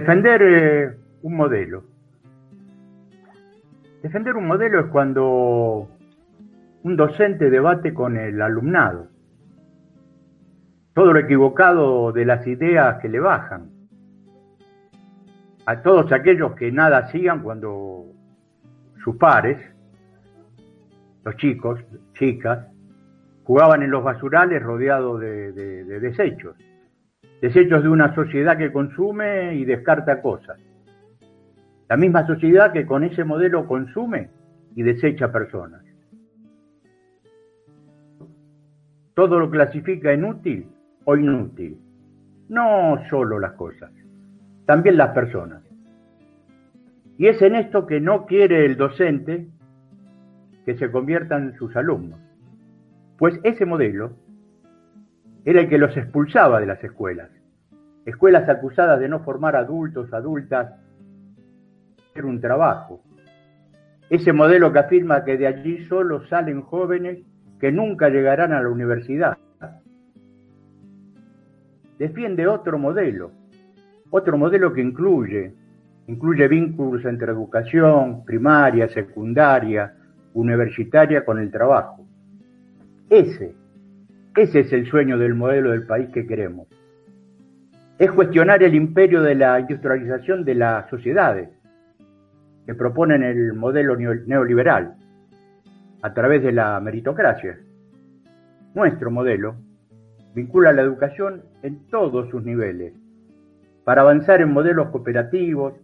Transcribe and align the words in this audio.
Defender 0.00 0.42
eh, 0.42 0.96
un 1.20 1.36
modelo. 1.36 1.84
Defender 4.02 4.34
un 4.34 4.46
modelo 4.46 4.80
es 4.80 4.86
cuando 4.86 5.88
un 6.82 6.96
docente 6.96 7.50
debate 7.50 7.92
con 7.92 8.16
el 8.16 8.40
alumnado. 8.40 9.08
Todo 10.94 11.12
lo 11.12 11.18
equivocado 11.18 12.12
de 12.12 12.24
las 12.24 12.46
ideas 12.46 12.98
que 13.02 13.10
le 13.10 13.20
bajan. 13.20 13.68
A 15.66 15.82
todos 15.82 16.10
aquellos 16.12 16.54
que 16.54 16.72
nada 16.72 16.96
hacían 17.00 17.42
cuando 17.42 18.06
sus 19.04 19.16
pares, 19.16 19.58
los 21.26 21.36
chicos, 21.36 21.78
chicas, 22.14 22.68
jugaban 23.44 23.82
en 23.82 23.90
los 23.90 24.02
basurales 24.02 24.62
rodeados 24.62 25.20
de, 25.20 25.52
de 25.52 26.00
desechos. 26.00 26.56
Desechos 27.40 27.82
de 27.82 27.88
una 27.88 28.14
sociedad 28.14 28.58
que 28.58 28.70
consume 28.70 29.54
y 29.54 29.64
descarta 29.64 30.20
cosas. 30.20 30.58
La 31.88 31.96
misma 31.96 32.26
sociedad 32.26 32.72
que 32.72 32.86
con 32.86 33.02
ese 33.02 33.24
modelo 33.24 33.66
consume 33.66 34.28
y 34.76 34.82
desecha 34.82 35.32
personas. 35.32 35.82
Todo 39.14 39.40
lo 39.40 39.50
clasifica 39.50 40.12
en 40.12 40.24
útil 40.24 40.68
o 41.04 41.16
inútil. 41.16 41.78
No 42.48 42.98
solo 43.08 43.38
las 43.38 43.52
cosas, 43.52 43.90
también 44.66 44.96
las 44.96 45.10
personas. 45.10 45.62
Y 47.16 47.26
es 47.26 47.40
en 47.42 47.54
esto 47.54 47.86
que 47.86 48.00
no 48.00 48.26
quiere 48.26 48.64
el 48.64 48.76
docente 48.76 49.46
que 50.64 50.76
se 50.76 50.90
conviertan 50.90 51.54
sus 51.58 51.74
alumnos. 51.76 52.18
Pues 53.18 53.38
ese 53.44 53.66
modelo 53.66 54.12
era 55.44 55.60
el 55.60 55.68
que 55.68 55.78
los 55.78 55.96
expulsaba 55.96 56.60
de 56.60 56.66
las 56.66 56.82
escuelas. 56.82 57.30
Escuelas 58.04 58.48
acusadas 58.48 59.00
de 59.00 59.08
no 59.08 59.20
formar 59.20 59.56
adultos, 59.56 60.12
adultas, 60.12 60.74
era 62.14 62.26
un 62.26 62.40
trabajo. 62.40 63.02
Ese 64.08 64.32
modelo 64.32 64.72
que 64.72 64.80
afirma 64.80 65.24
que 65.24 65.36
de 65.36 65.46
allí 65.46 65.84
solo 65.86 66.26
salen 66.26 66.62
jóvenes 66.62 67.20
que 67.60 67.70
nunca 67.70 68.08
llegarán 68.08 68.52
a 68.52 68.62
la 68.62 68.68
universidad. 68.68 69.38
Defiende 71.98 72.48
otro 72.48 72.78
modelo, 72.78 73.30
otro 74.10 74.38
modelo 74.38 74.72
que 74.72 74.80
incluye, 74.80 75.54
incluye 76.06 76.48
vínculos 76.48 77.04
entre 77.04 77.30
educación 77.30 78.24
primaria, 78.24 78.88
secundaria, 78.88 79.94
universitaria 80.32 81.24
con 81.24 81.38
el 81.38 81.50
trabajo. 81.50 82.06
Ese, 83.08 83.54
ese 84.36 84.60
es 84.60 84.72
el 84.72 84.86
sueño 84.86 85.18
del 85.18 85.34
modelo 85.34 85.72
del 85.72 85.86
país 85.86 86.08
que 86.10 86.26
queremos. 86.26 86.68
Es 87.98 88.12
cuestionar 88.12 88.62
el 88.62 88.74
imperio 88.74 89.22
de 89.22 89.34
la 89.34 89.58
industrialización 89.58 90.44
de 90.44 90.54
las 90.54 90.88
sociedades 90.88 91.48
que 92.64 92.74
proponen 92.74 93.22
el 93.22 93.52
modelo 93.54 93.96
neoliberal 93.96 94.94
a 96.02 96.14
través 96.14 96.42
de 96.42 96.52
la 96.52 96.78
meritocracia. 96.80 97.58
Nuestro 98.74 99.10
modelo 99.10 99.56
vincula 100.34 100.72
la 100.72 100.82
educación 100.82 101.42
en 101.62 101.86
todos 101.88 102.30
sus 102.30 102.44
niveles 102.44 102.94
para 103.84 104.02
avanzar 104.02 104.40
en 104.40 104.52
modelos 104.52 104.90
cooperativos, 104.90 105.74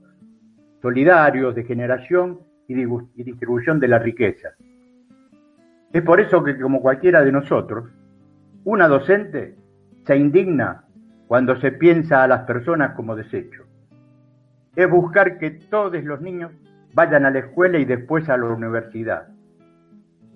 solidarios, 0.80 1.54
de 1.54 1.64
generación 1.64 2.38
y 2.68 2.74
distribución 3.24 3.80
de 3.80 3.88
la 3.88 3.98
riqueza. 3.98 4.50
Es 5.92 6.02
por 6.02 6.20
eso 6.20 6.44
que, 6.44 6.58
como 6.58 6.80
cualquiera 6.80 7.24
de 7.24 7.32
nosotros, 7.32 7.90
una 8.66 8.88
docente 8.88 9.54
se 10.06 10.16
indigna 10.16 10.86
cuando 11.28 11.54
se 11.60 11.70
piensa 11.70 12.24
a 12.24 12.26
las 12.26 12.42
personas 12.42 12.96
como 12.96 13.14
desecho. 13.14 13.64
Es 14.74 14.90
buscar 14.90 15.38
que 15.38 15.52
todos 15.70 16.02
los 16.02 16.20
niños 16.20 16.50
vayan 16.92 17.26
a 17.26 17.30
la 17.30 17.38
escuela 17.38 17.78
y 17.78 17.84
después 17.84 18.28
a 18.28 18.36
la 18.36 18.46
universidad 18.46 19.28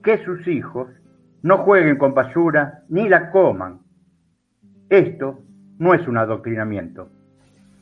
que 0.05 0.25
sus 0.25 0.47
hijos 0.47 0.89
no 1.43 1.59
jueguen 1.59 1.99
con 1.99 2.15
basura 2.15 2.85
ni 2.89 3.09
la 3.09 3.33
coman. 3.33 3.81
Esto 4.89 5.43
no 5.81 5.93
es 5.93 6.07
un 6.07 6.17
adoctrinamiento. 6.17 7.11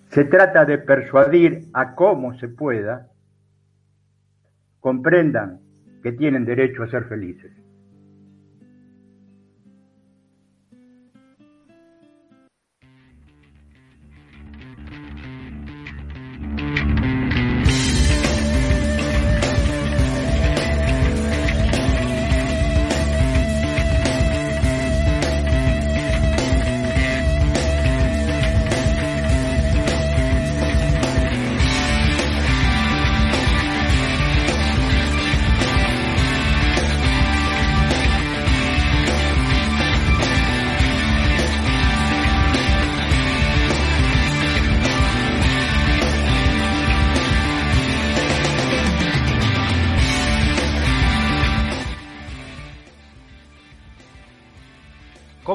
Se 0.08 0.24
trata 0.24 0.64
de 0.64 0.78
persuadir 0.78 1.66
a 1.74 1.94
cómo 1.94 2.32
se 2.38 2.48
pueda 2.48 3.08
comprendan 4.80 5.60
que 6.02 6.12
tienen 6.12 6.46
derecho 6.46 6.84
a 6.84 6.88
ser 6.88 7.04
felices. 7.04 7.52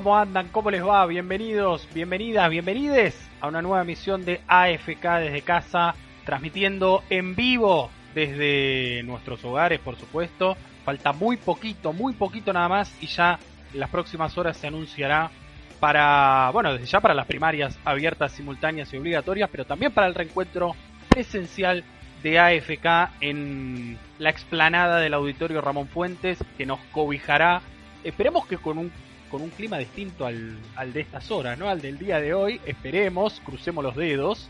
¿Cómo 0.03 0.17
andan? 0.17 0.49
¿Cómo 0.49 0.69
les 0.69 0.85
va? 0.85 1.05
Bienvenidos, 1.05 1.87
bienvenidas, 1.93 2.49
bienvenides 2.49 3.31
a 3.39 3.47
una 3.47 3.61
nueva 3.61 3.83
emisión 3.83 4.25
de 4.25 4.41
AFK 4.49 5.01
desde 5.21 5.43
casa, 5.43 5.95
transmitiendo 6.25 7.05
en 7.09 7.37
vivo 7.37 7.89
desde 8.13 9.01
nuestros 9.03 9.45
hogares, 9.45 9.79
por 9.79 9.95
supuesto. 9.95 10.57
Falta 10.83 11.13
muy 11.13 11.37
poquito, 11.37 11.93
muy 11.93 12.11
poquito 12.15 12.51
nada 12.51 12.67
más 12.67 12.93
y 13.01 13.07
ya 13.07 13.39
en 13.73 13.79
las 13.79 13.89
próximas 13.89 14.37
horas 14.37 14.57
se 14.57 14.67
anunciará 14.67 15.31
para, 15.79 16.49
bueno, 16.51 16.73
desde 16.73 16.87
ya 16.87 16.99
para 16.99 17.13
las 17.13 17.25
primarias 17.25 17.79
abiertas, 17.85 18.33
simultáneas 18.33 18.93
y 18.93 18.97
obligatorias, 18.97 19.49
pero 19.49 19.63
también 19.63 19.93
para 19.93 20.07
el 20.07 20.15
reencuentro 20.15 20.75
presencial 21.07 21.85
de 22.21 22.39
AFK 22.39 23.21
en 23.21 23.97
la 24.19 24.31
explanada 24.31 24.99
del 24.99 25.13
auditorio 25.13 25.61
Ramón 25.61 25.87
Fuentes, 25.87 26.43
que 26.57 26.65
nos 26.65 26.81
cobijará, 26.91 27.61
esperemos 28.03 28.45
que 28.47 28.57
con 28.57 28.77
un 28.77 28.91
con 29.33 29.41
un 29.41 29.49
clima 29.49 29.79
distinto 29.79 30.27
al, 30.27 30.93
de 30.93 31.01
estas 31.01 31.31
horas, 31.31 31.57
¿no? 31.57 31.67
Al 31.67 31.81
del 31.81 31.97
día 31.97 32.19
de 32.19 32.35
hoy. 32.35 32.61
Esperemos, 32.67 33.41
crucemos 33.43 33.83
los 33.83 33.95
dedos. 33.95 34.47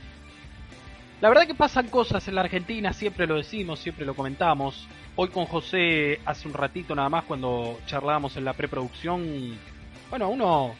La 1.21 1.29
verdad 1.29 1.47
que 1.47 1.55
pasan 1.55 1.87
cosas 1.87 2.27
en 2.27 2.35
la 2.35 2.41
Argentina, 2.41 2.91
siempre 2.91 3.25
lo 3.25 3.37
decimos, 3.37 3.79
siempre 3.79 4.05
lo 4.05 4.13
comentamos. 4.13 4.85
Hoy 5.15 5.29
con 5.29 5.45
José, 5.45 6.19
hace 6.25 6.49
un 6.49 6.53
ratito 6.53 6.93
nada 6.95 7.07
más, 7.07 7.23
cuando 7.23 7.79
charlábamos 7.85 8.35
en 8.35 8.43
la 8.43 8.51
preproducción, 8.51 9.57
bueno, 10.09 10.27
uno, 10.27 10.75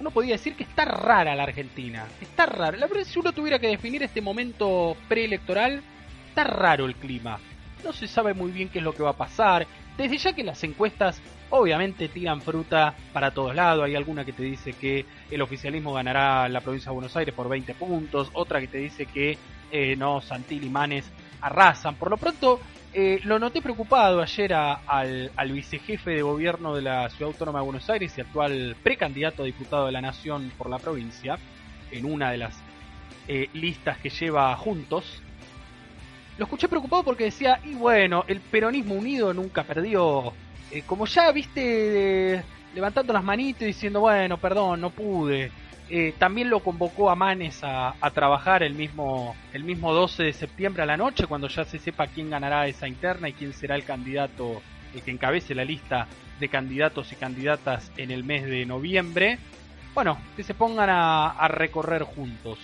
uno 0.00 0.10
podía 0.10 0.32
decir 0.32 0.56
que 0.56 0.64
está 0.64 0.86
rara 0.86 1.34
la 1.34 1.42
Argentina. 1.42 2.06
Está 2.22 2.46
rara. 2.46 2.78
La 2.78 2.86
verdad, 2.86 3.04
si 3.04 3.18
uno 3.18 3.32
tuviera 3.32 3.58
que 3.58 3.66
definir 3.68 4.02
este 4.02 4.22
momento 4.22 4.96
preelectoral, 5.10 5.82
está 6.30 6.44
raro 6.44 6.86
el 6.86 6.94
clima. 6.94 7.38
No 7.84 7.92
se 7.92 8.08
sabe 8.08 8.32
muy 8.32 8.50
bien 8.50 8.70
qué 8.70 8.78
es 8.78 8.84
lo 8.84 8.94
que 8.94 9.02
va 9.02 9.10
a 9.10 9.16
pasar. 9.18 9.66
Desde 9.96 10.18
ya 10.18 10.32
que 10.32 10.42
las 10.42 10.62
encuestas 10.64 11.20
obviamente 11.52 12.08
tiran 12.08 12.40
fruta 12.40 12.94
para 13.12 13.30
todos 13.30 13.54
lados. 13.54 13.84
Hay 13.84 13.94
alguna 13.94 14.24
que 14.24 14.32
te 14.32 14.42
dice 14.42 14.72
que 14.72 15.04
el 15.30 15.42
oficialismo 15.42 15.92
ganará 15.92 16.48
la 16.48 16.60
provincia 16.60 16.90
de 16.90 16.94
Buenos 16.94 17.16
Aires 17.16 17.34
por 17.34 17.48
20 17.48 17.74
puntos, 17.74 18.30
otra 18.32 18.60
que 18.60 18.68
te 18.68 18.78
dice 18.78 19.06
que 19.06 19.38
eh, 19.70 19.94
no, 19.96 20.20
Santil 20.20 20.64
y 20.64 20.70
Manes 20.70 21.10
arrasan. 21.40 21.94
Por 21.96 22.10
lo 22.10 22.16
pronto, 22.16 22.58
eh, 22.94 23.20
lo 23.24 23.38
noté 23.38 23.60
preocupado 23.60 24.22
ayer 24.22 24.54
al, 24.54 25.30
vicejefe 25.52 26.12
de 26.12 26.22
gobierno 26.22 26.74
de 26.74 26.82
la 26.82 27.08
Ciudad 27.10 27.32
Autónoma 27.32 27.60
de 27.60 27.64
Buenos 27.64 27.88
Aires 27.90 28.16
y 28.16 28.20
actual 28.22 28.76
precandidato 28.82 29.42
a 29.42 29.46
diputado 29.46 29.86
de 29.86 29.92
la 29.92 30.00
Nación 30.00 30.50
por 30.56 30.70
la 30.70 30.78
provincia, 30.78 31.38
en 31.90 32.06
una 32.06 32.30
de 32.30 32.38
las 32.38 32.58
eh, 33.28 33.50
listas 33.52 33.98
que 33.98 34.08
lleva 34.08 34.56
juntos. 34.56 35.22
Lo 36.38 36.44
escuché 36.44 36.68
preocupado 36.68 37.02
porque 37.02 37.24
decía, 37.24 37.60
y 37.64 37.74
bueno, 37.74 38.24
el 38.26 38.40
peronismo 38.40 38.94
unido 38.94 39.34
nunca 39.34 39.64
perdió 39.64 40.32
eh, 40.72 40.82
como 40.86 41.04
ya 41.04 41.30
viste, 41.32 42.42
levantando 42.74 43.12
las 43.12 43.22
manitas 43.22 43.62
y 43.62 43.66
diciendo, 43.66 44.00
bueno, 44.00 44.38
perdón, 44.38 44.80
no 44.80 44.88
pude. 44.88 45.52
Eh, 45.90 46.14
también 46.18 46.48
lo 46.48 46.60
convocó 46.60 47.10
a 47.10 47.14
Manes 47.14 47.60
a, 47.62 47.94
trabajar 48.14 48.62
el 48.62 48.72
mismo, 48.72 49.36
el 49.52 49.64
mismo 49.64 49.92
12 49.92 50.22
de 50.22 50.32
septiembre 50.32 50.82
a 50.82 50.86
la 50.86 50.96
noche, 50.96 51.26
cuando 51.26 51.48
ya 51.48 51.66
se 51.66 51.78
sepa 51.78 52.06
quién 52.06 52.30
ganará 52.30 52.66
esa 52.66 52.88
interna 52.88 53.28
y 53.28 53.34
quién 53.34 53.52
será 53.52 53.74
el 53.74 53.84
candidato, 53.84 54.62
el 54.94 55.02
que 55.02 55.10
encabece 55.10 55.54
la 55.54 55.66
lista 55.66 56.06
de 56.40 56.48
candidatos 56.48 57.12
y 57.12 57.16
candidatas 57.16 57.92
en 57.98 58.10
el 58.10 58.24
mes 58.24 58.46
de 58.46 58.64
noviembre. 58.64 59.38
Bueno, 59.92 60.16
que 60.36 60.42
se 60.42 60.54
pongan 60.54 60.88
a, 60.88 61.28
a 61.32 61.48
recorrer 61.48 62.04
juntos. 62.04 62.58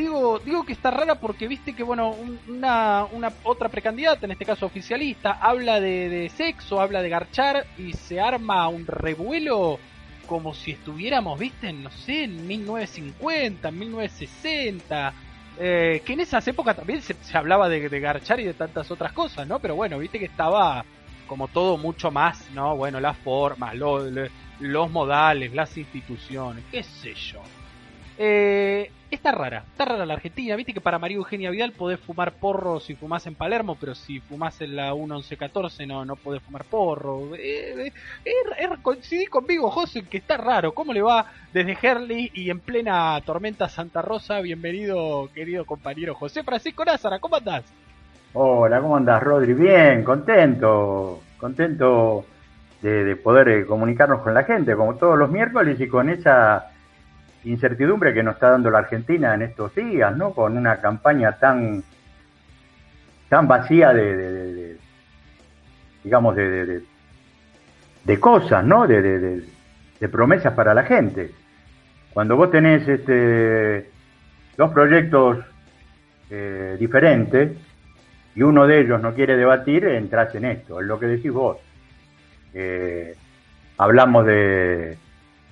Digo, 0.00 0.38
digo 0.40 0.64
que 0.64 0.72
está 0.72 0.90
rara 0.90 1.16
porque 1.16 1.46
viste 1.46 1.74
que, 1.74 1.82
bueno, 1.82 2.14
una, 2.48 3.06
una 3.12 3.32
otra 3.44 3.68
precandidata, 3.68 4.26
en 4.26 4.32
este 4.32 4.44
caso 4.44 4.66
oficialista, 4.66 5.32
habla 5.32 5.80
de, 5.80 6.08
de 6.08 6.28
sexo, 6.28 6.80
habla 6.80 7.02
de 7.02 7.08
garchar 7.08 7.66
y 7.78 7.92
se 7.92 8.20
arma 8.20 8.68
un 8.68 8.86
revuelo 8.86 9.78
como 10.26 10.54
si 10.54 10.70
estuviéramos, 10.70 11.38
viste, 11.38 11.72
no 11.72 11.90
sé, 11.90 12.24
en 12.24 12.46
1950, 12.46 13.68
en 13.68 13.78
1960. 13.78 15.14
Eh, 15.58 16.02
que 16.06 16.12
en 16.14 16.20
esas 16.20 16.46
épocas 16.48 16.76
también 16.76 17.02
se, 17.02 17.14
hablaba 17.36 17.68
de, 17.68 17.88
de, 17.88 18.00
garchar 18.00 18.40
y 18.40 18.44
de 18.44 18.54
tantas 18.54 18.90
otras 18.90 19.12
cosas, 19.12 19.46
¿no? 19.46 19.58
Pero 19.58 19.74
bueno, 19.74 19.98
viste 19.98 20.18
que 20.18 20.26
estaba 20.26 20.84
como 21.26 21.48
todo 21.48 21.76
mucho 21.76 22.10
más, 22.10 22.48
¿no? 22.52 22.76
Bueno, 22.76 22.98
las 23.00 23.16
formas, 23.18 23.74
los 23.74 24.90
modales, 24.90 25.52
las 25.52 25.76
instituciones, 25.76 26.64
qué 26.70 26.82
sé 26.82 27.14
yo. 27.14 27.42
Eh, 28.22 28.90
está 29.10 29.32
rara, 29.32 29.64
está 29.72 29.86
rara 29.86 30.04
la 30.04 30.12
Argentina. 30.12 30.54
Viste 30.54 30.74
que 30.74 30.82
para 30.82 30.98
María 30.98 31.16
Eugenia 31.16 31.50
Vidal 31.50 31.72
podés 31.72 31.98
fumar 31.98 32.32
porro 32.32 32.78
si 32.78 32.94
fumás 32.94 33.26
en 33.26 33.34
Palermo, 33.34 33.78
pero 33.80 33.94
si 33.94 34.20
fumás 34.20 34.60
en 34.60 34.76
la 34.76 34.94
1114 34.94 35.86
no, 35.86 36.04
no 36.04 36.16
podés 36.16 36.42
fumar 36.42 36.64
porro. 36.64 37.34
Eh, 37.34 37.86
eh, 37.86 37.92
eh, 38.26 38.68
coincidí 38.82 39.24
conmigo, 39.24 39.70
José, 39.70 40.02
que 40.02 40.18
está 40.18 40.36
raro. 40.36 40.72
¿Cómo 40.72 40.92
le 40.92 41.00
va 41.00 41.32
desde 41.54 41.78
Herley 41.80 42.30
y 42.34 42.50
en 42.50 42.60
plena 42.60 43.18
tormenta 43.24 43.70
Santa 43.70 44.02
Rosa? 44.02 44.42
Bienvenido, 44.42 45.30
querido 45.34 45.64
compañero 45.64 46.14
José 46.14 46.42
Francisco 46.42 46.84
Názara, 46.84 47.20
¿cómo 47.20 47.36
andás? 47.36 47.64
Hola, 48.34 48.82
¿cómo 48.82 48.98
andás, 48.98 49.22
Rodri? 49.22 49.54
Bien, 49.54 50.04
contento, 50.04 51.22
contento 51.38 52.26
de, 52.82 53.02
de 53.02 53.16
poder 53.16 53.64
comunicarnos 53.64 54.20
con 54.20 54.34
la 54.34 54.44
gente, 54.44 54.76
como 54.76 54.96
todos 54.96 55.18
los 55.18 55.30
miércoles 55.30 55.80
y 55.80 55.88
con 55.88 56.10
esa 56.10 56.69
incertidumbre 57.44 58.12
que 58.12 58.22
nos 58.22 58.34
está 58.34 58.50
dando 58.50 58.70
la 58.70 58.78
Argentina 58.78 59.34
en 59.34 59.42
estos 59.42 59.74
días, 59.74 60.16
¿no? 60.16 60.32
Con 60.32 60.56
una 60.56 60.80
campaña 60.80 61.32
tan 61.32 61.82
tan 63.28 63.46
vacía 63.46 63.92
de, 63.92 64.76
digamos 66.02 66.34
de, 66.34 66.82
de, 68.04 68.20
cosas, 68.20 68.64
¿no? 68.64 68.86
De, 68.86 69.44
promesas 70.10 70.52
para 70.54 70.74
la 70.74 70.82
gente. 70.82 71.30
Cuando 72.12 72.36
vos 72.36 72.50
tenés 72.50 72.86
este 72.88 73.88
dos 74.56 74.72
proyectos 74.72 75.38
eh, 76.28 76.76
diferentes 76.78 77.52
y 78.34 78.42
uno 78.42 78.66
de 78.66 78.80
ellos 78.80 79.00
no 79.00 79.14
quiere 79.14 79.36
debatir, 79.36 79.84
entras 79.84 80.34
en 80.34 80.44
esto, 80.46 80.80
es 80.80 80.86
lo 80.86 80.98
que 80.98 81.06
decís 81.06 81.32
vos. 81.32 81.58
Eh, 82.52 83.14
hablamos 83.78 84.26
de 84.26 84.98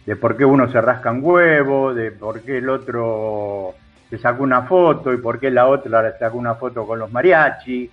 de 0.09 0.17
por 0.17 0.39
qué 0.39 0.45
uno 0.47 0.73
se 0.73 0.81
rasca 0.81 1.13
un 1.13 1.21
huevo, 1.23 1.93
de 1.93 2.13
por 2.13 2.41
qué 2.41 2.57
el 2.57 2.71
otro 2.71 3.75
se 4.09 4.17
sacó 4.17 4.43
una 4.43 4.63
foto 4.63 5.13
y 5.13 5.19
por 5.19 5.39
qué 5.39 5.51
la 5.51 5.67
otra 5.67 6.19
sacó 6.19 6.39
una 6.39 6.55
foto 6.55 6.87
con 6.87 6.99
los 6.99 7.13
mariachi 7.13 7.91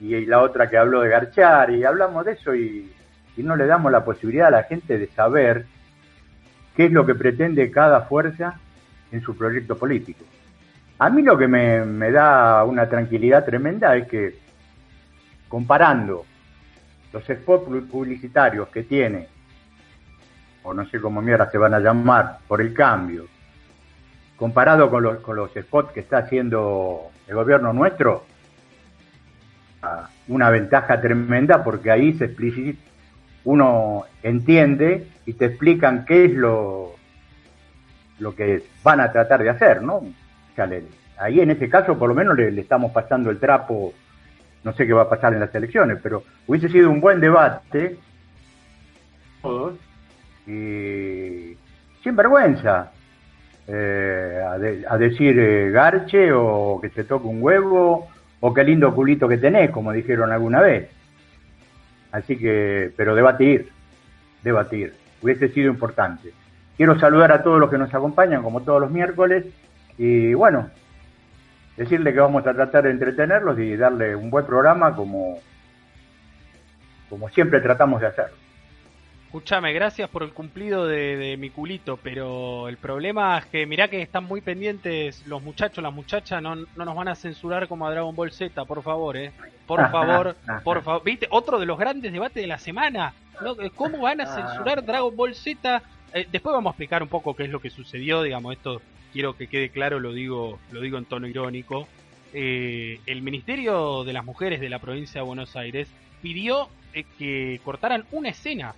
y 0.00 0.26
la 0.26 0.42
otra 0.42 0.68
que 0.68 0.76
habló 0.76 1.02
de 1.02 1.10
garchar 1.10 1.70
y 1.70 1.84
hablamos 1.84 2.24
de 2.24 2.32
eso 2.32 2.56
y, 2.56 2.92
no 3.36 3.54
le 3.54 3.66
damos 3.66 3.92
la 3.92 4.04
posibilidad 4.04 4.48
a 4.48 4.50
la 4.50 4.62
gente 4.64 4.98
de 4.98 5.06
saber 5.06 5.66
qué 6.74 6.86
es 6.86 6.90
lo 6.90 7.06
que 7.06 7.14
pretende 7.14 7.70
cada 7.70 8.00
fuerza 8.00 8.58
en 9.12 9.20
su 9.20 9.36
proyecto 9.36 9.78
político. 9.78 10.24
A 10.98 11.08
mí 11.08 11.22
lo 11.22 11.38
que 11.38 11.46
me, 11.46 11.84
me 11.84 12.10
da 12.10 12.64
una 12.64 12.88
tranquilidad 12.88 13.44
tremenda 13.44 13.94
es 13.94 14.08
que 14.08 14.34
comparando 15.46 16.24
los 17.12 17.24
spots 17.24 17.86
publicitarios 17.92 18.66
que 18.70 18.82
tiene 18.82 19.35
o 20.66 20.74
no 20.74 20.84
sé 20.86 21.00
cómo 21.00 21.22
mierda 21.22 21.50
se 21.50 21.58
van 21.58 21.74
a 21.74 21.80
llamar, 21.80 22.38
por 22.48 22.60
el 22.60 22.74
cambio, 22.74 23.26
comparado 24.36 24.90
con 24.90 25.02
los, 25.02 25.18
con 25.18 25.36
los 25.36 25.52
spots 25.52 25.92
que 25.92 26.00
está 26.00 26.18
haciendo 26.18 27.10
el 27.28 27.34
gobierno 27.34 27.72
nuestro, 27.72 28.24
una 30.28 30.50
ventaja 30.50 31.00
tremenda 31.00 31.62
porque 31.62 31.90
ahí 31.92 32.14
se 32.14 32.24
explicita, 32.24 32.80
uno 33.44 34.04
entiende 34.24 35.08
y 35.24 35.34
te 35.34 35.46
explican 35.46 36.04
qué 36.04 36.24
es 36.24 36.32
lo, 36.32 36.96
lo 38.18 38.34
que 38.34 38.64
van 38.82 39.00
a 39.00 39.12
tratar 39.12 39.42
de 39.42 39.50
hacer, 39.50 39.82
¿no? 39.82 40.02
ahí 41.18 41.40
en 41.40 41.50
ese 41.50 41.68
caso 41.68 41.98
por 41.98 42.08
lo 42.08 42.14
menos 42.14 42.36
le, 42.36 42.60
estamos 42.60 42.90
pasando 42.90 43.30
el 43.30 43.38
trapo, 43.38 43.94
no 44.64 44.72
sé 44.72 44.86
qué 44.86 44.92
va 44.92 45.02
a 45.02 45.08
pasar 45.08 45.32
en 45.32 45.40
las 45.40 45.54
elecciones, 45.54 45.98
pero 46.02 46.24
hubiese 46.48 46.68
sido 46.68 46.90
un 46.90 47.00
buen 47.00 47.20
debate, 47.20 47.98
todos, 49.42 49.74
y 50.46 51.56
sin 52.02 52.16
vergüenza 52.16 52.92
eh, 53.66 54.84
a, 54.88 54.96
decir 54.96 55.38
eh, 55.38 55.70
garche 55.70 56.30
o 56.32 56.78
que 56.80 56.90
se 56.90 57.04
toque 57.04 57.26
un 57.26 57.42
huevo 57.42 58.08
o 58.38 58.54
qué 58.54 58.62
lindo 58.62 58.94
culito 58.94 59.26
que 59.26 59.38
tenés, 59.38 59.70
como 59.70 59.92
dijeron 59.92 60.30
alguna 60.30 60.60
vez. 60.60 60.88
Así 62.12 62.38
que, 62.38 62.92
pero 62.96 63.14
debatir, 63.14 63.70
debatir, 64.42 64.94
hubiese 65.20 65.48
sido 65.48 65.70
importante. 65.70 66.32
Quiero 66.76 66.98
saludar 67.00 67.32
a 67.32 67.42
todos 67.42 67.58
los 67.58 67.70
que 67.70 67.78
nos 67.78 67.92
acompañan, 67.92 68.42
como 68.42 68.62
todos 68.62 68.80
los 68.80 68.90
miércoles, 68.90 69.46
y 69.98 70.34
bueno, 70.34 70.70
decirle 71.76 72.12
que 72.12 72.20
vamos 72.20 72.46
a 72.46 72.54
tratar 72.54 72.84
de 72.84 72.90
entretenerlos 72.90 73.58
y 73.58 73.76
darle 73.76 74.14
un 74.14 74.30
buen 74.30 74.46
programa 74.46 74.94
como, 74.94 75.40
como 77.08 77.28
siempre 77.30 77.60
tratamos 77.60 78.00
de 78.00 78.06
hacerlo. 78.06 78.45
Escúchame, 79.26 79.72
gracias 79.72 80.08
por 80.08 80.22
el 80.22 80.32
cumplido 80.32 80.86
de, 80.86 81.36
mi 81.38 81.50
culito, 81.50 81.98
pero 82.02 82.68
el 82.68 82.76
problema 82.76 83.36
es 83.38 83.46
que 83.46 83.66
mirá 83.66 83.88
que 83.88 84.00
están 84.00 84.24
muy 84.24 84.40
pendientes 84.40 85.26
los 85.26 85.42
muchachos, 85.42 85.82
las 85.82 85.92
muchachas, 85.92 86.40
no, 86.40 86.54
no 86.54 86.84
nos 86.84 86.94
van 86.94 87.08
a 87.08 87.14
censurar 87.14 87.66
como 87.68 87.86
a 87.86 87.90
Dragon 87.90 88.14
Ball 88.14 88.32
Z, 88.32 88.64
por 88.64 88.82
favor, 88.82 89.16
eh. 89.16 89.32
Por 89.66 89.90
favor, 89.90 90.36
por 90.62 90.82
favor. 90.82 91.02
¿Viste? 91.04 91.26
Otro 91.30 91.58
de 91.58 91.66
los 91.66 91.76
grandes 91.76 92.12
debates 92.12 92.40
de 92.40 92.46
la 92.46 92.58
semana. 92.58 93.14
¿Cómo 93.74 93.98
van 93.98 94.20
a 94.20 94.26
censurar 94.26 94.84
Dragon 94.84 95.14
Ball 95.14 95.34
Z? 95.34 95.82
Eh, 96.14 96.26
después 96.30 96.54
vamos 96.54 96.70
a 96.70 96.72
explicar 96.72 97.02
un 97.02 97.08
poco 97.08 97.34
qué 97.34 97.44
es 97.44 97.50
lo 97.50 97.60
que 97.60 97.68
sucedió, 97.68 98.22
digamos, 98.22 98.52
esto 98.52 98.80
quiero 99.12 99.36
que 99.36 99.48
quede 99.48 99.70
claro, 99.70 99.98
lo 99.98 100.12
digo, 100.12 100.58
lo 100.70 100.80
digo 100.80 100.98
en 100.98 101.04
tono 101.04 101.26
irónico. 101.26 101.88
Eh, 102.32 103.00
el 103.06 103.22
Ministerio 103.22 104.04
de 104.04 104.12
las 104.12 104.24
Mujeres 104.24 104.60
de 104.60 104.68
la 104.68 104.78
provincia 104.78 105.20
de 105.20 105.26
Buenos 105.26 105.56
Aires 105.56 105.88
pidió 106.22 106.68
eh, 106.94 107.04
que 107.18 107.60
cortaran 107.64 108.04
una 108.12 108.30
escena 108.30 108.74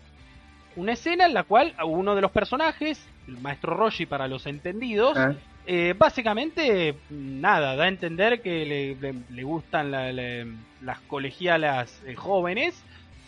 una 0.77 0.93
escena 0.93 1.27
en 1.27 1.35
la 1.35 1.45
cual 1.45 1.75
uno 1.85 2.15
de 2.15 2.21
los 2.21 2.31
personajes, 2.31 3.05
el 3.27 3.39
maestro 3.39 3.75
Roshi 3.75 4.07
para 4.07 4.29
los 4.29 4.47
entendidos, 4.47 5.17
ah. 5.17 5.35
eh, 5.67 5.95
básicamente 5.97 6.95
nada, 7.11 7.77
da 7.77 7.85
a 7.85 7.89
entender 7.89 8.41
que 8.41 8.97
le, 9.29 9.43
gustan 9.43 9.91
las 9.91 11.01
colegialas 11.07 12.01
eh, 12.07 12.15
jóvenes. 12.15 12.83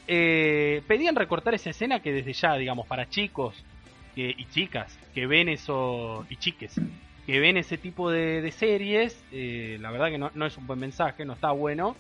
Eh, 0.07 0.83
pedían 0.89 1.15
recortar 1.15 1.55
esa 1.55 1.71
escena 1.71 2.01
que 2.01 2.13
desde 2.13 2.33
ya, 2.33 2.57
digamos, 2.57 2.87
para 2.87 3.09
chicos 3.09 3.65
y 4.17 4.45
chicas 4.51 4.99
que 5.15 5.27
ven 5.27 5.49
eso, 5.49 6.27
y 6.29 6.37
chiques, 6.37 6.79
que 7.25 7.41
ven 7.41 7.57
ese 7.57 7.79
tipo 7.79 8.11
de, 8.11 8.53
series, 8.53 9.25
la 9.33 9.91
verdad 9.91 10.09
que 10.09 10.19
no, 10.19 10.31
no, 10.35 10.45
es 10.47 10.59
un 10.59 10.67
buen 10.67 10.79
mensaje, 10.79 11.25
no 11.25 11.33
está 11.33 11.53
bueno. 11.53 11.97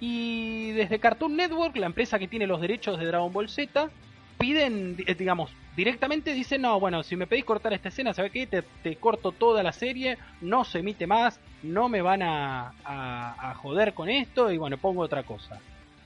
Y 0.00 0.72
desde 0.72 0.98
Cartoon 0.98 1.36
Network, 1.36 1.76
la 1.76 1.86
empresa 1.86 2.18
que 2.18 2.28
tiene 2.28 2.46
los 2.46 2.60
derechos 2.60 2.98
de 2.98 3.06
Dragon 3.06 3.32
Ball 3.32 3.48
Z, 3.48 3.90
piden, 4.38 4.96
eh, 5.06 5.14
digamos, 5.14 5.50
directamente 5.76 6.32
dicen, 6.32 6.62
no, 6.62 6.78
bueno, 6.78 7.02
si 7.02 7.16
me 7.16 7.26
pedís 7.26 7.44
cortar 7.44 7.72
esta 7.72 7.88
escena, 7.88 8.14
¿sabes 8.14 8.32
qué? 8.32 8.46
Te, 8.46 8.96
corto 8.96 9.32
toda 9.32 9.62
la 9.62 9.72
serie, 9.72 10.18
no 10.40 10.64
se 10.64 10.80
emite 10.80 11.06
más, 11.06 11.40
no 11.62 11.88
me 11.88 12.02
van 12.02 12.22
a, 12.22 12.72
a, 12.84 13.54
joder 13.54 13.94
con 13.94 14.08
esto 14.08 14.50
y 14.50 14.58
bueno, 14.58 14.76
pongo 14.76 15.02
otra 15.02 15.22
cosa. 15.22 15.60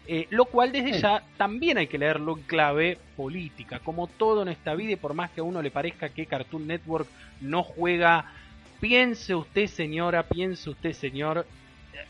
Eh, 0.06 0.26
lo 0.30 0.46
cual 0.46 0.72
desde 0.72 0.98
ya 0.98 1.22
también 1.36 1.78
hay 1.78 1.86
que 1.86 1.98
leerlo 1.98 2.36
en 2.36 2.42
clave 2.42 2.98
política, 3.16 3.78
como 3.78 4.08
todo 4.08 4.42
en 4.42 4.48
esta 4.48 4.74
vida 4.74 4.92
y 4.92 4.96
por 4.96 5.14
más 5.14 5.30
que 5.30 5.40
a 5.40 5.44
uno 5.44 5.62
le 5.62 5.70
parezca 5.70 6.08
que 6.08 6.26
Cartoon 6.26 6.66
Network 6.66 7.06
no 7.40 7.62
juega, 7.62 8.24
piense 8.80 9.34
usted 9.36 9.66
señora, 9.68 10.24
piense 10.24 10.70
usted 10.70 10.94
señor, 10.94 11.46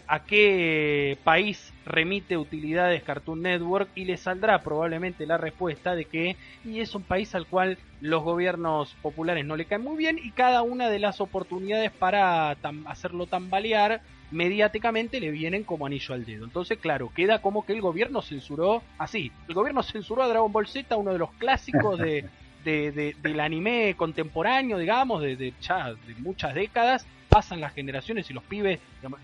a 0.06 0.24
qué 0.24 1.18
país 1.24 1.72
remite 1.84 2.36
utilidades 2.36 3.02
Cartoon 3.02 3.42
Network 3.42 3.90
y 3.94 4.04
le 4.04 4.16
saldrá 4.16 4.62
probablemente 4.62 5.26
la 5.26 5.38
respuesta 5.38 5.94
de 5.94 6.04
que 6.04 6.36
y 6.64 6.80
es 6.80 6.94
un 6.94 7.02
país 7.02 7.34
al 7.34 7.46
cual 7.46 7.78
los 8.00 8.22
gobiernos 8.22 8.94
populares 9.02 9.44
no 9.44 9.56
le 9.56 9.66
caen 9.66 9.82
muy 9.82 9.96
bien 9.96 10.18
y 10.22 10.30
cada 10.32 10.62
una 10.62 10.88
de 10.88 10.98
las 10.98 11.20
oportunidades 11.20 11.90
para 11.92 12.56
hacerlo 12.86 13.26
tambalear 13.26 14.00
mediáticamente 14.30 15.20
le 15.20 15.30
vienen 15.30 15.64
como 15.64 15.86
anillo 15.86 16.14
al 16.14 16.24
dedo. 16.24 16.44
Entonces, 16.44 16.78
claro, 16.78 17.10
queda 17.14 17.40
como 17.40 17.64
que 17.64 17.72
el 17.72 17.80
gobierno 17.80 18.22
censuró 18.22 18.82
así. 18.98 19.32
El 19.48 19.54
gobierno 19.54 19.82
censuró 19.82 20.22
a 20.22 20.28
Dragon 20.28 20.52
Ball 20.52 20.68
Z, 20.68 20.96
uno 20.96 21.12
de 21.12 21.18
los 21.18 21.32
clásicos 21.32 21.98
de, 21.98 22.24
del 22.64 23.40
anime 23.40 23.94
contemporáneo, 23.96 24.78
digamos, 24.78 25.22
de, 25.22 25.54
ya 25.60 25.92
de 25.92 26.14
muchas 26.18 26.54
décadas, 26.54 27.06
pasan 27.28 27.60
las 27.60 27.72
generaciones 27.72 28.28
y 28.30 28.34
los 28.34 28.42
pibes, 28.42 28.80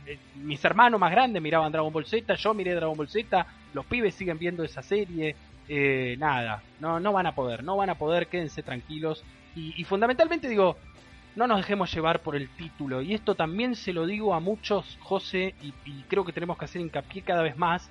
eh, 0.06 0.18
mis 0.36 0.64
hermanos 0.64 1.00
más 1.00 1.10
grandes 1.10 1.42
miraban 1.42 1.72
Dragon 1.72 1.92
Ball 1.92 2.06
Z, 2.06 2.34
yo 2.36 2.54
miré 2.54 2.74
Dragon 2.74 2.96
Ball 2.96 3.08
Z, 3.08 3.46
los 3.74 3.84
pibes 3.84 4.14
siguen 4.14 4.38
viendo 4.38 4.62
esa 4.62 4.82
serie, 4.82 5.34
eh, 5.68 6.14
nada, 6.18 6.62
no, 6.78 7.00
no 7.00 7.12
van 7.12 7.26
a 7.26 7.34
poder, 7.34 7.64
no 7.64 7.76
van 7.76 7.90
a 7.90 7.96
poder, 7.96 8.28
quédense 8.28 8.62
tranquilos. 8.62 9.24
Y, 9.56 9.84
fundamentalmente 9.84 10.50
digo, 10.50 10.76
no 11.34 11.46
nos 11.46 11.56
dejemos 11.56 11.90
llevar 11.92 12.20
por 12.20 12.36
el 12.36 12.50
título. 12.50 13.00
Y 13.00 13.14
esto 13.14 13.34
también 13.34 13.74
se 13.74 13.94
lo 13.94 14.04
digo 14.04 14.34
a 14.34 14.40
muchos, 14.40 14.98
José, 15.00 15.54
y, 15.62 15.72
creo 16.08 16.26
que 16.26 16.32
tenemos 16.32 16.58
que 16.58 16.66
hacer 16.66 16.82
hincapié 16.82 17.22
cada 17.22 17.42
vez 17.42 17.56
más, 17.56 17.88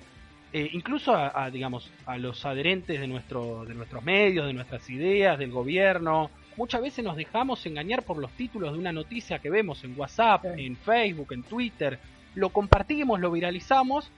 eh, 0.56 0.70
incluso 0.72 1.14
a, 1.14 1.50
digamos, 1.50 1.90
a 2.06 2.16
los 2.16 2.46
adherentes 2.46 2.98
de, 2.98 3.06
nuestro, 3.06 3.66
de 3.66 3.74
nuestros 3.74 4.02
medios, 4.02 4.46
de 4.46 4.54
nuestras 4.54 4.88
ideas, 4.88 5.38
del 5.38 5.50
gobierno. 5.50 6.30
Muchas 6.56 6.80
veces 6.80 7.04
nos 7.04 7.14
dejamos 7.14 7.66
engañar 7.66 8.04
por 8.04 8.16
los 8.16 8.30
títulos 8.32 8.72
de 8.72 8.78
una 8.78 8.90
noticia 8.90 9.38
que 9.38 9.50
vemos 9.50 9.84
en 9.84 9.92
WhatsApp, 9.98 10.46
en 10.56 10.74
Facebook, 10.78 11.34
en 11.34 11.42
Twitter. 11.42 11.98
Lo 12.34 12.48
compartimos, 12.48 13.20
lo 13.20 13.30
viralizamos 13.30 14.10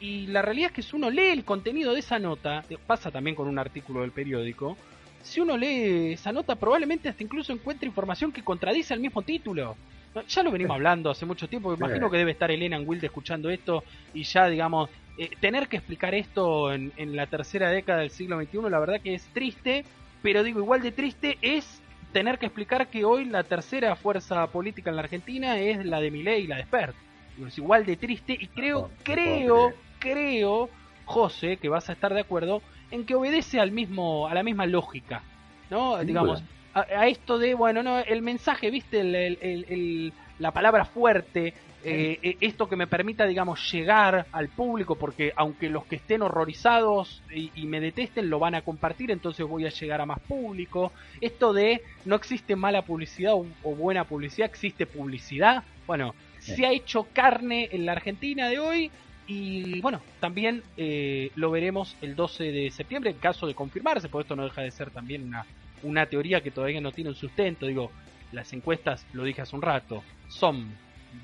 y 0.00 0.26
la 0.26 0.42
realidad 0.42 0.70
es 0.70 0.74
que 0.74 0.82
si 0.82 0.96
uno 0.96 1.10
lee 1.10 1.28
el 1.28 1.44
contenido 1.44 1.92
de 1.92 2.00
esa 2.00 2.18
nota, 2.18 2.64
pasa 2.88 3.12
también 3.12 3.36
con 3.36 3.46
un 3.46 3.60
artículo 3.60 4.00
del 4.00 4.10
periódico, 4.10 4.76
si 5.22 5.40
uno 5.40 5.56
lee 5.56 6.14
esa 6.14 6.32
nota 6.32 6.56
probablemente 6.56 7.08
hasta 7.08 7.22
incluso 7.22 7.52
encuentre 7.52 7.86
información 7.86 8.32
que 8.32 8.42
contradice 8.42 8.94
el 8.94 8.98
mismo 8.98 9.22
título. 9.22 9.76
Ya 10.28 10.42
lo 10.42 10.50
venimos 10.50 10.74
hablando 10.74 11.10
hace 11.10 11.24
mucho 11.24 11.48
tiempo, 11.48 11.72
imagino 11.72 12.10
que 12.10 12.16
debe 12.16 12.32
estar 12.32 12.50
Elena 12.50 12.80
Wilde 12.80 13.06
escuchando 13.06 13.48
esto 13.48 13.84
y 14.12 14.24
ya, 14.24 14.48
digamos, 14.48 14.90
eh, 15.16 15.30
tener 15.40 15.68
que 15.68 15.76
explicar 15.76 16.14
esto 16.14 16.72
en, 16.72 16.92
la 17.14 17.26
tercera 17.26 17.70
década 17.70 18.00
del 18.00 18.10
siglo 18.10 18.40
XXI, 18.40 18.70
la 18.70 18.80
verdad 18.80 19.00
que 19.00 19.14
es 19.14 19.24
triste, 19.32 19.84
pero 20.22 20.42
digo, 20.42 20.58
igual 20.58 20.82
de 20.82 20.92
triste 20.92 21.38
es 21.40 21.80
tener 22.12 22.38
que 22.38 22.46
explicar 22.46 22.88
que 22.88 23.04
hoy 23.04 23.24
la 23.24 23.44
tercera 23.44 23.94
fuerza 23.96 24.46
política 24.48 24.90
en 24.90 24.96
la 24.96 25.02
Argentina 25.02 25.58
es 25.58 25.84
la 25.84 26.00
de 26.00 26.10
Milei 26.10 26.44
y 26.44 26.46
la 26.46 26.56
de 26.56 26.64
Spert. 26.64 26.96
Es 27.46 27.58
igual 27.58 27.84
de 27.84 27.96
triste 27.96 28.36
y 28.38 28.46
creo, 28.48 28.90
creo, 29.02 29.72
creo, 29.98 30.68
José, 31.04 31.56
que 31.56 31.68
vas 31.68 31.88
a 31.90 31.92
estar 31.92 32.14
de 32.14 32.20
acuerdo, 32.20 32.62
en 32.90 33.04
que 33.04 33.14
obedece 33.14 33.60
al 33.60 33.72
mismo, 33.72 34.28
a 34.28 34.34
la 34.34 34.42
misma 34.42 34.66
lógica, 34.66 35.22
¿no? 35.70 35.98
Digamos, 36.04 36.42
a, 36.74 37.06
esto 37.06 37.38
de, 37.38 37.54
bueno, 37.54 37.82
no, 37.82 37.98
el 37.98 38.22
mensaje, 38.22 38.70
viste, 38.70 39.00
el, 39.00 40.12
la 40.38 40.50
palabra 40.52 40.84
fuerte, 40.84 41.54
eh, 41.84 42.18
eh, 42.22 42.36
esto 42.40 42.68
que 42.68 42.76
me 42.76 42.86
permita, 42.86 43.26
digamos, 43.26 43.70
llegar 43.72 44.26
al 44.32 44.48
público, 44.48 44.96
porque 44.96 45.32
aunque 45.36 45.68
los 45.68 45.84
que 45.84 45.96
estén 45.96 46.22
horrorizados 46.22 47.22
y, 47.30 47.50
me 47.66 47.80
detesten 47.80 48.30
lo 48.30 48.38
van 48.38 48.54
a 48.54 48.62
compartir, 48.62 49.10
entonces 49.10 49.46
voy 49.46 49.66
a 49.66 49.70
llegar 49.70 50.00
a 50.00 50.06
más 50.06 50.20
público. 50.20 50.92
Esto 51.20 51.52
de 51.52 51.82
no 52.04 52.16
existe 52.16 52.56
mala 52.56 52.82
publicidad 52.82 53.34
o, 53.34 53.46
o 53.62 53.74
buena 53.74 54.04
publicidad, 54.04 54.48
existe 54.48 54.86
publicidad. 54.86 55.64
Bueno, 55.86 56.14
se 56.38 56.66
ha 56.66 56.72
hecho 56.72 57.08
carne 57.12 57.68
en 57.72 57.86
la 57.86 57.92
Argentina 57.92 58.48
de 58.48 58.58
hoy 58.58 58.90
y 59.26 59.80
bueno, 59.80 60.02
también 60.20 60.62
eh, 60.76 61.30
lo 61.34 61.50
veremos 61.50 61.96
el 62.02 62.14
12 62.14 62.52
de 62.52 62.70
septiembre 62.70 63.10
en 63.10 63.16
caso 63.16 63.46
de 63.46 63.54
confirmarse, 63.54 64.08
porque 64.08 64.24
esto 64.24 64.36
no 64.36 64.44
deja 64.44 64.62
de 64.62 64.70
ser 64.70 64.90
también 64.90 65.24
una, 65.24 65.46
una 65.82 66.06
teoría 66.06 66.42
que 66.42 66.50
todavía 66.50 66.80
no 66.80 66.92
tiene 66.92 67.10
un 67.10 67.16
sustento. 67.16 67.66
Digo, 67.66 67.90
las 68.32 68.52
encuestas, 68.52 69.06
lo 69.12 69.24
dije 69.24 69.40
hace 69.40 69.56
un 69.56 69.62
rato, 69.62 70.02
son 70.28 70.76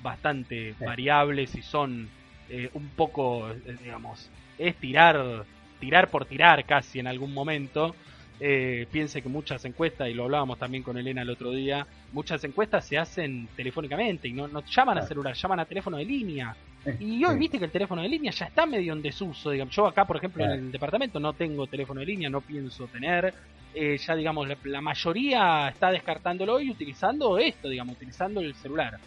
bastante 0.03 0.75
variables 0.81 1.55
y 1.55 1.63
son 1.63 2.09
eh, 2.49 2.71
un 2.75 2.89
poco, 2.91 3.51
eh, 3.51 3.77
digamos, 3.83 4.31
es 4.59 4.77
tirar, 4.77 5.45
tirar 5.79 6.09
por 6.09 6.25
tirar 6.27 6.65
casi 6.65 6.99
en 6.99 7.07
algún 7.07 7.33
momento. 7.33 7.95
piense 8.39 9.21
que 9.21 9.29
muchas 9.29 9.65
encuestas, 9.67 10.09
y 10.09 10.15
lo 10.15 10.25
hablábamos 10.25 10.59
también 10.59 10.83
con 10.83 10.97
Elena 10.97 11.23
el 11.23 11.31
otro 11.31 11.51
día, 11.51 11.87
muchas 12.13 12.43
encuestas 12.45 12.87
se 12.87 12.97
hacen 12.97 13.49
telefónicamente 13.55 14.29
y 14.29 14.33
no, 14.33 14.49
no 14.49 14.65
llaman 14.65 14.97
a 14.99 15.03
celular, 15.03 15.35
llaman 15.35 15.61
a 15.61 15.67
teléfono 15.67 15.99
de 15.99 16.05
línea. 16.07 16.57
Y 16.99 17.25
hoy 17.25 17.39
viste 17.39 17.59
que 17.59 17.67
el 17.67 17.71
teléfono 17.71 18.03
de 18.03 18.09
línea 18.09 18.33
ya 18.33 18.47
está 18.47 18.65
medio 18.65 18.93
en 18.93 19.03
desuso. 19.03 19.51
Digamos. 19.51 19.75
Yo 19.75 19.87
acá, 19.87 20.07
por 20.07 20.17
ejemplo, 20.17 20.45
en 20.45 20.51
el 20.51 20.73
departamento 20.73 21.21
no 21.21 21.35
tengo 21.35 21.67
teléfono 21.67 22.01
de 22.01 22.07
línea, 22.07 22.31
no 22.31 22.41
pienso 22.41 22.87
tener. 22.87 23.35
Eh, 23.75 23.99
ya, 23.99 24.17
digamos, 24.17 24.49
la, 24.65 24.81
mayoría 24.81 25.69
está 25.69 25.91
descartándolo 25.91 26.59
y 26.59 26.71
utilizando 26.71 27.39
esto, 27.39 27.69
digamos, 27.69 27.97
utilizando 27.97 28.41
el 28.41 28.55
celular. 28.55 28.99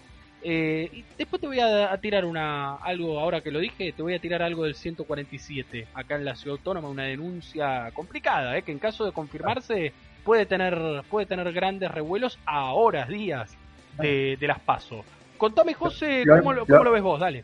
Eh, 0.44 0.90
y 0.92 1.06
después 1.18 1.42
te 1.42 1.48
voy 1.48 1.60
a, 1.60 1.96
tirar 1.98 2.26
una 2.26 2.76
algo, 2.76 3.20
ahora 3.20 3.42
que 3.42 3.52
lo 3.52 3.60
dije, 3.60 3.94
te 3.94 4.02
voy 4.02 4.14
a 4.14 4.20
tirar 4.20 4.42
algo 4.42 4.66
del 4.66 4.76
147, 4.76 5.88
acá 5.94 6.16
en 6.16 6.26
la 6.26 6.36
ciudad 6.36 6.58
autónoma, 6.58 6.90
una 6.90 7.04
denuncia 7.04 7.90
complicada, 7.94 8.58
eh, 8.58 8.62
que 8.62 8.74
en 8.74 8.80
caso 8.80 9.06
de 9.06 9.14
confirmarse 9.14 9.94
puede 10.26 10.46
tener, 10.46 11.04
puede 11.10 11.26
tener 11.26 11.52
grandes 11.54 11.90
revuelos 11.90 12.40
a 12.46 12.74
horas, 12.74 13.08
días 13.08 13.56
de, 13.98 14.38
las 14.42 14.60
pasos. 14.60 15.06
Contame, 15.38 15.74
José, 15.74 16.24
¿cómo 16.28 16.54
lo 16.54 16.92
ves 16.92 17.02
vos? 17.02 17.20
Dale. 17.20 17.44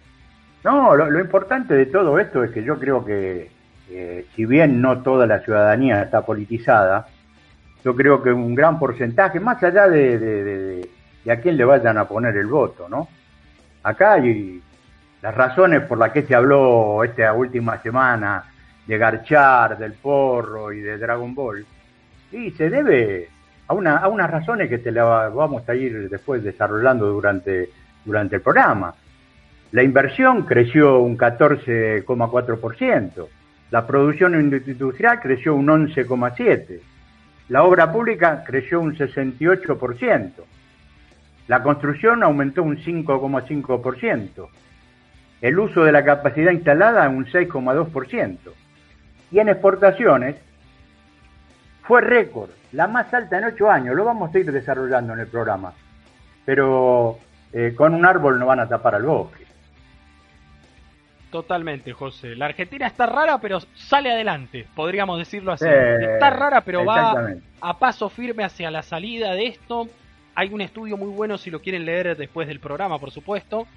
No, 0.64 0.96
lo, 0.96 1.20
importante 1.20 1.74
de 1.74 1.86
todo 1.86 2.20
esto 2.20 2.44
es 2.44 2.52
que 2.52 2.64
yo 2.64 2.78
creo 2.78 3.06
que, 3.06 3.50
eh, 3.90 4.26
si 4.36 4.46
bien 4.46 4.82
no 4.82 5.02
toda 5.02 5.26
la 5.26 5.40
ciudadanía 5.40 6.02
está 6.02 6.26
politizada, 6.26 7.08
yo 7.84 7.96
creo 7.96 8.22
que 8.22 8.32
un 8.32 8.56
gran 8.56 8.78
porcentaje, 8.78 9.40
más 9.40 9.64
allá 9.64 9.88
de, 9.88 10.20
de, 10.20 10.90
a 11.28 11.38
quién 11.38 11.58
le 11.58 11.66
vayan 11.66 11.98
a 11.98 12.08
poner 12.08 12.38
el 12.38 12.48
voto, 12.48 12.88
¿no? 12.88 13.10
Acá 13.84 14.14
hay 14.14 14.62
las 15.22 15.36
razones 15.36 15.82
por 15.82 15.98
las 15.98 16.12
que 16.12 16.24
se 16.24 16.36
habló 16.36 17.04
esta 17.04 17.34
última 17.34 17.82
semana 17.82 18.46
de 18.86 18.98
Garchar, 18.98 19.78
del 19.78 19.92
Porro 19.94 20.72
y 20.72 20.80
de 20.80 20.98
Dragon 20.98 21.36
Ball, 21.36 21.66
y 22.32 22.52
se 22.52 22.70
debe 22.70 23.28
a, 23.68 23.74
una, 23.74 23.98
a 23.98 24.08
unas 24.08 24.30
razones 24.30 24.70
que 24.70 24.78
te 24.80 24.92
las 24.92 25.34
vamos 25.34 25.68
a 25.68 25.76
ir 25.76 26.10
después 26.10 26.44
desarrollando 26.44 27.08
durante, 27.08 27.70
durante 28.06 28.38
el 28.38 28.42
programa. 28.42 28.94
La 29.72 29.84
inversión 29.84 30.44
creció 30.44 31.00
un 31.00 31.18
14,4%, 31.18 33.28
la 33.72 33.86
producción 33.86 34.36
industrial 34.36 35.20
creció 35.20 35.54
un 35.54 35.68
11,7%, 35.68 36.80
la 37.50 37.64
obra 37.64 37.92
pública 37.92 38.44
creció 38.46 38.80
un 38.82 38.96
68%, 38.96 40.32
la 41.50 41.64
construcción 41.64 42.22
aumentó 42.22 42.62
un 42.62 42.78
5,5%, 42.78 44.50
el 45.42 45.60
uso 45.60 45.84
de 45.84 45.92
la 45.92 46.06
capacidad 46.06 46.52
instalada 46.52 47.10
un 47.10 47.26
6,2%, 47.26 48.38
y 49.32 49.40
en 49.40 49.50
exportaciones 49.50 50.36
fue 51.82 52.02
récord, 52.02 52.52
la 52.72 52.86
más 52.88 53.12
alta 53.16 53.40
en 53.40 53.46
ocho 53.46 53.68
años, 53.68 53.96
lo 53.96 54.06
vamos 54.06 54.34
a 54.34 54.38
ir 54.38 54.52
desarrollando 54.52 55.14
en 55.14 55.22
el 55.22 55.28
programa, 55.28 55.74
pero 56.46 57.18
eh, 57.52 57.74
con 57.76 57.96
un 57.96 58.06
árbol 58.06 58.38
no 58.38 58.46
van 58.46 58.60
a 58.60 58.70
tapar 58.70 58.94
al 58.94 59.04
bosque. 59.04 59.46
Totalmente, 61.32 61.94
José. 61.94 62.36
La 62.36 62.46
Argentina 62.46 62.86
está 62.86 63.08
rara, 63.08 63.40
pero 63.40 63.60
sale 63.74 64.12
adelante, 64.12 64.68
podríamos 64.76 65.18
decirlo 65.18 65.54
así. 65.54 65.66
está 65.68 66.30
rara, 66.30 66.62
pero 66.62 66.86
va 66.86 67.34
a 67.60 67.80
paso 67.80 68.08
firme 68.08 68.44
hacia 68.44 68.70
la 68.70 68.84
salida 68.84 69.34
de 69.34 69.48
esto. 69.48 69.90
Hay 70.40 70.54
un 70.54 70.62
estudio 70.62 70.96
muy 70.96 71.10
bueno, 71.10 71.38
si 71.38 71.52
lo 71.52 71.62
quieren 71.62 71.84
leer 71.84 72.16
después 72.16 72.48
del 72.48 72.62
programa, 72.62 72.98
por 72.98 73.12
supuesto. 73.12 73.68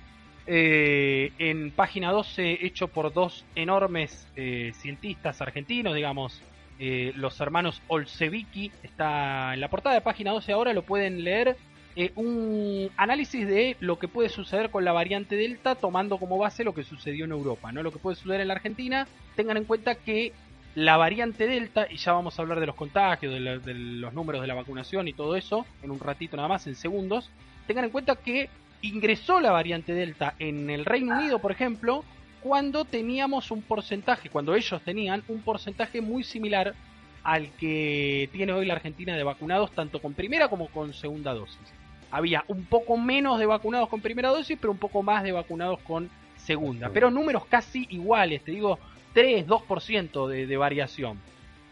Eh, 0.47 1.33
en 1.41 1.73
página 1.73 2.13
12, 2.13 2.65
hecho 2.65 2.87
por 2.87 3.13
dos 3.13 3.45
enormes 3.57 4.29
eh, 4.37 4.71
cientistas 4.77 5.41
argentinos, 5.41 5.93
digamos, 5.93 6.41
eh, 6.79 7.13
los 7.17 7.41
hermanos 7.41 7.83
Olsevicki. 7.89 8.71
Está 8.85 9.55
en 9.55 9.61
la 9.61 9.67
portada 9.71 9.97
de 9.97 10.03
página 10.03 10.31
12 10.31 10.53
ahora, 10.53 10.73
lo 10.73 10.83
pueden 10.83 11.25
leer 11.25 11.57
eh, 11.97 12.13
un 12.15 12.91
análisis 12.97 13.45
de 13.45 13.77
lo 13.81 13.99
que 13.99 14.07
puede 14.07 14.29
suceder 14.29 14.71
con 14.71 14.85
la 14.85 14.93
variante 14.93 15.35
Delta, 15.35 15.75
tomando 15.75 16.17
como 16.19 16.39
base 16.39 16.63
lo 16.63 16.75
que 16.75 16.85
sucedió 16.85 17.25
en 17.25 17.33
Europa, 17.33 17.73
¿no? 17.73 17.83
Lo 17.83 17.91
que 17.91 17.99
puede 17.99 18.15
suceder 18.15 18.41
en 18.41 18.47
la 18.47 18.55
Argentina, 18.55 19.09
tengan 19.35 19.57
en 19.57 19.65
cuenta 19.65 19.97
que 19.97 20.33
la 20.75 20.97
variante 20.97 21.47
Delta, 21.47 21.87
y 21.91 21.97
ya 21.97 22.13
vamos 22.13 22.39
a 22.39 22.43
hablar 22.43 22.61
de 22.61 22.67
los 22.67 22.75
contagios, 22.75 23.33
de, 23.33 23.75
los 23.75 24.13
números 24.13 24.41
de 24.41 24.47
la 24.47 24.55
vacunación 24.55 25.09
y 25.09 25.13
todo 25.13 25.37
eso, 25.37 25.67
en 25.83 25.91
un 25.91 26.01
ratito 26.01 26.37
nada 26.37 26.49
más, 26.49 26.67
en 26.67 26.75
segundos, 26.75 27.31
tengan 27.67 27.85
en 27.85 27.91
cuenta 27.91 28.17
que 28.17 28.49
ingresó 28.81 29.41
la 29.41 29.51
variante 29.51 29.93
Delta 29.93 30.35
en 30.39 30.71
el 30.71 30.85
Reino 30.85 31.17
Unido, 31.17 31.39
por 31.39 31.53
ejemplo, 31.53 32.05
cuando 32.43 32.85
teníamos 32.85 33.51
un 33.51 33.63
porcentaje, 33.63 34.29
cuando 34.29 34.55
ellos 34.55 34.81
tenían 34.83 35.23
un 35.29 35.43
porcentaje 35.43 36.01
muy 36.01 36.25
similar 36.25 36.75
al 37.23 37.51
que 37.53 38.29
tiene 38.33 38.53
hoy 38.53 38.67
la 38.67 38.75
Argentina 38.75 39.17
de 39.17 39.23
vacunados, 39.23 39.71
tanto 39.73 40.03
con 40.03 40.15
primera 40.15 40.49
como 40.49 40.67
con 40.69 40.93
segunda 40.93 41.33
dosis 41.35 41.73
había 42.13 42.45
un 42.47 42.67
poco 42.67 42.97
menos 42.99 43.39
de 43.39 43.47
vacunados 43.47 43.89
con 43.89 44.03
primera 44.03 44.29
dosis, 44.29 44.59
pero 44.61 44.71
un 44.71 44.79
poco 44.79 45.03
más 45.03 45.25
de 45.25 45.33
vacunados 45.33 45.81
con 45.81 46.11
segunda. 46.37 46.91
Pero 46.91 47.11
números 47.11 47.47
casi 47.47 47.87
iguales, 47.89 48.45
te 48.45 48.53
digo 48.53 48.79
3, 49.13 49.47
2% 49.47 50.29
de, 50.29 50.47
de 50.47 50.57
variación. 50.57 51.19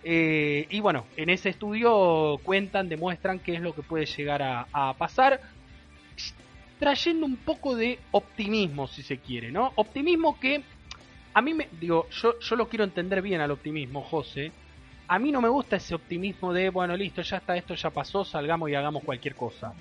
Eh, 0.03 0.67
y 0.71 0.81
bueno, 0.81 1.07
en 1.17 1.29
ese 1.31 1.51
estudio 1.51 2.39
cuentan, 2.43 2.89
demuestran 2.89 3.39
qué 3.39 3.55
es 3.55 3.61
lo 3.61 3.75
que 3.75 3.83
puede 3.83 4.07
llegar 4.07 4.43
a, 4.43 4.95
pasar, 4.95 5.41
trayendo 6.79 7.27
un 7.27 7.37
poco 7.37 7.77
de 7.77 7.99
optimismo, 8.13 8.87
si 8.87 9.03
se 9.03 9.19
quiere, 9.19 9.53
¿no? 9.53 9.73
Optimismo 9.77 10.41
que 10.41 10.63
a 11.35 11.43
mí 11.43 11.53
me, 11.53 11.69
digo, 11.79 12.09
yo, 12.11 12.39
yo 12.41 12.57
lo 12.57 12.69
quiero 12.69 12.85
entender 12.85 13.21
bien 13.21 13.41
al 13.41 13.51
optimismo, 13.51 14.03
José. 14.03 14.51
A 15.07 15.19
mí 15.19 15.31
no 15.31 15.41
me 15.41 15.49
gusta 15.49 15.77
ese 15.77 15.95
optimismo 15.95 16.53
de, 16.53 16.71
bueno, 16.71 16.97
listo, 16.97 17.21
ya 17.21 17.39
está, 17.39 17.57
esto 17.57 17.75
ya 17.75 17.91
pasó, 17.91 18.25
salgamos 18.25 18.71
y 18.71 18.75
hagamos 18.75 19.05
cualquier 19.05 19.35
cosa 19.35 19.75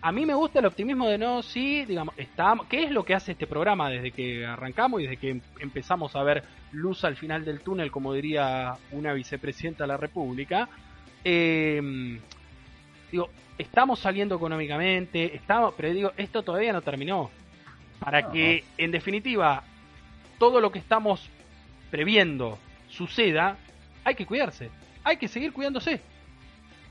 a 0.00 0.12
mí 0.12 0.26
me 0.26 0.34
gusta 0.34 0.60
el 0.60 0.66
optimismo 0.66 1.08
de 1.08 1.18
no, 1.18 1.42
sí, 1.42 1.84
digamos, 1.84 2.14
está, 2.16 2.54
¿qué 2.68 2.84
es 2.84 2.90
lo 2.90 3.04
que 3.04 3.14
hace 3.14 3.32
este 3.32 3.46
programa 3.46 3.90
desde 3.90 4.12
que 4.12 4.46
arrancamos 4.46 5.00
y 5.00 5.04
desde 5.04 5.16
que 5.16 5.30
em, 5.30 5.40
empezamos 5.60 6.14
a 6.14 6.22
ver 6.22 6.44
luz 6.72 7.04
al 7.04 7.16
final 7.16 7.44
del 7.44 7.60
túnel, 7.60 7.90
como 7.90 8.12
diría 8.12 8.74
una 8.92 9.12
vicepresidenta 9.12 9.84
de 9.84 9.88
la 9.88 9.96
República? 9.96 10.68
Em, 11.24 12.20
Digo, 13.10 13.30
estamos 13.56 14.00
saliendo 14.00 14.34
económicamente, 14.34 15.34
estamos, 15.36 15.74
pero 15.76 15.92
digo, 15.92 16.12
esto 16.16 16.42
todavía 16.42 16.72
no 16.72 16.82
terminó. 16.82 17.30
Para 18.00 18.30
que, 18.30 18.64
en 18.76 18.90
definitiva, 18.90 19.62
todo 20.38 20.60
lo 20.60 20.70
que 20.70 20.78
estamos 20.78 21.30
previendo 21.90 22.58
suceda, 22.88 23.56
hay 24.04 24.14
que 24.14 24.26
cuidarse, 24.26 24.70
hay 25.02 25.16
que 25.16 25.28
seguir 25.28 25.52
cuidándose. 25.52 26.00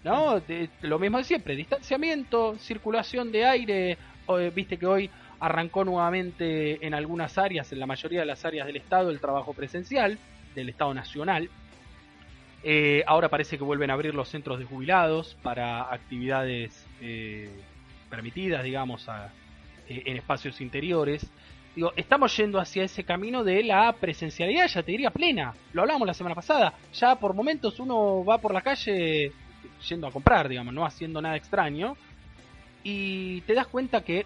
¿No? 0.05 0.39
lo 0.83 0.99
mismo 0.99 1.17
de 1.17 1.23
siempre, 1.23 1.55
distanciamiento, 1.55 2.59
circulación 2.59 3.31
de 3.31 3.43
aire, 3.43 3.97
viste 4.53 4.77
que 4.77 4.85
hoy 4.85 5.09
arrancó 5.39 5.83
nuevamente 5.83 6.85
en 6.85 6.93
algunas 6.93 7.39
áreas, 7.39 7.71
en 7.71 7.79
la 7.79 7.87
mayoría 7.87 8.19
de 8.19 8.27
las 8.27 8.45
áreas 8.45 8.67
del 8.67 8.75
Estado, 8.75 9.09
el 9.09 9.19
trabajo 9.19 9.53
presencial, 9.53 10.19
del 10.53 10.69
Estado 10.69 10.93
Nacional. 10.93 11.49
Eh, 12.63 13.03
ahora 13.07 13.29
parece 13.29 13.57
que 13.57 13.63
vuelven 13.63 13.89
a 13.89 13.93
abrir 13.93 14.13
los 14.13 14.29
centros 14.29 14.59
de 14.59 14.65
jubilados 14.65 15.37
para 15.41 15.91
actividades 15.91 16.85
eh, 17.01 17.49
permitidas, 18.07 18.63
digamos, 18.63 19.07
eh, 19.89 20.03
en 20.05 20.17
espacios 20.17 20.61
interiores. 20.61 21.27
Digo, 21.75 21.93
estamos 21.95 22.37
yendo 22.37 22.59
hacia 22.59 22.83
ese 22.83 23.03
camino 23.03 23.43
de 23.43 23.63
la 23.63 23.91
presencialidad, 23.93 24.67
ya 24.67 24.83
te 24.83 24.91
diría 24.91 25.09
plena. 25.09 25.55
Lo 25.73 25.81
hablamos 25.81 26.05
la 26.05 26.13
semana 26.13 26.35
pasada. 26.35 26.75
Ya 26.93 27.15
por 27.15 27.33
momentos 27.33 27.79
uno 27.79 28.23
va 28.23 28.37
por 28.37 28.53
la 28.53 28.61
calle 28.61 29.33
yendo 29.87 30.07
a 30.07 30.11
comprar, 30.11 30.47
digamos, 30.49 30.73
no 30.73 30.85
haciendo 30.85 31.21
nada 31.21 31.35
extraño. 31.35 31.95
Y 32.83 33.41
te 33.41 33.53
das 33.53 33.67
cuenta 33.67 34.01
que 34.01 34.25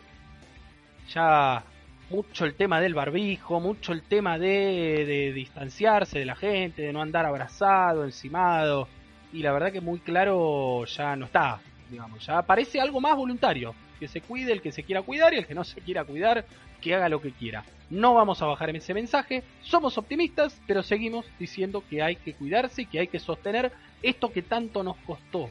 ya 1.14 1.64
mucho 2.10 2.46
el 2.46 2.56
tema 2.56 2.82
del 2.82 2.94
barbijo, 2.94 3.60
mucho 3.60 3.94
el 3.94 4.02
tema 4.04 4.38
de, 4.38 5.06
de 5.06 5.34
distanciarse 5.34 6.20
de 6.20 6.26
la 6.26 6.36
gente, 6.36 6.82
de 6.82 6.94
no 6.94 7.02
andar 7.02 7.26
abrazado, 7.26 8.04
encimado. 8.04 8.88
Y 9.32 9.44
la 9.44 9.52
verdad 9.52 9.72
que 9.72 9.82
muy 9.82 10.00
claro 10.00 10.86
ya 10.86 11.16
no 11.16 11.26
está, 11.26 11.60
digamos, 11.90 12.26
ya 12.26 12.42
parece 12.42 12.82
algo 12.82 13.00
más 13.00 13.16
voluntario. 13.16 13.76
Que 14.00 14.08
se 14.08 14.22
cuide 14.22 14.54
el 14.54 14.62
que 14.62 14.72
se 14.72 14.84
quiera 14.84 15.02
cuidar 15.02 15.34
y 15.34 15.38
el 15.38 15.46
que 15.46 15.56
no 15.56 15.64
se 15.64 15.82
quiera 15.82 16.04
cuidar, 16.04 16.46
que 16.82 16.96
haga 16.96 17.10
lo 17.10 17.22
que 17.22 17.32
quiera. 17.32 17.64
No 17.90 18.14
vamos 18.14 18.42
a 18.42 18.46
bajar 18.46 18.76
ese 18.76 18.94
mensaje, 18.94 19.44
somos 19.62 19.98
optimistas, 19.98 20.60
pero 20.68 20.84
seguimos 20.84 21.26
diciendo 21.40 21.84
que 21.90 22.02
hay 22.02 22.16
que 22.16 22.34
cuidarse 22.34 22.84
y 22.84 22.86
que 22.86 23.00
hay 23.00 23.08
que 23.08 23.20
sostener 23.20 23.72
esto 24.02 24.32
que 24.32 24.42
tanto 24.42 24.84
nos 24.84 24.98
costó. 24.98 25.50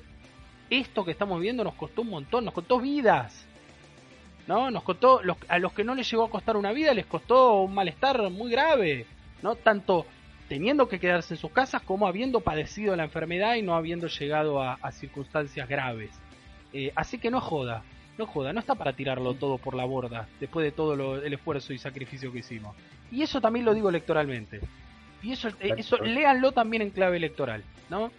Esto 0.71 1.05
que 1.05 1.12
estamos 1.12 1.40
viendo 1.40 1.64
nos 1.64 1.75
costó 1.75 2.02
un 2.02 2.11
montón, 2.11 2.45
nos 2.45 2.55
costó 2.55 2.81
vidas. 2.81 3.45
¿No? 4.47 4.71
Nos 4.71 4.83
costó, 4.83 5.21
a 5.49 5.59
los 5.59 5.73
que 5.75 5.85
no 5.85 5.95
les 5.95 6.11
llegó 6.11 6.25
a 6.25 6.31
costar 6.31 6.57
una 6.57 6.73
vida 6.73 6.95
les 6.95 7.05
costó 7.05 7.62
un 7.62 7.75
malestar 7.75 8.31
muy 8.31 8.50
grave, 8.50 9.05
¿no? 9.43 9.57
Tanto 9.57 10.07
teniendo 10.49 10.88
que 10.88 10.99
quedarse 10.99 11.35
en 11.35 11.38
sus 11.38 11.50
casas 11.50 11.83
como 11.83 12.09
habiendo 12.09 12.40
padecido 12.40 12.97
la 12.97 13.05
enfermedad 13.05 13.57
y 13.57 13.62
no 13.62 13.75
habiendo 13.75 14.07
llegado 14.07 14.62
a, 14.62 14.78
circunstancias 14.93 15.69
graves. 15.69 16.11
Eh, 16.73 16.92
así 16.96 17.18
que 17.18 17.31
no 17.31 17.40
joda, 17.40 17.83
no 18.18 18.26
joda, 18.26 18.52
no 18.52 18.61
está 18.61 18.74
para 18.74 18.92
tirarlo 18.92 19.35
todo 19.35 19.59
por 19.59 19.74
la 19.74 19.85
borda 19.85 20.28
después 20.40 20.64
de 20.64 20.72
todo 20.72 21.16
el 21.22 21.33
esfuerzo 21.33 21.72
y 21.72 21.78
sacrificio 21.78 22.33
que 22.33 22.40
hicimos. 22.40 22.76
Y 23.11 23.22
eso 23.22 23.40
también 23.40 23.64
lo 23.64 23.72
digo 23.72 23.88
electoralmente. 23.88 24.61
Y 25.22 25.33
eso, 25.33 25.48
eh, 25.61 25.74
eso 25.78 25.96
léanlo 25.98 26.52
también 26.52 26.83
en 26.83 26.90
clave 26.90 27.16
electoral, 27.16 27.62
¿no? 27.88 28.11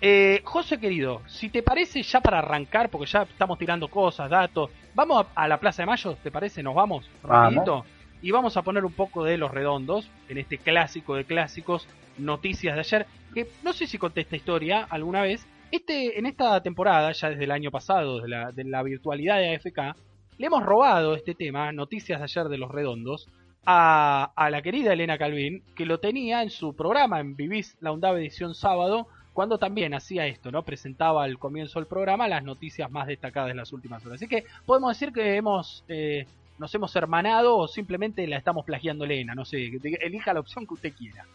Eh, 0.00 0.42
José 0.44 0.78
querido, 0.78 1.22
si 1.26 1.48
te 1.48 1.62
parece 1.62 2.02
ya 2.02 2.20
para 2.20 2.38
arrancar, 2.38 2.90
porque 2.90 3.10
ya 3.10 3.22
estamos 3.22 3.58
tirando 3.58 3.88
cosas, 3.88 4.28
datos, 4.28 4.70
vamos 4.94 5.26
a, 5.34 5.48
la 5.48 5.58
Plaza 5.58 5.82
de 5.82 5.86
Mayo, 5.86 6.16
¿te 6.22 6.30
parece? 6.30 6.62
Nos 6.62 6.74
vamos, 6.74 7.08
rapidito. 7.22 7.84
Y 8.20 8.30
vamos 8.30 8.56
a 8.56 8.62
poner 8.62 8.84
un 8.84 8.92
poco 8.92 9.24
de 9.24 9.38
los 9.38 9.50
redondos 9.50 10.10
en 10.28 10.38
este 10.38 10.58
clásico 10.58 11.14
de 11.14 11.24
clásicos, 11.24 11.86
noticias 12.18 12.74
de 12.74 12.80
ayer, 12.80 13.06
que 13.32 13.48
no 13.62 13.72
sé 13.72 13.86
si 13.86 13.98
conté 13.98 14.22
esta 14.22 14.36
historia 14.36 14.86
alguna 14.88 15.22
vez. 15.22 15.46
Este, 15.76 16.18
en 16.18 16.24
esta 16.24 16.62
temporada, 16.62 17.12
ya 17.12 17.28
desde 17.28 17.44
el 17.44 17.50
año 17.50 17.70
pasado, 17.70 18.22
de 18.22 18.28
la, 18.28 18.50
de 18.50 18.64
la 18.64 18.82
virtualidad 18.82 19.36
de 19.36 19.54
AFK, 19.54 19.94
le 20.38 20.46
hemos 20.46 20.64
robado 20.64 21.14
este 21.14 21.34
tema, 21.34 21.70
noticias 21.70 22.18
de 22.18 22.24
ayer 22.24 22.48
de 22.48 22.56
los 22.56 22.70
redondos, 22.70 23.28
a, 23.66 24.32
a 24.34 24.48
la 24.48 24.62
querida 24.62 24.94
Elena 24.94 25.18
Calvin, 25.18 25.62
que 25.74 25.84
lo 25.84 26.00
tenía 26.00 26.42
en 26.42 26.48
su 26.48 26.74
programa 26.74 27.20
en 27.20 27.36
Vivís 27.36 27.76
la 27.82 27.92
Undave 27.92 28.20
edición 28.20 28.54
sábado, 28.54 29.06
cuando 29.34 29.58
también 29.58 29.92
hacía 29.92 30.26
esto, 30.26 30.50
¿no? 30.50 30.62
Presentaba 30.62 31.24
al 31.24 31.38
comienzo 31.38 31.78
del 31.78 31.86
programa 31.86 32.26
las 32.26 32.42
noticias 32.42 32.90
más 32.90 33.06
destacadas 33.06 33.48
de 33.48 33.56
las 33.56 33.70
últimas 33.74 34.02
horas. 34.06 34.16
Así 34.16 34.28
que 34.28 34.44
podemos 34.64 34.98
decir 34.98 35.12
que 35.12 35.36
hemos 35.36 35.84
eh, 35.88 36.26
nos 36.58 36.74
hemos 36.74 36.96
hermanado 36.96 37.54
o 37.54 37.68
simplemente 37.68 38.26
la 38.26 38.38
estamos 38.38 38.64
plagiando 38.64 39.04
Elena, 39.04 39.34
no 39.34 39.44
sé, 39.44 39.70
elija 40.00 40.32
la 40.32 40.40
opción 40.40 40.66
que 40.66 40.72
usted 40.72 40.94
quiera. 40.94 41.26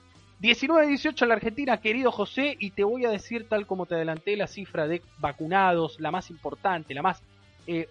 19-18 0.42 1.22
en 1.22 1.28
la 1.30 1.36
Argentina, 1.36 1.82
querido 1.82 2.12
José, 2.12 2.58
y 2.60 2.72
te 2.72 2.84
voy 2.84 3.06
a 3.06 3.12
decir 3.12 3.48
tal 3.48 3.68
como 3.68 3.86
te 3.86 3.94
adelanté 3.94 4.36
la 4.36 4.48
cifra 4.48 4.88
de 4.88 5.04
vacunados, 5.20 6.00
la 6.00 6.10
más 6.10 6.32
importante, 6.32 6.96
la 6.96 7.04
más 7.04 7.22
eh, 7.68 7.88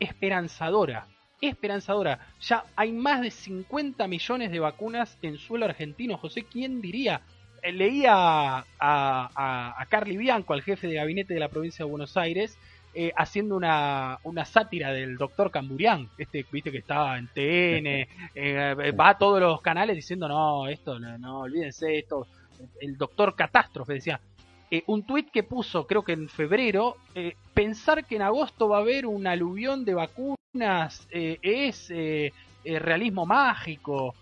esperanzadora. 0.00 1.06
Esperanzadora. 1.40 2.18
Ya 2.40 2.64
hay 2.74 2.90
más 2.90 3.20
de 3.20 3.30
50 3.30 4.08
millones 4.08 4.50
de 4.50 4.58
vacunas 4.58 5.18
en 5.22 5.38
suelo 5.38 5.66
argentino. 5.66 6.18
José, 6.18 6.42
¿quién 6.50 6.80
diría? 6.80 7.20
Eh, 7.62 7.70
leía 7.70 8.12
a, 8.12 8.64
a, 8.80 9.86
Carly 9.86 10.16
Bianco, 10.16 10.54
al 10.54 10.62
jefe 10.62 10.88
de 10.88 10.94
gabinete 10.94 11.34
de 11.34 11.40
la 11.40 11.48
provincia 11.48 11.84
de 11.84 11.90
Buenos 11.92 12.16
Aires, 12.16 12.58
eh, 13.00 13.12
haciendo 13.16 13.54
una, 13.54 14.18
una, 14.24 14.44
sátira 14.44 14.90
del 14.90 15.16
doctor 15.16 15.52
Camburián, 15.52 16.08
este, 16.18 16.44
viste 16.50 16.72
que 16.72 16.78
estaba 16.78 17.16
en 17.16 17.28
TN, 17.28 18.08
eh, 18.34 18.90
va 18.90 19.10
a 19.10 19.18
todos 19.18 19.40
los 19.40 19.60
canales 19.60 19.94
diciendo, 19.94 20.26
no, 20.26 20.66
esto, 20.66 20.98
no, 20.98 21.42
olvídense, 21.42 21.96
esto, 21.96 22.26
el 22.80 22.96
doctor 22.96 23.36
Catástrofe 23.36 23.92
decía, 23.92 24.20
un 24.86 25.04
tuit 25.04 25.30
que 25.30 25.44
puso, 25.44 25.86
creo 25.86 26.02
que 26.02 26.10
en 26.10 26.28
febrero, 26.28 26.96
pensar 27.54 28.04
que 28.04 28.16
en 28.16 28.22
agosto 28.22 28.68
va 28.68 28.78
a 28.78 28.80
haber 28.80 29.06
un 29.06 29.28
aluvión 29.28 29.84
de 29.84 29.94
vacunas 29.94 31.06
es 31.12 31.92
realismo 32.64 33.26
mágico. 33.26 34.16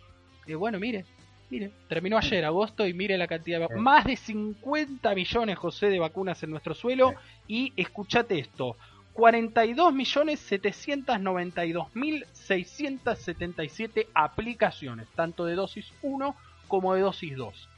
bueno, 0.54 0.78
mire, 0.78 1.06
Mire, 1.48 1.70
terminó 1.88 2.18
ayer, 2.18 2.44
agosto, 2.44 2.86
y 2.86 2.92
mire 2.92 3.16
la 3.16 3.28
cantidad 3.28 3.58
de 3.58 3.66
vacunas. 3.66 3.82
Más 3.82 4.04
de 4.04 4.16
50 4.16 5.14
millones, 5.14 5.58
José, 5.58 5.88
de 5.88 5.98
vacunas 5.98 6.42
en 6.42 6.50
nuestro 6.50 6.74
suelo. 6.74 7.14
Y 7.46 7.72
escúchate 7.76 8.38
esto: 8.38 8.76
42 9.12 9.94
millones 9.94 10.40
792 10.40 11.94
mil 11.94 12.26
677 12.32 14.08
aplicaciones, 14.12 15.06
tanto 15.14 15.44
de 15.44 15.54
dosis 15.54 15.92
1 16.02 16.34
como 16.66 16.94
de 16.94 17.02
dosis 17.02 17.36
2. 17.36 17.68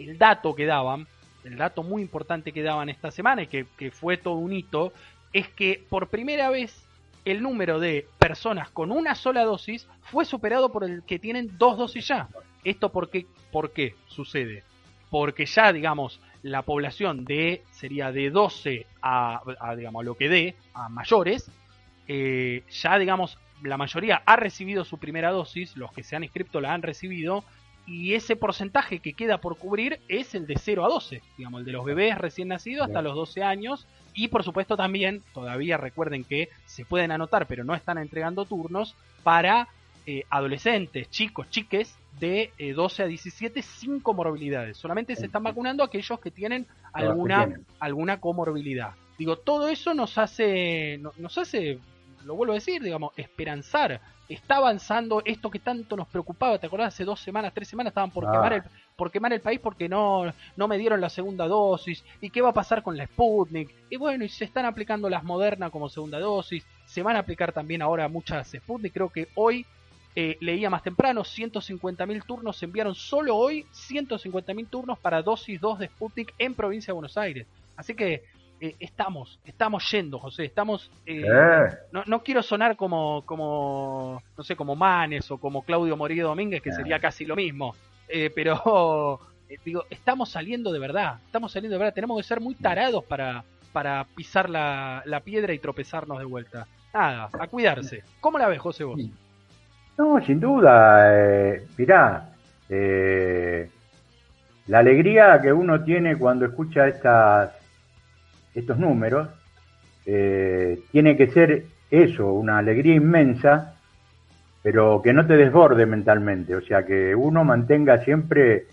El 0.00 0.18
dato 0.18 0.54
que 0.54 0.66
daban, 0.66 1.06
el 1.44 1.56
dato 1.56 1.82
muy 1.82 2.02
importante 2.02 2.52
que 2.52 2.62
daban 2.62 2.88
esta 2.88 3.10
semana 3.10 3.42
y 3.42 3.46
que, 3.46 3.66
que 3.78 3.90
fue 3.90 4.16
todo 4.16 4.34
un 4.34 4.52
hito, 4.52 4.92
es 5.32 5.48
que 5.48 5.84
por 5.88 6.08
primera 6.08 6.50
vez 6.50 6.86
el 7.24 7.42
número 7.42 7.80
de 7.80 8.06
personas 8.18 8.70
con 8.70 8.92
una 8.92 9.14
sola 9.14 9.44
dosis 9.44 9.88
fue 10.02 10.24
superado 10.24 10.70
por 10.70 10.84
el 10.84 11.02
que 11.02 11.18
tienen 11.18 11.56
dos 11.58 11.76
dosis 11.76 12.06
ya. 12.08 12.28
¿Esto 12.66 12.90
por 12.90 13.10
qué, 13.10 13.26
por 13.52 13.70
qué 13.70 13.94
sucede? 14.08 14.64
Porque 15.08 15.46
ya, 15.46 15.72
digamos, 15.72 16.20
la 16.42 16.62
población 16.62 17.24
de 17.24 17.62
sería 17.70 18.10
de 18.10 18.28
12 18.28 18.86
a, 19.00 19.40
digamos, 19.76 20.04
lo 20.04 20.16
que 20.16 20.28
dé, 20.28 20.56
a 20.74 20.88
mayores, 20.88 21.48
eh, 22.08 22.64
ya, 22.68 22.98
digamos, 22.98 23.38
la 23.62 23.76
mayoría 23.76 24.20
ha 24.26 24.34
recibido 24.34 24.84
su 24.84 24.98
primera 24.98 25.30
dosis, 25.30 25.76
los 25.76 25.92
que 25.92 26.02
se 26.02 26.16
han 26.16 26.24
inscrito 26.24 26.60
la 26.60 26.74
han 26.74 26.82
recibido, 26.82 27.44
y 27.86 28.14
ese 28.14 28.34
porcentaje 28.34 28.98
que 28.98 29.12
queda 29.12 29.38
por 29.38 29.58
cubrir 29.58 30.00
es 30.08 30.34
el 30.34 30.48
de 30.48 30.56
0 30.58 30.84
a 30.84 30.88
12, 30.88 31.22
digamos, 31.38 31.60
el 31.60 31.66
de 31.66 31.72
los 31.72 31.84
bebés 31.84 32.18
recién 32.18 32.48
nacidos 32.48 32.88
hasta 32.88 33.00
los 33.00 33.14
12 33.14 33.44
años, 33.44 33.86
y 34.12 34.26
por 34.26 34.42
supuesto 34.42 34.76
también, 34.76 35.22
todavía 35.34 35.76
recuerden 35.76 36.24
que 36.24 36.48
se 36.64 36.84
pueden 36.84 37.12
anotar, 37.12 37.46
pero 37.46 37.62
no 37.62 37.76
están 37.76 37.98
entregando 37.98 38.44
turnos 38.44 38.96
para 39.22 39.68
eh, 40.04 40.24
adolescentes, 40.30 41.08
chicos, 41.10 41.48
chiques 41.50 41.96
de 42.18 42.52
12 42.74 43.02
eh, 43.02 43.04
a 43.04 43.08
17 43.08 43.62
sin 43.62 44.00
comorbilidades. 44.00 44.76
Solamente 44.76 45.16
se 45.16 45.26
están 45.26 45.42
vacunando 45.42 45.82
aquellos 45.82 46.18
que 46.20 46.30
tienen 46.30 46.66
alguna, 46.92 47.60
alguna 47.78 48.20
comorbilidad. 48.20 48.94
Digo, 49.18 49.36
todo 49.36 49.68
eso 49.68 49.94
nos 49.94 50.18
hace, 50.18 50.98
nos 50.98 51.38
hace, 51.38 51.78
lo 52.24 52.34
vuelvo 52.34 52.52
a 52.52 52.56
decir, 52.56 52.82
digamos, 52.82 53.12
esperanzar. 53.16 54.00
Está 54.28 54.56
avanzando 54.56 55.22
esto 55.24 55.50
que 55.50 55.60
tanto 55.60 55.96
nos 55.96 56.08
preocupaba. 56.08 56.58
¿Te 56.58 56.66
acordás? 56.66 56.94
Hace 56.94 57.04
dos 57.04 57.20
semanas, 57.20 57.54
tres 57.54 57.68
semanas 57.68 57.92
estaban 57.92 58.10
por, 58.10 58.24
quemar, 58.24 58.52
el, 58.54 58.62
por 58.96 59.10
quemar 59.10 59.32
el 59.32 59.40
país 59.40 59.60
porque 59.60 59.88
no, 59.88 60.24
no 60.56 60.68
me 60.68 60.78
dieron 60.78 61.00
la 61.00 61.08
segunda 61.08 61.46
dosis. 61.46 62.04
¿Y 62.20 62.30
qué 62.30 62.42
va 62.42 62.48
a 62.48 62.54
pasar 62.54 62.82
con 62.82 62.96
la 62.96 63.06
Sputnik? 63.06 63.72
Y 63.88 63.96
bueno, 63.96 64.24
y 64.24 64.28
se 64.28 64.44
están 64.44 64.66
aplicando 64.66 65.08
las 65.08 65.22
Moderna 65.22 65.70
como 65.70 65.88
segunda 65.88 66.18
dosis. 66.18 66.66
Se 66.86 67.02
van 67.02 67.16
a 67.16 67.20
aplicar 67.20 67.52
también 67.52 67.82
ahora 67.82 68.08
muchas 68.08 68.50
Sputnik. 68.50 68.92
Creo 68.92 69.10
que 69.10 69.28
hoy 69.36 69.64
eh, 70.18 70.38
leía 70.40 70.70
más 70.70 70.82
temprano, 70.82 71.24
150.000 71.24 72.24
turnos 72.24 72.56
se 72.56 72.64
enviaron 72.64 72.94
solo 72.94 73.36
hoy, 73.36 73.66
150.000 73.74 74.66
turnos 74.70 74.98
para 74.98 75.20
dosis 75.20 75.60
2 75.60 75.80
de 75.80 75.88
Sputnik 75.88 76.32
en 76.38 76.54
provincia 76.54 76.86
de 76.86 76.94
Buenos 76.94 77.18
Aires. 77.18 77.46
Así 77.76 77.94
que 77.94 78.24
eh, 78.58 78.74
estamos, 78.80 79.38
estamos 79.44 79.90
yendo, 79.90 80.18
José, 80.18 80.46
estamos... 80.46 80.90
Eh, 81.04 81.22
no, 81.92 82.02
no, 82.06 82.22
quiero 82.22 82.42
sonar 82.42 82.76
como, 82.76 83.24
como, 83.26 84.22
no 84.38 84.42
sé, 84.42 84.56
como 84.56 84.74
Manes 84.74 85.30
o 85.30 85.36
como 85.36 85.60
Claudio 85.60 85.98
Morillo 85.98 86.28
Domínguez, 86.28 86.62
que 86.62 86.72
sería 86.72 86.98
casi 86.98 87.26
lo 87.26 87.36
mismo, 87.36 87.76
pero 88.34 89.20
digo, 89.66 89.84
estamos 89.90 90.30
saliendo 90.30 90.72
de 90.72 90.78
verdad, 90.78 91.18
estamos 91.26 91.52
saliendo 91.52 91.74
de 91.74 91.78
verdad, 91.80 91.94
tenemos 91.94 92.16
que 92.16 92.26
ser 92.26 92.40
muy 92.40 92.54
tarados 92.54 93.04
para, 93.04 93.44
para 93.70 94.04
pisar 94.04 94.48
la, 94.48 95.20
piedra 95.22 95.52
y 95.52 95.58
tropezarnos 95.58 96.18
de 96.18 96.24
vuelta. 96.24 96.66
Nada, 96.94 97.28
a 97.38 97.46
cuidarse. 97.48 98.02
¿Cómo 98.20 98.38
la 98.38 98.48
ves, 98.48 98.60
José, 98.60 98.84
vos? 98.84 98.98
No, 99.98 100.20
sin 100.24 100.40
duda. 100.40 101.06
Eh, 101.10 101.66
mirá, 101.76 102.28
eh, 102.68 103.68
la 104.66 104.78
alegría 104.78 105.40
que 105.40 105.52
uno 105.52 105.82
tiene 105.82 106.16
cuando 106.16 106.44
escucha 106.46 106.86
estas, 106.86 107.52
estos 108.54 108.78
números 108.78 109.28
eh, 110.04 110.80
tiene 110.90 111.16
que 111.16 111.28
ser 111.28 111.64
eso, 111.90 112.32
una 112.32 112.58
alegría 112.58 112.94
inmensa, 112.94 113.74
pero 114.62 115.00
que 115.02 115.12
no 115.12 115.26
te 115.26 115.36
desborde 115.36 115.86
mentalmente. 115.86 116.54
O 116.54 116.60
sea, 116.60 116.84
que 116.84 117.14
uno 117.14 117.44
mantenga 117.44 117.98
siempre 118.04 118.66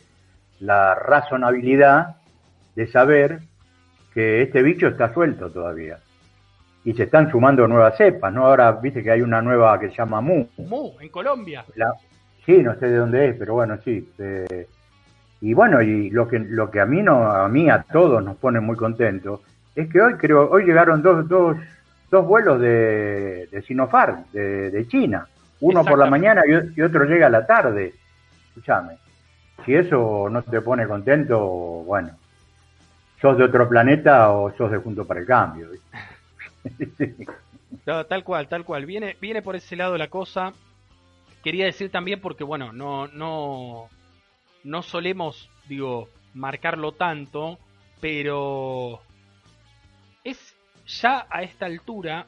la 0.59 0.95
razonabilidad 0.95 2.17
de 2.75 2.87
saber 2.87 3.39
que 4.13 4.41
este 4.41 4.61
bicho 4.61 4.87
está 4.87 5.13
suelto 5.13 5.51
todavía. 5.51 5.99
Y 6.85 6.93
se 6.93 7.03
están 7.03 7.31
sumando 7.31 7.67
nuevas 7.67 7.95
cepas, 7.97 8.33
¿no? 8.33 8.45
Ahora 8.45 8.71
viste 8.73 9.01
que 9.01 9.11
hay 9.11 9.21
una 9.21 9.41
nueva 9.41 9.79
que 9.79 9.89
se 9.89 9.95
llama 9.95 10.21
Mu. 10.21 10.45
Mu, 10.57 10.91
en 10.99 11.09
Colombia. 11.09 11.63
sí, 12.45 12.61
no 12.61 12.75
sé 12.75 12.87
de 12.87 12.97
dónde 12.97 13.29
es, 13.29 13.35
pero 13.37 13.53
bueno, 13.53 13.77
sí. 13.83 14.09
Eh, 14.17 14.67
y 15.43 15.53
bueno, 15.53 15.81
y 15.81 16.09
lo 16.09 16.27
que, 16.27 16.39
lo 16.39 16.71
que 16.71 16.79
a 16.79 16.85
mí, 16.85 17.01
no, 17.01 17.29
a 17.29 17.47
mí, 17.49 17.69
a 17.69 17.83
todos 17.83 18.23
nos 18.23 18.37
pone 18.37 18.59
muy 18.59 18.77
contentos, 18.77 19.41
es 19.75 19.89
que 19.89 20.01
hoy 20.01 20.13
creo, 20.15 20.49
hoy 20.49 20.63
llegaron 20.63 21.01
dos, 21.01 21.27
dos, 21.27 21.57
dos 22.09 22.25
vuelos 22.25 22.61
de, 22.61 23.47
de 23.51 23.61
Sinopharm, 23.61 24.25
de, 24.31 24.85
China. 24.87 25.27
Uno 25.59 25.83
por 25.83 25.97
la 25.97 26.05
mañana 26.05 26.43
y, 26.47 26.81
otro 26.81 27.05
llega 27.05 27.27
a 27.27 27.29
la 27.29 27.45
tarde. 27.45 27.93
Escúchame. 28.49 28.97
Si 29.65 29.73
eso 29.73 30.27
no 30.29 30.41
te 30.43 30.61
pone 30.61 30.87
contento, 30.87 31.39
bueno, 31.85 32.11
sos 33.19 33.37
de 33.37 33.45
otro 33.45 33.67
planeta 33.67 34.31
o 34.31 34.51
sos 34.55 34.71
de 34.71 34.77
Junto 34.77 35.05
para 35.05 35.21
el 35.21 35.25
Cambio. 35.25 35.69
tal 37.85 38.23
cual, 38.23 38.47
tal 38.47 38.65
cual. 38.65 38.85
Viene, 38.85 39.17
viene 39.19 39.41
por 39.41 39.55
ese 39.55 39.75
lado 39.75 39.97
la 39.97 40.09
cosa. 40.09 40.53
Quería 41.43 41.65
decir 41.65 41.91
también 41.91 42.21
porque, 42.21 42.43
bueno, 42.43 42.71
no, 42.71 43.07
no, 43.07 43.89
no 44.63 44.81
solemos, 44.81 45.49
digo, 45.67 46.09
marcarlo 46.33 46.93
tanto, 46.93 47.59
pero 47.99 49.01
es 50.23 50.55
ya 50.87 51.27
a 51.29 51.43
esta 51.43 51.65
altura 51.65 52.27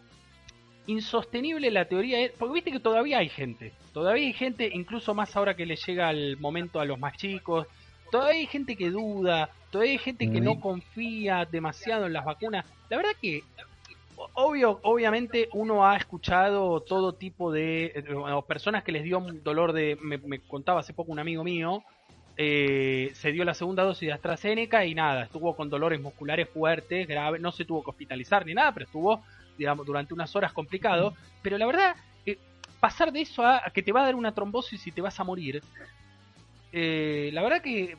insostenible 0.87 1.71
la 1.71 1.85
teoría, 1.85 2.29
porque 2.37 2.53
viste 2.53 2.71
que 2.71 2.79
todavía 2.79 3.19
hay 3.19 3.29
gente, 3.29 3.73
todavía 3.93 4.27
hay 4.27 4.33
gente, 4.33 4.69
incluso 4.71 5.13
más 5.13 5.35
ahora 5.35 5.55
que 5.55 5.65
le 5.65 5.75
llega 5.75 6.11
el 6.11 6.37
momento 6.37 6.79
a 6.79 6.85
los 6.85 6.99
más 6.99 7.17
chicos, 7.17 7.67
todavía 8.11 8.39
hay 8.39 8.47
gente 8.47 8.75
que 8.75 8.91
duda, 8.91 9.49
todavía 9.71 9.93
hay 9.93 9.97
gente 9.97 10.29
que 10.29 10.41
no 10.41 10.59
confía 10.59 11.45
demasiado 11.45 12.05
en 12.05 12.13
las 12.13 12.25
vacunas. 12.25 12.65
La 12.89 12.97
verdad 12.97 13.11
que 13.19 13.43
obvio, 14.33 14.79
obviamente 14.83 15.49
uno 15.53 15.85
ha 15.85 15.97
escuchado 15.97 16.81
todo 16.81 17.13
tipo 17.13 17.51
de 17.51 17.85
eh, 17.95 18.03
personas 18.47 18.83
que 18.83 18.91
les 18.91 19.03
dio 19.03 19.19
un 19.19 19.43
dolor 19.43 19.73
de, 19.73 19.97
me, 20.01 20.39
contaba 20.39 20.79
hace 20.79 20.93
poco 20.93 21.11
un 21.11 21.19
amigo 21.19 21.43
mío, 21.43 21.83
eh, 22.37 23.11
se 23.13 23.31
dio 23.31 23.45
la 23.45 23.53
segunda 23.53 23.83
dosis 23.83 24.07
de 24.07 24.13
AstraZeneca 24.13 24.85
y 24.85 24.93
nada, 24.93 25.23
estuvo 25.23 25.55
con 25.55 25.69
dolores 25.69 26.01
musculares 26.01 26.49
fuertes, 26.49 27.07
graves, 27.07 27.39
no 27.39 27.51
se 27.51 27.65
tuvo 27.65 27.83
que 27.83 27.91
hospitalizar 27.91 28.45
ni 28.45 28.53
nada, 28.53 28.73
pero 28.73 28.85
estuvo, 28.85 29.23
digamos, 29.57 29.85
durante 29.85 30.13
unas 30.13 30.35
horas 30.35 30.51
complicado. 30.51 31.13
Pero 31.41 31.57
la 31.57 31.65
verdad, 31.65 31.95
eh, 32.25 32.37
pasar 32.79 33.11
de 33.11 33.21
eso 33.21 33.43
a, 33.43 33.63
que 33.73 33.81
te 33.81 33.93
va 33.93 34.01
a 34.01 34.05
dar 34.05 34.15
una 34.15 34.33
trombosis 34.33 34.85
y 34.85 34.91
te 34.91 35.01
vas 35.01 35.19
a 35.19 35.23
morir, 35.23 35.61
eh, 36.73 37.29
la 37.31 37.41
verdad 37.41 37.61
que, 37.61 37.95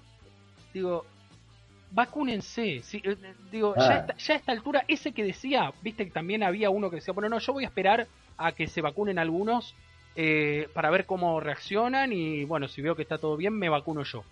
digo, 0.74 1.06
vacúnense. 1.90 2.82
digo, 3.50 3.74
ya, 3.76 4.06
ah. 4.08 4.14
ya, 4.16 4.34
a 4.34 4.36
esta 4.36 4.52
altura, 4.52 4.84
ese 4.88 5.12
que 5.12 5.24
decía, 5.24 5.72
viste 5.82 6.04
que 6.04 6.10
también 6.10 6.42
había 6.42 6.70
uno 6.70 6.90
que 6.90 6.96
decía, 6.96 7.14
bueno, 7.14 7.28
no, 7.28 7.38
yo 7.38 7.52
voy 7.52 7.64
a 7.64 7.68
esperar 7.68 8.06
a 8.38 8.52
que 8.52 8.66
se 8.66 8.80
vacunen 8.80 9.18
algunos 9.18 9.74
eh, 10.14 10.68
para 10.72 10.90
ver 10.90 11.06
cómo 11.06 11.40
reaccionan 11.40 12.12
y 12.12 12.44
bueno, 12.44 12.68
si 12.68 12.82
veo 12.82 12.96
que 12.96 13.02
está 13.02 13.18
todo 13.18 13.36
bien, 13.36 13.54
me 13.54 13.68
vacuno 13.68 14.02
yo. 14.02 14.24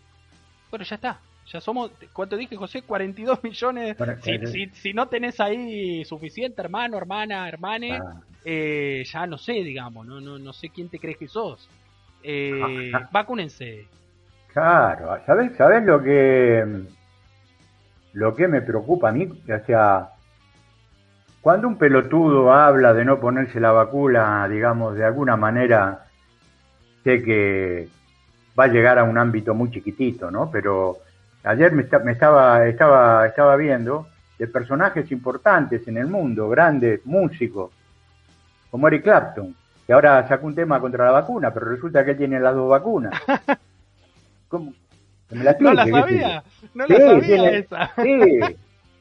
Bueno, 0.70 0.84
ya 0.84 0.96
está. 0.96 1.20
Ya 1.46 1.60
somos, 1.60 1.90
¿cuánto 2.12 2.36
dije, 2.36 2.56
José? 2.56 2.82
42 2.82 3.44
millones. 3.44 3.96
si, 4.22 4.66
si, 4.68 4.94
no 4.94 5.08
tenés 5.08 5.40
ahí 5.40 6.04
suficiente, 6.04 6.62
hermano, 6.62 6.96
hermana, 6.96 7.46
hermane, 7.48 7.98
ah. 7.98 8.22
eh, 8.44 9.04
ya 9.06 9.26
no 9.26 9.36
sé, 9.36 9.52
digamos, 9.52 10.06
no, 10.06 10.20
no, 10.20 10.38
no 10.38 10.52
sé 10.54 10.70
quién 10.70 10.88
te 10.88 10.98
crees 10.98 11.18
que 11.18 11.28
sos. 11.28 11.68
Eh, 12.22 12.90
ah, 12.94 13.08
vacúnense. 13.12 13.86
Claro, 14.54 15.20
¿sabes, 15.26 15.54
¿sabes 15.56 15.84
lo 15.84 16.02
que 16.02 16.86
lo 18.14 18.34
que 18.34 18.48
me 18.48 18.62
preocupa 18.62 19.10
a 19.10 19.12
mí? 19.12 19.24
O 19.26 19.66
sea, 19.66 20.08
cuando 21.40 21.68
un 21.68 21.76
pelotudo 21.76 22.52
habla 22.52 22.94
de 22.94 23.04
no 23.04 23.20
ponerse 23.20 23.60
la 23.60 23.72
vacuna, 23.72 24.48
digamos, 24.48 24.94
de 24.96 25.04
alguna 25.04 25.36
manera, 25.36 26.06
sé 27.02 27.22
que 27.22 27.88
va 28.58 28.64
a 28.64 28.68
llegar 28.68 28.98
a 28.98 29.04
un 29.04 29.18
ámbito 29.18 29.54
muy 29.54 29.70
chiquitito, 29.70 30.30
¿no? 30.30 30.50
Pero 30.50 30.98
ayer 31.42 31.72
me, 31.72 31.82
estaba, 31.82 32.66
estaba, 32.66 33.26
estaba 33.26 33.56
viendo 33.56 34.06
de 34.38 34.46
personajes 34.46 35.10
importantes 35.12 35.86
en 35.86 35.98
el 35.98 36.06
mundo, 36.06 36.48
grandes 36.48 37.04
músicos, 37.04 37.72
como 38.70 38.88
Eric 38.88 39.02
Clapton, 39.02 39.54
que 39.86 39.92
ahora 39.92 40.26
sacó 40.26 40.46
un 40.46 40.54
tema 40.54 40.80
contra 40.80 41.04
la 41.04 41.10
vacuna, 41.10 41.52
pero 41.52 41.66
resulta 41.66 42.04
que 42.04 42.12
él 42.12 42.16
tiene 42.16 42.40
las 42.40 42.54
dos 42.54 42.70
vacunas. 42.70 43.12
¿Cómo? 44.48 44.72
Me 45.30 45.44
la 45.44 45.56
no 45.58 45.72
la 45.72 45.86
sabía, 45.86 46.44
no 46.74 46.86
la 46.86 46.96
sabía 46.96 47.50
esa. 47.50 47.90
Sí, 48.02 48.40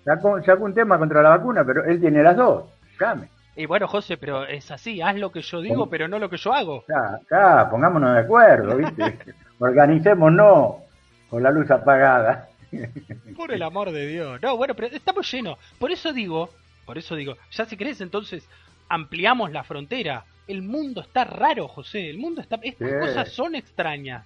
Sacó, 0.04 0.66
un 0.66 0.74
tema 0.74 0.98
contra 0.98 1.22
la 1.22 1.30
vacuna, 1.30 1.64
pero 1.64 1.86
él 1.86 2.00
tiene 2.00 2.24
las 2.24 2.36
dos. 2.36 2.66
Llame. 3.00 3.30
Y 3.56 3.66
bueno, 3.66 3.88
José, 3.88 4.18
pero 4.18 4.46
es 4.46 4.70
así, 4.72 5.02
haz 5.02 5.16
lo 5.16 5.32
que 5.32 5.42
yo 5.42 5.62
digo, 5.62 5.88
pero 5.88 6.08
no 6.08 6.20
lo 6.20 6.30
que 6.30 6.38
yo 6.38 6.54
hago. 6.54 6.84
Acá, 6.90 7.70
pongámonos 7.70 8.16
de 8.16 8.22
acuerdo, 8.22 8.78
¿viste? 8.78 9.20
Organicémonos 9.60 10.76
con 11.30 11.44
la 11.44 11.52
luz 11.52 11.70
apagada. 11.72 12.50
Por 13.38 13.52
el 13.52 13.62
amor 13.62 13.92
de 13.92 14.08
Dios. 14.08 14.42
No, 14.42 14.58
bueno, 14.58 14.74
pero 14.74 14.88
estamos 14.88 15.32
llenos. 15.32 15.58
Por 15.80 15.92
eso 15.92 16.12
digo, 16.12 16.50
por 16.86 16.98
eso 16.98 17.16
digo, 17.16 17.36
ya 17.52 17.66
si 17.66 17.78
querés 17.78 18.02
entonces 18.02 18.48
ampliamos 18.90 19.52
la 19.52 19.64
frontera. 19.64 20.26
El 20.48 20.62
mundo 20.62 21.02
está 21.02 21.24
raro, 21.24 21.68
José. 21.68 22.10
El 22.10 22.18
mundo 22.18 22.42
está... 22.42 22.60
Estas 22.62 22.92
cosas 23.00 23.30
son 23.32 23.56
extrañas. 23.56 24.26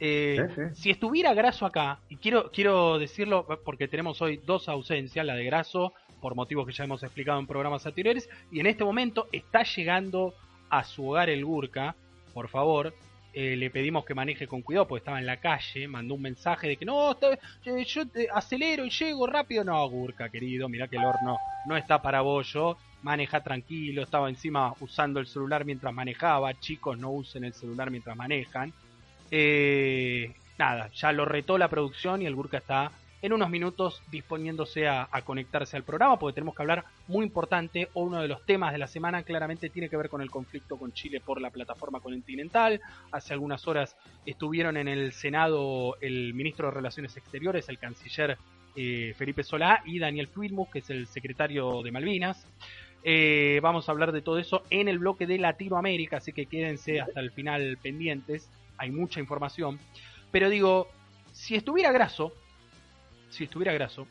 Eh, 0.00 0.70
si 0.74 0.90
estuviera 0.90 1.34
Graso 1.34 1.66
acá, 1.66 2.00
y 2.08 2.16
quiero, 2.16 2.50
quiero 2.52 2.98
decirlo 2.98 3.46
porque 3.64 3.88
tenemos 3.88 4.22
hoy 4.22 4.40
dos 4.44 4.68
ausencias, 4.68 5.24
la 5.26 5.34
de 5.34 5.44
Graso 5.44 5.92
por 6.20 6.34
motivos 6.34 6.66
que 6.66 6.72
ya 6.72 6.84
hemos 6.84 7.02
explicado 7.02 7.38
en 7.38 7.46
programas 7.46 7.86
anteriores, 7.86 8.28
y 8.50 8.60
en 8.60 8.66
este 8.66 8.84
momento 8.84 9.28
está 9.32 9.62
llegando 9.62 10.34
a 10.70 10.84
su 10.84 11.08
hogar 11.08 11.30
el 11.30 11.44
Gurka, 11.44 11.94
por 12.34 12.48
favor, 12.48 12.92
eh, 13.32 13.56
le 13.56 13.70
pedimos 13.70 14.04
que 14.04 14.14
maneje 14.14 14.46
con 14.46 14.62
cuidado 14.62 14.88
porque 14.88 15.00
estaba 15.00 15.18
en 15.18 15.26
la 15.26 15.38
calle, 15.38 15.86
mandó 15.86 16.14
un 16.14 16.22
mensaje 16.22 16.68
de 16.68 16.76
que 16.76 16.84
no, 16.84 17.16
yo, 17.20 18.02
acelero 18.34 18.84
y 18.84 18.90
llego 18.90 19.26
rápido, 19.26 19.64
no, 19.64 19.88
Gurka 19.88 20.28
querido, 20.28 20.68
mira 20.68 20.88
que 20.88 20.96
el 20.96 21.04
horno 21.04 21.38
no 21.66 21.76
está 21.76 22.00
para 22.02 22.22
yo 22.42 22.76
maneja 23.02 23.40
tranquilo, 23.42 24.02
estaba 24.02 24.28
encima 24.28 24.74
usando 24.80 25.20
el 25.20 25.26
celular 25.26 25.64
mientras 25.64 25.94
manejaba, 25.94 26.58
chicos 26.58 26.98
no 26.98 27.10
usen 27.10 27.44
el 27.44 27.54
celular 27.54 27.90
mientras 27.90 28.16
manejan. 28.16 28.72
Eh, 29.30 30.32
nada, 30.58 30.90
ya 30.92 31.12
lo 31.12 31.24
retó 31.24 31.58
la 31.58 31.68
producción 31.68 32.22
y 32.22 32.26
el 32.26 32.34
Burka 32.34 32.58
está 32.58 32.92
en 33.20 33.32
unos 33.32 33.50
minutos 33.50 34.02
disponiéndose 34.10 34.86
a, 34.88 35.08
conectarse 35.24 35.76
al 35.76 35.82
programa 35.82 36.18
porque 36.18 36.34
tenemos 36.34 36.54
que 36.54 36.62
hablar 36.62 36.84
muy 37.08 37.24
importante 37.26 37.88
o 37.94 38.02
uno 38.02 38.22
de 38.22 38.28
los 38.28 38.44
temas 38.46 38.72
de 38.72 38.78
la 38.78 38.86
semana 38.86 39.22
claramente 39.22 39.70
tiene 39.70 39.88
que 39.88 39.96
ver 39.96 40.08
con 40.08 40.22
el 40.22 40.30
conflicto 40.30 40.76
con 40.76 40.92
Chile 40.92 41.20
por 41.20 41.40
la 41.40 41.50
plataforma 41.50 42.00
continental. 42.00 42.80
Hace 43.10 43.32
algunas 43.32 43.66
horas 43.66 43.96
estuvieron 44.24 44.76
en 44.76 44.88
el 44.88 45.12
Senado 45.12 45.96
el 46.00 46.32
ministro 46.34 46.68
de 46.68 46.74
Relaciones 46.74 47.16
Exteriores, 47.16 47.68
el 47.68 47.78
canciller 47.78 48.38
eh, 48.76 49.14
Felipe 49.16 49.42
Solá 49.42 49.82
y 49.84 49.98
Daniel 49.98 50.28
Quilmus, 50.28 50.68
que 50.68 50.78
es 50.78 50.90
el 50.90 51.08
secretario 51.08 51.82
de 51.82 51.90
Malvinas. 51.90 52.46
Eh, 53.02 53.58
vamos 53.62 53.88
a 53.88 53.92
hablar 53.92 54.12
de 54.12 54.22
todo 54.22 54.38
eso 54.38 54.62
en 54.70 54.88
el 54.88 54.98
bloque 54.98 55.26
de 55.26 55.38
Latinoamérica, 55.38 56.18
así 56.18 56.32
que 56.32 56.46
quédense 56.46 57.00
hasta 57.00 57.20
el 57.20 57.30
final 57.30 57.78
pendientes 57.82 58.48
hay 58.78 58.90
mucha 58.90 59.20
información. 59.20 59.78
Pero 60.30 60.48
digo, 60.48 60.88
si 61.32 61.54
estuviera 61.54 61.92
graso, 61.92 62.32
si 63.30 63.44
estuviera 63.44 63.72
graso, 63.72 64.06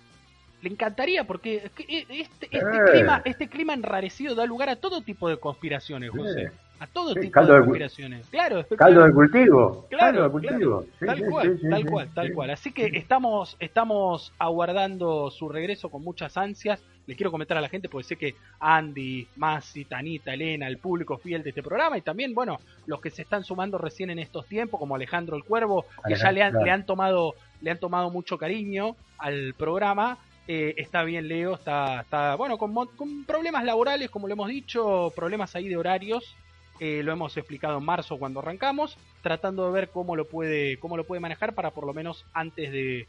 le 0.61 0.69
encantaría 0.69 1.25
porque 1.25 1.71
e, 1.77 2.05
este, 2.09 2.47
este, 2.51 2.57
eh. 2.57 2.91
clima, 2.91 3.21
este 3.25 3.47
clima 3.47 3.73
enrarecido 3.73 4.35
da 4.35 4.45
lugar 4.45 4.69
a 4.69 4.75
todo 4.75 5.01
tipo 5.01 5.29
de 5.29 5.37
conspiraciones, 5.37 6.11
José. 6.11 6.51
A 6.79 6.87
todo 6.87 7.13
tipo 7.15 7.41
de 7.41 7.59
conspiraciones. 7.59 8.27
Claro, 8.29 8.65
caldo 8.77 9.03
de 9.03 9.13
cultivo. 9.13 9.87
Claro, 9.89 10.23
de 10.23 10.29
cultivo. 10.29 10.85
tal 10.99 11.25
cual, 11.25 11.59
tal 11.69 11.85
cual, 11.85 12.09
tal 12.13 12.33
cual. 12.33 12.49
Así 12.51 12.71
que 12.71 12.91
estamos, 12.93 13.57
estamos 13.59 14.33
aguardando 14.37 15.31
su 15.31 15.49
regreso 15.49 15.89
con 15.89 16.03
muchas 16.03 16.37
ansias. 16.37 16.83
Le 17.05 17.15
quiero 17.15 17.31
comentar 17.31 17.57
a 17.57 17.61
la 17.61 17.69
gente 17.69 17.87
porque 17.87 18.07
sé 18.07 18.15
que 18.17 18.35
Andy, 18.59 19.27
Masi, 19.37 19.85
Tanita, 19.85 20.33
Elena, 20.33 20.67
el 20.67 20.77
público 20.77 21.17
fiel 21.17 21.41
de 21.41 21.49
este 21.49 21.63
programa 21.63 21.97
y 21.97 22.01
también, 22.01 22.33
bueno, 22.33 22.59
los 22.85 22.99
que 22.99 23.09
se 23.09 23.21
están 23.21 23.45
sumando 23.45 23.77
recién 23.77 24.09
en 24.09 24.19
estos 24.19 24.45
tiempos, 24.45 24.79
como 24.79 24.95
Alejandro 24.95 25.37
el 25.37 25.45
Cuervo, 25.45 25.85
que 26.05 26.15
ya 26.15 26.31
le 26.31 26.43
han, 26.43 26.53
le 26.61 26.69
han 26.69 26.85
tomado 26.85 27.35
le 27.61 27.71
han 27.71 27.79
tomado 27.79 28.09
mucho 28.09 28.37
cariño 28.37 28.95
al 29.17 29.53
programa 29.55 30.17
Eh, 30.49 30.75
está 30.77 31.03
bien 31.03 31.27
Leo, 31.27 31.55
está, 31.55 31.99
está 31.99 32.35
bueno, 32.35 32.57
con, 32.57 32.73
con, 32.73 33.25
problemas 33.25 33.65
laborales, 33.65 34.09
como 34.09 34.27
lo 34.29 34.33
hemos 34.33 34.47
dicho, 34.47 35.11
problemas 35.13 35.53
ahí 35.57 35.67
de 35.67 35.75
horarios. 35.75 36.37
Eh, 36.79 37.01
lo 37.03 37.11
hemos 37.11 37.35
explicado 37.37 37.79
en 37.79 37.85
marzo 37.85 38.17
cuando 38.17 38.39
arrancamos, 38.39 38.97
tratando 39.21 39.65
de 39.65 39.71
ver 39.71 39.89
cómo 39.89 40.15
lo 40.15 40.27
puede, 40.27 40.77
cómo 40.79 40.95
lo 40.95 41.05
puede 41.05 41.19
manejar 41.19 41.53
para 41.53 41.71
por 41.71 41.85
lo 41.85 41.93
menos 41.93 42.25
antes 42.33 42.71
de, 42.71 43.07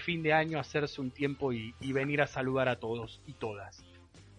fin 0.00 0.22
de 0.22 0.32
año 0.32 0.58
hacerse 0.58 1.00
un 1.00 1.10
tiempo 1.10 1.52
y, 1.52 1.72
venir 1.80 2.20
a 2.20 2.26
saludar 2.26 2.68
a 2.68 2.76
todos 2.76 3.20
y 3.26 3.32
todas. 3.32 3.84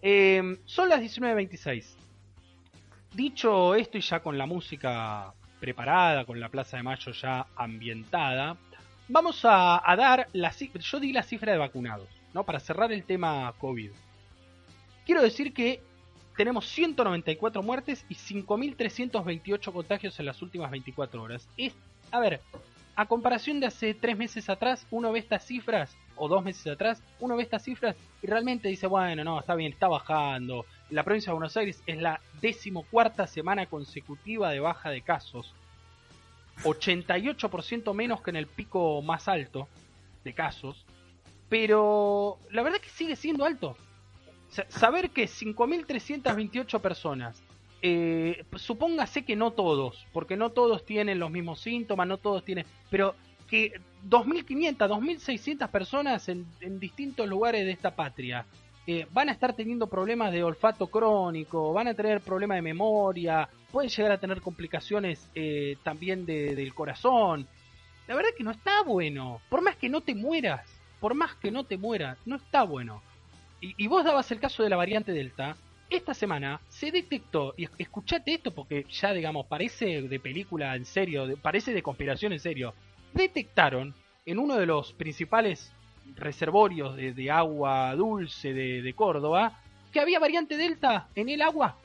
Eh, 0.02 0.58
son 0.64 0.88
las 0.88 1.00
19.26. 1.00 1.96
Dicho 3.14 3.74
esto 3.74 3.98
y 3.98 4.00
ya 4.00 4.20
con 4.20 4.38
la 4.38 4.46
música 4.46 5.32
preparada, 5.58 6.24
con 6.24 6.38
la 6.38 6.48
Plaza 6.48 6.76
de 6.76 6.82
Mayo 6.82 7.12
ya 7.12 7.46
ambientada, 7.56 8.56
vamos 9.08 9.40
a, 9.44 9.82
dar 9.96 10.28
la 10.32 10.52
yo 10.52 11.00
di 11.00 11.12
la 11.12 11.22
cifra 11.22 11.52
de 11.52 11.58
vacunados, 11.58 12.08
¿no? 12.34 12.44
Para 12.44 12.60
cerrar 12.60 12.92
el 12.92 13.04
tema 13.04 13.52
COVID. 13.58 13.90
Quiero 15.04 15.22
decir 15.22 15.52
que 15.52 15.80
tenemos 16.38 16.68
194 16.68 17.64
muertes 17.64 18.06
y 18.08 18.14
5.328 18.14 19.72
contagios 19.72 20.20
en 20.20 20.26
las 20.26 20.40
últimas 20.40 20.70
24 20.70 21.20
horas. 21.20 21.48
Es, 21.56 21.74
a 22.12 22.20
ver, 22.20 22.40
a 22.94 23.06
comparación 23.06 23.58
de 23.58 23.66
hace 23.66 23.92
tres 23.92 24.16
meses 24.16 24.48
atrás, 24.48 24.86
uno 24.92 25.10
ve 25.10 25.18
estas 25.18 25.44
cifras, 25.44 25.96
o 26.14 26.28
dos 26.28 26.44
meses 26.44 26.68
atrás, 26.68 27.02
uno 27.18 27.36
ve 27.36 27.42
estas 27.42 27.64
cifras 27.64 27.96
y 28.22 28.28
realmente 28.28 28.68
dice, 28.68 28.86
bueno, 28.86 29.24
no, 29.24 29.40
está 29.40 29.56
bien, 29.56 29.72
está 29.72 29.88
bajando. 29.88 30.64
La 30.90 31.02
provincia 31.02 31.32
de 31.32 31.38
Buenos 31.38 31.56
Aires 31.56 31.82
es 31.86 32.00
la 32.00 32.20
decimocuarta 32.40 33.26
semana 33.26 33.66
consecutiva 33.66 34.50
de 34.50 34.60
baja 34.60 34.90
de 34.90 35.02
casos. 35.02 35.56
88% 36.62 37.94
menos 37.94 38.22
que 38.22 38.30
en 38.30 38.36
el 38.36 38.46
pico 38.46 39.02
más 39.02 39.26
alto 39.26 39.66
de 40.22 40.34
casos. 40.34 40.86
Pero 41.48 42.38
la 42.52 42.62
verdad 42.62 42.80
es 42.80 42.86
que 42.86 42.96
sigue 42.96 43.16
siendo 43.16 43.44
alto. 43.44 43.76
Saber 44.68 45.10
que 45.10 45.24
5.328 45.24 46.80
personas, 46.80 47.42
eh, 47.80 48.44
supóngase 48.56 49.24
que 49.24 49.36
no 49.36 49.52
todos, 49.52 50.06
porque 50.12 50.36
no 50.36 50.50
todos 50.50 50.84
tienen 50.84 51.18
los 51.18 51.30
mismos 51.30 51.60
síntomas, 51.60 52.08
no 52.08 52.18
todos 52.18 52.44
tienen, 52.44 52.66
pero 52.90 53.14
que 53.48 53.80
2.500, 54.08 54.76
2.600 54.76 55.68
personas 55.68 56.28
en, 56.28 56.46
distintos 56.78 57.28
lugares 57.28 57.64
de 57.64 57.72
esta 57.72 57.94
patria 57.94 58.46
eh, 58.86 59.06
van 59.12 59.28
a 59.28 59.32
estar 59.32 59.54
teniendo 59.54 59.86
problemas 59.86 60.32
de 60.32 60.42
olfato 60.42 60.86
crónico, 60.88 61.72
van 61.72 61.88
a 61.88 61.94
tener 61.94 62.20
problemas 62.20 62.56
de 62.56 62.62
memoria, 62.62 63.48
pueden 63.70 63.90
llegar 63.90 64.12
a 64.12 64.18
tener 64.18 64.40
complicaciones 64.40 65.28
eh, 65.34 65.76
también 65.82 66.24
del 66.24 66.74
corazón. 66.74 67.46
La 68.06 68.14
verdad 68.14 68.30
que 68.36 68.44
no 68.44 68.50
está 68.50 68.82
bueno. 68.82 69.40
Por 69.50 69.60
más 69.60 69.76
que 69.76 69.88
no 69.88 70.00
te 70.00 70.14
mueras, 70.14 70.66
por 71.00 71.14
más 71.14 71.34
que 71.36 71.50
no 71.50 71.64
te 71.64 71.76
mueras, 71.76 72.18
no 72.24 72.36
está 72.36 72.62
bueno. 72.62 73.02
Y, 73.60 73.88
vos 73.88 74.04
dabas 74.04 74.30
el 74.30 74.40
caso 74.40 74.62
de 74.62 74.70
la 74.70 74.76
variante 74.76 75.12
Delta. 75.12 75.56
Esta 75.90 76.14
semana 76.14 76.60
se 76.68 76.90
detectó, 76.90 77.54
y 77.56 77.66
escuchate 77.78 78.34
esto 78.34 78.52
porque 78.52 78.84
ya 78.90 79.12
digamos, 79.12 79.46
parece 79.46 80.02
de 80.02 80.20
película 80.20 80.76
en 80.76 80.84
serio, 80.84 81.26
parece 81.40 81.72
de 81.72 81.82
conspiración 81.82 82.32
en 82.32 82.40
serio. 82.40 82.74
Detectaron 83.14 83.94
en 84.26 84.38
uno 84.38 84.56
de 84.56 84.66
los 84.66 84.92
principales 84.92 85.72
reservorios 86.14 86.94
de, 86.96 87.30
agua 87.30 87.94
dulce 87.94 88.52
de, 88.52 88.92
Córdoba 88.94 89.60
que 89.92 90.00
había 90.00 90.18
variante 90.18 90.56
Delta 90.56 91.08
en 91.14 91.30
el 91.30 91.40
agua. 91.40 91.76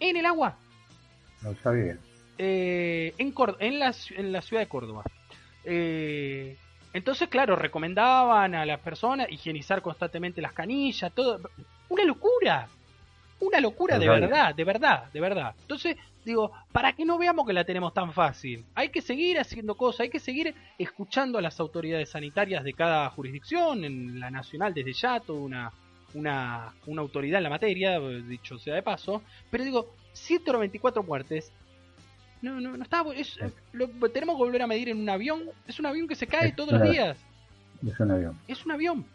En 0.00 0.16
el 0.16 0.26
agua. 0.26 0.56
No 1.42 1.54
sabía. 1.56 1.96
Eh, 2.36 3.14
en, 3.18 3.34
en, 3.58 3.78
la, 3.78 3.94
en 4.16 4.32
la 4.32 4.42
ciudad 4.42 4.62
de 4.62 4.68
Córdoba. 4.68 5.02
Eh, 5.64 6.56
entonces, 6.98 7.28
claro, 7.28 7.54
recomendaban 7.54 8.56
a 8.56 8.66
las 8.66 8.80
personas 8.80 9.30
higienizar 9.30 9.80
constantemente 9.82 10.42
las 10.42 10.52
canillas, 10.52 11.12
todo. 11.12 11.40
Una 11.88 12.04
locura. 12.04 12.68
Una 13.40 13.60
locura 13.60 14.00
de 14.00 14.08
verdad, 14.08 14.52
de 14.52 14.64
verdad, 14.64 15.04
de 15.12 15.20
verdad. 15.20 15.54
Entonces, 15.60 15.96
digo, 16.24 16.50
para 16.72 16.94
que 16.94 17.04
no 17.04 17.16
veamos 17.16 17.46
que 17.46 17.52
la 17.52 17.62
tenemos 17.62 17.94
tan 17.94 18.12
fácil, 18.12 18.64
hay 18.74 18.88
que 18.88 19.00
seguir 19.00 19.38
haciendo 19.38 19.76
cosas, 19.76 20.00
hay 20.00 20.10
que 20.10 20.18
seguir 20.18 20.56
escuchando 20.76 21.38
a 21.38 21.42
las 21.42 21.60
autoridades 21.60 22.10
sanitarias 22.10 22.64
de 22.64 22.72
cada 22.72 23.08
jurisdicción, 23.10 23.84
en 23.84 24.18
la 24.18 24.28
nacional 24.32 24.74
desde 24.74 24.92
ya, 24.92 25.20
toda 25.20 25.38
una, 25.38 25.72
una, 26.14 26.74
una 26.86 27.00
autoridad 27.00 27.38
en 27.38 27.44
la 27.44 27.50
materia, 27.50 28.00
dicho 28.00 28.58
sea 28.58 28.74
de 28.74 28.82
paso, 28.82 29.22
pero 29.52 29.62
digo, 29.62 29.94
194 30.14 31.04
muertes, 31.04 31.52
no, 32.42 32.60
no, 32.60 32.76
no 32.76 32.82
está, 32.82 33.04
es, 33.14 33.38
lo, 33.72 33.88
tenemos 34.10 34.36
que 34.36 34.42
volver 34.42 34.62
a 34.62 34.66
medir 34.66 34.88
en 34.88 34.98
un 34.98 35.08
avión, 35.08 35.44
es 35.66 35.78
un 35.78 35.86
avión 35.86 36.06
que 36.08 36.14
se 36.14 36.26
cae 36.26 36.52
todos 36.52 36.72
los 36.72 36.90
días. 36.90 37.16
Es 37.86 38.00
un 38.00 38.10
avión. 38.10 38.38
Es 38.48 38.66
un 38.66 38.72
avión. 38.72 39.06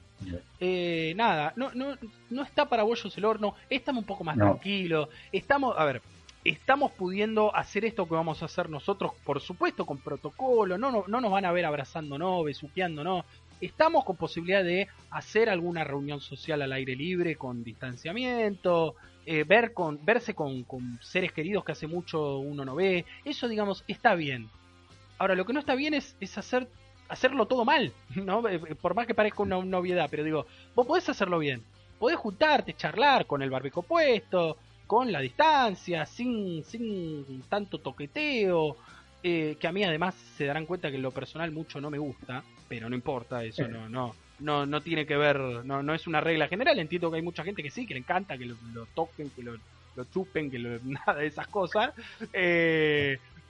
Eh, 0.60 1.14
nada, 1.16 1.54
no, 1.56 1.72
no, 1.74 1.98
no 2.30 2.44
está 2.44 2.68
para 2.70 2.84
bollos 2.84 3.18
el 3.18 3.26
horno, 3.26 3.56
estamos 3.70 4.02
un 4.02 4.08
poco 4.08 4.24
más 4.24 4.38
tranquilos, 4.38 5.10
estamos, 5.32 5.76
a 5.78 5.84
ver, 5.84 6.02
estamos 6.44 6.92
pudiendo 6.92 7.54
hacer 7.56 7.86
esto 7.86 8.08
que 8.08 8.16
vamos 8.16 8.42
a 8.42 8.46
hacer 8.46 8.70
nosotros, 8.70 9.14
por 9.24 9.42
supuesto 9.42 9.86
con 9.86 9.98
protocolo, 9.98 10.78
no, 10.78 10.92
no, 10.92 11.04
no 11.08 11.22
nos 11.22 11.32
van 11.32 11.46
a 11.46 11.52
ver 11.52 11.66
abrazándonos, 11.66 12.46
besuqueándonos, 12.46 13.26
estamos 13.62 14.04
con 14.04 14.16
posibilidad 14.16 14.64
de 14.64 14.88
hacer 15.12 15.50
alguna 15.50 15.84
reunión 15.84 16.22
social 16.22 16.62
al 16.62 16.74
aire 16.74 16.96
libre 16.96 17.36
con 17.36 17.64
distanciamiento, 17.64 18.96
eh, 19.26 19.44
ver 19.44 19.74
con, 19.74 20.04
verse 20.04 20.34
con, 20.34 20.66
seres 21.02 21.32
queridos 21.32 21.64
que 21.64 21.72
hace 21.72 21.88
mucho 21.88 22.38
uno 22.38 22.66
no 22.66 22.76
ve, 22.76 23.06
eso 23.26 23.48
digamos 23.48 23.84
está 23.88 24.16
bien. 24.16 24.50
Ahora, 25.18 25.36
lo 25.36 25.46
que 25.46 25.54
no 25.54 25.60
está 25.60 25.76
bien 25.76 25.94
es, 25.94 26.16
es 26.20 26.38
hacer 26.38 26.68
hacerlo 27.10 27.46
todo 27.46 27.64
mal, 27.66 27.92
¿no? 28.16 28.48
Eh, 28.48 28.56
eh, 28.56 28.76
por 28.76 28.96
más 28.96 29.08
que 29.08 29.14
parezca 29.14 29.44
una, 29.44 29.64
novedad, 29.64 30.08
pero 30.10 30.24
digo, 30.24 30.46
vos 30.76 30.86
podés 30.86 31.08
hacerlo 31.10 31.40
bien. 31.40 31.64
Podés 32.00 32.18
juntarte, 32.18 32.74
charlar 32.74 33.26
con 33.26 33.42
el 33.42 33.50
barbico 33.50 33.84
puesto, 33.84 34.58
con 34.88 35.12
la 35.12 35.22
distancia, 35.22 36.06
sin, 36.06 36.64
sin 36.64 37.44
tanto 37.48 37.78
toqueteo, 37.78 38.76
eh, 39.24 39.56
que 39.60 39.68
a 39.68 39.72
mí 39.72 39.84
además 39.84 40.16
se 40.36 40.46
darán 40.46 40.66
cuenta 40.66 40.90
que 40.90 40.98
en 40.98 41.02
lo 41.02 41.12
personal 41.12 41.52
mucho 41.52 41.80
no 41.80 41.90
me 41.90 41.98
gusta, 41.98 42.44
pero 42.74 42.90
no 42.90 42.96
importa, 42.96 43.44
eso 43.44 43.68
no, 43.68 43.88
no, 43.88 44.16
no, 44.40 44.66
no 44.66 44.82
tiene 44.82 45.06
que 45.06 45.16
ver, 45.16 45.38
no, 45.38 45.84
no 45.84 45.94
es 45.94 46.08
una 46.08 46.22
regla 46.22 46.48
general, 46.48 46.80
entiendo 46.80 47.12
que 47.12 47.18
hay 47.18 47.22
mucha 47.22 47.44
gente 47.44 47.62
que 47.62 47.70
sí, 47.70 47.86
que 47.86 47.94
le 47.94 48.00
encanta 48.00 48.36
que 48.36 48.48
lo, 48.48 48.56
toquen, 48.96 49.30
que 49.30 49.44
lo, 49.44 49.56
lo, 49.96 50.06
chupen, 50.06 50.50
que 50.50 50.58
lo, 50.58 50.80
nada 50.84 51.20
de 51.20 51.28
esas 51.28 51.48
cosas, 51.50 51.94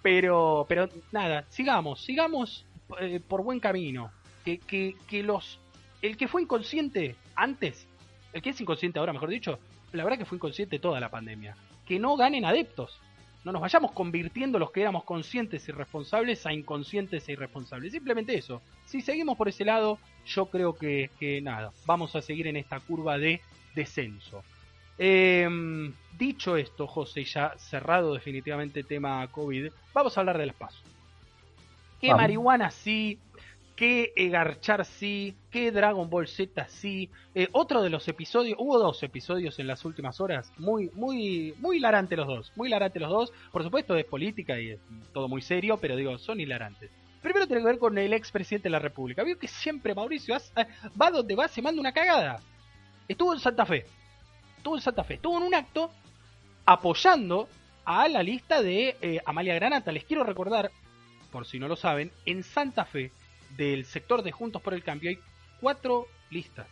pero, 0.02 0.66
pero 0.68 0.90
nada, 1.14 1.46
sigamos, 1.50 2.04
sigamos 2.04 2.66
eh, 3.00 3.22
por 3.26 3.44
buen 3.44 3.62
camino. 3.62 4.12
Que, 4.44 4.58
que, 4.60 4.98
que 5.08 5.24
los. 5.24 5.58
El 6.02 6.18
que 6.18 6.28
fue 6.28 6.42
inconsciente 6.42 7.16
antes, 7.34 7.88
el 8.34 8.42
que 8.42 8.50
es 8.50 8.60
inconsciente 8.60 9.00
ahora, 9.00 9.14
mejor 9.14 9.30
dicho, 9.30 9.58
la 9.94 10.04
verdad 10.04 10.20
que 10.20 10.26
fue 10.26 10.36
inconsciente 10.36 10.80
toda 10.80 11.00
la 11.00 11.08
pandemia. 11.08 11.56
Que 11.86 11.98
no 11.98 12.18
ganen 12.18 12.44
adeptos. 12.44 13.00
No 13.44 13.52
nos 13.52 13.62
vayamos 13.62 13.92
convirtiendo 13.92 14.58
los 14.58 14.72
que 14.72 14.82
éramos 14.82 15.04
conscientes 15.04 15.68
y 15.68 15.72
responsables 15.72 16.46
a 16.46 16.54
inconscientes 16.54 17.28
e 17.28 17.34
irresponsables. 17.34 17.92
Simplemente 17.92 18.36
eso. 18.36 18.62
Si 18.86 19.02
seguimos 19.02 19.38
por 19.38 19.50
ese 19.50 19.66
lado, 19.66 20.00
yo 20.26 20.46
creo 20.46 20.76
que, 20.76 21.10
que 21.20 21.42
nada, 21.42 21.72
vamos 21.86 22.16
a 22.16 22.22
seguir 22.22 22.48
en 22.48 22.56
esta 22.56 22.80
curva 22.80 23.18
de 23.18 23.42
descenso. 23.76 24.44
Em, 24.98 25.92
dicho 26.18 26.56
esto, 26.56 26.88
José, 26.88 27.24
ya 27.26 27.54
cerrado 27.58 28.14
definitivamente 28.14 28.82
el 28.82 28.86
tema 28.86 29.28
COVID, 29.28 29.72
vamos 29.94 30.16
a 30.16 30.22
hablar 30.22 30.38
de 30.38 30.46
las 30.46 30.56
pasos 30.56 30.84
que 32.04 32.14
marihuana 32.14 32.70
sí, 32.70 33.18
que 33.76 34.14
Garchar 34.32 34.86
sí, 34.86 35.36
que 35.50 35.72
Dragon 35.72 36.10
Ball 36.10 36.28
Z 36.28 36.68
sí. 36.70 37.10
Eh, 37.34 37.50
otro 37.52 37.82
de 37.82 37.90
los 37.90 38.08
episodios, 38.08 38.58
hubo 38.60 38.78
dos 38.80 39.02
episodios 39.04 39.58
en 39.60 39.68
las 39.68 39.84
últimas 39.86 40.22
horas, 40.22 40.52
muy, 40.58 40.90
muy, 40.94 41.54
muy 41.58 41.78
hilarantes 41.78 42.18
los 42.18 42.28
dos, 42.28 42.52
muy 42.56 42.68
hilarantes 42.68 43.02
los 43.02 43.12
dos. 43.12 43.34
Por 43.52 43.64
supuesto 43.64 43.96
es 43.96 44.06
política 44.06 44.60
y 44.60 44.72
es 44.72 44.80
todo 45.14 45.28
muy 45.28 45.42
serio, 45.42 45.78
pero 45.78 45.96
digo, 45.96 46.18
son 46.18 46.40
hilarantes. 46.40 46.92
Primero 47.22 47.48
tiene 47.48 47.62
que 47.62 47.68
ver 47.68 47.80
con 47.80 47.98
el 47.98 48.14
expresidente 48.14 48.68
de 48.68 48.72
la 48.72 48.80
República. 48.80 49.24
Vio 49.24 49.40
que 49.40 49.48
siempre 49.48 49.96
Mauricio 49.96 50.36
eh, 50.36 50.68
va 51.02 51.10
donde 51.10 51.36
va, 51.36 51.48
se 51.48 51.62
manda 51.62 51.80
una 51.80 51.94
cagada. 51.94 52.40
Estuvo 53.08 53.34
en 53.34 53.40
Santa 53.40 53.66
Fe. 53.66 53.86
Estuvo 54.58 54.76
en 54.76 54.82
Santa 54.82 55.04
Fe. 55.04 55.16
Estuvo 55.16 55.38
en 55.38 55.44
un 55.44 55.56
acto 55.56 55.90
apoyando 56.66 57.48
a 57.86 58.08
la 58.08 58.24
lista 58.24 58.62
de 58.62 58.98
eh, 59.02 59.20
Amalia 59.26 59.56
Granata. 59.56 59.92
Les 59.92 60.04
quiero 60.04 60.24
recordar, 60.24 60.72
por 61.32 61.46
si 61.46 61.60
no 61.60 61.68
lo 61.68 61.76
saben, 61.76 62.12
en 62.26 62.44
Santa 62.44 62.86
Fe, 62.86 63.12
del 63.58 63.86
sector 63.86 64.24
de 64.24 64.32
Juntos 64.32 64.62
por 64.62 64.74
el 64.74 64.84
Cambio, 64.84 65.10
hay 65.10 65.20
cuatro 65.60 66.08
listas. 66.30 66.68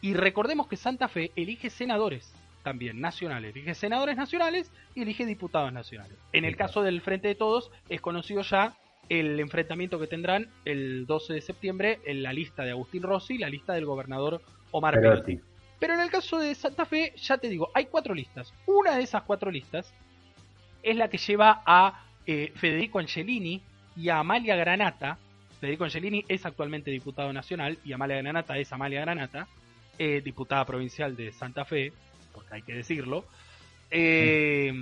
Y 0.00 0.14
recordemos 0.14 0.68
que 0.68 0.76
Santa 0.76 1.08
Fe 1.08 1.32
elige 1.36 1.70
senadores 1.70 2.34
también 2.62 3.00
nacionales, 3.00 3.54
elige 3.54 3.74
senadores 3.74 4.16
nacionales 4.16 4.72
y 4.94 5.02
elige 5.02 5.24
diputados 5.24 5.72
nacionales. 5.72 6.18
En 6.32 6.44
el 6.44 6.56
caso 6.56 6.82
del 6.82 7.00
Frente 7.00 7.28
de 7.28 7.34
Todos 7.36 7.70
es 7.88 8.00
conocido 8.00 8.42
ya 8.42 8.76
el 9.08 9.38
enfrentamiento 9.38 10.00
que 10.00 10.08
tendrán 10.08 10.50
el 10.64 11.06
12 11.06 11.34
de 11.34 11.40
septiembre 11.40 12.00
en 12.04 12.24
la 12.24 12.32
lista 12.32 12.64
de 12.64 12.72
Agustín 12.72 13.02
Rossi 13.02 13.34
y 13.34 13.38
la 13.38 13.48
lista 13.48 13.72
del 13.72 13.86
gobernador 13.86 14.42
Omar 14.72 14.94
Perotti. 14.94 15.40
Pero 15.78 15.94
en 15.94 16.00
el 16.00 16.10
caso 16.10 16.38
de 16.38 16.54
Santa 16.54 16.86
Fe, 16.86 17.12
ya 17.16 17.38
te 17.38 17.48
digo, 17.48 17.70
hay 17.74 17.86
cuatro 17.86 18.14
listas. 18.14 18.52
Una 18.66 18.96
de 18.96 19.02
esas 19.02 19.22
cuatro 19.22 19.50
listas 19.50 19.92
es 20.82 20.96
la 20.96 21.08
que 21.08 21.18
lleva 21.18 21.62
a 21.64 22.04
eh, 22.26 22.52
Federico 22.56 22.98
Angelini 22.98 23.62
y 23.96 24.08
a 24.08 24.18
Amalia 24.18 24.56
Granata 24.56 25.18
Federico 25.60 25.84
Angelini 25.84 26.24
es 26.28 26.44
actualmente 26.44 26.90
diputado 26.90 27.32
nacional 27.32 27.78
y 27.84 27.92
Amalia 27.92 28.18
Granata 28.18 28.58
es 28.58 28.72
Amalia 28.72 29.00
Granata, 29.00 29.46
eh, 29.98 30.20
diputada 30.22 30.64
provincial 30.64 31.16
de 31.16 31.32
Santa 31.32 31.64
Fe, 31.64 31.92
porque 32.32 32.54
hay 32.54 32.62
que 32.62 32.74
decirlo. 32.74 33.24
Eh, 33.90 34.72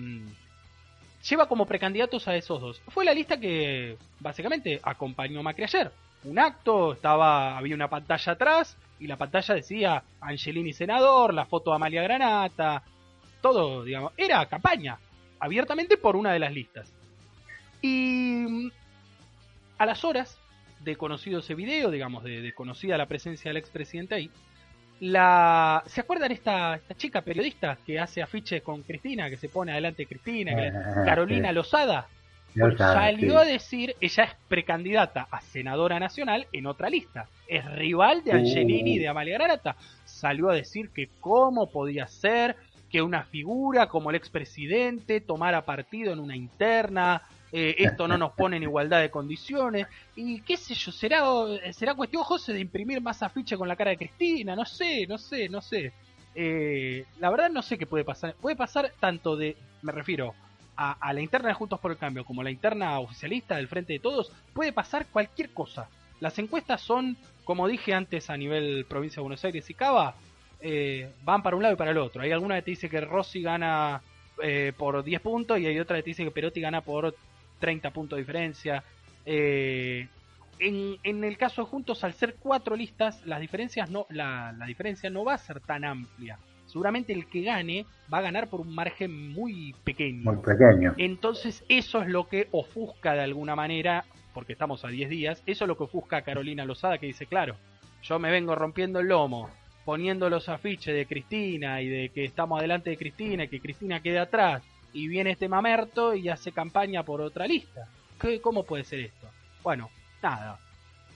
lleva 1.28 1.46
como 1.46 1.66
precandidatos 1.66 2.26
a 2.28 2.36
esos 2.36 2.60
dos. 2.60 2.82
Fue 2.88 3.04
la 3.04 3.14
lista 3.14 3.38
que 3.38 3.96
básicamente 4.20 4.80
acompañó 4.82 5.42
Macri 5.42 5.64
ayer. 5.64 5.92
Un 6.24 6.38
acto, 6.38 6.94
estaba, 6.94 7.56
había 7.56 7.74
una 7.74 7.88
pantalla 7.88 8.32
atrás 8.32 8.76
y 8.98 9.06
la 9.06 9.16
pantalla 9.16 9.54
decía 9.54 10.02
Angelini 10.20 10.72
senador, 10.72 11.34
la 11.34 11.44
foto 11.44 11.70
de 11.70 11.76
Amalia 11.76 12.02
Granata, 12.02 12.82
todo, 13.40 13.84
digamos, 13.84 14.12
era 14.16 14.46
campaña, 14.46 14.98
abiertamente 15.38 15.96
por 15.98 16.16
una 16.16 16.32
de 16.32 16.38
las 16.38 16.52
listas. 16.52 16.90
Y 17.82 18.46
mm, 18.48 18.70
a 19.78 19.86
las 19.86 20.02
horas 20.04 20.38
de 20.84 20.96
conocido 20.96 21.40
ese 21.40 21.54
video, 21.54 21.90
digamos, 21.90 22.22
de, 22.24 22.52
conocida 22.54 22.96
la 22.96 23.06
presencia 23.06 23.50
del 23.50 23.56
expresidente 23.56 24.14
ahí, 24.14 24.30
la 25.00 25.82
¿se 25.86 26.00
acuerdan 26.00 26.30
esta, 26.30 26.76
esta 26.76 26.94
chica 26.94 27.22
periodista 27.22 27.78
que 27.84 27.98
hace 27.98 28.22
afiches 28.22 28.62
con 28.62 28.82
Cristina, 28.82 29.28
que 29.28 29.36
se 29.36 29.48
pone 29.48 29.72
adelante 29.72 30.02
de 30.02 30.06
Cristina, 30.06 30.52
ah, 30.52 31.02
Carolina 31.04 31.52
Lozada? 31.52 32.06
salió 32.76 33.38
a 33.38 33.44
decir, 33.44 33.96
ella 34.00 34.24
es 34.24 34.30
precandidata 34.48 35.26
a 35.30 35.40
senadora 35.40 35.98
nacional 35.98 36.46
en 36.52 36.66
otra 36.66 36.88
lista. 36.88 37.26
Es 37.48 37.64
rival 37.72 38.22
de 38.22 38.32
Angelini 38.32 38.94
y 38.94 38.98
de 38.98 39.08
Amalia 39.08 39.34
Granata. 39.34 39.76
Salió 40.04 40.50
a 40.50 40.54
decir 40.54 40.90
que 40.90 41.08
cómo 41.20 41.70
podía 41.70 42.06
ser 42.06 42.56
que 42.90 43.02
una 43.02 43.24
figura 43.24 43.88
como 43.88 44.10
el 44.10 44.16
expresidente 44.16 45.20
tomara 45.20 45.64
partido 45.64 46.12
en 46.12 46.20
una 46.20 46.36
interna, 46.36 47.22
eh, 47.56 47.76
esto 47.78 48.08
no 48.08 48.18
nos 48.18 48.32
pone 48.32 48.56
en 48.56 48.64
igualdad 48.64 49.00
de 49.00 49.10
condiciones, 49.10 49.86
y 50.16 50.40
qué 50.40 50.56
sé 50.56 50.74
yo, 50.74 50.90
será, 50.90 51.22
será 51.72 51.94
cuestión, 51.94 52.24
José, 52.24 52.52
de 52.52 52.58
imprimir 52.58 53.00
más 53.00 53.22
afiche 53.22 53.56
con 53.56 53.68
la 53.68 53.76
cara 53.76 53.92
de 53.92 53.96
Cristina, 53.96 54.56
no 54.56 54.64
sé, 54.64 55.06
no 55.06 55.18
sé, 55.18 55.48
no 55.48 55.60
sé. 55.60 55.92
Eh, 56.34 57.04
la 57.20 57.30
verdad 57.30 57.50
no 57.50 57.62
sé 57.62 57.78
qué 57.78 57.86
puede 57.86 58.02
pasar. 58.02 58.34
Puede 58.34 58.56
pasar 58.56 58.92
tanto 58.98 59.36
de, 59.36 59.56
me 59.82 59.92
refiero, 59.92 60.34
a, 60.76 61.12
la 61.12 61.20
interna 61.20 61.50
de 61.50 61.54
Juntos 61.54 61.78
por 61.78 61.92
el 61.92 61.96
Cambio 61.96 62.24
como 62.24 62.42
la 62.42 62.50
interna 62.50 62.98
oficialista 62.98 63.54
del 63.54 63.68
Frente 63.68 63.92
de 63.92 64.00
Todos, 64.00 64.32
puede 64.52 64.72
pasar 64.72 65.06
cualquier 65.06 65.50
cosa. 65.50 65.88
Las 66.18 66.36
encuestas 66.40 66.80
son, 66.80 67.16
como 67.44 67.68
dije 67.68 67.94
antes 67.94 68.30
a 68.30 68.36
nivel 68.36 68.84
provincia 68.88 69.20
de 69.20 69.22
Buenos 69.22 69.44
Aires 69.44 69.70
y 69.70 69.74
Cava, 69.74 70.16
eh, 70.60 71.08
van 71.22 71.44
para 71.44 71.54
un 71.54 71.62
lado 71.62 71.74
y 71.74 71.78
para 71.78 71.92
el 71.92 71.98
otro. 71.98 72.22
Hay 72.22 72.32
alguna 72.32 72.56
que 72.56 72.62
te 72.62 72.70
dice 72.72 72.90
que 72.90 73.00
Rossi 73.00 73.42
gana 73.42 74.02
eh, 74.42 74.72
por 74.76 75.04
10 75.04 75.20
puntos 75.20 75.60
y 75.60 75.66
hay 75.66 75.78
otra 75.78 75.98
que 75.98 76.02
te 76.02 76.10
dice 76.10 76.24
que 76.24 76.32
Perotti 76.32 76.60
gana 76.60 76.80
por 76.80 77.14
30 77.58 77.90
puntos 77.90 78.16
de 78.16 78.22
diferencia. 78.22 78.84
Eh, 79.26 80.08
en, 80.58 80.96
en, 81.02 81.24
el 81.24 81.36
caso 81.36 81.62
de 81.62 81.68
Juntos, 81.68 82.04
al 82.04 82.12
ser 82.12 82.36
cuatro 82.38 82.76
listas, 82.76 83.24
las 83.26 83.40
diferencias 83.40 83.90
no, 83.90 84.06
la, 84.10 84.54
la 84.56 84.66
diferencia 84.66 85.10
no 85.10 85.24
va 85.24 85.34
a 85.34 85.38
ser 85.38 85.60
tan 85.60 85.84
amplia 85.84 86.38
seguramente 86.74 87.12
el 87.12 87.26
que 87.26 87.42
gane 87.42 87.86
va 88.12 88.18
a 88.18 88.22
ganar 88.22 88.48
por 88.48 88.60
un 88.60 88.74
margen 88.74 89.32
muy 89.32 89.74
pequeño. 89.84 90.24
Muy 90.24 90.42
pequeño. 90.42 90.94
Entonces 90.98 91.64
eso 91.68 92.02
es 92.02 92.08
lo 92.08 92.28
que 92.28 92.48
ofusca 92.50 93.14
de 93.14 93.20
alguna 93.20 93.54
manera, 93.54 94.04
porque 94.32 94.54
estamos 94.54 94.84
a 94.84 94.88
10 94.88 95.08
días, 95.08 95.42
eso 95.46 95.64
es 95.64 95.68
lo 95.68 95.76
que 95.76 95.84
ofusca 95.84 96.16
a 96.16 96.22
Carolina 96.22 96.64
Lozada 96.64 96.98
que 96.98 97.06
dice, 97.06 97.26
claro, 97.26 97.54
yo 98.02 98.18
me 98.18 98.32
vengo 98.32 98.56
rompiendo 98.56 98.98
el 98.98 99.06
lomo, 99.06 99.50
poniendo 99.84 100.28
los 100.28 100.48
afiches 100.48 100.94
de 100.94 101.06
Cristina 101.06 101.80
y 101.80 101.88
de 101.88 102.08
que 102.08 102.24
estamos 102.24 102.58
adelante 102.58 102.90
de 102.90 102.96
Cristina 102.96 103.44
y 103.44 103.48
que 103.48 103.60
Cristina 103.60 104.00
quede 104.00 104.18
atrás, 104.18 104.64
y 104.94 105.08
viene 105.08 105.32
este 105.32 105.48
mamerto 105.48 106.14
y 106.14 106.30
hace 106.30 106.52
campaña 106.52 107.02
por 107.02 107.20
otra 107.20 107.46
lista. 107.46 107.86
¿Qué, 108.18 108.40
¿Cómo 108.40 108.62
puede 108.62 108.84
ser 108.84 109.00
esto? 109.00 109.28
Bueno, 109.62 109.90
nada, 110.22 110.58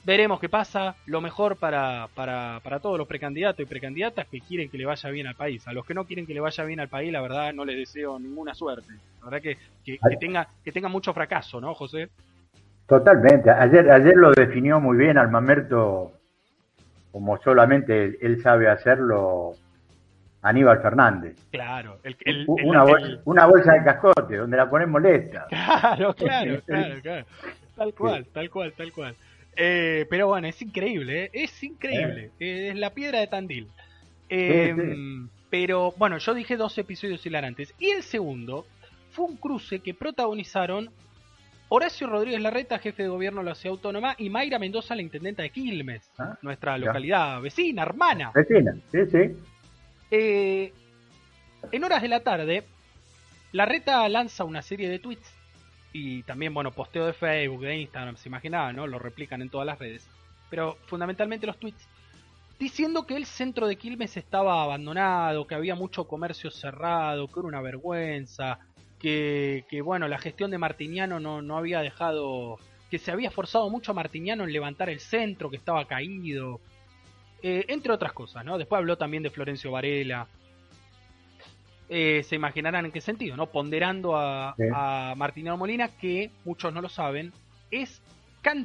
veremos 0.05 0.41
qué 0.41 0.49
pasa. 0.49 0.97
Lo 1.07 1.21
mejor 1.21 1.57
para, 1.57 2.09
para, 2.15 2.61
para 2.63 2.81
todos 2.81 2.99
los 2.99 3.07
precandidatos 3.07 3.61
y 3.61 3.69
precandidatas 3.69 4.27
que 4.27 4.41
quieren 4.41 4.69
que 4.69 4.79
le 4.79 4.85
vaya 4.85 5.09
bien 5.11 5.27
al 5.27 5.35
país. 5.37 5.67
A 5.69 5.73
los 5.73 5.87
que 5.87 5.95
no 5.95 6.05
quieren 6.05 6.27
que 6.27 6.35
le 6.35 6.41
vaya 6.41 6.65
bien 6.65 6.81
al 6.81 6.89
país, 6.89 7.13
la 7.13 7.23
verdad 7.23 7.53
no 7.55 7.65
les 7.65 7.77
deseo 7.77 8.19
ninguna 8.19 8.55
suerte. 8.55 8.93
La 9.21 9.31
verdad 9.31 9.43
que, 9.43 9.59
que, 9.85 10.17
tenga, 10.19 10.49
que 10.65 10.73
tenga 10.73 10.89
mucho 10.89 11.15
fracaso, 11.15 11.61
¿no, 11.61 11.75
José? 11.75 12.09
Totalmente. 12.87 13.51
Ayer, 13.51 13.91
ayer 13.91 14.17
lo 14.17 14.33
definió 14.33 14.81
muy 14.81 14.97
bien 14.97 15.19
Almamerto, 15.19 16.13
como 17.13 17.37
solamente 17.43 18.19
él, 18.21 18.43
sabe 18.43 18.69
hacerlo. 18.69 19.53
Aníbal 20.43 20.81
Fernández. 20.81 21.37
Claro, 21.51 21.99
una, 22.47 22.85
bolsa, 22.85 23.21
una 23.25 23.47
bolsa 23.47 23.73
de 23.73 23.85
cascote 23.85 24.37
donde 24.37 24.57
la 24.57 24.71
ponemos 24.71 24.93
molesta. 24.93 25.47
Claro, 25.79 26.15
claro, 26.17 26.61
claro, 26.65 27.01
claro. 27.03 27.27
Tal 27.77 27.95
cual, 27.95 28.27
tal 28.33 28.51
cual, 28.51 28.73
tal 28.73 28.93
cual. 28.93 29.15
Eh, 29.57 30.07
pero 30.09 30.29
bueno, 30.29 30.47
es 30.47 30.61
increíble, 30.63 31.25
¿eh? 31.25 31.31
es 31.33 31.63
increíble. 31.63 32.31
Eh. 32.39 32.71
es 32.71 32.77
la 32.77 32.91
piedra 32.91 33.21
de 33.21 33.27
Tandil. 33.27 33.69
Em, 34.29 35.29
pero 35.51 35.93
bueno, 35.97 36.19
yo 36.19 36.35
dije 36.35 36.57
dos 36.57 36.77
episodios 36.79 37.25
hilarantes. 37.27 37.75
Y 37.79 37.91
el 37.91 38.03
segundo 38.03 38.67
fue 39.11 39.27
un 39.27 39.37
cruce 39.37 39.81
que 39.81 39.95
protagonizaron 39.95 40.91
Horacio 41.71 42.07
Rodríguez 42.07 42.41
Larreta, 42.41 42.79
jefe 42.79 43.03
de 43.03 43.09
gobierno 43.09 43.41
de 43.41 43.47
la 43.47 43.55
ciudad 43.55 43.77
autónoma, 43.77 44.15
y 44.17 44.31
Mayra 44.31 44.59
Mendoza, 44.59 44.95
la 44.95 45.03
intendenta 45.03 45.43
de 45.43 45.51
Quilmes, 45.51 46.09
ah, 46.19 46.39
nuestra 46.41 46.79
localidad 46.79 47.41
vecina, 47.43 47.83
hermana. 47.83 48.33
Vecina, 48.35 48.75
sí, 48.91 48.99
sí. 49.11 49.37
En 50.11 51.85
horas 51.85 52.03
de 52.03 52.09
la 52.09 52.21
tarde, 52.21 52.65
Larreta 53.53 54.09
lanza 54.09 54.45
una 54.45 54.63
serie 54.63 54.89
de 54.89 54.99
tweets 54.99 55.33
y 55.93 56.23
también, 56.25 56.53
bueno, 56.53 56.71
posteo 56.71 57.07
de 57.07 57.13
Facebook, 57.13 57.63
de 57.63 57.79
Instagram, 57.79 58.17
se 58.17 58.29
imaginaba, 58.29 58.73
¿no? 58.73 58.87
Lo 58.87 58.99
replican 58.99 59.43
en 59.43 59.49
todas 59.49 59.67
las 59.67 59.79
redes. 59.79 60.07
Pero 60.51 60.77
fundamentalmente 60.87 61.47
los 61.47 61.59
tweets 61.59 61.89
diciendo 62.59 63.07
que 63.07 63.17
el 63.17 63.27
centro 63.27 63.67
de 63.67 63.77
Quilmes 63.77 64.17
estaba 64.17 64.63
abandonado, 64.63 65.47
que 65.47 65.55
había 65.55 65.75
mucho 65.75 66.05
comercio 66.05 66.51
cerrado, 66.51 67.29
que 67.29 67.41
era 67.41 67.49
una 67.49 67.61
vergüenza, 67.61 68.59
que, 68.99 69.65
que 69.69 69.81
bueno, 69.81 70.09
la 70.09 70.19
gestión 70.19 70.51
de 70.51 70.59
Martiniano 70.59 71.21
no, 71.21 71.41
no 71.41 71.57
había 71.57 71.81
dejado, 71.81 72.59
que 72.91 72.99
se 72.99 73.13
había 73.13 73.31
forzado 73.31 73.71
mucho 73.71 73.93
a 73.93 73.95
Martiniano 73.95 74.45
en 74.45 74.53
levantar 74.53 74.91
el 74.91 75.01
centro, 75.01 75.51
que 75.51 75.57
estaba 75.57 75.87
caído, 75.87 76.61
eh, 77.43 77.65
entre 77.69 77.93
otras 77.93 78.13
cosas, 78.13 78.45
¿no? 78.45 78.59
Después 78.59 78.79
habló 78.79 78.97
también 78.97 79.23
de 79.23 79.31
Florencio 79.31 79.71
Varela, 79.71 80.27
eh, 81.89 82.23
se 82.25 82.35
imaginarán 82.35 82.85
en 82.85 82.93
qué 82.93 83.01
sentido, 83.01 83.37
¿no? 83.37 83.47
Ponderando 83.47 84.17
a, 84.17 84.55
Martiniano 85.17 85.57
Molina, 85.57 85.89
que 85.89 86.31
muchos 86.45 86.73
no 86.73 86.83
lo 86.83 86.89
saben, 86.89 87.33
es 87.71 88.03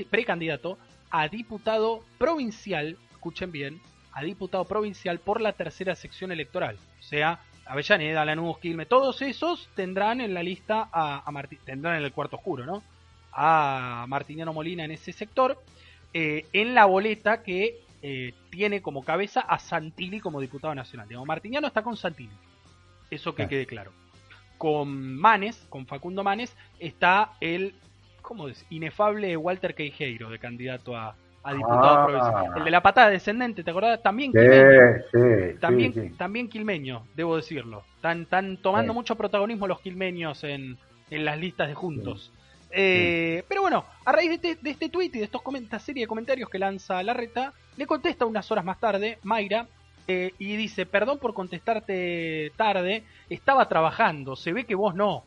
precandidato 0.10 0.78
a 1.10 1.28
diputado 1.28 2.04
provincial, 2.18 2.98
escuchen 3.12 3.52
bien, 3.52 3.80
a 4.12 4.24
diputado 4.24 4.66
provincial 4.66 5.20
por 5.20 5.40
la 5.40 5.54
tercera 5.54 5.96
sección 5.96 6.32
electoral. 6.32 6.78
O 7.00 7.04
sea, 7.04 7.40
Avellaneda, 7.66 8.26
Lanús, 8.26 8.58
Quilmes, 8.58 8.90
todos 8.90 9.22
esos 9.22 9.70
tendrán 9.76 10.20
en 10.20 10.34
la 10.34 10.44
lista 10.44 10.90
a, 10.92 11.24
a 11.26 11.44
tendrán 11.66 11.98
en 11.98 12.04
el 12.04 12.12
cuarto 12.12 12.38
oscuro, 12.38 12.66
¿no? 12.66 12.84
A 13.32 14.06
Martiniano 14.10 14.52
Molina 14.52 14.84
en 14.84 14.92
ese 14.92 15.14
sector, 15.14 15.62
eh, 16.14 16.46
en 16.52 16.76
la 16.76 16.86
boleta 16.86 17.42
que 17.42 17.80
eh, 18.06 18.34
tiene 18.50 18.82
como 18.82 19.02
cabeza 19.06 19.40
a 19.40 19.58
Santilli 19.60 20.20
como 20.20 20.42
diputado 20.42 20.76
nacional. 20.76 21.08
Digamos, 21.08 21.26
Martiniano 21.26 21.68
está 21.68 21.82
con 21.84 21.96
Santilli. 21.96 22.36
Eso 23.10 23.34
que 23.34 23.48
quede 23.48 23.66
claro. 23.66 23.94
Con 24.58 25.16
Manes, 25.16 25.66
con 25.70 25.88
Facundo 25.88 26.22
Manes, 26.22 26.54
está 26.80 27.32
el, 27.40 27.74
¿cómo 28.22 28.50
es? 28.50 28.66
Inefable 28.70 29.38
Walter 29.38 29.74
Queijeiro, 29.74 30.30
de 30.30 30.38
candidato 30.38 30.98
a, 30.98 31.16
diputado 31.54 32.00
ah. 32.00 32.06
provincial. 32.06 32.58
El 32.58 32.66
de 32.66 32.72
la 32.72 32.84
patada 32.84 33.10
descendente, 33.10 33.64
¿te 33.64 33.72
acordás? 33.72 34.04
También 34.04 34.34
quilmeño. 34.34 35.60
también, 35.62 36.18
también 36.18 36.50
quilmeño, 36.50 37.08
debo 37.16 37.38
decirlo. 37.38 37.86
Están, 37.96 38.58
tomando 38.58 38.94
mucho 38.94 39.16
protagonismo 39.16 39.66
los 39.66 39.80
quilmeños 39.80 40.44
en, 40.44 40.78
las 41.10 41.40
listas 41.40 41.70
de 41.70 41.74
juntos. 41.74 42.34
Eh, 42.70 43.46
pero 43.48 43.62
bueno, 43.62 43.86
a 44.04 44.12
raíz 44.12 44.30
de 44.30 44.36
este, 44.36 44.56
de 44.62 44.72
este 44.72 44.90
tweet 44.90 45.12
y 45.14 45.20
de 45.20 45.24
estos 45.24 45.42
esta 45.56 45.80
serie 45.80 46.04
de 46.04 46.08
comentarios 46.08 46.50
que 46.50 46.60
lanza 46.60 47.02
Larreta, 47.02 47.54
le 47.78 47.88
contesta 47.88 48.26
unas 48.26 48.50
horas 48.52 48.66
más 48.66 48.80
tarde 48.80 49.20
Mayra 49.24 49.68
eh, 50.08 50.34
y 50.38 50.56
dice, 50.56 50.86
perdón 50.86 51.20
por 51.20 51.34
contestarte 51.34 52.52
tarde, 52.56 53.04
estaba 53.30 53.68
trabajando, 53.70 54.36
se 54.36 54.54
ve 54.54 54.66
que 54.66 54.76
vos 54.76 54.96
no. 54.96 55.24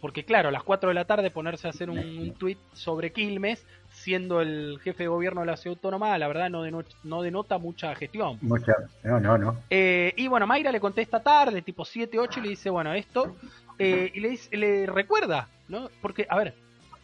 Porque 0.00 0.24
claro, 0.24 0.50
a 0.50 0.52
las 0.52 0.62
4 0.62 0.90
de 0.90 0.94
la 0.94 1.06
tarde 1.06 1.30
ponerse 1.30 1.66
a 1.66 1.70
hacer 1.70 1.90
un, 1.90 1.98
un 1.98 2.32
tweet 2.34 2.58
sobre 2.72 3.12
Quilmes, 3.12 3.66
siendo 3.90 4.40
el 4.40 4.78
jefe 4.82 5.04
de 5.04 5.08
gobierno 5.08 5.40
de 5.40 5.48
la 5.48 5.56
ciudad 5.56 5.76
autónoma, 5.76 6.16
la 6.18 6.28
verdad 6.28 6.50
no, 6.50 6.62
no 7.04 7.22
denota 7.22 7.58
mucha 7.58 7.94
gestión. 7.96 8.38
Mucha, 8.40 8.74
no, 9.02 9.18
no, 9.18 9.36
no. 9.38 9.56
Eh, 9.70 10.12
y 10.16 10.28
bueno, 10.28 10.46
Mayra 10.46 10.70
le 10.70 10.78
contesta 10.80 11.20
tarde, 11.20 11.62
tipo 11.62 11.84
7, 11.84 12.18
8, 12.18 12.38
y 12.38 12.42
le 12.42 12.48
dice, 12.50 12.70
bueno, 12.70 12.92
esto, 12.92 13.36
eh, 13.78 14.12
y 14.14 14.20
le, 14.20 14.30
dice, 14.30 14.56
le 14.56 14.86
recuerda, 14.86 15.48
¿no? 15.68 15.90
Porque, 16.00 16.26
a 16.28 16.36
ver, 16.36 16.54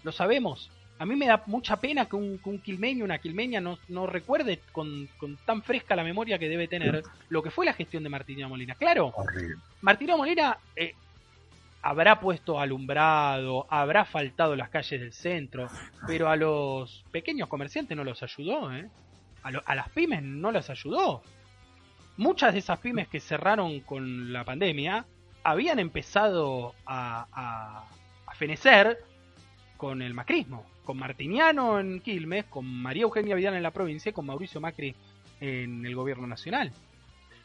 lo 0.05 0.13
sabemos, 0.13 0.71
a 0.99 1.07
mí 1.07 1.17
me 1.17 1.27
da 1.27 1.43
mucha 1.47 1.77
pena 1.77 2.07
que 2.07 2.17
un, 2.17 2.41
un 2.45 2.59
quilmeño, 2.61 3.05
una 3.05 3.19
quilmeña 3.19 3.61
no, 3.61 3.79
no 3.89 4.07
recuerde 4.07 4.61
con, 4.71 5.09
tan 5.45 5.63
fresca 5.63 5.97
la 5.97 6.05
memoria 6.05 6.39
que 6.39 6.49
debe 6.49 6.69
tener 6.69 7.03
lo 7.29 7.43
que 7.43 7.51
fue 7.51 7.67
la 7.67 7.73
gestión 7.73 8.03
de 8.05 8.09
Martínez 8.09 8.49
Molina. 8.49 8.75
Claro, 8.77 9.13
Martínez 9.81 10.17
Molina, 10.17 10.57
eh, 10.77 10.95
habrá 11.83 12.21
puesto 12.21 12.61
alumbrado, 12.61 13.67
habrá 13.69 14.05
faltado 14.05 14.55
las 14.55 14.69
calles 14.69 15.01
del 15.01 15.13
centro, 15.13 15.69
pero 16.07 16.29
a 16.29 16.37
los 16.37 17.05
pequeños 17.11 17.49
comerciantes 17.49 17.97
no 17.97 18.05
los 18.05 18.23
ayudó, 18.23 18.73
¿eh? 18.73 18.89
a, 19.43 19.75
las 19.75 19.89
pymes 19.91 20.23
no 20.23 20.53
las 20.53 20.71
ayudó. 20.71 21.23
Muchas 22.17 22.53
de 22.53 22.61
esas 22.61 22.79
pymes 22.79 23.09
que 23.09 23.19
cerraron 23.19 23.81
con 23.81 24.33
la 24.33 24.45
pandemia 24.45 25.05
habían 25.43 25.81
empezado 25.81 26.75
a, 26.87 27.85
a 28.27 28.35
fenecer 28.37 28.99
con 29.77 30.03
el 30.03 30.15
macrismo, 30.15 30.67
con 30.85 30.99
Martiniano 30.99 31.81
en 31.81 32.01
Quilmes, 32.01 32.45
con 32.47 32.67
María 32.67 33.03
Eugenia 33.03 33.35
Vidal 33.35 33.55
en 33.55 33.63
la 33.63 33.71
provincia 33.71 34.11
y 34.11 34.13
con 34.13 34.27
Mauricio 34.27 34.61
Macri 34.61 34.95
en 35.41 35.85
el 35.85 35.95
gobierno 35.95 36.27
nacional. 36.27 36.73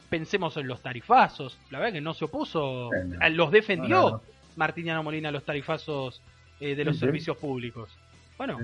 Pensemos 0.09 0.57
en 0.57 0.67
los 0.67 0.81
tarifazos, 0.81 1.57
la 1.69 1.79
verdad 1.79 1.93
que 1.93 2.01
no 2.01 2.13
se 2.13 2.25
opuso, 2.25 2.89
los 3.31 3.51
defendió 3.51 4.21
Martiniano 4.55 5.03
Molina 5.03 5.31
los 5.31 5.43
tarifazos 5.43 6.21
eh, 6.59 6.75
de 6.75 6.83
los 6.83 6.97
servicios 6.97 7.37
públicos. 7.37 7.89
Bueno, 8.37 8.59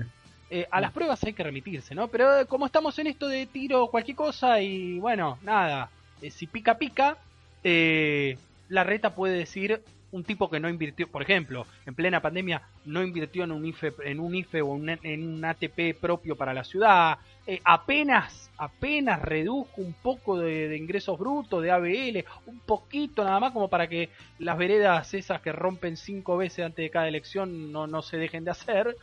eh, 0.50 0.66
a 0.70 0.80
las 0.80 0.92
pruebas 0.92 1.22
hay 1.24 1.32
que 1.32 1.42
remitirse, 1.42 1.94
¿no? 1.94 2.08
Pero 2.08 2.40
eh, 2.40 2.46
como 2.46 2.66
estamos 2.66 2.98
en 2.98 3.06
esto 3.06 3.28
de 3.28 3.46
tiro 3.46 3.88
cualquier 3.88 4.16
cosa 4.16 4.60
y 4.60 4.98
bueno, 4.98 5.38
nada, 5.42 5.90
si 6.30 6.46
pica 6.46 6.76
pica, 6.78 7.18
la 7.62 8.84
reta 8.84 9.14
puede 9.14 9.38
decir 9.38 9.82
un 10.12 10.24
tipo 10.24 10.48
que 10.48 10.60
no 10.60 10.68
invirtió, 10.68 11.08
por 11.08 11.22
ejemplo, 11.22 11.66
en 11.84 11.94
plena 11.94 12.20
pandemia 12.20 12.62
no 12.84 13.02
invirtió 13.02 13.44
en 13.44 13.52
un 13.52 13.66
IFE, 13.66 13.92
en 14.04 14.20
un 14.20 14.34
IFE 14.34 14.62
o 14.62 14.76
en 14.76 15.28
un 15.28 15.44
ATP 15.44 15.98
propio 16.00 16.36
para 16.36 16.54
la 16.54 16.64
ciudad, 16.64 17.18
eh, 17.46 17.60
apenas, 17.64 18.50
apenas 18.56 19.22
redujo 19.22 19.80
un 19.80 19.92
poco 19.92 20.38
de, 20.38 20.76
ingresos 20.76 21.18
brutos, 21.18 21.62
de 21.62 21.70
ABL, 21.70 22.24
un 22.46 22.58
poquito 22.60 23.24
nada 23.24 23.38
más 23.38 23.52
como 23.52 23.68
para 23.68 23.88
que 23.88 24.10
las 24.38 24.58
veredas 24.58 25.14
esas 25.14 25.40
que 25.40 25.52
rompen 25.52 25.96
cinco 25.96 26.36
veces 26.36 26.64
antes 26.64 26.84
de 26.84 26.90
cada 26.90 27.06
elección 27.06 27.70
no, 27.70 27.86
no 27.86 28.02
se 28.02 28.16
dejen 28.16 28.44
de 28.44 28.50
hacer. 28.50 28.96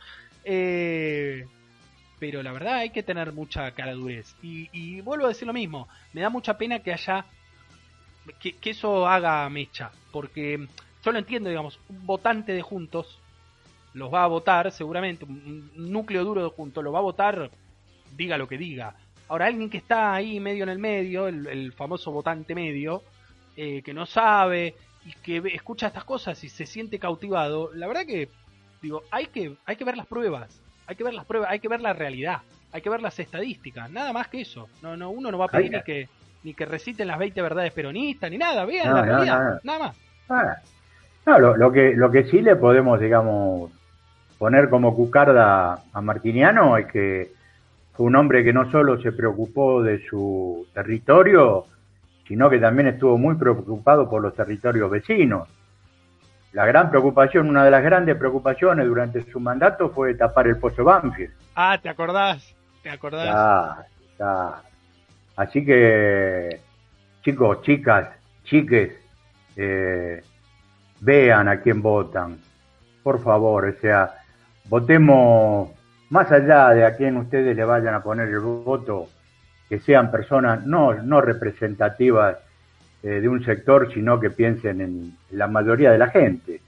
Eh, 0.44 1.46
pero 2.18 2.42
la 2.42 2.52
verdad 2.52 2.74
hay 2.74 2.90
que 2.90 3.02
tener 3.02 3.32
mucha 3.32 3.70
caradurez. 3.72 4.36
Y, 4.42 4.68
y 4.72 5.00
vuelvo 5.00 5.26
a 5.26 5.28
decir 5.28 5.46
lo 5.46 5.52
mismo, 5.52 5.88
me 6.12 6.20
da 6.20 6.28
mucha 6.28 6.56
pena 6.58 6.80
que 6.80 6.92
haya 6.92 7.24
que, 8.40 8.52
que, 8.56 8.70
eso 8.70 9.06
haga 9.06 9.48
mecha, 9.50 9.90
porque 10.10 10.66
yo 11.04 11.12
lo 11.12 11.18
entiendo, 11.18 11.48
digamos, 11.50 11.78
un 11.88 12.06
votante 12.06 12.52
de 12.52 12.62
Juntos 12.62 13.20
los 13.92 14.12
va 14.12 14.24
a 14.24 14.26
votar 14.26 14.72
seguramente, 14.72 15.24
un 15.24 15.70
núcleo 15.76 16.24
duro 16.24 16.42
de 16.42 16.50
Juntos 16.50 16.82
lo 16.82 16.92
va 16.92 16.98
a 16.98 17.02
votar, 17.02 17.50
diga 18.16 18.38
lo 18.38 18.48
que 18.48 18.58
diga. 18.58 18.96
Ahora, 19.28 19.46
alguien 19.46 19.70
que 19.70 19.78
está 19.78 20.14
ahí 20.14 20.40
medio 20.40 20.64
en 20.64 20.70
el 20.70 20.78
medio, 20.78 21.28
el, 21.28 21.72
famoso 21.72 22.10
votante 22.10 22.54
medio, 22.54 23.02
eh, 23.56 23.82
que 23.82 23.94
no 23.94 24.04
sabe 24.04 24.74
y 25.06 25.12
que 25.12 25.42
escucha 25.54 25.86
estas 25.86 26.04
cosas 26.04 26.42
y 26.42 26.48
se 26.48 26.66
siente 26.66 26.98
cautivado, 26.98 27.70
la 27.74 27.86
verdad 27.86 28.04
que, 28.06 28.28
digo, 28.82 29.02
hay 29.10 29.26
que, 29.26 29.56
hay 29.64 29.76
que 29.76 29.84
ver 29.84 29.96
las 29.96 30.06
pruebas, 30.06 30.60
hay 30.86 30.96
que 30.96 31.04
ver 31.04 31.14
las 31.14 31.24
pruebas, 31.24 31.50
hay 31.50 31.60
que 31.60 31.68
ver 31.68 31.80
la 31.80 31.92
realidad, 31.92 32.42
hay 32.72 32.80
que 32.80 32.90
ver 32.90 33.00
las 33.00 33.18
estadísticas, 33.18 33.90
nada 33.90 34.12
más 34.12 34.28
que 34.28 34.40
eso. 34.40 34.68
No, 34.82 34.96
no, 34.96 35.10
uno 35.10 35.30
no 35.30 35.38
va 35.38 35.44
a 35.44 35.48
pedir 35.48 35.70
ni 35.70 35.82
que, 35.82 36.08
ni 36.42 36.54
que 36.54 36.66
reciten 36.66 37.06
las 37.06 37.18
20 37.18 37.40
verdades 37.40 37.72
peronistas, 37.72 38.30
ni 38.30 38.38
nada, 38.38 38.64
vean 38.64 38.92
la 38.92 39.02
realidad, 39.02 39.60
nada 39.62 39.78
más. 39.78 39.96
Ah, 40.28 40.56
no, 41.26 41.38
lo, 41.56 41.72
que, 41.72 41.94
lo 41.94 42.10
que 42.10 42.24
sí 42.24 42.40
le 42.40 42.56
podemos, 42.56 43.00
digamos, 43.00 43.72
poner 44.38 44.68
como 44.68 44.94
cucarda 44.94 45.82
a 45.92 46.00
Martiniano 46.00 46.76
es 46.76 46.86
que 46.86 47.32
fue 47.94 48.06
un 48.06 48.16
hombre 48.16 48.44
que 48.44 48.52
no 48.52 48.70
solo 48.70 49.00
se 49.00 49.12
preocupó 49.12 49.82
de 49.82 50.04
su 50.08 50.66
territorio, 50.74 51.66
sino 52.26 52.50
que 52.50 52.58
también 52.58 52.88
estuvo 52.88 53.16
muy 53.16 53.36
preocupado 53.36 54.08
por 54.08 54.20
los 54.22 54.34
territorios 54.34 54.90
vecinos. 54.90 55.48
La 56.52 56.66
gran 56.66 56.90
preocupación, 56.90 57.48
una 57.48 57.64
de 57.64 57.70
las 57.70 57.82
grandes 57.82 58.16
preocupaciones 58.16 58.86
durante 58.86 59.24
su 59.30 59.40
mandato 59.40 59.90
fue 59.90 60.14
tapar 60.14 60.46
el 60.46 60.58
pozo 60.58 60.84
Banfield. 60.84 61.32
Ah, 61.56 61.78
¿te 61.82 61.88
acordás? 61.88 62.54
¿Te 62.82 62.90
acordás? 62.90 63.28
Ah. 64.20 64.62
Así 65.36 65.64
que, 65.64 66.60
chicos, 67.22 67.62
chicas, 67.62 68.08
chiques, 68.44 68.92
eh, 69.56 70.22
vean 71.04 71.48
a 71.48 71.60
quién 71.60 71.82
votan. 71.82 72.38
Por 73.02 73.22
favor, 73.22 73.66
o 73.66 73.80
sea, 73.80 74.14
votemos 74.64 75.70
más 76.10 76.32
allá 76.32 76.70
de 76.70 76.84
a 76.84 76.96
quién 76.96 77.16
ustedes 77.16 77.54
le 77.54 77.64
vayan 77.64 77.94
a 77.94 78.02
poner 78.02 78.28
el 78.28 78.40
voto, 78.40 79.08
que 79.68 79.78
sean 79.80 80.10
personas 80.10 80.64
no, 80.66 80.94
no 80.94 81.20
representativas 81.20 82.38
eh, 83.02 83.20
de 83.20 83.28
un 83.28 83.44
sector, 83.44 83.92
sino 83.92 84.18
que 84.18 84.30
piensen 84.30 84.80
en 84.80 85.18
la 85.32 85.46
mayoría 85.46 85.92
de 85.92 85.98
la 85.98 86.08
gente 86.08 86.60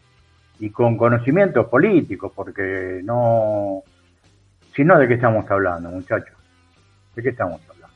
y 0.59 0.70
con 0.70 0.97
conocimientos 0.97 1.66
políticos, 1.66 2.32
porque 2.34 3.01
no, 3.03 3.82
si 4.74 4.84
no, 4.84 4.99
¿de 4.99 5.09
qué 5.09 5.14
estamos 5.14 5.51
hablando, 5.51 5.91
muchachos? 5.91 6.37
¿De 7.14 7.22
qué 7.22 7.30
estamos 7.30 7.61
hablando? 7.62 7.95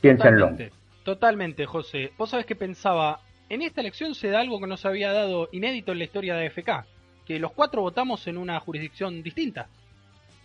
Piénsenlo. 0.00 0.46
Totalmente, 0.46 0.72
totalmente, 1.04 1.66
José. 1.66 2.12
Vos 2.16 2.30
sabés 2.30 2.46
que 2.46 2.56
pensaba, 2.56 3.20
en 3.50 3.62
esta 3.62 3.80
elección 3.80 4.14
se 4.14 4.28
da 4.28 4.40
algo 4.40 4.60
que 4.60 4.66
no 4.66 4.76
se 4.76 4.88
había 4.88 5.12
dado 5.12 5.48
inédito 5.52 5.92
en 5.92 5.98
la 5.98 6.04
historia 6.04 6.36
de 6.36 6.48
FK, 6.48 6.86
que 7.26 7.38
los 7.38 7.52
cuatro 7.52 7.82
votamos 7.82 8.26
en 8.28 8.38
una 8.38 8.58
jurisdicción 8.60 9.22
distinta. 9.22 9.66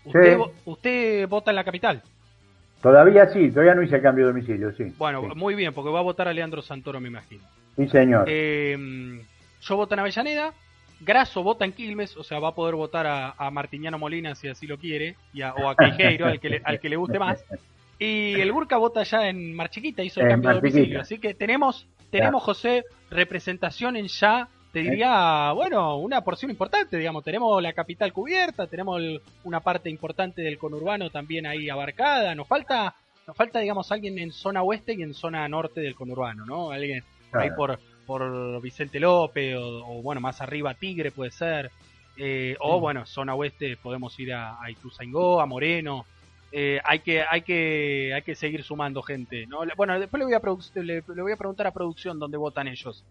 Usted, 0.03 0.37
usted 0.65 1.27
vota 1.29 1.51
en 1.51 1.55
la 1.55 1.63
capital. 1.63 2.01
Todavía 2.81 3.27
sí, 3.27 3.49
todavía 3.49 3.75
no 3.75 3.83
hice 3.83 4.01
cambio 4.01 4.25
de 4.25 4.33
domicilio, 4.33 4.71
sí. 4.73 4.93
Bueno, 4.97 5.21
muy 5.35 5.55
bien, 5.55 5.73
porque 5.73 5.91
va 5.91 5.99
a 5.99 6.03
votar 6.03 6.27
a 6.27 6.33
Leandro 6.33 6.61
Santoro, 6.61 6.99
me 6.99 7.07
imagino. 7.07 7.43
Sí, 7.75 7.87
señor. 7.87 8.25
Eh, 8.27 8.77
yo 9.61 9.75
voto 9.75 9.93
en 9.93 9.99
Avellaneda, 9.99 10.53
Graso 11.01 11.43
vota 11.43 11.65
en 11.65 11.73
Quilmes, 11.73 12.15
o 12.17 12.23
sea, 12.23 12.39
va 12.39 12.49
a 12.49 12.55
poder 12.55 12.75
votar 12.75 13.05
a, 13.05 13.31
a 13.37 13.51
Martiñano 13.51 13.99
Molina 13.99 14.33
si 14.33 14.47
así 14.47 14.65
lo 14.65 14.77
quiere, 14.77 15.15
y 15.33 15.41
o 15.43 15.69
a 15.69 15.75
Queijeiro, 15.75 16.25
al 16.25 16.39
que, 16.39 16.49
le, 16.49 16.61
al 16.63 16.79
que 16.79 16.89
le 16.89 16.95
guste 16.95 17.19
más. 17.19 17.43
Y 17.99 18.33
el 18.33 18.51
Burka 18.51 18.77
vota 18.77 19.03
ya 19.03 19.29
en 19.29 19.53
Marchiquita, 19.53 20.03
hizo 20.03 20.21
el 20.21 20.27
cambio 20.27 20.49
de 20.49 20.55
domicilio. 20.55 21.01
Así 21.01 21.19
que 21.19 21.33
tenemos 21.33 21.87
tenemos, 22.09 22.43
José, 22.43 22.83
representación 23.09 23.95
en 23.97 24.07
ya, 24.07 24.47
te 24.71 24.79
diría, 24.81 25.53
bueno, 25.53 25.95
una 25.97 26.21
porción 26.21 26.51
importante, 26.51 26.97
digamos. 26.97 27.23
Tenemos 27.23 27.63
la 27.63 27.71
capital 27.71 28.11
cubierta, 28.11 28.67
tenemos 28.67 29.01
una 29.45 29.61
parte 29.61 29.89
importante 29.89 30.41
del 30.41 30.57
conurbano 30.57 31.09
también 31.09 31.45
ahí 31.45 31.69
abarcada. 31.69 32.35
Nos 32.35 32.45
falta, 32.45 32.93
nos 33.25 33.37
falta, 33.37 33.59
digamos, 33.59 33.89
alguien 33.93 34.19
en 34.19 34.33
zona 34.33 34.63
oeste 34.63 34.93
y 34.93 35.01
en 35.01 35.13
zona 35.13 35.47
norte 35.47 35.79
del 35.79 35.95
conurbano, 35.95 36.45
¿no? 36.45 36.71
Alguien 36.71 37.03
ahí 37.31 37.51
por, 37.55 37.79
por 38.05 38.61
Vicente 38.61 38.99
López 38.99 39.55
o, 39.57 40.01
bueno, 40.01 40.19
más 40.19 40.41
arriba 40.41 40.73
Tigre 40.73 41.11
puede 41.11 41.31
ser. 41.31 41.71
Eh, 42.17 42.55
o 42.59 42.79
bueno, 42.79 43.05
zona 43.05 43.33
oeste 43.33 43.77
podemos 43.77 44.17
ir 44.19 44.33
a, 44.33 44.61
a 44.61 44.71
Ituzaingó, 44.71 45.39
a 45.39 45.45
Moreno, 45.45 46.05
eh, 46.57 46.79
hay 46.85 46.99
que 46.99 47.21
hay 47.21 47.41
que 47.41 48.13
hay 48.15 48.21
que 48.21 48.33
seguir 48.33 48.63
sumando 48.63 49.01
gente 49.01 49.45
no 49.45 49.63
bueno 49.75 49.99
después 49.99 50.19
le 50.19 50.23
voy 50.25 50.33
a 50.35 50.41
le, 50.81 51.01
voy 51.01 51.33
a 51.33 51.35
preguntar 51.35 51.67
a 51.67 51.73
producción 51.73 52.17
dónde 52.17 52.37
votan 52.37 52.69
ellos. 52.69 53.03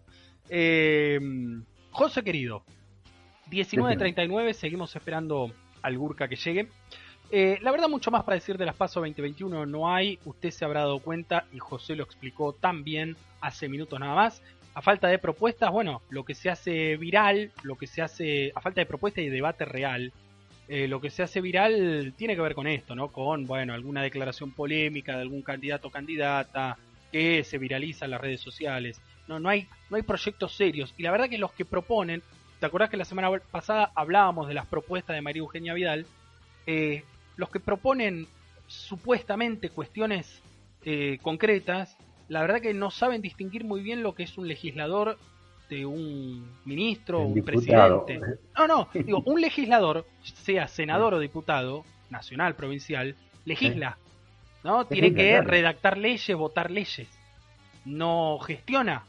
Eh, 0.49 1.19
José 1.91 2.23
querido 2.23 2.63
19.39 3.51 4.53
seguimos 4.53 4.95
esperando 4.95 5.51
al 5.83 5.95
Gurka 5.95 6.27
que 6.27 6.37
llegue. 6.37 6.69
Eh, 7.29 7.59
la 7.61 7.69
verdad 7.69 7.87
mucho 7.87 8.09
más 8.09 8.23
para 8.23 8.33
decir 8.33 8.57
de 8.57 8.65
las 8.65 8.75
PASO 8.75 9.01
2021 9.01 9.67
no 9.67 9.93
hay 9.93 10.17
usted 10.25 10.49
se 10.49 10.65
habrá 10.65 10.79
dado 10.79 10.97
cuenta 10.97 11.45
y 11.53 11.59
José 11.59 11.95
lo 11.95 12.03
explicó 12.03 12.51
tan 12.53 12.83
bien 12.83 13.15
hace 13.41 13.69
minutos 13.69 13.99
nada 13.99 14.15
más. 14.15 14.41
A 14.73 14.81
falta 14.81 15.07
de 15.07 15.19
propuestas 15.19 15.69
bueno 15.69 16.01
lo 16.09 16.25
que 16.25 16.33
se 16.33 16.49
hace 16.49 16.97
viral 16.97 17.51
lo 17.61 17.75
que 17.75 17.85
se 17.85 18.01
hace 18.01 18.51
a 18.55 18.61
falta 18.61 18.81
de 18.81 18.87
propuestas 18.87 19.23
y 19.23 19.29
debate 19.29 19.65
real 19.65 20.11
eh, 20.67 20.87
lo 20.87 20.99
que 20.99 21.11
se 21.11 21.21
hace 21.23 21.41
viral 21.41 22.13
tiene 22.17 22.35
que 22.35 22.41
ver 22.41 22.55
con 22.55 22.67
esto, 22.67 22.95
¿no? 22.95 23.09
Con, 23.09 23.45
bueno, 23.45 23.73
alguna 23.73 24.01
declaración 24.01 24.51
polémica 24.51 25.15
de 25.15 25.21
algún 25.21 25.41
candidato 25.41 25.87
o 25.89 25.91
candidata 25.91 26.77
que 27.11 27.43
se 27.43 27.57
viraliza 27.57 28.05
en 28.05 28.11
las 28.11 28.21
redes 28.21 28.41
sociales. 28.41 28.99
No, 29.27 29.39
no 29.39 29.49
hay, 29.49 29.67
no 29.89 29.97
hay 29.97 30.03
proyectos 30.03 30.55
serios. 30.55 30.93
Y 30.97 31.03
la 31.03 31.11
verdad 31.11 31.29
que 31.29 31.37
los 31.37 31.51
que 31.51 31.65
proponen, 31.65 32.23
¿te 32.59 32.65
acordás 32.65 32.89
que 32.89 32.97
la 32.97 33.05
semana 33.05 33.29
pasada 33.51 33.91
hablábamos 33.95 34.47
de 34.47 34.53
las 34.55 34.65
propuestas 34.65 35.15
de 35.15 35.21
María 35.21 35.41
Eugenia 35.41 35.73
Vidal? 35.73 36.05
Eh, 36.65 37.03
los 37.37 37.49
que 37.49 37.59
proponen 37.59 38.27
supuestamente 38.67 39.69
cuestiones 39.69 40.41
eh, 40.83 41.19
concretas, 41.21 41.95
la 42.27 42.41
verdad 42.41 42.61
que 42.61 42.73
no 42.73 42.89
saben 42.89 43.21
distinguir 43.21 43.63
muy 43.63 43.81
bien 43.81 44.01
lo 44.01 44.15
que 44.15 44.23
es 44.23 44.37
un 44.37 44.47
legislador 44.47 45.17
de 45.69 45.85
un 45.85 46.57
ministro, 46.65 47.21
un 47.21 47.43
presidente. 47.43 48.19
No, 48.57 48.67
no, 48.67 48.89
digo, 48.93 49.23
un 49.25 49.41
legislador, 49.41 50.05
sea 50.23 50.67
senador 50.67 51.13
o 51.13 51.19
diputado, 51.19 51.83
nacional, 52.09 52.55
provincial, 52.55 53.15
legisla. 53.45 53.97
¿No? 54.63 54.85
Tiene 54.85 55.13
que 55.13 55.41
redactar 55.41 55.97
leyes, 55.97 56.35
votar 56.35 56.71
leyes. 56.71 57.07
No 57.85 58.39
gestiona. 58.39 59.05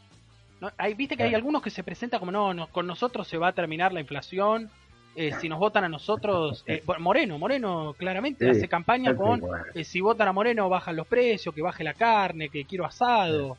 ¿No? 0.61 0.70
Hay, 0.76 0.94
Viste 0.94 1.16
que 1.16 1.22
hay 1.22 1.34
algunos 1.34 1.62
que 1.62 1.70
se 1.70 1.82
presentan 1.82 2.20
como, 2.20 2.32
no, 2.32 2.66
con 2.68 2.86
nosotros 2.86 3.26
se 3.26 3.38
va 3.38 3.48
a 3.48 3.52
terminar 3.52 3.92
la 3.92 4.00
inflación. 4.00 4.70
Eh, 5.14 5.32
si 5.40 5.48
nos 5.48 5.59
votan 5.59 5.84
a 5.84 5.88
nosotros, 5.88 6.62
eh, 6.66 6.82
Moreno, 6.98 7.38
Moreno 7.38 7.94
claramente 7.96 8.50
hace 8.50 8.68
campaña 8.68 9.16
con, 9.16 9.40
eh, 9.74 9.82
si 9.82 10.02
votan 10.02 10.28
a 10.28 10.32
Moreno 10.32 10.68
bajan 10.68 10.94
los 10.94 11.07
precios, 11.07 11.54
que 11.54 11.62
baje 11.62 11.82
la 11.82 11.94
carne, 11.94 12.50
que 12.50 12.66
quiero 12.66 12.84
asado 12.84 13.57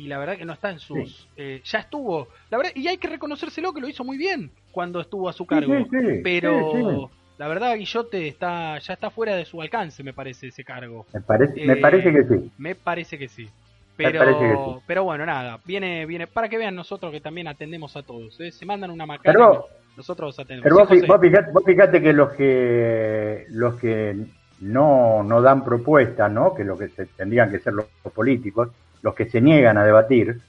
y 0.00 0.06
la 0.06 0.18
verdad 0.18 0.36
que 0.36 0.44
no 0.44 0.54
está 0.54 0.70
en 0.70 0.78
sus... 0.78 1.28
Eh, 1.36 1.60
ya 1.64 1.80
estuvo, 1.80 2.28
la 2.50 2.56
verdad, 2.56 2.72
y 2.74 2.88
hay 2.88 2.96
que 2.96 3.08
reconocérselo 3.08 3.72
que 3.72 3.80
lo 3.80 3.88
hizo 3.88 4.02
muy 4.02 4.16
bien 4.16 4.50
cuando 4.72 5.00
estuvo 5.00 5.28
a 5.28 5.32
su 5.32 5.46
cargo, 5.46 5.86
pero 6.22 7.10
la 7.38 7.48
verdad 7.48 7.76
Guillote 7.76 8.28
está 8.28 8.78
ya 8.78 8.94
está 8.94 9.10
fuera 9.10 9.36
de 9.36 9.44
su 9.44 9.60
alcance, 9.60 10.02
me 10.02 10.14
parece, 10.14 10.48
ese 10.48 10.64
cargo. 10.64 11.06
Me 11.12 11.20
parece, 11.20 11.66
me 11.66 11.76
parece 11.76 12.12
que 12.12 12.24
sí. 12.24 12.50
Me 12.56 12.74
parece 12.74 13.18
que 13.18 13.28
sí. 13.28 13.48
Pero, 13.96 14.82
pero 14.86 15.04
bueno, 15.04 15.26
nada, 15.26 15.60
viene, 15.66 16.06
viene, 16.06 16.26
para 16.26 16.48
que 16.48 16.56
vean 16.56 16.74
nosotros 16.74 17.12
que 17.12 17.20
también 17.20 17.48
atendemos 17.48 17.94
a 17.96 18.02
todos. 18.02 18.40
¿eh? 18.40 18.50
Se 18.50 18.64
mandan 18.64 18.90
una 18.90 19.04
macana, 19.04 19.50
nosotros 19.96 20.38
atendemos. 20.38 20.62
Pero 20.62 20.76
vos, 20.76 21.22
vos, 21.52 21.64
fijate, 21.66 22.00
que 22.00 22.12
los 22.14 22.32
que 22.32 23.44
los 23.50 23.74
que 23.74 24.16
no, 24.60 25.22
no 25.22 25.42
dan 25.42 25.64
propuestas, 25.64 26.32
¿no? 26.32 26.54
que 26.54 26.64
lo 26.64 26.78
que 26.78 26.88
se, 26.88 27.06
tendrían 27.06 27.50
que 27.50 27.58
ser 27.58 27.74
los, 27.74 27.86
políticos, 28.14 28.70
los 29.02 29.14
que 29.14 29.28
se 29.28 29.40
niegan 29.40 29.78
a 29.78 29.84
debatir, 29.84 30.40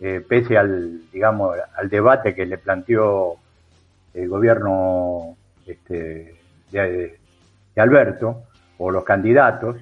eh, 0.00 0.24
pese 0.26 0.58
al, 0.58 1.10
digamos, 1.12 1.56
al 1.76 1.88
debate 1.88 2.34
que 2.34 2.46
le 2.46 2.58
planteó 2.58 3.36
el 4.12 4.28
gobierno 4.28 5.36
este, 5.66 6.36
de, 6.70 7.18
Alberto, 7.76 8.42
o 8.78 8.90
los 8.90 9.04
candidatos, 9.04 9.76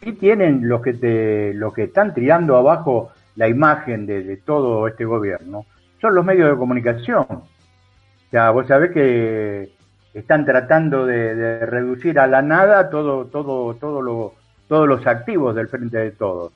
y 0.00 0.12
tienen 0.12 0.68
los 0.68 0.80
que, 0.80 0.94
te, 0.94 1.54
los 1.54 1.72
que 1.74 1.84
están 1.84 2.14
tirando 2.14 2.56
abajo 2.56 3.10
la 3.36 3.48
imagen 3.48 4.06
de, 4.06 4.36
todo 4.38 4.86
este 4.88 5.04
gobierno, 5.04 5.64
son 6.00 6.14
los 6.14 6.24
medios 6.24 6.50
de 6.50 6.56
comunicación. 6.56 7.26
O 7.28 8.30
sea, 8.30 8.50
vos 8.50 8.66
sabés 8.66 8.90
que 8.92 9.70
están 10.14 10.44
tratando 10.44 11.06
de, 11.06 11.64
reducir 11.66 12.18
a 12.18 12.26
la 12.26 12.42
nada 12.42 12.90
todo, 12.90 13.26
todo, 13.26 13.74
todo 13.74 14.02
lo, 14.02 14.34
todos 14.68 14.88
los 14.88 15.06
activos 15.06 15.54
del 15.54 15.68
frente 15.68 15.98
de 15.98 16.10
todos. 16.10 16.52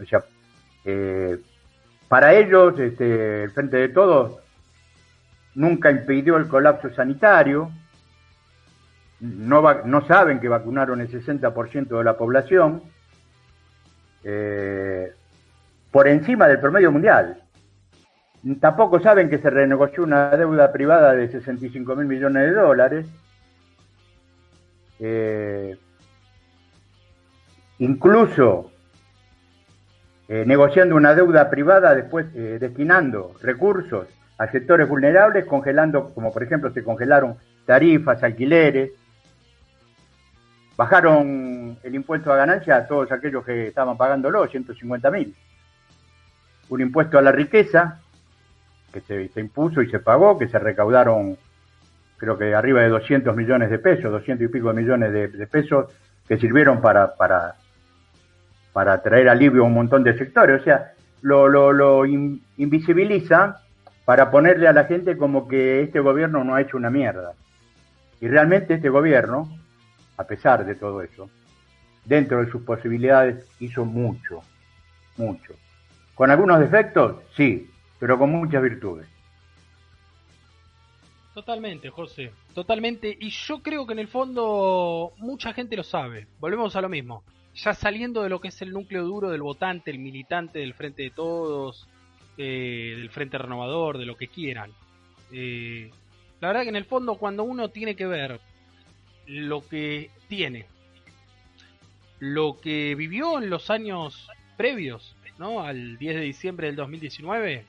O 0.00 0.06
sea, 0.06 0.24
eh, 0.84 1.38
para 2.08 2.34
ellos, 2.34 2.78
este, 2.78 3.44
el 3.44 3.50
frente 3.52 3.76
de 3.76 3.88
todos 3.90 4.38
nunca 5.54 5.90
impidió 5.90 6.36
el 6.36 6.48
colapso 6.48 6.90
sanitario, 6.94 7.70
no, 9.20 10.06
saben 10.06 10.40
que 10.40 10.48
vacunaron 10.48 11.00
el 11.00 11.10
60% 11.10 11.98
de 11.98 12.04
la 12.04 12.16
población, 12.16 12.82
eh, 14.24 15.12
por 15.90 16.08
encima 16.08 16.48
del 16.48 16.60
promedio 16.60 16.90
mundial. 16.90 17.42
Tampoco 18.60 19.00
saben 19.00 19.28
que 19.28 19.38
se 19.38 19.50
renegoció 19.50 20.02
una 20.02 20.30
deuda 20.30 20.72
privada 20.72 21.14
de 21.14 21.28
65 21.28 21.94
mil 21.96 22.06
millones 22.06 22.42
de 22.44 22.52
dólares. 22.52 23.06
Eh, 24.98 25.76
incluso 27.78 28.69
eh, 30.30 30.44
negociando 30.46 30.94
una 30.94 31.14
deuda 31.14 31.50
privada, 31.50 31.94
después 31.94 32.32
destinando 32.32 33.34
recursos 33.42 34.06
a 34.38 34.46
sectores 34.50 34.88
vulnerables, 34.88 35.44
congelando, 35.44 36.14
como 36.14 36.32
por 36.32 36.42
ejemplo 36.42 36.72
se 36.72 36.82
congelaron 36.82 37.36
tarifas, 37.66 38.22
alquileres, 38.22 38.92
bajaron 40.76 41.76
el 41.82 41.94
impuesto 41.94 42.32
a 42.32 42.36
ganancia 42.36 42.76
a 42.76 42.86
todos 42.86 43.12
aquellos 43.12 43.44
que 43.44 43.66
estaban 43.66 43.98
pagándolo, 43.98 44.46
150 44.46 45.10
mil. 45.10 45.36
Un 46.70 46.80
impuesto 46.80 47.18
a 47.18 47.22
la 47.22 47.32
riqueza, 47.32 48.00
que 48.90 49.00
se, 49.02 49.40
impuso 49.40 49.82
y 49.82 49.90
se 49.90 49.98
pagó, 49.98 50.38
que 50.38 50.48
se 50.48 50.58
recaudaron 50.58 51.36
creo 52.16 52.38
que 52.38 52.54
arriba 52.54 52.80
de 52.80 52.88
200 52.88 53.36
millones 53.36 53.68
de 53.68 53.78
pesos, 53.78 54.10
200 54.10 54.46
y 54.46 54.48
pico 54.48 54.68
de 54.72 54.80
millones 54.80 55.12
de, 55.12 55.46
pesos, 55.48 55.92
que 56.26 56.38
sirvieron 56.38 56.80
para, 56.80 57.14
para, 57.14 57.56
para 58.72 59.02
traer 59.02 59.28
alivio 59.28 59.62
a 59.62 59.66
un 59.66 59.74
montón 59.74 60.04
de 60.04 60.16
sectores. 60.16 60.60
O 60.60 60.64
sea, 60.64 60.92
lo, 61.22 61.48
lo, 61.48 61.72
lo 61.72 62.06
invisibiliza 62.06 63.62
para 64.04 64.30
ponerle 64.30 64.68
a 64.68 64.72
la 64.72 64.84
gente 64.84 65.16
como 65.16 65.48
que 65.48 65.82
este 65.82 66.00
gobierno 66.00 66.44
no 66.44 66.54
ha 66.54 66.60
hecho 66.60 66.76
una 66.76 66.90
mierda. 66.90 67.32
Y 68.20 68.28
realmente 68.28 68.74
este 68.74 68.88
gobierno 68.88 69.48
a 70.20 70.24
pesar 70.24 70.66
de 70.66 70.74
todo 70.74 71.00
eso, 71.00 71.30
dentro 72.04 72.44
de 72.44 72.50
sus 72.50 72.62
posibilidades 72.62 73.42
hizo 73.58 73.86
mucho, 73.86 74.42
mucho. 75.16 75.54
¿Con 76.14 76.30
algunos 76.30 76.60
defectos? 76.60 77.16
Sí, 77.34 77.70
pero 77.98 78.18
con 78.18 78.30
muchas 78.30 78.62
virtudes. 78.62 79.08
Totalmente, 81.32 81.88
José, 81.88 82.32
totalmente. 82.54 83.16
Y 83.18 83.30
yo 83.30 83.62
creo 83.62 83.86
que 83.86 83.94
en 83.94 84.00
el 84.00 84.08
fondo 84.08 85.14
mucha 85.16 85.54
gente 85.54 85.74
lo 85.74 85.84
sabe. 85.84 86.26
Volvemos 86.38 86.76
a 86.76 86.82
lo 86.82 86.90
mismo. 86.90 87.24
Ya 87.54 87.74
saliendo 87.74 88.22
de 88.22 88.28
lo 88.28 88.40
que 88.40 88.48
es 88.48 88.62
el 88.62 88.72
núcleo 88.72 89.04
duro 89.04 89.30
del 89.30 89.42
votante, 89.42 89.90
el 89.90 89.98
militante 89.98 90.60
del 90.60 90.74
Frente 90.74 91.02
de 91.02 91.10
Todos, 91.10 91.86
eh, 92.38 92.94
del 92.96 93.10
Frente 93.10 93.38
Renovador, 93.38 93.98
de 93.98 94.06
lo 94.06 94.16
que 94.16 94.28
quieran. 94.28 94.72
Eh, 95.32 95.90
la 96.40 96.48
verdad 96.48 96.62
que 96.62 96.70
en 96.70 96.76
el 96.76 96.84
fondo 96.84 97.16
cuando 97.16 97.44
uno 97.44 97.68
tiene 97.68 97.94
que 97.94 98.06
ver 98.06 98.40
lo 99.26 99.66
que 99.68 100.10
tiene, 100.28 100.66
lo 102.18 102.58
que 102.60 102.94
vivió 102.94 103.38
en 103.38 103.50
los 103.50 103.70
años 103.70 104.28
previos, 104.56 105.16
¿no? 105.38 105.62
Al 105.62 105.98
10 105.98 106.16
de 106.16 106.20
diciembre 106.22 106.66
del 106.66 106.76
2019, 106.76 107.64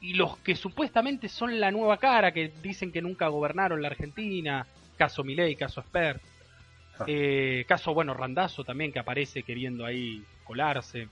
y 0.00 0.14
los 0.14 0.38
que 0.38 0.54
supuestamente 0.54 1.28
son 1.28 1.58
la 1.58 1.70
nueva 1.70 1.98
cara, 1.98 2.32
que 2.32 2.52
dicen 2.62 2.92
que 2.92 3.02
nunca 3.02 3.28
gobernaron 3.28 3.82
la 3.82 3.88
Argentina, 3.88 4.66
caso 4.96 5.24
Milei, 5.24 5.56
caso 5.56 5.80
ah. 5.80 6.14
Eh, 7.06 7.64
caso, 7.68 7.94
bueno, 7.94 8.14
Randazo 8.14 8.64
también, 8.64 8.92
que 8.92 8.98
aparece 8.98 9.42
queriendo 9.42 9.84
ahí 9.84 10.24
colarse. 10.44 11.08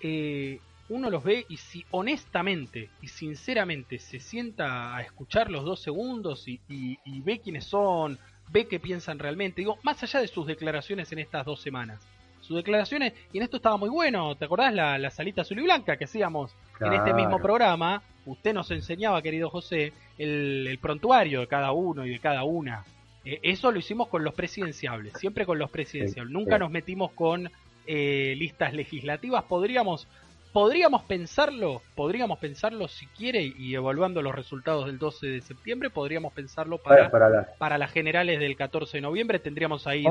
Eh, 0.00 0.60
uno 0.88 1.10
los 1.10 1.22
ve 1.22 1.44
y 1.48 1.56
si 1.56 1.84
honestamente 1.90 2.88
y 3.02 3.08
sinceramente 3.08 3.98
se 3.98 4.20
sienta 4.20 4.96
a 4.96 5.02
escuchar 5.02 5.50
los 5.50 5.64
dos 5.64 5.80
segundos 5.80 6.46
y, 6.48 6.60
ve 7.20 7.40
quiénes 7.40 7.64
son, 7.64 8.18
ve 8.48 8.66
qué 8.66 8.80
piensan 8.80 9.18
realmente, 9.18 9.60
digo, 9.60 9.78
más 9.82 10.02
allá 10.02 10.20
de 10.20 10.28
sus 10.28 10.46
declaraciones 10.46 11.12
en 11.12 11.18
estas 11.18 11.44
dos 11.44 11.60
semanas, 11.60 12.00
sus 12.40 12.56
declaraciones, 12.56 13.12
y 13.32 13.38
en 13.38 13.44
esto 13.44 13.58
estaba 13.58 13.76
muy 13.76 13.90
bueno, 13.90 14.34
¿te 14.36 14.46
acordás 14.46 14.72
la, 14.72 14.96
la 14.96 15.10
salita 15.10 15.42
azul 15.42 15.58
y 15.58 15.64
blanca 15.64 15.98
que 15.98 16.04
hacíamos 16.04 16.54
en 16.80 16.92
este 16.94 17.12
mismo 17.12 17.38
programa? 17.38 18.02
Usted 18.24 18.52
nos 18.52 18.70
enseñaba, 18.70 19.22
querido 19.22 19.48
José, 19.48 19.92
el, 20.18 20.78
prontuario 20.82 21.40
de 21.40 21.46
cada 21.46 21.72
uno 21.72 22.04
y 22.04 22.10
de 22.10 22.18
cada 22.18 22.44
una. 22.44 22.84
Eh, 23.28 23.40
eso 23.42 23.70
lo 23.70 23.78
hicimos 23.78 24.08
con 24.08 24.24
los 24.24 24.32
presidenciables, 24.32 25.12
siempre 25.18 25.44
con 25.44 25.58
los 25.58 25.70
presidenciables, 25.70 26.32
nunca 26.32 26.58
nos 26.58 26.70
metimos 26.70 27.12
con 27.12 27.50
eh, 27.86 28.34
listas 28.38 28.72
legislativas, 28.72 29.44
podríamos 29.44 30.08
podríamos 30.50 31.02
pensarlo, 31.02 31.82
podríamos 31.94 32.38
pensarlo 32.38 32.88
si 32.88 33.06
quiere 33.08 33.42
y 33.42 33.74
evaluando 33.74 34.22
los 34.22 34.34
resultados 34.34 34.86
del 34.86 34.98
12 34.98 35.26
de 35.26 35.40
septiembre, 35.42 35.90
podríamos 35.90 36.32
pensarlo 36.32 36.78
para, 36.78 37.10
para, 37.58 37.76
las 37.76 37.92
generales 37.92 38.40
del 38.40 38.56
14 38.56 38.96
de 38.96 39.02
noviembre. 39.02 39.38
Tendríamos 39.40 39.86
ahí 39.86 40.06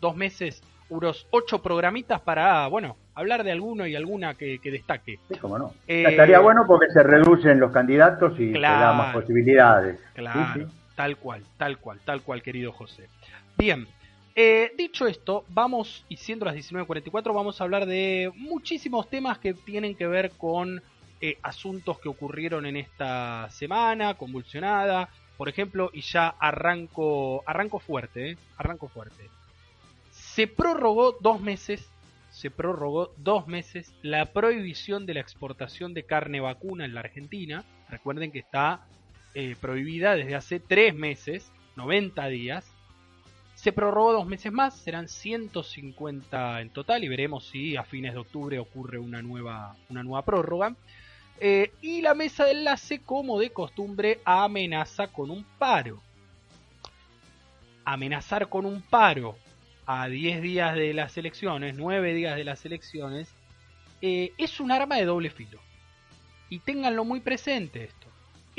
dos, 0.00 0.16
meses, 0.16 0.60
unos 0.90 1.28
ocho 1.30 1.62
programitas 1.62 2.20
para, 2.20 2.66
bueno, 2.66 2.96
hablar 3.14 3.44
de 3.44 3.52
alguno 3.52 3.86
y 3.86 3.94
alguna 3.94 4.34
que, 4.34 4.58
destaque. 4.64 5.20
Sí, 5.30 5.38
cómo 5.38 5.58
no. 5.58 5.72
Eh, 5.86 6.06
Estaría 6.08 6.40
bueno 6.40 6.64
porque 6.66 6.90
se 6.90 7.04
reducen 7.04 7.60
los 7.60 7.70
candidatos 7.70 8.32
y 8.40 8.52
se 8.52 8.58
da 8.58 8.92
más 8.94 9.14
posibilidades. 9.14 10.00
Claro, 10.12 10.68
tal 10.98 11.16
cual, 11.16 11.44
tal 11.56 11.78
cual, 11.78 12.00
tal 12.04 12.22
cual, 12.22 12.42
querido 12.42 12.72
José. 12.72 13.08
Bien, 13.56 13.86
eh, 14.34 14.72
dicho 14.76 15.06
esto, 15.06 15.44
vamos, 15.50 16.04
y 16.08 16.16
siendo 16.16 16.44
las 16.44 16.56
19.44, 16.56 17.32
vamos 17.32 17.60
a 17.60 17.64
hablar 17.64 17.86
de 17.86 18.32
muchísimos 18.34 19.08
temas 19.08 19.38
que 19.38 19.54
tienen 19.54 19.94
que 19.94 20.08
ver 20.08 20.32
con 20.32 20.82
eh, 21.20 21.38
asuntos 21.40 22.00
que 22.00 22.08
ocurrieron 22.08 22.66
en 22.66 22.76
esta 22.76 23.48
semana, 23.50 24.14
convulsionada, 24.14 25.08
por 25.36 25.48
ejemplo, 25.48 25.90
y 25.92 26.00
ya 26.00 26.34
arranco, 26.36 27.44
arranco 27.46 27.78
fuerte, 27.78 28.30
eh, 28.30 28.38
arranco 28.56 28.88
fuerte. 28.88 29.30
Se 30.10 30.48
prorrogó 30.48 31.16
dos 31.20 31.40
meses, 31.40 31.88
se 32.30 32.50
prorrogó 32.50 33.12
dos 33.18 33.46
meses 33.46 33.94
la 34.02 34.32
prohibición 34.32 35.06
de 35.06 35.14
la 35.14 35.20
exportación 35.20 35.94
de 35.94 36.02
carne 36.02 36.40
vacuna 36.40 36.84
en 36.84 36.94
la 36.94 37.00
Argentina. 37.00 37.64
Recuerden 37.88 38.32
que 38.32 38.40
está 38.40 38.84
prohibida 39.60 40.14
desde 40.14 40.34
hace 40.34 40.60
tres 40.60 40.94
meses, 40.94 41.50
90 41.76 42.26
días 42.28 42.64
se 43.58 43.72
prorrogó 43.72 44.12
dos 44.12 44.26
meses 44.26 44.52
más, 44.52 44.76
serán 44.76 45.08
150 45.08 46.60
en 46.60 46.70
total 46.70 47.02
y 47.02 47.08
veremos 47.08 47.48
si 47.48 47.74
a 47.74 47.82
fines 47.82 48.12
de 48.12 48.20
octubre 48.20 48.56
ocurre 48.60 49.00
una 49.00 49.20
nueva, 49.20 49.74
una 49.88 50.04
nueva 50.04 50.24
prórroga. 50.24 50.76
Eh, 51.40 51.72
y 51.82 52.00
la 52.00 52.14
mesa 52.14 52.44
de 52.44 52.52
enlace, 52.52 53.00
como 53.00 53.40
de 53.40 53.50
costumbre, 53.50 54.20
amenaza 54.24 55.08
con 55.08 55.32
un 55.32 55.44
paro. 55.58 56.00
Amenazar 57.84 58.48
con 58.48 58.64
un 58.64 58.80
paro 58.80 59.36
a 59.86 60.06
10 60.06 60.40
días 60.40 60.76
de 60.76 60.94
las 60.94 61.18
elecciones, 61.18 61.74
9 61.74 62.14
días 62.14 62.36
de 62.36 62.44
las 62.44 62.64
elecciones, 62.64 63.28
eh, 64.00 64.30
es 64.38 64.60
un 64.60 64.70
arma 64.70 64.98
de 64.98 65.04
doble 65.04 65.30
filo. 65.30 65.58
Y 66.48 66.60
ténganlo 66.60 67.04
muy 67.04 67.18
presente 67.18 67.82
esto 67.82 68.06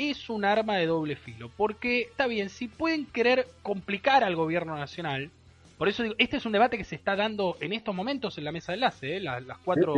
es 0.00 0.30
un 0.30 0.46
arma 0.46 0.76
de 0.76 0.86
doble 0.86 1.14
filo. 1.14 1.50
Porque 1.56 2.02
está 2.02 2.26
bien, 2.26 2.48
si 2.48 2.68
pueden 2.68 3.04
querer 3.04 3.46
complicar 3.62 4.24
al 4.24 4.34
gobierno 4.34 4.76
nacional, 4.76 5.30
Por 5.76 5.88
eso 5.88 6.02
digo, 6.02 6.14
este 6.18 6.36
es 6.36 6.44
un 6.44 6.52
debate 6.52 6.76
que 6.76 6.84
se 6.84 6.94
está 6.94 7.16
dando 7.16 7.56
en 7.60 7.72
estos 7.72 7.94
momentos 7.94 8.36
en 8.36 8.44
la 8.44 8.52
mesa 8.52 8.72
de 8.72 8.76
enlace. 8.76 9.16
¿eh? 9.16 9.20
Las, 9.20 9.58
cuatro, 9.64 9.94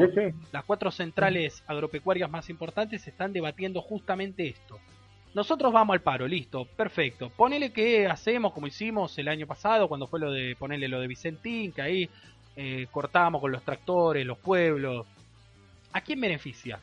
las 0.52 0.64
cuatro 0.64 0.92
centrales 0.92 1.64
agropecuarias 1.66 2.30
más 2.30 2.48
importantes 2.50 3.06
están 3.08 3.32
debatiendo 3.32 3.80
justamente 3.80 4.46
esto. 4.46 4.78
Nosotros 5.34 5.72
vamos 5.72 5.94
al 5.94 6.00
paro, 6.00 6.28
listo, 6.28 6.66
perfecto. 6.66 7.30
Ponele 7.30 7.72
que 7.72 8.06
hacemos 8.06 8.52
como 8.52 8.68
hicimos 8.68 9.18
el 9.18 9.26
año 9.28 9.46
pasado, 9.46 9.88
cuando 9.88 10.06
fue 10.06 10.20
lo 10.20 10.30
de 10.30 10.54
ponerle 10.56 10.86
lo 10.86 11.00
de 11.00 11.08
Vicentín, 11.08 11.72
que 11.72 11.82
ahí 11.82 12.10
eh, 12.54 12.86
cortábamos 12.90 13.40
con 13.40 13.50
los 13.50 13.62
tractores, 13.62 14.24
los 14.24 14.38
pueblos. 14.38 15.06
¿A 15.92 16.00
quién 16.00 16.20
beneficia? 16.20 16.78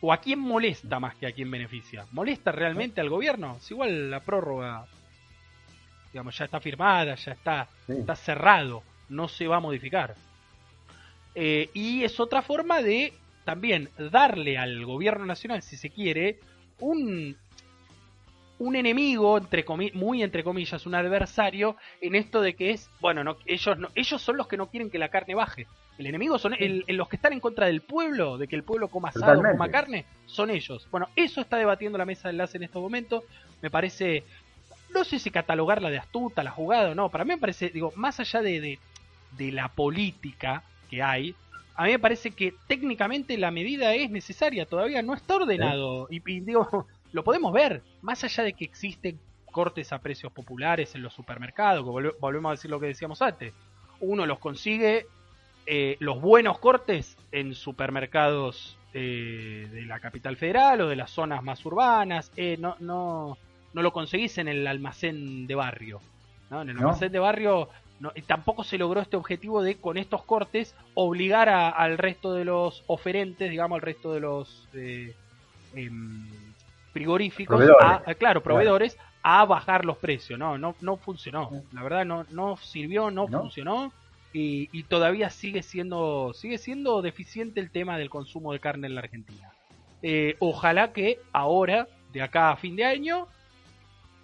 ¿O 0.00 0.12
a 0.12 0.18
quién 0.18 0.38
molesta 0.38 1.00
más 1.00 1.16
que 1.16 1.26
a 1.26 1.32
quién 1.32 1.50
beneficia? 1.50 2.06
¿Molesta 2.12 2.52
realmente 2.52 3.00
al 3.00 3.08
gobierno? 3.08 3.56
Es 3.56 3.70
igual 3.70 4.10
la 4.10 4.20
prórroga, 4.20 4.86
digamos, 6.12 6.38
ya 6.38 6.44
está 6.44 6.60
firmada, 6.60 7.16
ya 7.16 7.32
está, 7.32 7.68
está 7.88 8.14
cerrado, 8.14 8.82
no 9.08 9.26
se 9.26 9.48
va 9.48 9.56
a 9.56 9.60
modificar. 9.60 10.14
Eh, 11.34 11.70
y 11.74 12.04
es 12.04 12.18
otra 12.20 12.42
forma 12.42 12.80
de 12.80 13.12
también 13.44 13.88
darle 14.10 14.58
al 14.58 14.84
gobierno 14.84 15.24
nacional, 15.24 15.62
si 15.62 15.76
se 15.76 15.90
quiere, 15.90 16.38
un, 16.80 17.36
un 18.58 18.76
enemigo, 18.76 19.38
entre 19.38 19.64
muy 19.94 20.22
entre 20.22 20.44
comillas, 20.44 20.84
un 20.86 20.94
adversario, 20.94 21.76
en 22.00 22.14
esto 22.14 22.40
de 22.40 22.54
que 22.54 22.70
es, 22.70 22.90
bueno, 23.00 23.24
no, 23.24 23.36
ellos, 23.46 23.78
no, 23.78 23.88
ellos 23.94 24.20
son 24.20 24.36
los 24.36 24.48
que 24.48 24.56
no 24.56 24.68
quieren 24.68 24.90
que 24.90 24.98
la 24.98 25.08
carne 25.08 25.34
baje. 25.34 25.66
El 25.98 26.06
enemigo 26.06 26.38
son 26.38 26.54
los 26.86 27.08
que 27.08 27.16
están 27.16 27.32
en 27.32 27.40
contra 27.40 27.66
del 27.66 27.80
pueblo, 27.80 28.38
de 28.38 28.46
que 28.46 28.56
el 28.56 28.62
pueblo 28.62 28.88
coma 28.88 29.08
asado, 29.08 29.42
coma 29.42 29.68
carne, 29.68 30.04
son 30.26 30.50
ellos. 30.50 30.86
Bueno, 30.90 31.08
eso 31.16 31.40
está 31.40 31.56
debatiendo 31.56 31.98
la 31.98 32.04
mesa 32.04 32.28
de 32.28 32.32
enlace 32.32 32.56
en 32.56 32.62
estos 32.62 32.80
momentos. 32.80 33.24
Me 33.60 33.70
parece, 33.70 34.22
no 34.94 35.04
sé 35.04 35.18
si 35.18 35.30
catalogarla 35.30 35.90
de 35.90 35.98
astuta, 35.98 36.44
la 36.44 36.52
jugada 36.52 36.90
o 36.90 36.94
no. 36.94 37.08
Para 37.08 37.24
mí 37.24 37.30
me 37.30 37.38
parece, 37.38 37.70
digo, 37.70 37.92
más 37.96 38.20
allá 38.20 38.42
de, 38.42 38.60
de, 38.60 38.78
de 39.36 39.52
la 39.52 39.68
política 39.68 40.62
que 40.88 41.02
hay, 41.02 41.34
a 41.78 41.84
mí 41.84 41.92
me 41.92 41.98
parece 42.00 42.32
que 42.32 42.54
técnicamente 42.66 43.38
la 43.38 43.52
medida 43.52 43.94
es 43.94 44.10
necesaria, 44.10 44.66
todavía 44.66 45.00
no 45.00 45.14
está 45.14 45.36
ordenado. 45.36 46.08
Y, 46.10 46.18
digo, 46.40 46.86
lo 47.12 47.22
podemos 47.22 47.52
ver, 47.52 47.82
más 48.02 48.24
allá 48.24 48.42
de 48.42 48.52
que 48.52 48.64
existen 48.64 49.20
cortes 49.52 49.92
a 49.92 50.00
precios 50.00 50.32
populares 50.32 50.96
en 50.96 51.02
los 51.02 51.14
supermercados, 51.14 51.84
que 51.84 52.12
volvemos 52.18 52.48
a 52.50 52.52
decir 52.54 52.68
lo 52.68 52.80
que 52.80 52.86
decíamos 52.86 53.22
antes. 53.22 53.54
Uno 54.00 54.26
los 54.26 54.40
consigue, 54.40 55.06
eh, 55.68 55.96
los 56.00 56.20
buenos 56.20 56.58
cortes, 56.58 57.16
en 57.30 57.54
supermercados 57.54 58.78
eh, 58.94 59.68
de 59.70 59.82
la 59.82 60.00
capital 60.00 60.36
federal 60.36 60.80
o 60.80 60.88
de 60.88 60.96
las 60.96 61.10
zonas 61.10 61.42
más 61.42 61.64
urbanas. 61.66 62.32
Eh, 62.36 62.56
no, 62.58 62.76
no, 62.80 63.36
no 63.74 63.82
lo 63.82 63.92
conseguís 63.92 64.38
en 64.38 64.48
el 64.48 64.66
almacén 64.66 65.46
de 65.46 65.54
barrio. 65.54 66.00
¿no? 66.50 66.62
En 66.62 66.70
el 66.70 66.78
almacén 66.78 67.12
de 67.12 67.18
barrio 67.18 67.68
tampoco 68.26 68.64
se 68.64 68.78
logró 68.78 69.00
este 69.00 69.16
objetivo 69.16 69.62
de 69.62 69.76
con 69.76 69.98
estos 69.98 70.22
cortes 70.22 70.74
obligar 70.94 71.48
al 71.48 71.98
resto 71.98 72.32
de 72.32 72.44
los 72.44 72.84
oferentes, 72.86 73.50
digamos, 73.50 73.76
al 73.76 73.82
resto 73.82 74.12
de 74.12 74.20
los 74.20 74.68
eh, 74.74 75.14
em, 75.74 76.26
frigoríficos, 76.92 77.62
a, 77.80 78.14
claro, 78.14 78.42
proveedores, 78.42 78.96
a 79.22 79.44
bajar 79.44 79.84
los 79.84 79.98
precios. 79.98 80.38
No, 80.38 80.56
no, 80.58 80.74
no 80.80 80.96
funcionó. 80.96 81.50
La 81.72 81.82
verdad 81.82 82.04
no, 82.04 82.24
no 82.30 82.56
sirvió, 82.56 83.10
no, 83.10 83.26
funcionó. 83.28 83.92
Y, 84.32 84.82
todavía 84.84 85.30
sigue 85.30 85.62
siendo 85.62 86.32
sigue 86.34 86.58
siendo 86.58 87.02
deficiente 87.02 87.60
el 87.60 87.70
tema 87.70 87.98
del 87.98 88.10
consumo 88.10 88.52
de 88.52 88.60
carne 88.60 88.86
en 88.86 88.94
la 88.94 89.00
Argentina. 89.00 89.52
Eh, 90.02 90.36
ojalá 90.38 90.92
que 90.92 91.18
ahora, 91.32 91.88
de 92.12 92.22
acá 92.22 92.50
a 92.50 92.56
fin 92.56 92.76
de 92.76 92.84
año, 92.84 93.26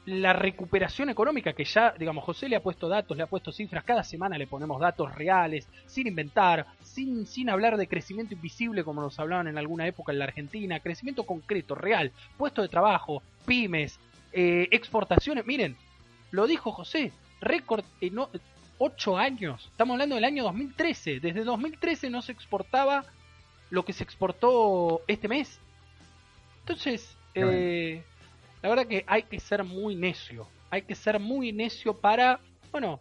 la 0.07 0.35
recuperación 0.35 1.09
económica 1.09 1.55
que 1.55 1.65
ya, 1.65 1.95
digamos, 1.99 2.25
José 2.25 2.49
le 2.49 2.57
ha 2.57 2.63
puesto 2.63 2.89
datos, 2.89 3.17
le 3.17 3.23
ha 3.23 3.27
puesto 3.27 3.53
cifras, 3.53 3.85
cada 3.85 4.05
semana 4.05 4.37
le 4.37 4.47
ponemos 4.47 4.81
datos 4.81 5.15
reales, 5.15 5.67
sin 5.87 6.07
inventar, 6.07 6.67
sin, 6.83 7.27
sin 7.27 7.49
hablar 7.49 7.77
de 7.77 7.89
crecimiento 7.89 8.35
invisible 8.35 8.85
como 8.85 9.01
nos 9.01 9.19
hablaban 9.19 9.49
en 9.49 9.57
alguna 9.57 9.87
época 9.87 10.13
en 10.13 10.19
la 10.19 10.27
Argentina, 10.27 10.81
crecimiento 10.81 11.25
concreto, 11.25 11.75
real, 11.75 12.13
puesto 12.37 12.61
de 12.61 12.69
trabajo, 12.69 13.23
pymes, 13.47 13.99
eh, 14.33 14.69
exportaciones, 14.73 15.47
miren, 15.47 15.77
lo 16.31 16.47
dijo 16.47 16.71
José, 16.73 17.13
récord 17.41 17.85
en 18.01 18.19
8 18.87 19.17
años, 19.17 19.67
estamos 19.71 19.95
hablando 19.95 20.15
del 20.15 20.25
año 20.25 20.43
2013, 20.45 21.19
desde 21.19 21.43
2013 21.43 22.11
no 22.11 22.21
se 22.21 22.33
exportaba 22.33 23.07
lo 23.71 23.83
que 23.83 23.95
se 23.95 24.05
exportó 24.05 25.01
este 25.07 25.27
mes. 25.27 25.59
Entonces, 26.61 27.17
eh, 27.35 28.03
la 28.61 28.69
verdad 28.69 28.87
que 28.87 29.03
hay 29.07 29.23
que 29.23 29.41
ser 29.41 29.65
muy 29.65 29.97
necio. 29.97 30.47
Hay 30.69 30.83
que 30.83 30.95
ser 30.95 31.19
muy 31.19 31.51
necio 31.51 31.95
para, 31.95 32.41
bueno, 32.73 33.01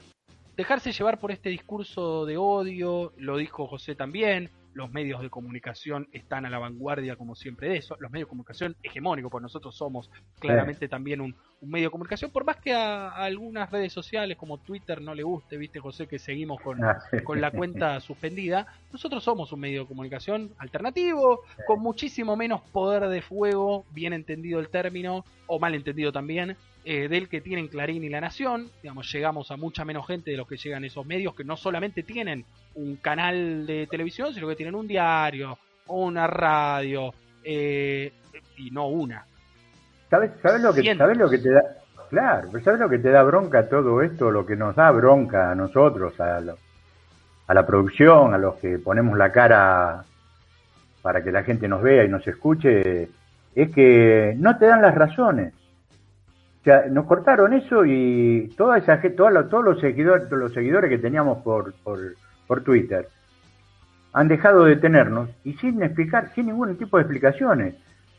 dejarse 0.55 0.93
llevar 0.93 1.19
por 1.19 1.33
este 1.33 1.49
discurso 1.49 2.25
de 2.25 2.37
odio. 2.37 3.11
Lo 3.17 3.35
dijo 3.35 3.67
José 3.67 3.93
también 3.93 4.51
los 4.73 4.91
medios 4.91 5.21
de 5.21 5.29
comunicación 5.29 6.07
están 6.11 6.45
a 6.45 6.49
la 6.49 6.59
vanguardia 6.59 7.15
como 7.15 7.35
siempre 7.35 7.69
de 7.69 7.77
eso, 7.77 7.95
los 7.99 8.11
medios 8.11 8.27
de 8.27 8.29
comunicación 8.29 8.75
hegemónicos, 8.83 9.31
porque 9.31 9.43
nosotros 9.43 9.75
somos 9.75 10.09
claramente 10.39 10.87
también 10.87 11.21
un, 11.21 11.35
medio 11.69 11.87
de 11.87 11.91
comunicación, 11.91 12.31
por 12.31 12.45
más 12.45 12.57
que 12.57 12.73
a, 12.73 13.09
algunas 13.09 13.69
redes 13.69 13.93
sociales 13.93 14.37
como 14.37 14.57
Twitter 14.57 15.01
no 15.01 15.15
le 15.15 15.23
guste, 15.23 15.57
viste 15.57 15.79
José, 15.79 16.07
que 16.07 16.19
seguimos 16.19 16.61
con, 16.61 16.83
ah, 16.83 16.99
con 17.23 17.39
la 17.41 17.51
cuenta 17.51 17.99
suspendida, 18.01 18.67
nosotros 18.91 19.23
somos 19.23 19.51
un 19.51 19.59
medio 19.59 19.81
de 19.81 19.87
comunicación 19.87 20.51
alternativo, 20.57 21.41
con 21.65 21.79
muchísimo 21.79 22.35
menos 22.35 22.61
poder 22.61 23.07
de 23.07 23.21
fuego, 23.21 23.85
bien 23.91 24.13
entendido 24.13 24.59
el 24.59 24.69
término, 24.69 25.25
o 25.47 25.59
mal 25.59 25.75
entendido 25.75 26.11
también, 26.11 26.55
eh, 26.85 27.07
del 27.07 27.29
que 27.29 27.41
tienen 27.41 27.67
Clarín 27.67 28.03
y 28.03 28.09
La 28.09 28.21
Nación. 28.21 28.69
Digamos, 28.81 29.11
llegamos 29.11 29.51
a 29.51 29.57
mucha 29.57 29.85
menos 29.85 30.05
gente 30.07 30.31
de 30.31 30.37
los 30.37 30.47
que 30.47 30.57
llegan 30.57 30.83
esos 30.83 31.05
medios 31.05 31.35
que 31.35 31.43
no 31.43 31.55
solamente 31.55 32.03
tienen 32.03 32.45
un 32.75 32.97
canal 32.97 33.65
de 33.65 33.87
televisión, 33.87 34.33
sino 34.33 34.47
que 34.47 34.55
tienen 34.55 34.75
un 34.75 34.87
diario 34.87 35.57
o 35.87 36.05
una 36.05 36.27
radio 36.27 37.13
eh, 37.43 38.11
y 38.57 38.71
no 38.71 38.87
una. 38.87 39.25
¿Sabes, 40.13 40.29
sabes, 40.43 40.61
lo 40.61 40.71
que, 40.71 40.95
¿Sabes 40.95 41.17
lo 41.17 41.27
que 41.27 41.39
te 41.39 41.49
da? 41.49 41.63
Claro, 42.11 42.47
¿sabes 42.63 42.79
lo 42.79 42.87
que 42.87 42.99
te 42.99 43.09
da 43.09 43.23
bronca 43.23 43.67
todo 43.67 43.99
esto? 44.03 44.29
Lo 44.29 44.45
que 44.45 44.55
nos 44.55 44.75
da 44.75 44.91
bronca 44.91 45.49
a 45.49 45.55
nosotros, 45.55 46.19
a, 46.19 46.39
a 47.47 47.53
la 47.55 47.65
producción, 47.65 48.31
a 48.31 48.37
los 48.37 48.57
que 48.57 48.77
ponemos 48.77 49.17
la 49.17 49.31
cara 49.31 50.03
para 51.01 51.23
que 51.23 51.31
la 51.31 51.41
gente 51.41 51.67
nos 51.67 51.81
vea 51.81 52.03
y 52.03 52.09
nos 52.09 52.27
escuche, 52.27 53.09
es 53.55 53.71
que 53.71 54.35
no 54.37 54.55
te 54.59 54.67
dan 54.67 54.83
las 54.83 54.93
razones. 54.93 55.51
O 56.61 56.63
sea, 56.63 56.85
nos 56.91 57.07
cortaron 57.07 57.51
eso 57.53 57.83
y 57.83 58.53
toda 58.55 58.77
esa 58.77 59.01
toda 59.17 59.49
todos 59.49 59.65
los 59.65 59.79
seguidores, 59.79 60.29
los 60.29 60.53
seguidores 60.53 60.91
que 60.91 60.99
teníamos 60.99 61.39
por, 61.39 61.73
por, 61.83 62.61
Twitter 62.61 63.07
han 64.13 64.27
dejado 64.27 64.65
de 64.65 64.75
tenernos 64.75 65.31
y 65.43 65.53
sin 65.53 65.81
explicar, 65.81 66.31
sin 66.35 66.45
ningún 66.45 66.77
tipo 66.77 66.97
de 66.97 67.01
explicaciones. 67.01 67.73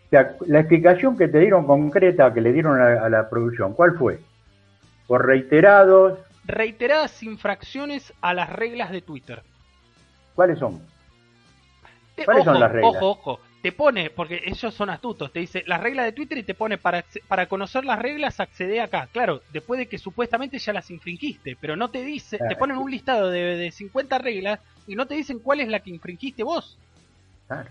O 0.07 0.11
sea, 0.11 0.37
la 0.47 0.61
explicación 0.61 1.17
que 1.17 1.29
te 1.29 1.39
dieron 1.41 1.67
concreta, 1.67 2.33
que 2.33 2.41
le 2.41 2.53
dieron 2.53 2.81
a, 2.81 3.09
la 3.09 3.29
producción, 3.29 3.73
¿cuál 3.73 3.97
fue? 3.97 4.21
Por 5.07 5.27
reiterados. 5.27 6.19
Reiteradas 6.45 7.23
infracciones 7.23 8.13
a 8.21 8.35
las 8.35 8.51
reglas 8.51 8.91
de 8.91 9.03
Twitter. 9.03 9.43
¿Cuáles 10.35 10.59
son? 10.59 10.81
¿Cuáles 12.25 12.45
son 12.45 12.61
las 12.61 12.71
reglas? 12.71 12.95
Ojo, 12.97 13.11
ojo 13.11 13.41
te 13.65 13.73
pone, 13.73 14.11
porque 14.11 14.43
ellos 14.45 14.75
son 14.75 14.91
astutos, 14.91 15.33
te 15.33 15.41
dice 15.41 15.65
las 15.67 15.81
reglas 15.81 16.05
de 16.05 16.13
Twitter 16.13 16.37
y 16.37 16.43
te 16.43 16.53
pone 16.53 16.77
para, 16.77 17.03
para 17.29 17.47
conocer 17.47 17.87
las 17.87 17.99
reglas 17.99 18.39
accede 18.39 18.79
acá. 18.79 19.09
Claro, 19.11 19.41
después 19.55 19.79
de 19.79 19.87
que 19.87 19.97
supuestamente 19.97 20.59
ya 20.59 20.75
las 20.75 20.91
infringiste, 20.91 21.57
pero 21.59 21.75
no 21.75 21.89
te 21.89 22.05
dice, 22.05 22.37
te 22.37 22.57
ponen 22.57 22.77
un 22.77 22.91
listado 22.91 23.31
de, 23.31 23.57
de 23.57 23.71
50 23.71 24.19
reglas 24.19 24.61
y 24.87 24.97
no 24.97 25.07
te 25.07 25.15
dicen 25.15 25.39
cuál 25.39 25.61
es 25.61 25.69
la 25.69 25.81
que 25.81 25.89
infringiste 25.89 26.43
vos. 26.43 26.77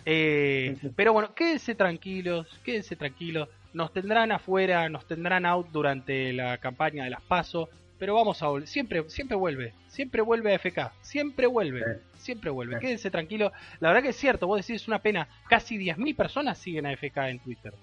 Eh, 0.05 0.77
pero 0.95 1.13
bueno, 1.13 1.33
quédense 1.33 1.75
tranquilos, 1.75 2.47
quédense 2.63 2.95
tranquilos. 2.95 3.49
Nos 3.73 3.91
tendrán 3.91 4.31
afuera, 4.31 4.87
nos 4.89 5.05
tendrán 5.07 5.45
out 5.45 5.67
durante 5.71 6.31
la 6.33 6.57
campaña 6.59 7.05
de 7.05 7.09
las 7.09 7.21
PASO 7.21 7.69
pero 8.03 8.15
vamos 8.15 8.43
a 8.43 8.47
volver. 8.47 8.67
Siempre, 8.67 9.09
siempre 9.09 9.37
vuelve. 9.37 9.73
Siempre 9.87 10.21
vuelve 10.21 10.53
a 10.53 10.59
FK. 10.59 10.91
Siempre 10.99 11.47
vuelve. 11.47 12.01
Siempre 12.17 12.49
vuelve. 12.49 12.77
Quédense 12.77 13.09
tranquilo. 13.09 13.53
La 13.79 13.87
verdad 13.87 14.03
que 14.03 14.09
es 14.09 14.17
cierto. 14.17 14.45
Vos 14.45 14.57
decís, 14.57 14.81
es 14.81 14.87
una 14.89 14.99
pena. 14.99 15.29
Casi 15.47 15.77
10.000 15.77 16.13
personas 16.13 16.57
siguen 16.57 16.85
a 16.85 16.91
FK 16.91 17.29
en 17.29 17.39
Twitter. 17.39 17.73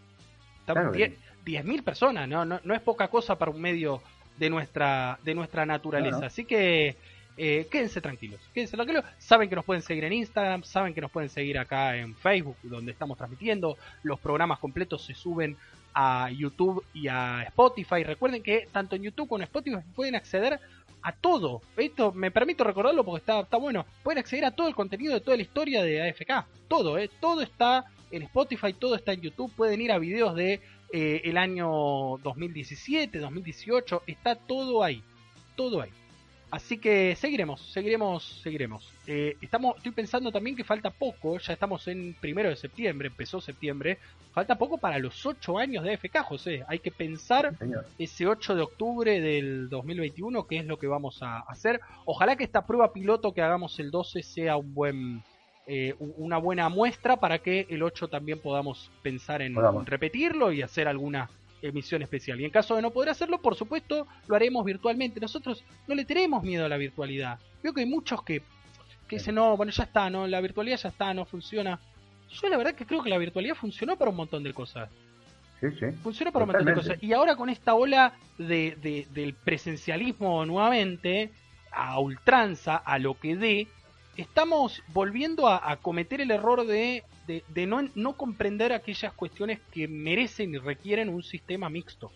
10.000 1.47 1.83
personas. 1.83 2.29
¿no? 2.29 2.45
No, 2.45 2.61
no 2.63 2.75
es 2.75 2.83
poca 2.83 3.09
cosa 3.09 3.39
para 3.39 3.51
un 3.51 3.63
medio 3.63 4.03
de 4.37 4.51
nuestra, 4.51 5.19
de 5.25 5.35
nuestra 5.35 5.65
naturaleza. 5.65 6.27
Así 6.27 6.45
que 6.45 6.97
eh, 7.37 7.67
quédense 7.71 8.01
tranquilos. 8.01 8.41
Quédense 8.53 8.77
tranquilos. 8.77 9.05
Saben 9.19 9.49
que 9.49 9.57
nos 9.57 9.65
pueden 9.65 9.83
seguir 9.83 10.05
en 10.05 10.13
Instagram. 10.13 10.63
Saben 10.63 10.95
que 10.95 11.01
nos 11.01 11.11
pueden 11.11 11.31
seguir 11.31 11.59
acá 11.59 11.97
en 11.97 12.15
Facebook, 12.15 12.57
donde 12.63 12.93
estamos 12.93 13.17
transmitiendo. 13.17 13.77
Los 14.03 14.21
programas 14.21 14.59
completos 14.59 15.05
se 15.05 15.15
suben 15.15 15.57
a 15.95 16.31
YouTube 16.31 16.85
y 16.95 17.09
a 17.09 17.43
Spotify. 17.45 18.05
Recuerden 18.05 18.43
que 18.43 18.69
tanto 18.73 18.97
en 18.97 19.03
YouTube 19.03 19.29
como 19.29 19.39
en 19.39 19.45
Spotify 19.45 19.79
pueden 19.95 20.15
acceder 20.15 20.61
a 21.03 21.13
todo. 21.13 21.63
Esto 21.77 22.13
me 22.13 22.31
permito 22.31 22.65
recordarlo 22.65 23.05
porque 23.05 23.21
está, 23.21 23.41
está 23.41 23.57
bueno. 23.57 23.87
Pueden 24.03 24.19
acceder 24.19 24.45
a 24.45 24.51
todo 24.51 24.69
el 24.69 24.75
contenido 24.75 25.15
de 25.15 25.21
toda 25.21 25.37
la 25.37 25.43
historia 25.43 25.83
de 25.83 26.03
AFK. 26.03 26.47
Todo, 26.69 26.99
¿eh? 26.99 27.11
todo 27.21 27.41
está 27.41 27.87
en 28.11 28.23
Spotify, 28.23 28.73
todo 28.73 28.95
está 28.95 29.13
en 29.13 29.23
YouTube. 29.23 29.53
Pueden 29.55 29.81
ir 29.81 29.93
a 29.93 29.99
videos 29.99 30.35
de 30.35 30.61
eh, 30.93 31.23
el 31.25 31.37
año 31.37 32.19
2017, 32.23 33.19
2018. 33.19 34.03
Está 34.07 34.35
todo 34.35 34.83
ahí. 34.85 35.03
Todo 35.57 35.83
ahí. 35.83 35.91
Así 36.51 36.79
que 36.79 37.15
seguiremos, 37.15 37.61
seguiremos, 37.73 38.41
seguiremos. 38.43 38.93
Eh, 39.07 39.37
estamos, 39.41 39.77
estoy 39.77 39.93
pensando 39.93 40.33
también 40.33 40.57
que 40.57 40.65
falta 40.65 40.91
poco, 40.91 41.39
ya 41.39 41.53
estamos 41.53 41.87
en 41.87 42.15
primero 42.21 42.49
de 42.49 42.57
septiembre, 42.57 43.07
empezó 43.07 43.41
septiembre, 43.41 43.99
falta 44.33 44.59
poco 44.59 44.77
para 44.79 44.99
los 44.99 45.25
ocho 45.27 45.59
años 45.59 45.85
de 45.85 45.97
FK, 45.97 46.25
José. 46.25 46.65
Hay 46.67 46.81
que 46.81 46.91
pensar 46.91 47.55
ese 47.99 48.27
8 48.27 48.57
de 48.57 48.63
octubre 48.63 49.21
del 49.21 49.69
2021, 49.69 50.47
que 50.49 50.59
es 50.59 50.67
lo 50.67 50.77
que 50.77 50.89
vamos 50.89 51.23
a 51.23 51.39
hacer. 51.41 51.81
Ojalá 52.05 52.35
que 52.35 52.45
esta 52.45 52.67
prueba 52.67 52.93
piloto 52.93 53.33
que 53.33 53.43
hagamos 53.43 53.79
el 53.79 53.93
12 53.93 54.23
sea 54.25 54.57
un 54.57 54.75
buen, 54.75 55.23
eh, 55.69 55.95
una 55.99 56.39
buena 56.39 56.69
muestra 56.69 57.17
para 57.17 57.39
que 57.39 57.67
el 57.71 57.85
8 57.85 58.09
también 58.09 58.41
podamos 58.41 58.91
pensar 59.03 59.41
en 59.41 59.55
repetirlo 59.87 60.51
y 60.51 60.63
hacer 60.63 60.89
alguna 60.89 61.31
emisión 61.63 62.03
especial. 62.03 62.41
Y 62.41 62.45
en 62.45 62.51
caso 62.51 62.77
de 62.77 62.83
no 62.83 62.91
poder 62.91 63.11
hacerlo, 63.11 63.41
por 63.41 63.55
supuesto, 63.55 64.07
lo 64.27 64.37
haremos 64.37 64.65
virtualmente. 64.65 65.21
Nosotros 65.21 65.65
no 65.87 65.95
le 65.95 66.05
tenemos 66.05 66.43
miedo 66.43 66.65
a 66.65 66.69
la 66.69 66.77
virtualidad. 66.77 67.39
Veo 67.63 67.73
que 67.73 67.81
hay 67.81 67.87
muchos 67.87 68.23
que, 68.23 68.43
que 69.09 69.17
dicen, 69.17 69.35
no, 69.35 69.57
bueno, 69.57 69.73
ya 69.73 69.85
está, 69.85 70.11
no, 70.11 70.27
la 70.27 70.41
virtualidad 70.41 70.79
ya 70.79 70.89
está, 70.89 71.13
no 71.15 71.25
funciona. 71.25 71.79
Yo 72.31 72.49
la 72.49 72.57
verdad 72.57 72.75
que 72.75 72.87
creo 72.87 73.03
que 73.03 73.11
la 73.11 73.19
virtualidad 73.19 73.55
funcionó 73.55 73.97
para 73.97 74.11
un 74.11 74.17
montón 74.17 74.43
de 74.43 74.55
cosas. 74.55 74.89
Sí, 75.61 75.67
sí. 75.79 75.87
Funcionó 76.03 76.33
para 76.33 76.45
un 76.45 76.53
montón 76.53 76.67
de 76.67 76.75
cosas. 76.75 77.03
Y 77.03 77.13
ahora 77.13 77.37
con 77.37 77.51
esta 77.51 77.75
ola 77.75 78.15
de, 78.39 78.77
de, 78.81 79.07
del 79.13 79.35
presencialismo 79.35 80.47
nuevamente, 80.47 81.33
a 81.71 81.99
ultranza, 81.99 82.77
a 82.77 82.99
lo 82.99 83.19
que 83.19 83.37
dé, 83.37 83.69
estamos 84.17 84.83
volviendo 84.89 85.49
a, 85.49 85.77
cometer 85.77 86.21
el 86.21 86.31
error 86.31 86.67
de, 86.67 87.05
de, 87.27 87.67
no, 87.67 87.89
no, 87.95 88.17
comprender 88.17 88.73
aquellas 88.73 89.13
cuestiones 89.13 89.61
que 89.73 89.89
merecen 89.89 90.55
y 90.55 90.59
requieren 90.59 91.09
un 91.09 91.23
sistema 91.23 91.69
mixto. 91.69 92.11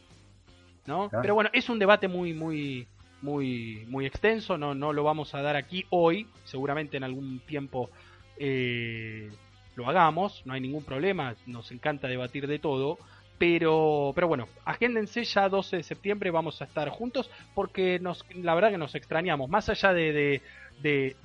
¿no? 0.86 1.09
Pero 1.22 1.34
bueno, 1.34 1.51
es 1.53 1.68
un 1.68 1.78
debate 1.78 2.09
muy, 2.09 2.34
muy, 2.34 2.86
muy, 3.22 3.86
muy 3.88 4.07
extenso, 4.07 4.59
no, 4.59 4.74
no 4.74 4.92
lo 4.92 5.03
vamos 5.03 5.34
a 5.34 5.42
dar 5.42 5.57
aquí 5.57 5.86
hoy, 5.90 6.26
seguramente 6.45 6.97
en 6.97 7.05
algún 7.05 7.40
tiempo 7.40 7.90
eh, 8.38 9.30
lo 9.76 9.88
hagamos, 9.88 10.42
no 10.45 10.53
hay 10.53 10.61
ningún 10.61 10.84
problema, 10.84 11.34
nos 11.47 11.72
encanta 11.72 12.09
debatir 12.09 12.47
de 12.47 12.59
todo. 12.59 12.99
Pero, 13.36 14.12
pero 14.14 14.28
bueno, 14.28 14.47
agéndense 14.64 15.24
ya 15.24 15.49
12 15.49 15.78
de 15.78 15.82
septiembre, 15.82 16.30
vamos 16.30 16.62
a 16.62 16.66
estar 16.66 16.88
juntos 16.90 17.28
porque 17.53 17.99
nos, 17.99 18.24
la 18.32 18.55
verdad 18.55 18.70
que 18.70 18.78
nos 18.78 18.95
extrañamos. 18.95 19.51
Más 19.51 19.68
allá 19.68 19.92
de, 19.92 20.12
de, 20.12 20.42
de, 20.83 21.16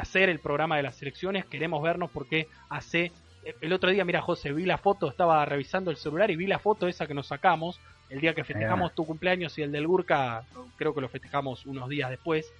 hacer 0.00 0.28
el 0.28 0.40
programa 0.40 0.76
de 0.76 0.82
las 0.82 1.00
elecciones, 1.02 1.44
queremos 1.46 1.82
vernos 1.82 2.10
porque 2.10 2.48
hace... 2.68 3.12
El 3.60 3.72
otro 3.72 3.90
día, 3.90 4.04
mira 4.04 4.20
José, 4.20 4.52
vi 4.52 4.66
la 4.66 4.76
foto, 4.76 5.08
estaba 5.08 5.44
revisando 5.44 5.92
el 5.92 5.96
celular 5.96 6.32
y 6.32 6.36
vi 6.36 6.48
la 6.48 6.58
foto 6.58 6.88
esa 6.88 7.06
que 7.06 7.14
nos 7.14 7.28
sacamos 7.28 7.80
el 8.08 8.20
día 8.20 8.34
que 8.34 8.44
festejamos 8.44 8.94
tu 8.94 9.04
cumpleaños 9.04 9.56
y 9.58 9.62
el 9.62 9.72
del 9.72 9.86
Gurka, 9.86 10.44
creo 10.76 10.94
que 10.94 11.00
lo 11.00 11.08
festejamos 11.08 11.66
unos 11.66 11.88
días 11.88 12.10
después. 12.10 12.52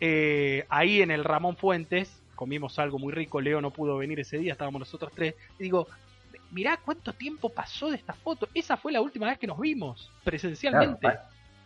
Eh, 0.00 0.66
ahí 0.68 1.02
en 1.02 1.10
el 1.10 1.24
Ramón 1.24 1.56
Fuentes, 1.56 2.22
comimos 2.34 2.78
algo 2.78 2.98
muy 2.98 3.12
rico, 3.12 3.40
Leo 3.40 3.60
no 3.60 3.70
pudo 3.70 3.96
venir 3.96 4.20
ese 4.20 4.38
día, 4.38 4.52
estábamos 4.52 4.80
nosotros 4.80 5.12
tres, 5.14 5.34
y 5.58 5.64
digo, 5.64 5.88
mirá 6.50 6.78
cuánto 6.84 7.12
tiempo 7.12 7.48
pasó 7.48 7.90
de 7.90 7.96
esta 7.96 8.12
foto, 8.12 8.48
esa 8.54 8.76
fue 8.76 8.92
la 8.92 9.00
última 9.00 9.26
vez 9.26 9.38
que 9.38 9.46
nos 9.46 9.58
vimos 9.58 10.10
presencialmente. 10.22 11.18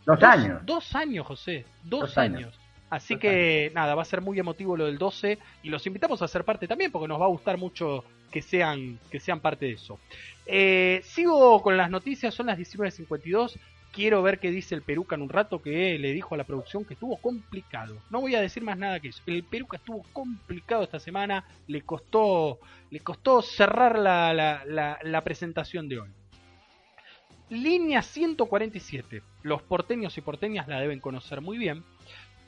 dos, 0.05 0.23
años. 0.23 0.65
Dos 0.65 0.95
años, 0.95 1.27
José, 1.27 1.67
dos, 1.83 2.17
años. 2.17 2.59
Así 2.91 3.17
que 3.17 3.71
nada, 3.75 3.95
va 3.95 4.03
a 4.03 4.07
ser 4.07 4.23
muy 4.23 4.39
emotivo 4.39 4.77
lo 4.77 4.87
del 4.87 4.99
12 4.99 5.39
y 5.63 5.69
los 5.69 5.87
invitamos 5.87 6.23
a 6.23 6.29
ser 6.29 6.45
parte 6.45 6.67
también 6.67 6.91
porque 6.91 7.09
nos 7.09 7.21
va 7.21 7.27
a 7.27 7.29
gustar 7.29 7.59
mucho 7.59 8.05
que 8.31 8.41
sean, 8.41 8.99
que 9.11 9.21
sean 9.21 9.41
parte 9.41 9.67
de 9.67 9.73
eso. 9.73 9.99
Eh, 10.47 11.01
sigo 11.05 11.61
con 11.63 11.77
las 11.77 11.91
noticias, 11.91 12.35
son 12.35 12.47
las 12.47 12.59
19.52. 12.59 13.59
Quiero 13.93 14.23
ver 14.23 14.39
qué 14.39 14.51
dice 14.51 14.75
el 14.75 14.83
Peruca 14.83 15.17
en 15.17 15.23
un 15.23 15.29
rato 15.29 15.61
que 15.61 15.99
le 15.99 16.13
dijo 16.13 16.35
a 16.35 16.39
la 16.39 16.45
producción 16.45 16.85
que 16.85 16.95
estuvo 16.95 17.17
complicado. 17.19 17.97
No 18.11 18.21
voy 18.21 18.35
a 18.35 18.41
decir 18.41 18.63
más 18.63 18.79
nada 18.79 19.01
que 19.01 19.09
eso. 19.09 19.23
El 19.27 19.45
Peruca 19.45 19.77
estuvo 19.77 20.03
complicado 20.13 20.83
esta 20.85 21.01
semana, 21.01 21.45
le 21.67 21.83
costó, 21.83 22.59
le 22.91 23.01
costó 23.01 23.43
cerrar 23.43 23.99
la, 23.99 24.33
la, 24.33 24.99
la 25.03 25.25
presentación 25.25 25.89
de 25.89 26.01
hoy. 26.01 26.11
Línea 27.51 28.03
147. 28.03 29.23
Los 29.43 29.63
porteños 29.63 30.17
y 30.19 30.21
porteñas 30.21 30.69
la 30.69 30.81
deben 30.81 31.01
conocer 31.01 31.41
muy 31.41 31.57
bien 31.57 31.83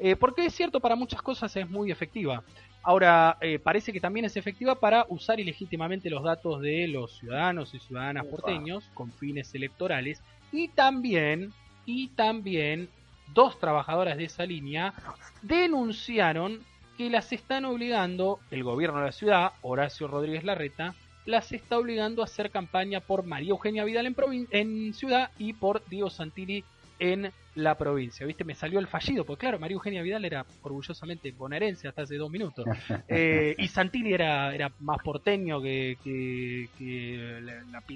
eh, 0.00 0.16
porque 0.16 0.46
es 0.46 0.54
cierto, 0.54 0.80
para 0.80 0.96
muchas 0.96 1.20
cosas 1.20 1.54
es 1.56 1.68
muy 1.68 1.90
efectiva. 1.92 2.42
Ahora, 2.82 3.36
eh, 3.42 3.58
parece 3.58 3.92
que 3.92 4.00
también 4.00 4.24
es 4.24 4.36
efectiva 4.36 4.74
para 4.74 5.04
usar 5.10 5.38
ilegítimamente 5.38 6.08
los 6.08 6.24
datos 6.24 6.62
de 6.62 6.88
los 6.88 7.18
ciudadanos 7.18 7.74
y 7.74 7.78
ciudadanas 7.78 8.24
porteños 8.24 8.88
con 8.94 9.12
fines 9.12 9.54
electorales. 9.54 10.22
Y 10.50 10.68
también, 10.68 11.52
y 11.84 12.08
también, 12.08 12.88
dos 13.34 13.60
trabajadoras 13.60 14.16
de 14.16 14.24
esa 14.24 14.46
línea 14.46 14.94
denunciaron 15.42 16.60
que 16.96 17.10
las 17.10 17.32
están 17.32 17.66
obligando, 17.66 18.40
el 18.50 18.64
gobierno 18.64 19.00
de 19.00 19.06
la 19.06 19.12
ciudad, 19.12 19.52
Horacio 19.60 20.08
Rodríguez 20.08 20.44
Larreta, 20.44 20.94
las 21.26 21.52
está 21.52 21.78
obligando 21.78 22.22
a 22.22 22.24
hacer 22.24 22.50
campaña 22.50 23.00
por 23.00 23.24
María 23.24 23.50
Eugenia 23.50 23.84
Vidal 23.84 24.06
en, 24.06 24.48
en 24.50 24.94
ciudad 24.94 25.30
y 25.38 25.52
por 25.52 25.84
Diego 25.86 26.08
Santilli 26.08 26.64
en 27.00 27.32
la 27.56 27.76
provincia. 27.76 28.24
¿Viste? 28.26 28.44
Me 28.44 28.54
salió 28.54 28.78
el 28.78 28.86
fallido, 28.86 29.24
porque 29.24 29.40
claro, 29.40 29.58
María 29.58 29.74
Eugenia 29.74 30.02
Vidal 30.02 30.24
era 30.24 30.44
orgullosamente 30.62 31.32
bonaerense 31.32 31.88
hasta 31.88 32.02
hace 32.02 32.16
dos 32.16 32.30
minutos. 32.30 32.64
Eh, 33.08 33.56
y 33.58 33.66
Santilli 33.68 34.12
era, 34.12 34.54
era 34.54 34.70
más 34.80 34.98
porteño 35.02 35.60
que, 35.60 35.96
que, 36.04 37.40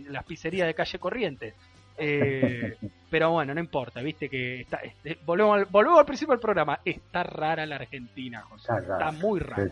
la, 0.09 0.23
pizzería 0.23 0.67
de 0.67 0.75
calle 0.75 0.99
Corriente. 0.99 1.55
Eh, 1.99 2.77
pero 3.11 3.31
bueno, 3.31 3.55
no 3.55 3.61
importa, 3.61 4.01
viste 4.01 4.29
que 4.29 4.63
está, 4.63 4.79
este, 4.79 5.19
volvemos, 5.25 5.59
al, 5.59 5.65
volvemos 5.67 5.99
al 6.01 6.07
principio 6.07 6.33
del 6.33 6.41
programa. 6.41 6.81
Está 6.85 7.23
rara 7.23 7.67
la 7.67 7.77
Argentina, 7.77 8.43
José. 8.43 8.73
Está, 8.81 9.13
muy 9.13 9.41
rara. 9.41 9.71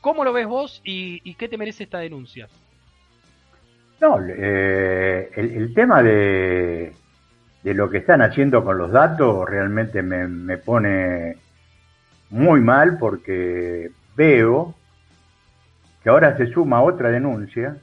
¿Cómo 0.00 0.24
lo 0.24 0.32
ves 0.32 0.46
vos 0.46 0.80
y, 0.84 1.34
qué 1.34 1.48
te 1.48 1.58
merece 1.58 1.84
esta 1.84 1.98
denuncia? 1.98 2.48
No, 4.00 4.18
eh, 4.26 5.30
el 5.34 5.74
tema 5.74 6.02
de, 6.02 6.92
de 7.62 7.74
lo 7.74 7.90
que 7.90 7.98
están 7.98 8.22
haciendo 8.22 8.64
con 8.64 8.78
los 8.78 8.92
datos 8.92 9.48
realmente 9.48 10.02
me, 10.02 10.58
pone 10.58 11.36
muy 12.30 12.60
mal 12.60 12.98
porque 12.98 13.90
veo 14.16 14.74
que 16.02 16.08
ahora 16.08 16.36
se 16.36 16.46
suma 16.46 16.82
otra 16.82 17.10
denuncia 17.10 17.76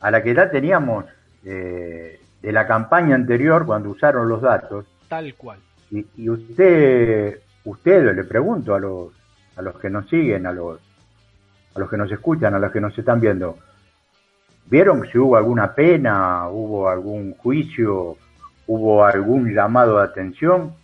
a 0.00 0.10
la 0.10 0.22
que 0.22 0.34
ya 0.34 0.50
teníamos 0.50 1.04
eh, 1.44 2.20
de 2.42 2.52
la 2.52 2.66
campaña 2.66 3.14
anterior 3.14 3.64
cuando 3.64 3.90
usaron 3.90 4.28
los 4.28 4.42
datos. 4.42 4.84
Tal 5.08 5.34
cual. 5.34 5.60
Y, 5.90 6.04
y 6.16 6.28
usted, 6.28 7.38
usted 7.64 8.14
le 8.14 8.24
pregunto 8.24 8.74
a 8.74 8.80
los, 8.80 9.12
a 9.56 9.62
los 9.62 9.78
que 9.78 9.90
nos 9.90 10.08
siguen, 10.08 10.46
a 10.46 10.52
los, 10.52 10.80
a 11.74 11.78
los 11.78 11.88
que 11.88 11.96
nos 11.96 12.10
escuchan, 12.10 12.54
a 12.54 12.58
los 12.58 12.72
que 12.72 12.80
nos 12.80 12.96
están 12.98 13.20
viendo, 13.20 13.58
¿vieron 14.66 15.06
si 15.10 15.18
hubo 15.18 15.36
alguna 15.36 15.72
pena, 15.72 16.48
hubo 16.48 16.88
algún 16.88 17.34
juicio 17.34 18.16
¿Hubo 18.74 19.04
algún 19.04 19.52
llamado 19.52 19.98
de 19.98 20.04
atención? 20.04 20.74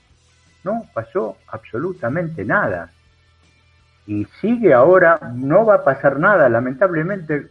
No, 0.62 0.84
pasó 0.92 1.38
absolutamente 1.46 2.44
nada. 2.44 2.90
Y 4.06 4.26
sigue 4.42 4.74
ahora, 4.74 5.18
no 5.34 5.64
va 5.64 5.76
a 5.76 5.84
pasar 5.84 6.18
nada, 6.18 6.50
lamentablemente. 6.50 7.46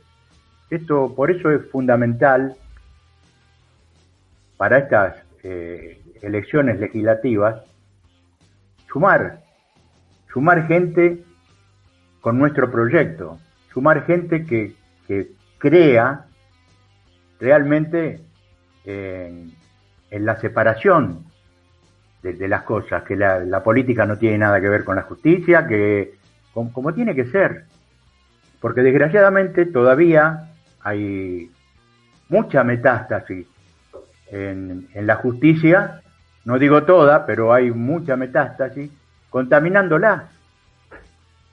Esto, 0.69 1.15
por 1.15 1.31
eso 1.31 1.49
es 1.49 1.67
fundamental 1.71 2.55
para 4.57 4.77
estas 4.77 5.15
eh, 5.41 5.99
elecciones 6.21 6.79
legislativas, 6.79 7.63
sumar, 8.91 9.39
sumar 10.31 10.67
gente 10.67 11.23
con 12.21 12.37
nuestro 12.37 12.69
proyecto, 12.69 13.39
sumar 13.73 14.05
gente 14.05 14.45
que, 14.45 14.75
que 15.07 15.31
crea 15.57 16.27
realmente 17.39 18.21
en, 18.85 19.57
en 20.09 20.25
la 20.25 20.37
separación 20.37 21.25
de, 22.21 22.47
las 22.47 22.63
cosas, 22.63 23.03
que 23.03 23.15
la, 23.15 23.63
política 23.63 24.05
no 24.05 24.17
tiene 24.17 24.37
nada 24.37 24.59
que 24.59 24.69
ver 24.69 24.83
con 24.83 24.95
la 24.95 25.03
justicia, 25.03 25.65
que 25.65 26.15
como, 26.53 26.93
tiene 26.93 27.15
que 27.15 27.25
ser. 27.25 27.65
Porque 28.59 28.81
desgraciadamente 28.81 29.65
todavía 29.65 30.49
hay 30.81 31.49
mucha 32.29 32.63
metástasis 32.63 33.47
en, 34.29 34.87
en 34.93 35.07
la 35.07 35.15
justicia, 35.15 36.01
no 36.43 36.57
digo 36.57 36.83
toda, 36.83 37.25
pero 37.25 37.53
hay 37.53 37.71
mucha 37.71 38.15
metástasis 38.15 38.91
contaminándola. 39.29 40.29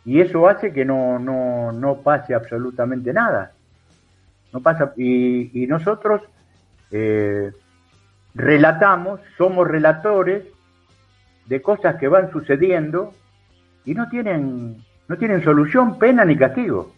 Y 0.04 0.20
eso 0.20 0.48
hace 0.48 0.72
que 0.72 0.84
no, 0.84 1.18
no, 1.18 1.72
no 1.72 1.96
pase 1.96 2.34
absolutamente 2.34 3.12
nada. 3.12 3.52
No 4.52 4.60
pasa, 4.60 4.92
y, 4.96 5.62
y 5.62 5.66
nosotros 5.66 6.22
eh, 6.90 7.50
relatamos, 8.34 9.20
somos 9.38 9.66
relatores 9.68 10.44
de 11.46 11.62
cosas 11.62 11.96
que 11.96 12.08
van 12.08 12.30
sucediendo 12.32 13.14
y 13.84 13.94
no 13.94 14.08
tienen, 14.08 14.82
no 15.08 15.16
tienen 15.16 15.44
solución, 15.44 15.98
pena 15.98 16.24
ni 16.24 16.36
castigo. 16.36 16.92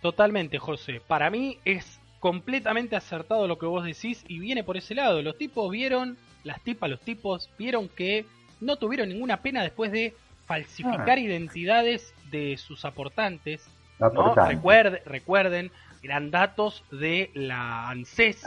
Totalmente, 0.00 0.58
José. 0.58 1.00
Para 1.06 1.30
mí 1.30 1.58
es 1.64 2.00
completamente 2.20 2.96
acertado 2.96 3.46
lo 3.46 3.58
que 3.58 3.66
vos 3.66 3.84
decís 3.84 4.24
y 4.28 4.38
viene 4.38 4.64
por 4.64 4.76
ese 4.76 4.94
lado. 4.94 5.22
Los 5.22 5.36
tipos 5.36 5.70
vieron 5.70 6.16
las 6.44 6.60
tipas, 6.62 6.88
los 6.90 7.00
tipos, 7.00 7.50
vieron 7.58 7.88
que 7.88 8.24
no 8.60 8.76
tuvieron 8.76 9.08
ninguna 9.08 9.38
pena 9.38 9.62
después 9.62 9.92
de 9.92 10.14
falsificar 10.46 11.18
ah. 11.18 11.20
identidades 11.20 12.14
de 12.30 12.56
sus 12.56 12.84
aportantes. 12.84 13.68
¿no? 13.98 14.34
recuerden, 14.34 15.70
eran 16.06 16.30
datos 16.30 16.84
de 16.92 17.30
la 17.34 17.90
ANSES, 17.90 18.46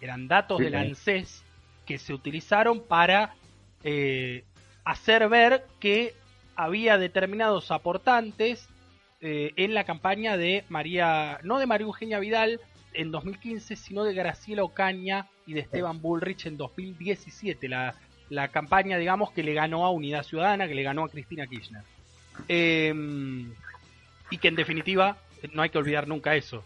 eran 0.00 0.28
datos 0.28 0.60
de 0.60 0.70
la 0.70 0.80
ANSES 0.80 1.44
que 1.84 1.98
se 1.98 2.14
utilizaron 2.14 2.80
para 2.80 3.34
eh, 3.84 4.44
hacer 4.82 5.28
ver 5.28 5.66
que 5.78 6.14
había 6.56 6.96
determinados 6.96 7.70
aportantes 7.70 8.66
eh, 9.20 9.52
en 9.56 9.74
la 9.74 9.84
campaña 9.84 10.38
de 10.38 10.64
María, 10.70 11.38
no 11.42 11.58
de 11.58 11.66
María 11.66 11.84
Eugenia 11.84 12.18
Vidal 12.18 12.60
en 12.94 13.10
2015, 13.10 13.76
sino 13.76 14.02
de 14.02 14.14
Graciela 14.14 14.64
Ocaña 14.64 15.26
y 15.46 15.52
de 15.52 15.60
Esteban 15.60 16.00
Bullrich 16.00 16.46
en 16.46 16.56
2017, 16.56 17.68
la, 17.68 17.94
la 18.30 18.48
campaña, 18.48 18.96
digamos, 18.96 19.32
que 19.32 19.42
le 19.42 19.52
ganó 19.52 19.84
a 19.84 19.90
Unidad 19.90 20.22
Ciudadana, 20.22 20.66
que 20.66 20.74
le 20.74 20.82
ganó 20.82 21.04
a 21.04 21.10
Cristina 21.10 21.46
Kirchner. 21.46 21.82
Em, 22.48 23.52
y 24.30 24.38
que 24.38 24.48
en 24.48 24.56
definitiva, 24.56 25.18
no 25.52 25.60
hay 25.60 25.68
que 25.68 25.76
olvidar 25.76 26.08
nunca 26.08 26.34
eso, 26.34 26.64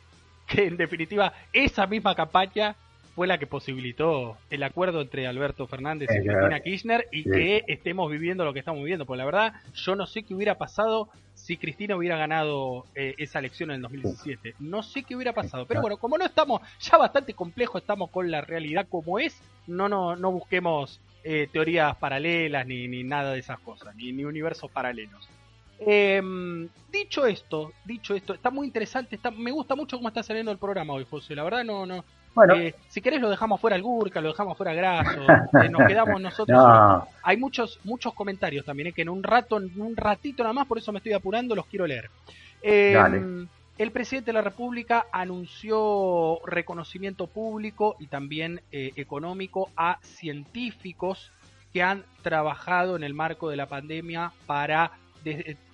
que 0.50 0.66
en 0.66 0.76
definitiva 0.76 1.32
esa 1.52 1.86
misma 1.86 2.14
campaña 2.14 2.74
fue 3.14 3.26
la 3.26 3.38
que 3.38 3.46
posibilitó 3.46 4.36
el 4.50 4.62
acuerdo 4.62 5.00
entre 5.00 5.26
Alberto 5.26 5.66
Fernández 5.66 6.08
y 6.10 6.26
Cristina 6.26 6.60
Kirchner 6.60 7.08
y 7.12 7.24
que 7.24 7.64
estemos 7.66 8.10
viviendo 8.10 8.44
lo 8.44 8.52
que 8.52 8.60
estamos 8.60 8.80
viviendo. 8.80 9.04
Porque 9.04 9.18
la 9.18 9.24
verdad, 9.24 9.52
yo 9.74 9.96
no 9.96 10.06
sé 10.06 10.22
qué 10.22 10.34
hubiera 10.34 10.56
pasado 10.56 11.08
si 11.34 11.56
Cristina 11.56 11.96
hubiera 11.96 12.16
ganado 12.16 12.86
eh, 12.94 13.14
esa 13.18 13.38
elección 13.38 13.70
en 13.70 13.76
el 13.76 13.82
2017. 13.82 14.54
No 14.60 14.82
sé 14.82 15.02
qué 15.02 15.16
hubiera 15.16 15.32
pasado. 15.32 15.66
Pero 15.66 15.80
bueno, 15.80 15.96
como 15.96 16.18
no 16.18 16.24
estamos, 16.24 16.62
ya 16.80 16.96
bastante 16.98 17.34
complejo 17.34 17.78
estamos 17.78 18.10
con 18.10 18.30
la 18.30 18.40
realidad 18.40 18.86
como 18.88 19.18
es, 19.18 19.40
no, 19.66 19.88
no, 19.88 20.16
no 20.16 20.32
busquemos 20.32 21.00
eh, 21.24 21.48
teorías 21.52 21.96
paralelas 21.96 22.66
ni, 22.66 22.88
ni 22.88 23.02
nada 23.02 23.32
de 23.32 23.40
esas 23.40 23.58
cosas, 23.60 23.94
ni, 23.96 24.12
ni 24.12 24.24
universos 24.24 24.70
paralelos. 24.70 25.28
Em, 25.80 26.68
dicho 26.92 27.24
esto, 27.24 27.72
dicho 27.84 28.14
esto, 28.14 28.34
está 28.34 28.50
muy 28.50 28.66
interesante, 28.66 29.16
está, 29.16 29.30
me 29.30 29.50
gusta 29.50 29.74
mucho 29.74 29.96
cómo 29.96 30.08
está 30.08 30.22
saliendo 30.22 30.52
el 30.52 30.58
programa 30.58 30.92
hoy, 30.92 31.06
José. 31.08 31.34
La 31.34 31.42
verdad 31.42 31.64
no, 31.64 31.86
no, 31.86 32.04
bueno. 32.34 32.54
Eh, 32.54 32.74
si 32.88 33.00
querés 33.00 33.20
lo 33.20 33.28
dejamos 33.28 33.60
fuera 33.60 33.76
al 33.76 33.82
Gurka, 33.82 34.20
lo 34.20 34.28
dejamos 34.28 34.56
fuera 34.56 34.72
Graso, 34.72 35.20
eh, 35.62 35.68
nos 35.68 35.86
quedamos 35.86 36.20
nosotros. 36.20 37.04
Hay 37.22 37.36
muchos 37.36 37.80
muchos 37.84 38.14
comentarios 38.14 38.64
también, 38.64 38.88
eh, 38.88 38.92
que 38.92 39.02
en 39.02 39.08
un 39.08 39.22
rato, 39.22 39.58
en 39.58 39.80
un 39.80 39.96
ratito 39.96 40.42
nada 40.42 40.52
más, 40.52 40.66
por 40.66 40.78
eso 40.78 40.92
me 40.92 40.98
estoy 40.98 41.12
apurando, 41.12 41.54
los 41.54 41.66
quiero 41.66 41.86
leer. 41.86 42.10
Em, 42.62 43.48
el 43.78 43.90
presidente 43.90 44.26
de 44.26 44.34
la 44.34 44.42
República 44.42 45.06
anunció 45.10 46.38
reconocimiento 46.44 47.26
público 47.26 47.96
y 47.98 48.06
también 48.06 48.60
económico 48.70 49.70
a 49.74 49.98
científicos 50.02 51.32
que 51.72 51.82
han 51.82 52.04
trabajado 52.22 52.96
en 52.96 53.04
el 53.04 53.14
marco 53.14 53.48
de 53.48 53.56
la 53.56 53.66
pandemia 53.66 54.32
para, 54.46 54.92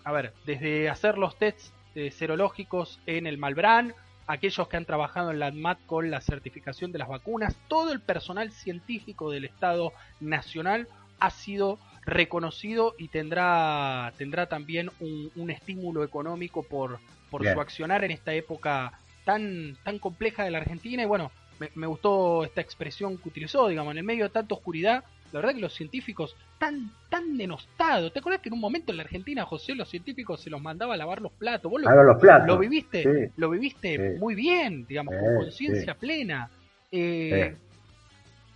a 0.07 0.13
ver, 0.13 0.33
desde 0.47 0.89
hacer 0.89 1.19
los 1.19 1.37
tests 1.37 1.73
serológicos 2.13 3.01
en 3.07 3.27
el 3.27 3.39
Malbrán, 3.39 3.93
aquellos 4.29 4.69
que 4.69 4.77
han 4.77 4.85
trabajado 4.85 5.33
en 5.33 5.41
la 5.41 5.47
ADMAT 5.47 5.85
con 5.85 6.13
la 6.13 6.21
certificación 6.21 6.93
de 6.93 7.01
las 7.01 7.09
vacunas, 7.09 7.57
todo 7.67 7.91
el 7.91 8.01
personal 8.01 8.53
científico 8.53 9.33
del 9.33 9.47
Estado 9.47 9.93
Nacional 10.21 10.87
ha 11.19 11.31
sido 11.31 11.81
reconocido 12.03 12.95
y 12.97 13.09
tendrá, 13.09 14.13
tendrá 14.17 14.47
también 14.47 14.93
un, 15.01 15.51
estímulo 15.51 16.05
económico 16.05 16.63
por, 16.63 17.01
por 17.29 17.45
su 17.45 17.61
accionar 17.61 18.05
en 18.05 18.13
esta 18.13 18.33
época 18.33 19.01
tan, 19.25 19.77
tan 19.83 19.99
compleja 19.99 20.45
de 20.45 20.53
la 20.53 20.59
Argentina. 20.59 21.03
Y 21.03 21.07
bueno, 21.07 21.33
me, 21.59 21.71
me, 21.75 21.89
gustó 21.89 22.45
esta 22.45 22.61
expresión 22.61 23.19
que 23.19 23.29
utilizó, 23.29 23.67
digamos, 23.67 23.91
en 23.91 23.99
el 23.99 24.05
medio 24.05 24.23
de 24.23 24.31
tanta 24.31 24.55
oscuridad, 24.55 25.03
la 25.33 25.41
verdad 25.41 25.55
que 25.55 25.61
los 25.61 25.75
científicos 25.75 26.37
tan, 26.59 26.91
tan 27.09 27.37
denostados. 27.37 28.13
¿Te 28.13 28.21
acuerdas 28.21 28.41
que 28.41 28.49
en 28.49 28.55
un 28.55 28.61
momento 28.61 28.93
en 28.93 28.99
la 28.99 29.03
Argentina, 29.05 29.45
José, 29.45 29.75
los 29.75 29.89
científicos 29.89 30.41
se 30.41 30.51
los 30.51 30.61
mandaba 30.61 30.95
a 30.95 30.97
lavar 30.97 31.21
los 31.21 31.33
platos? 31.33 31.71
¿Vos 31.71 31.83
lo, 31.83 32.03
los 32.03 32.21
platos. 32.21 32.47
lo 32.47 32.59
viviste, 32.59 33.33
lo 33.37 33.51
viviste 33.51 34.17
muy 34.19 34.35
bien, 34.35 34.87
digamos, 34.87 35.15
con 35.15 35.45
conciencia 35.45 35.95
plena. 35.95 36.51
Eh, 36.93 37.57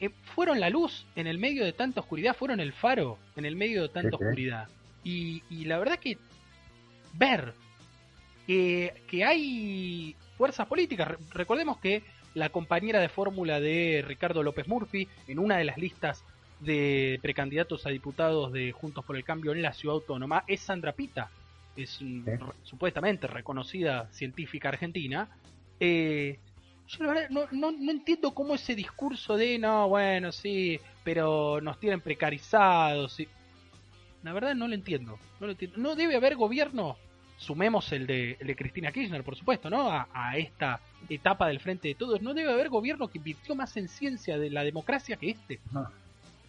eh, 0.00 0.10
fueron 0.34 0.60
la 0.60 0.70
luz 0.70 1.06
en 1.16 1.26
el 1.26 1.38
medio 1.38 1.64
de 1.64 1.72
tanta 1.72 2.00
oscuridad, 2.00 2.34
fueron 2.34 2.60
el 2.60 2.72
faro 2.72 3.18
en 3.36 3.44
el 3.44 3.56
medio 3.56 3.82
de 3.82 3.88
tanta 3.88 4.16
oscuridad. 4.16 4.68
Y, 5.04 5.42
y 5.50 5.64
la 5.64 5.78
verdad 5.78 5.98
que 5.98 6.18
ver 7.14 7.54
que, 8.46 8.94
que 9.08 9.24
hay 9.24 10.16
fuerzas 10.36 10.66
políticas, 10.66 11.08
recordemos 11.32 11.78
que 11.78 12.02
la 12.34 12.50
compañera 12.50 13.00
de 13.00 13.08
fórmula 13.08 13.60
de 13.60 14.04
Ricardo 14.06 14.42
López 14.42 14.68
Murphy, 14.68 15.08
en 15.26 15.38
una 15.38 15.58
de 15.58 15.64
las 15.64 15.78
listas 15.78 16.24
de 16.60 17.18
precandidatos 17.22 17.86
a 17.86 17.90
diputados 17.90 18.52
de 18.52 18.72
Juntos 18.72 19.04
por 19.04 19.16
el 19.16 19.24
Cambio 19.24 19.52
en 19.52 19.62
la 19.62 19.72
ciudad 19.72 19.94
autónoma 19.94 20.44
es 20.46 20.60
Sandra 20.60 20.92
Pita, 20.92 21.30
es 21.76 22.00
supuestamente 22.62 23.26
reconocida 23.26 24.08
científica 24.12 24.68
argentina. 24.68 25.28
Eh, 25.78 26.38
yo 26.88 27.04
la 27.04 27.12
verdad 27.12 27.30
no, 27.30 27.46
no, 27.52 27.70
no, 27.70 27.90
entiendo 27.90 28.34
cómo 28.34 28.54
ese 28.54 28.74
discurso 28.74 29.36
de 29.36 29.58
no, 29.58 29.88
bueno, 29.88 30.32
sí, 30.32 30.78
pero 31.04 31.60
nos 31.60 31.78
tienen 31.78 32.00
precarizados. 32.00 33.16
La 34.22 34.32
verdad 34.32 34.54
no 34.54 34.68
lo 34.68 34.74
entiendo. 34.74 35.18
No, 35.38 35.46
lo 35.46 35.52
entiendo. 35.52 35.78
no 35.78 35.94
debe 35.94 36.16
haber 36.16 36.36
gobierno, 36.36 36.96
sumemos 37.38 37.90
el 37.92 38.06
de, 38.06 38.36
el 38.40 38.48
de 38.48 38.56
Cristina 38.56 38.92
Kirchner, 38.92 39.22
por 39.22 39.36
supuesto, 39.36 39.70
¿no? 39.70 39.90
A, 39.90 40.08
a, 40.12 40.36
esta 40.36 40.80
etapa 41.08 41.46
del 41.48 41.60
frente 41.60 41.88
de 41.88 41.94
todos. 41.94 42.20
No 42.20 42.34
debe 42.34 42.52
haber 42.52 42.68
gobierno 42.68 43.08
que 43.08 43.18
invirtió 43.18 43.54
más 43.54 43.76
en 43.76 43.88
ciencia 43.88 44.36
de 44.36 44.50
la 44.50 44.64
democracia 44.64 45.16
que 45.16 45.30
este. 45.30 45.60
No. 45.72 45.88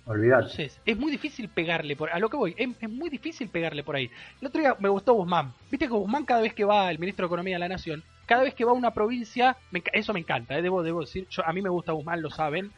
Entonces, 0.07 0.81
es 0.85 0.97
muy 0.97 1.11
difícil 1.11 1.47
pegarle 1.49 1.95
por 1.95 2.09
a 2.09 2.19
lo 2.19 2.29
que 2.29 2.37
voy, 2.37 2.55
es, 2.57 2.89
muy 2.89 3.09
difícil 3.09 3.49
pegarle 3.49 3.83
por 3.83 3.95
ahí. 3.95 4.09
El 4.41 4.47
otro 4.47 4.61
día 4.61 4.75
me 4.79 4.89
gustó 4.89 5.13
Guzmán. 5.13 5.53
Viste 5.69 5.87
que 5.87 5.93
Guzmán 5.93 6.25
cada 6.25 6.41
vez 6.41 6.53
que 6.53 6.65
va, 6.65 6.89
el 6.89 6.99
ministro 6.99 7.25
de 7.25 7.27
Economía 7.27 7.55
de 7.55 7.59
la 7.59 7.69
Nación, 7.69 8.03
cada 8.25 8.43
vez 8.43 8.53
que 8.53 8.65
va 8.65 8.71
a 8.71 8.75
una 8.75 8.93
provincia, 8.93 9.57
eso 9.93 10.13
me 10.13 10.19
encanta, 10.19 10.57
eh, 10.57 10.61
debo, 10.61 10.83
debo 10.83 11.01
decir, 11.01 11.27
yo, 11.29 11.45
a 11.45 11.53
mí 11.53 11.61
me 11.61 11.69
gusta 11.69 11.91
Guzmán, 11.91 12.21
lo 12.21 12.29
saben. 12.29 12.71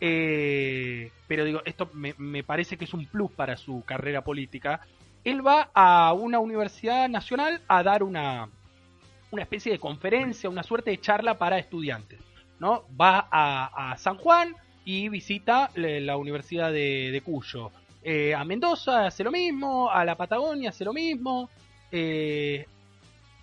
Eh, 0.00 1.10
pero 1.28 1.44
digo, 1.44 1.60
esto 1.64 1.90
me, 1.92 2.14
me 2.16 2.42
parece 2.42 2.78
que 2.78 2.86
es 2.86 2.94
un 2.94 3.04
plus 3.06 3.30
para 3.32 3.56
su 3.56 3.84
carrera 3.84 4.22
política. 4.22 4.80
Él 5.22 5.46
va 5.46 5.70
a 5.74 6.14
una 6.14 6.38
universidad 6.38 7.08
nacional 7.08 7.60
a 7.68 7.82
dar 7.82 8.02
una, 8.02 8.48
una 9.30 9.42
especie 9.42 9.70
de 9.70 9.78
conferencia, 9.78 10.48
una 10.48 10.62
suerte 10.62 10.90
de 10.90 11.00
charla 11.00 11.36
para 11.36 11.58
estudiantes. 11.58 12.18
¿no? 12.58 12.84
Va 12.98 13.28
a 13.30 13.94
San 13.98 14.16
Juan, 14.16 14.54
y 14.84 15.08
visita 15.08 15.70
la 15.74 16.16
Universidad 16.16 16.72
de, 16.72 17.22
Cuyo. 17.24 17.70
Eh, 18.02 18.34
a 18.34 18.44
Mendoza 18.44 19.06
hace 19.06 19.22
lo 19.22 19.30
mismo, 19.30 19.90
a 19.90 20.04
la 20.04 20.16
Patagonia 20.16 20.70
hace 20.70 20.84
lo 20.84 20.92
mismo. 20.92 21.50
Eh, 21.92 22.66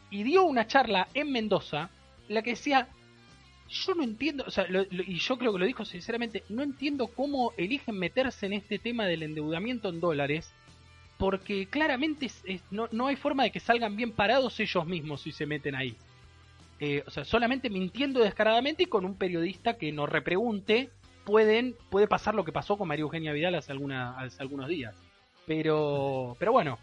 y 0.09 0.23
dio 0.23 0.45
una 0.45 0.67
charla 0.67 1.07
en 1.13 1.31
Mendoza, 1.31 1.89
la 2.29 2.41
que 2.41 2.51
decía, 2.51 2.88
yo 3.69 3.95
no 3.95 4.03
entiendo, 4.03 4.45
o 4.47 4.51
sea, 4.51 4.65
y 4.69 5.19
yo 5.19 5.38
creo 5.38 5.51
que 5.51 5.59
lo 5.59 5.65
dijo 5.65 5.83
sinceramente, 5.83 6.43
no 6.49 6.63
entiendo 6.63 7.07
cómo 7.07 7.51
eligen 7.57 7.99
meterse 7.99 8.45
en 8.45 8.53
este 8.53 8.79
tema 8.79 9.05
del 9.05 9.23
endeudamiento 9.23 9.89
en 9.89 9.99
dólares, 9.99 10.51
porque 11.17 11.67
claramente 11.67 12.31
no, 12.71 12.88
no, 12.91 13.07
hay 13.07 13.15
forma 13.15 13.43
de 13.43 13.51
que 13.51 13.59
salgan 13.59 13.95
bien 13.95 14.11
parados 14.11 14.59
ellos 14.59 14.85
mismos 14.85 15.21
si 15.21 15.31
se 15.31 15.45
meten 15.45 15.75
ahí. 15.75 15.97
Eh, 16.79 17.03
o 17.07 17.09
sea, 17.09 17.25
solamente 17.25 17.69
mintiendo 17.69 18.19
descaradamente 18.19 18.83
y 18.83 18.85
con 18.85 19.03
un 19.03 19.15
periodista 19.15 19.77
que 19.77 19.91
no 19.91 20.05
repregunte 20.05 20.91
pueden, 21.28 21.75
puede 21.89 22.07
pasar 22.07 22.36
lo 22.36 22.45
que 22.45 22.53
pasó 22.53 22.78
con 22.78 22.88
María 22.88 23.01
Eugenia 23.01 23.34
Vidal 23.34 23.55
hace, 23.55 23.73
alguna, 23.73 24.17
hace 24.17 24.41
algunos 24.41 24.69
días. 24.69 24.95
Pero, 25.45 26.38
pero 26.39 26.53
bueno, 26.53 26.80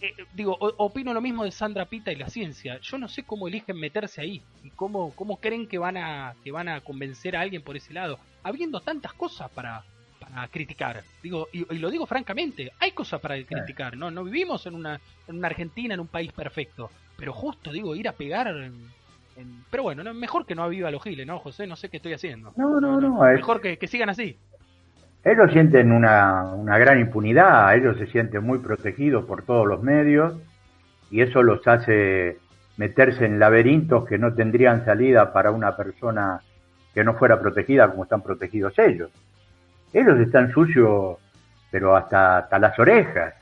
eh, 0.00 0.14
digo, 0.34 0.56
opino 0.60 1.12
lo 1.12 1.20
mismo 1.20 1.42
de 1.42 1.50
Sandra 1.50 1.86
Pita 1.86 2.12
y 2.12 2.16
la 2.16 2.28
ciencia. 2.28 2.78
Yo 2.80 2.96
no 2.96 3.08
sé 3.08 3.24
cómo 3.24 3.48
eligen 3.48 3.76
meterse 3.76 4.20
ahí 4.20 4.40
y 4.62 4.70
cómo, 4.70 5.12
cómo 5.16 5.38
creen 5.38 5.66
que 5.66 5.78
van 5.78 5.96
a 5.96 6.36
que 6.44 6.52
van 6.52 6.68
a 6.68 6.80
convencer 6.80 7.34
a 7.34 7.40
alguien 7.40 7.62
por 7.62 7.76
ese 7.76 7.92
lado, 7.92 8.20
habiendo 8.44 8.80
tantas 8.80 9.14
cosas 9.14 9.50
para, 9.50 9.82
para 10.20 10.46
criticar. 10.46 11.02
Digo, 11.20 11.48
y, 11.52 11.64
lo 11.76 11.90
digo 11.90 12.06
francamente, 12.06 12.70
hay 12.78 12.92
cosas 12.92 13.20
para 13.20 13.42
criticar, 13.42 13.96
¿no? 13.96 14.12
No 14.12 14.22
vivimos 14.22 14.64
en 14.66 14.76
una, 14.76 15.00
en 15.26 15.38
una 15.38 15.48
Argentina, 15.48 15.94
en 15.94 16.00
un 16.00 16.06
país 16.06 16.30
perfecto, 16.32 16.88
pero 17.16 17.32
justo 17.32 17.72
digo, 17.72 17.96
ir 17.96 18.06
a 18.06 18.12
pegar 18.12 18.70
pero 19.70 19.82
bueno, 19.82 20.14
mejor 20.14 20.46
que 20.46 20.54
no 20.54 20.62
aviva 20.62 20.90
los 20.90 21.02
giles, 21.02 21.26
¿no, 21.26 21.38
José? 21.38 21.66
No 21.66 21.76
sé 21.76 21.88
qué 21.88 21.96
estoy 21.96 22.12
haciendo. 22.12 22.52
No, 22.56 22.80
no, 22.80 23.00
no. 23.00 23.22
mejor 23.22 23.60
que, 23.60 23.86
sigan 23.86 24.10
así. 24.10 24.38
Ellos 25.24 25.52
sienten 25.52 25.92
una, 25.92 26.42
una 26.54 26.78
gran 26.78 26.98
impunidad, 26.98 27.74
ellos 27.76 27.96
se 27.96 28.06
sienten 28.08 28.42
muy 28.42 28.58
protegidos 28.58 29.24
por 29.24 29.42
todos 29.42 29.66
los 29.66 29.82
medios 29.82 30.34
y 31.10 31.20
eso 31.20 31.42
los 31.42 31.66
hace 31.68 32.38
meterse 32.76 33.26
en 33.26 33.38
laberintos 33.38 34.06
que 34.06 34.18
no 34.18 34.34
tendrían 34.34 34.84
salida 34.84 35.32
para 35.32 35.50
una 35.50 35.76
persona 35.76 36.40
que 36.94 37.04
no 37.04 37.14
fuera 37.14 37.40
protegida 37.40 37.88
como 37.90 38.04
están 38.04 38.22
protegidos 38.22 38.78
ellos. 38.78 39.10
Ellos 39.92 40.18
están 40.20 40.50
sucios, 40.52 41.18
pero 41.70 41.96
hasta, 41.96 42.38
hasta 42.38 42.58
las 42.58 42.78
orejas, 42.78 43.34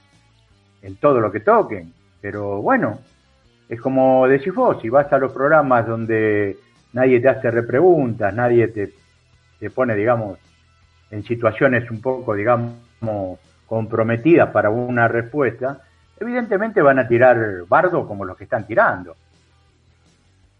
en 0.82 0.96
todo 0.96 1.20
lo 1.20 1.30
que 1.30 1.40
toquen. 1.40 1.92
Pero 2.20 2.60
bueno, 2.60 3.00
es 3.70 3.80
como 3.80 4.26
decís 4.26 4.52
vos, 4.52 4.82
si 4.82 4.88
vas 4.88 5.12
a 5.12 5.18
los 5.18 5.32
programas 5.32 5.86
donde 5.86 6.58
nadie 6.92 7.20
te 7.20 7.28
hace 7.28 7.52
repreguntas, 7.52 8.34
nadie 8.34 8.66
te, 8.66 8.92
pone, 9.70 9.94
digamos, 9.94 10.40
en 11.12 11.22
situaciones 11.22 11.88
un 11.88 12.00
poco, 12.00 12.34
digamos, 12.34 13.38
comprometidas 13.66 14.50
para 14.50 14.70
una 14.70 15.06
respuesta, 15.06 15.82
evidentemente 16.18 16.82
van 16.82 16.98
a 16.98 17.06
tirar 17.06 17.62
bardo 17.68 18.08
como 18.08 18.24
los 18.24 18.36
que 18.36 18.42
están 18.42 18.66
tirando. 18.66 19.14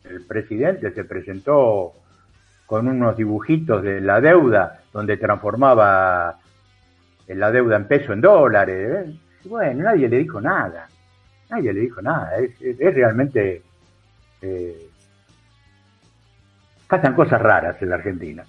El 0.05 0.25
presidente 0.25 0.93
se 0.93 1.03
presentó 1.03 1.93
con 2.65 2.87
unos 2.87 3.17
dibujitos 3.17 3.83
de 3.83 4.01
la 4.01 4.21
deuda, 4.21 4.83
donde 4.93 5.17
transformaba 5.17 6.39
la 7.27 7.51
deuda 7.51 7.75
en 7.75 7.89
peso 7.89 8.13
en 8.13 8.21
dólares. 8.21 9.09
¿eh? 9.09 9.19
bueno, 9.47 9.83
nadie 9.83 10.09
le 10.09 10.19
dijo 10.19 10.41
nada. 10.41 10.87
Nadie 11.51 11.73
le 11.73 11.81
dijo 11.81 12.01
nada. 12.01 12.37
Es, 12.39 12.79
realmente. 12.79 13.63
Eh, 14.43 14.89
pasan 16.89 17.15
cosas 17.15 17.41
raras 17.41 17.81
en 17.83 17.91
la 17.91 17.97
Argentina. 17.97 18.45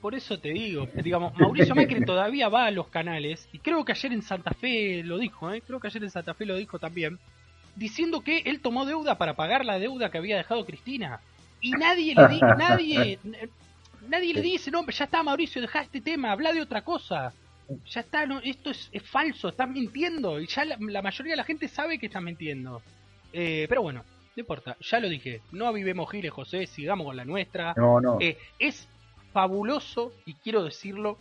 Por 0.00 0.14
eso 0.14 0.38
te 0.38 0.50
digo, 0.50 0.86
digamos, 1.02 1.36
Mauricio 1.38 1.74
Macri 1.74 2.04
todavía 2.04 2.48
va 2.48 2.66
a 2.66 2.70
los 2.70 2.88
canales, 2.88 3.48
y 3.52 3.58
creo 3.58 3.84
que 3.84 3.92
ayer 3.92 4.12
en 4.12 4.22
Santa 4.22 4.52
Fe 4.52 5.02
lo 5.02 5.18
dijo, 5.18 5.52
¿eh? 5.52 5.60
creo 5.66 5.80
que 5.80 5.88
ayer 5.88 6.04
en 6.04 6.10
Santa 6.10 6.34
Fe 6.34 6.46
lo 6.46 6.54
dijo 6.56 6.78
también, 6.78 7.18
diciendo 7.74 8.20
que 8.20 8.38
él 8.38 8.60
tomó 8.60 8.86
deuda 8.86 9.18
para 9.18 9.34
pagar 9.34 9.64
la 9.64 9.78
deuda 9.78 10.10
que 10.10 10.18
había 10.18 10.36
dejado 10.36 10.64
Cristina. 10.66 11.20
Y 11.60 11.72
nadie 11.72 12.14
le 12.14 12.28
dice, 12.28 12.46
nadie, 12.58 13.18
nadie 14.08 14.34
le 14.34 14.40
dice, 14.40 14.70
no, 14.70 14.86
ya 14.86 15.04
está 15.04 15.22
Mauricio, 15.24 15.60
deja 15.60 15.80
este 15.80 16.00
tema, 16.00 16.30
habla 16.30 16.52
de 16.52 16.60
otra 16.60 16.82
cosa 16.82 17.32
ya 17.86 18.00
está, 18.00 18.26
no, 18.26 18.40
esto 18.40 18.70
es, 18.70 18.90
falso, 19.04 19.48
estás 19.48 19.68
mintiendo. 19.68 20.40
Y 20.40 20.46
ya 20.46 20.64
la, 20.64 21.02
mayoría 21.02 21.32
de 21.32 21.36
la 21.36 21.44
gente 21.44 21.68
sabe 21.68 21.98
que 21.98 22.06
estás 22.06 22.22
mintiendo. 22.22 22.82
Eh, 23.32 23.66
pero 23.68 23.82
bueno, 23.82 24.04
no 24.36 24.40
importa, 24.40 24.76
ya 24.80 25.00
lo 25.00 25.08
dije. 25.08 25.42
No 25.52 25.66
avivemos 25.66 26.10
giles, 26.10 26.32
José, 26.32 26.66
sigamos 26.66 27.06
con 27.06 27.16
la 27.16 27.24
nuestra. 27.24 27.74
No, 27.76 28.00
no. 28.00 28.18
Eh, 28.20 28.38
es 28.58 28.88
fabuloso, 29.32 30.12
y 30.24 30.34
quiero 30.34 30.64
decirlo, 30.64 31.18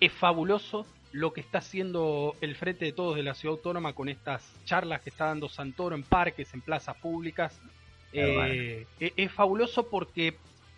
es 0.00 0.12
fabuloso 0.12 0.86
lo 1.12 1.32
que 1.32 1.40
está 1.40 1.58
haciendo 1.58 2.36
el 2.40 2.54
Frente 2.54 2.86
de 2.86 2.92
Todos 2.92 3.16
de 3.16 3.22
la 3.22 3.34
Ciudad 3.34 3.56
Autónoma 3.56 3.92
con 3.92 4.08
estas 4.08 4.42
charlas 4.64 5.02
que 5.02 5.10
está 5.10 5.26
dando 5.26 5.48
Santoro 5.48 5.94
en 5.94 6.02
parques, 6.02 6.52
en 6.54 6.60
plazas 6.60 6.96
públicas. 6.96 7.58
Eh, 8.12 8.86
es 8.98 9.32
fabuloso 9.32 9.88
porque, 9.88 10.36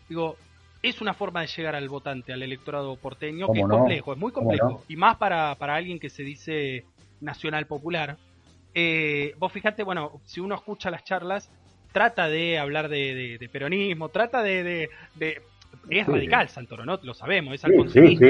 digo, 0.09 0.37
es 0.85 1.01
una 1.01 1.14
forma 1.14 1.41
de 1.41 1.47
llegar 1.47 1.74
al 1.74 1.89
votante, 1.89 2.35
al 2.35 2.43
electorado 2.43 2.95
porteño, 2.97 3.51
que 3.51 3.61
es 3.61 3.66
complejo, 3.66 4.12
es 4.12 4.18
muy 4.18 4.32
complejo. 4.32 4.85
Y 4.87 4.97
más 4.97 5.16
para, 5.16 5.55
para 5.55 5.76
alguien 5.76 5.99
que 5.99 6.11
se 6.11 6.22
dice 6.22 6.85
nacional 7.22 7.66
popular. 7.66 8.18
Eh, 8.74 9.35
vos 9.39 9.51
fijate, 9.51 9.82
bueno, 9.82 10.20
si 10.26 10.41
uno 10.41 10.55
escucha 10.55 10.91
las 10.91 11.03
charlas, 11.03 11.51
trata 11.91 12.28
de 12.28 12.59
hablar 12.59 12.91
de, 12.91 13.49
peronismo, 13.51 14.11
trata 14.11 14.43
de... 14.43 14.91
de, 15.14 15.43
es 15.89 16.07
radical 16.07 16.51
Santoro, 16.51 16.85
¿no? 16.85 17.01
Lo 17.03 17.14
sabemos, 17.14 17.55
es 17.55 17.64
al 17.64 17.72
sí, 17.89 18.16
sí, 18.16 18.26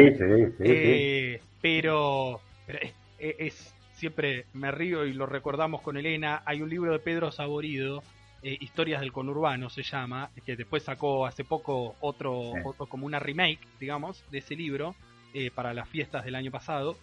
eh, 0.60 1.40
pero, 1.60 2.40
pero 2.66 2.78
es, 3.18 3.74
siempre 3.94 4.46
me 4.52 4.70
río 4.70 5.04
y 5.06 5.12
lo 5.12 5.26
recordamos 5.26 5.80
con 5.80 5.96
Elena. 5.96 6.42
Hay 6.46 6.62
un 6.62 6.70
libro 6.70 6.92
de 6.92 7.00
Pedro 7.00 7.32
Saborido 7.32 8.04
eh, 8.46 8.58
Historias 8.60 9.00
del 9.00 9.10
Conurbano 9.10 9.70
se 9.70 9.82
llama, 9.82 10.30
que 10.44 10.54
después 10.54 10.82
sacó 10.82 11.24
hace 11.24 11.44
poco 11.44 11.96
otro, 12.00 12.52
como 12.90 13.06
una 13.06 13.18
remake, 13.18 13.66
digamos, 13.80 14.22
de 14.30 14.38
ese 14.38 14.54
libro 14.54 14.94
eh, 15.32 15.50
para 15.50 15.72
las 15.72 15.88
fiestas 15.88 16.26
del 16.26 16.34
año 16.34 16.50
pasado, 16.50 16.98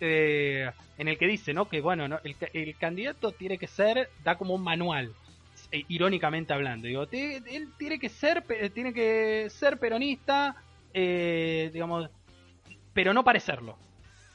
eh, 0.00 0.70
en 0.98 1.08
el 1.08 1.16
que 1.16 1.26
dice, 1.26 1.54
¿no? 1.54 1.66
Que 1.66 1.80
bueno, 1.80 2.08
¿no? 2.08 2.18
El, 2.52 2.76
candidato 2.76 3.32
tiene 3.32 3.56
que 3.56 3.68
ser, 3.68 4.10
da 4.22 4.36
como 4.36 4.54
un 4.54 4.62
manual, 4.62 5.14
irónicamente 5.88 6.52
hablando, 6.52 6.86
digo, 6.86 7.06
él 7.10 7.70
tiene 7.78 7.98
que 7.98 8.10
ser, 8.10 8.44
tiene 8.74 8.92
que 8.92 9.48
ser 9.48 9.78
peronista, 9.78 10.56
digamos, 10.92 12.10
pero 12.92 13.14
no 13.14 13.24
parecerlo. 13.24 13.78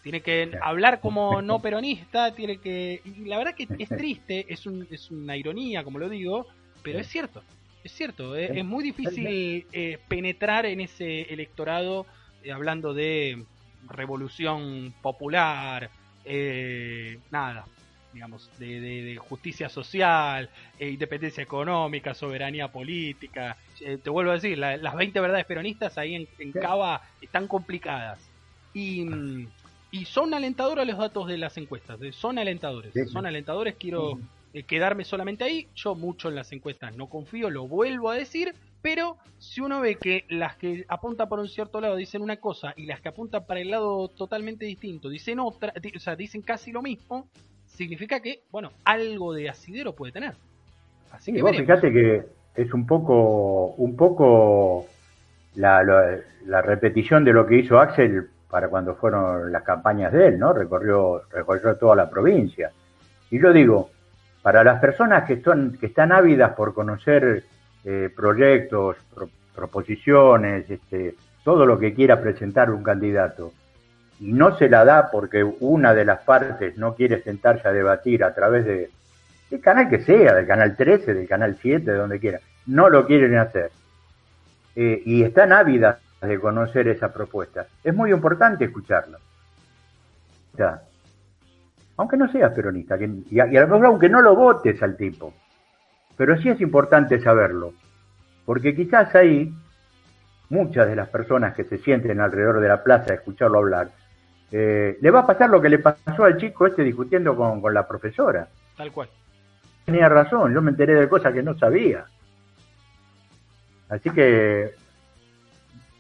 Tiene 0.08 0.22
que 0.22 0.58
hablar 0.62 1.01
como 1.01 1.41
no 1.41 1.60
peronista, 1.60 2.34
tiene 2.34 2.60
que... 2.60 3.01
Y 3.03 3.26
la 3.26 3.38
verdad 3.38 3.53
que 3.53 3.68
es 3.78 3.89
triste, 3.89 4.45
es, 4.47 4.66
un, 4.66 4.88
es 4.89 5.12
una 5.12 5.36
ironía, 5.36 5.84
como 5.84 5.99
lo 5.99 6.08
digo, 6.08 6.47
pero 6.82 6.99
es 6.99 7.08
cierto, 7.08 7.43
es 7.84 7.91
cierto, 7.91 8.34
es, 8.38 8.64
muy 8.64 8.86
difícil 8.86 9.68
eh, 9.74 9.99
penetrar 10.08 10.66
en 10.66 10.80
ese 10.80 11.24
electorado 11.24 12.05
eh, 12.41 12.53
hablando 12.53 12.93
de 12.93 13.43
revolución 13.89 14.93
popular, 15.01 15.89
eh, 16.24 17.20
nada, 17.30 17.66
digamos, 18.14 18.49
de, 18.60 19.20
justicia 19.20 19.68
social, 19.68 20.49
independencia 20.80 21.43
económica, 21.43 22.14
soberanía 22.14 22.72
política. 22.72 23.58
te 23.78 24.10
vuelvo 24.10 24.32
a 24.32 24.36
decir, 24.36 24.58
las 24.58 24.95
20 24.95 25.20
verdades 25.20 25.45
peronistas 25.45 25.97
ahí 25.97 26.16
en, 26.16 26.30
en 26.39 26.53
Cava 26.53 27.01
están 27.22 27.49
complicadas. 27.49 28.20
Y, 28.74 29.03
mm, 29.03 29.47
y 29.92 30.06
son 30.06 30.34
alentadores 30.34 30.88
los 30.88 30.98
datos 30.98 31.28
de 31.28 31.38
las 31.38 31.58
encuestas, 31.58 32.00
son 32.12 32.40
alentadores, 32.40 32.94
son 33.12 33.26
alentadores, 33.26 33.76
quiero 33.76 34.20
eh, 34.54 34.64
quedarme 34.64 35.04
solamente 35.06 35.44
ahí, 35.44 35.68
yo 35.76 35.96
mucho 35.96 36.30
en 36.30 36.36
las 36.36 36.52
encuestas 36.52 36.96
no 36.96 37.08
confío, 37.08 37.50
lo 37.50 37.68
vuelvo 37.68 38.10
a 38.10 38.16
decir, 38.16 38.54
pero 38.82 39.18
si 39.38 39.62
uno 39.62 39.82
ve 39.82 39.96
que 39.96 40.26
las 40.30 40.56
que 40.56 40.86
apuntan 40.88 41.30
por 41.30 41.40
un 41.40 41.48
cierto 41.48 41.80
lado 41.82 41.96
dicen 41.96 42.22
una 42.22 42.38
cosa 42.38 42.74
y 42.76 42.86
las 42.86 43.02
que 43.02 43.10
apuntan 43.10 43.46
para 43.46 43.60
el 43.60 43.72
lado 43.72 44.10
totalmente 44.10 44.66
distinto 44.66 45.10
dicen 45.10 45.40
otra, 45.40 45.74
o 45.96 46.00
sea, 46.00 46.16
dicen 46.16 46.42
casi 46.42 46.72
lo 46.72 46.82
mismo, 46.82 47.28
significa 47.66 48.20
que, 48.20 48.42
bueno, 48.52 48.72
algo 48.84 49.34
de 49.34 49.50
asidero 49.50 49.94
puede 49.94 50.12
tener. 50.12 50.34
Así 51.12 51.32
que 51.32 51.42
vos 51.42 51.56
fíjate 51.56 51.92
que 51.92 52.24
es 52.56 52.74
un 52.74 52.86
poco, 52.86 53.68
un 53.78 53.96
poco 53.96 54.86
la, 55.56 55.84
la 56.46 56.62
repetición 56.62 57.24
de 57.24 57.34
lo 57.34 57.48
que 57.48 57.60
hizo 57.60 57.80
Axel 57.80 58.30
para 58.50 58.70
cuando 58.70 58.95
fueron 58.95 59.52
las 59.52 59.64
campañas 59.64 60.12
de 60.12 60.28
él, 60.28 60.39
¿no? 60.39 60.54
Recorrió, 60.54 61.24
recorrió 61.32 61.76
toda 61.76 61.95
la 61.95 62.10
provincia. 62.10 62.72
Y 63.30 63.41
yo 63.41 63.52
digo, 63.52 63.89
para 64.41 64.64
las 64.64 64.80
personas 64.80 65.26
que, 65.26 65.41
que 65.41 65.86
están 65.86 66.12
ávidas 66.12 66.54
por 66.54 66.74
conocer 66.74 67.43
eh, 67.84 68.10
proyectos, 68.16 68.98
proposiciones, 69.54 70.70
este, 70.70 71.16
todo 71.43 71.66
lo 71.66 71.78
que 71.78 71.93
quiera 71.93 72.22
presentar 72.22 72.72
un 72.72 72.84
candidato, 72.84 73.52
y 74.20 74.34
no 74.34 74.58
se 74.58 74.70
la 74.70 74.84
da 74.84 75.12
porque 75.12 75.43
una 75.43 75.93
de 75.93 76.06
las 76.06 76.22
partes 76.22 76.78
no 76.78 76.95
quiere 76.95 77.22
sentarse 77.22 77.68
a 77.68 77.72
debatir 77.72 78.24
a 78.24 78.34
través 78.34 78.66
de, 78.66 78.89
del 79.50 79.62
canal 79.62 79.89
que 79.89 80.00
sea, 80.00 80.34
del 80.34 80.48
canal 80.48 80.76
13, 80.76 81.14
del 81.14 81.28
canal 81.28 81.58
7, 81.62 81.91
de 81.91 81.98
donde 81.98 82.20
quiera, 82.20 82.39
no 82.66 82.89
lo 82.89 83.06
quieren 83.06 83.38
hacer. 83.38 83.72
Eh, 84.76 85.02
y 85.06 85.24
están 85.24 85.52
ávidas 85.52 85.98
de 86.22 86.39
conocer 86.39 86.88
esa 86.88 87.13
propuesta. 87.13 87.68
Es 87.84 87.93
muy 87.93 88.11
importante 88.11 88.65
escucharla. 88.65 89.20
aunque 91.97 92.18
no 92.18 92.32
seas 92.32 92.53
peronista, 92.53 92.97
que, 92.97 93.09
y, 93.30 93.39
a, 93.39 93.45
lo 93.45 93.68
mejor 93.68 93.86
aunque 93.86 94.09
no 94.09 94.22
lo 94.22 94.36
votes 94.36 94.82
al 94.82 94.97
tipo, 94.97 95.34
pero 96.15 96.39
sí 96.41 96.49
es 96.49 96.59
importante 96.61 97.20
saberlo, 97.22 97.74
porque 98.45 98.76
quizás 98.76 99.13
ahí 99.15 99.53
muchas 100.49 100.88
de 100.88 100.95
las 100.95 101.09
personas 101.09 101.53
que 101.53 101.63
se 101.65 101.78
sienten 101.78 102.20
alrededor 102.20 102.59
de 102.59 102.68
la 102.70 102.84
plaza 102.84 103.11
a 103.11 103.15
escucharlo 103.15 103.59
hablar, 103.59 103.89
eh, 104.51 104.97
le 105.01 105.11
va 105.11 105.20
a 105.20 105.28
pasar 105.28 105.49
lo 105.49 105.61
que 105.61 105.70
le 105.70 105.80
pasó 105.80 106.24
al 106.24 106.38
chico 106.38 106.65
este 106.65 106.84
discutiendo 106.84 107.36
con, 107.36 107.61
con 107.61 107.74
la 107.74 107.88
profesora. 107.88 108.47
Tal 108.78 108.91
cual. 108.91 109.09
Tenía 109.86 110.09
razón, 110.09 110.53
yo 110.53 110.61
me 110.61 110.72
enteré 110.72 110.95
de 110.95 111.09
cosas 111.09 111.34
que 111.34 111.43
no 111.43 111.57
sabía. 111.57 112.05
Así 113.89 114.09
que 114.09 114.74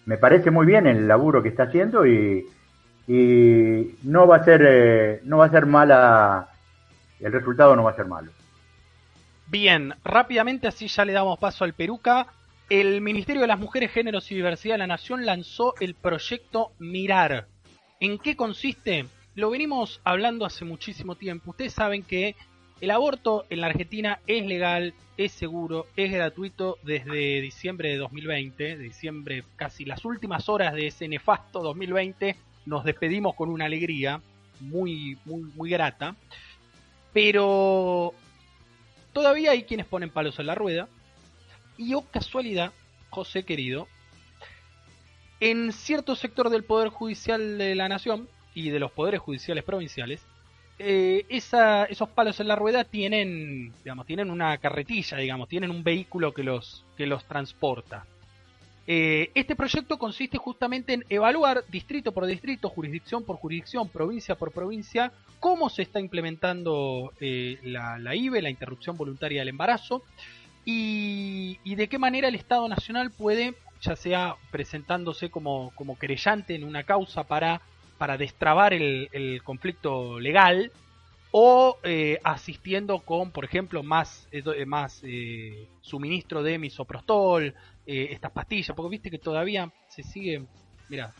me 0.07 0.17
parece 0.17 0.49
muy 0.49 0.65
bien 0.65 0.87
el 0.87 1.07
laburo 1.07 1.43
que 1.43 1.49
está 1.49 1.63
haciendo 1.63 2.07
y, 2.07 2.47
no 4.03 4.27
va 4.27 4.37
a 4.37 4.43
ser 4.43 4.61
eh, 4.67 5.21
no 5.23 5.37
va 5.37 5.45
a 5.45 5.49
ser 5.49 5.65
mala 5.65 6.49
el 7.21 7.31
resultado 7.31 7.73
no 7.75 7.83
va 7.83 7.91
a 7.91 7.95
ser 7.95 8.05
malo. 8.05 8.31
Bien 9.47 9.93
rápidamente 10.03 10.67
así 10.67 10.87
ya 10.87 11.05
le 11.05 11.13
damos 11.13 11.39
paso 11.39 11.63
al 11.63 11.73
Peruca. 11.73 12.27
El 12.69 12.99
Ministerio 12.99 13.41
de 13.41 13.47
las 13.47 13.59
Mujeres 13.59 13.91
Géneros 13.91 14.29
y 14.29 14.35
Diversidad 14.35 14.75
de 14.75 14.79
la 14.79 14.87
Nación 14.87 15.25
lanzó 15.25 15.73
el 15.79 15.95
proyecto 15.95 16.71
Mirar. 16.79 17.47
¿en 17.99 18.19
qué 18.19 18.35
consiste? 18.35 19.05
lo 19.35 19.51
venimos 19.51 20.01
hablando 20.03 20.45
hace 20.45 20.65
muchísimo 20.65 21.15
tiempo. 21.15 21.51
Ustedes 21.51 21.71
saben 21.71 22.01
que 22.01 22.35
el 22.79 22.91
aborto 22.91 23.45
en 23.49 23.61
la 23.61 23.67
Argentina 23.67 24.19
es 24.27 24.45
legal, 24.45 24.93
es 25.17 25.31
seguro, 25.31 25.87
es 25.95 26.11
gratuito 26.11 26.77
desde 26.83 27.41
diciembre 27.41 27.89
de 27.89 27.97
2020, 27.97 28.77
diciembre 28.77 29.43
casi 29.55 29.85
las 29.85 30.05
últimas 30.05 30.47
horas 30.47 30.73
de 30.73 30.87
ese 30.87 31.07
nefasto 31.07 31.61
2020, 31.61 32.35
nos 32.65 32.83
despedimos 32.83 33.35
con 33.35 33.49
una 33.49 33.65
alegría 33.65 34.21
muy, 34.59 35.17
muy, 35.25 35.41
muy 35.55 35.69
grata, 35.69 36.15
pero 37.13 38.13
todavía 39.11 39.51
hay 39.51 39.63
quienes 39.63 39.87
ponen 39.87 40.11
palos 40.11 40.37
en 40.39 40.45
la 40.45 40.55
rueda, 40.55 40.87
y 41.77 41.93
oh 41.95 42.03
casualidad, 42.03 42.71
José 43.09 43.43
querido, 43.43 43.87
en 45.39 45.71
cierto 45.71 46.15
sector 46.15 46.49
del 46.49 46.63
Poder 46.63 46.89
Judicial 46.89 47.57
de 47.57 47.75
la 47.75 47.89
Nación 47.89 48.27
y 48.53 48.69
de 48.69 48.79
los 48.79 48.91
poderes 48.91 49.19
judiciales 49.19 49.63
provinciales, 49.63 50.21
eh, 50.79 51.25
esos 51.29 52.09
palos 52.09 52.39
en 52.39 52.47
la 52.47 52.55
rueda 52.55 52.83
tienen, 52.83 53.73
digamos, 53.83 54.05
tienen 54.05 54.29
una 54.29 54.57
carretilla, 54.57 55.17
digamos, 55.17 55.49
tienen 55.49 55.71
un 55.71 55.83
vehículo 55.83 56.33
que 56.33 56.43
los, 56.43 56.85
que 56.95 57.07
los 57.07 57.25
transporta. 57.25 58.05
Eh, 58.89 59.31
este 59.35 59.55
proyecto 59.55 59.97
consiste 59.97 60.37
justamente 60.37 60.93
en 60.93 61.03
evaluar 61.09 61.65
distrito 61.69 62.13
por 62.13 62.25
distrito, 62.25 62.69
jurisdicción 62.69 63.23
por 63.23 63.35
jurisdicción, 63.35 63.89
provincia 63.89 64.35
por 64.35 64.53
provincia, 64.53 65.11
cómo 65.39 65.69
se 65.69 65.81
está 65.81 65.99
implementando 65.99 67.11
eh, 67.19 67.59
la, 67.63 67.99
la, 67.99 68.15
IVE, 68.15 68.41
la 68.41 68.49
interrupción 68.49 68.95
voluntaria 68.95 69.41
del 69.41 69.49
embarazo, 69.49 70.03
y, 70.69 71.75
de 71.75 71.87
qué 71.87 71.97
manera 71.97 72.27
el 72.27 72.35
Estado 72.35 72.67
Nacional 72.67 73.09
puede, 73.09 73.53
ya 73.81 73.95
sea 73.95 74.35
presentándose 74.51 75.29
como, 75.29 75.71
como 75.75 75.97
querellante 75.97 76.55
en 76.55 76.65
una 76.65 76.83
causa 76.83 77.23
para, 77.23 77.61
para 77.97 78.17
destrabar 78.17 78.73
el, 78.73 79.09
el 79.11 79.43
conflicto 79.43 80.19
legal, 80.19 80.71
o 81.31 81.77
eh, 81.83 82.19
asistiendo 82.23 82.99
con, 82.99 83.31
por 83.31 83.45
ejemplo, 83.45 83.83
más, 83.83 84.27
eh, 84.31 84.65
más 84.65 85.01
eh, 85.03 85.67
suministro 85.81 86.41
de 86.43 86.57
misoprostol, 86.57 87.53
estas 87.85 88.31
pastillas, 88.31 88.75
porque 88.75 88.89
viste 88.89 89.09
que 89.09 89.17
todavía 89.17 89.71
se 89.87 90.03
sigue, 90.03 90.43
mira, 90.89 91.13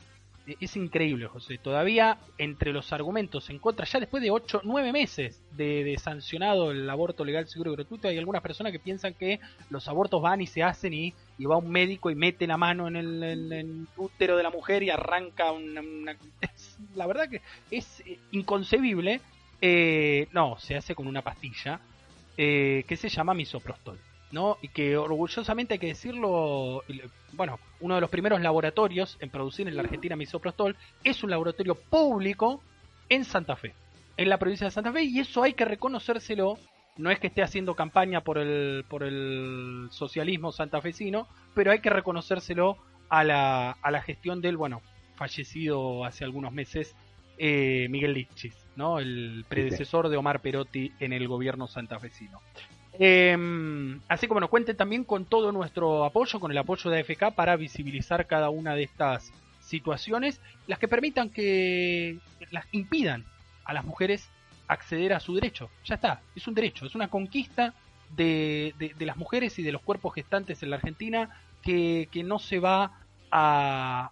es 0.60 0.76
increíble, 0.78 1.28
José, 1.28 1.58
todavía 1.58 2.18
entre 2.38 2.72
los 2.72 2.94
argumentos 2.94 3.50
en 3.50 3.60
contra, 3.60 3.86
ya 3.86 4.00
después 4.00 4.24
de 4.24 4.32
8, 4.32 4.62
9 4.64 4.94
meses 4.94 5.42
de, 5.52 5.96
sancionado 6.02 6.72
el 6.72 6.90
aborto 6.90 7.26
legal, 7.26 7.48
seguro 7.48 7.72
y 7.72 7.76
gratuito, 7.76 8.08
hay 8.08 8.18
algunas 8.18 8.42
personas 8.42 8.72
que 8.72 8.80
piensan 8.80 9.14
que 9.14 9.40
los 9.70 9.88
abortos 9.88 10.22
van 10.22 10.42
y 10.42 10.48
se 10.48 10.64
hacen 10.64 10.94
y, 10.94 11.14
va 11.46 11.58
un 11.58 11.70
médico 11.70 12.10
y 12.10 12.16
mete 12.16 12.48
la 12.48 12.58
mano 12.58 12.88
en 12.88 12.96
el, 12.96 13.88
útero 13.98 14.38
de 14.38 14.44
la 14.44 14.50
mujer 14.50 14.84
y 14.84 14.90
arranca 14.90 15.52
una... 15.52 16.16
la 16.96 17.08
verdad 17.08 17.30
que 17.30 17.42
es 17.70 18.04
inconcebible 18.32 19.22
eh, 19.62 20.28
no, 20.34 20.58
se 20.60 20.76
hace 20.76 20.94
con 20.94 21.08
una 21.08 21.22
pastilla 21.22 21.80
eh, 22.38 22.84
que 22.88 22.96
se 22.96 23.10
llama 23.10 23.34
misoprostol. 23.34 24.00
¿No? 24.32 24.58
Y 24.62 24.70
que 24.70 24.98
orgullosamente 24.98 25.76
hay 25.76 25.80
que 25.80 25.88
decirlo, 25.88 26.84
bueno, 27.34 27.60
uno 27.80 27.96
de 27.96 28.02
los 28.02 28.10
primeros 28.10 28.42
laboratorios 28.42 29.18
en 29.20 29.30
producir 29.30 29.68
en 29.68 29.76
la 29.76 29.84
Argentina 29.84 30.16
misoprostol 30.16 30.76
es 31.04 31.24
un 31.24 31.30
laboratorio 31.30 31.76
público 31.76 32.62
en 33.10 33.24
Santa 33.24 33.56
Fe, 33.56 33.74
en 34.18 34.30
la 34.30 34.38
provincia 34.38 34.66
de 34.66 34.72
Santa 34.72 34.92
Fe, 34.92 35.04
y 35.04 35.20
eso 35.20 35.44
hay 35.44 35.54
que 35.54 35.66
reconocérselo. 35.66 36.58
No 36.98 37.12
es 37.12 37.20
que 37.20 37.28
esté 37.28 37.44
haciendo 37.44 37.76
campaña 37.76 38.22
por 38.22 38.40
el, 38.40 38.84
por 38.90 39.04
el 39.04 39.88
socialismo 39.92 40.52
santafesino, 40.52 41.28
pero 41.54 41.72
hay 41.72 41.80
que 41.80 41.92
reconocérselo 41.92 42.78
a 43.10 43.24
la, 43.24 43.72
a 43.72 43.92
la 43.92 44.02
gestión 44.02 44.42
del, 44.42 44.58
bueno, 44.58 44.82
fallecido 45.16 46.06
hace 46.06 46.24
algunos 46.24 46.52
meses, 46.52 46.96
eh, 47.38 47.88
Miguel 47.90 48.14
Lichis, 48.14 48.56
¿no? 48.76 48.98
el 48.98 49.46
predecesor 49.48 50.10
de 50.10 50.18
Omar 50.18 50.42
Perotti 50.42 50.92
en 51.00 51.14
el 51.14 51.28
gobierno 51.28 51.68
santafesino. 51.68 52.42
Em, 53.00 54.00
así 54.08 54.28
como 54.28 54.40
nos 54.40 54.50
cuenten 54.50 54.76
también 54.76 55.04
con 55.04 55.26
todo 55.26 55.52
nuestro 55.52 56.04
apoyo, 56.04 56.40
con 56.40 56.52
el 56.52 56.58
apoyo 56.58 56.90
de 56.90 57.00
AFK 57.00 57.36
para 57.36 57.56
visibilizar 57.56 58.26
cada 58.26 58.50
una 58.50 58.74
de 58.74 58.84
estas 58.84 59.32
situaciones, 59.60 60.42
las 60.66 60.80
que 60.80 60.88
permitan 60.88 61.30
que 61.30 62.18
las 62.52 62.66
impidan 62.72 63.26
a 63.66 63.74
las 63.74 63.86
mujeres 63.86 64.30
acceder 64.68 65.14
a 65.14 65.20
su 65.20 65.36
derecho. 65.36 65.70
Ya 65.86 65.96
está, 65.96 66.22
es 66.36 66.48
un 66.48 66.56
derecho, 66.56 66.86
es 66.86 66.96
una 66.96 67.10
conquista 67.10 67.74
de, 68.16 68.74
las 69.00 69.18
mujeres 69.18 69.60
y 69.60 69.64
de 69.64 69.72
los 69.72 69.82
cuerpos 69.82 70.16
gestantes 70.16 70.64
en 70.64 70.70
la 70.70 70.78
Argentina 70.78 71.30
que, 71.62 72.08
que 72.12 72.24
no 72.24 72.40
se 72.40 72.60
va 72.60 73.00
a, 73.30 74.10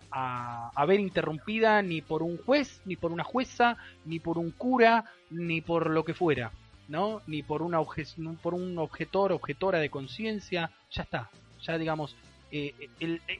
a, 0.75 0.86
ver 0.86 0.99
interrumpida 0.99 1.81
ni 1.81 2.01
por 2.01 2.21
un 2.21 2.38
juez, 2.38 2.81
ni 2.86 2.97
por 2.97 3.11
una 3.11 3.23
jueza, 3.23 3.77
ni 4.03 4.19
por 4.19 4.38
un 4.38 4.51
cura, 4.51 5.05
ni 5.29 5.61
por 5.61 5.89
lo 5.89 6.03
que 6.03 6.13
fuera, 6.13 6.51
¿no? 6.88 7.21
Ni 7.27 7.43
por, 7.43 7.61
una 7.61 7.79
por 8.41 8.53
un 8.53 8.77
objetor, 8.77 9.31
objetora 9.31 9.79
de 9.79 9.89
conciencia, 9.89 10.71
ya 10.91 11.03
está, 11.03 11.29
ya 11.61 11.77
digamos, 11.77 12.15
eh, 12.51 12.73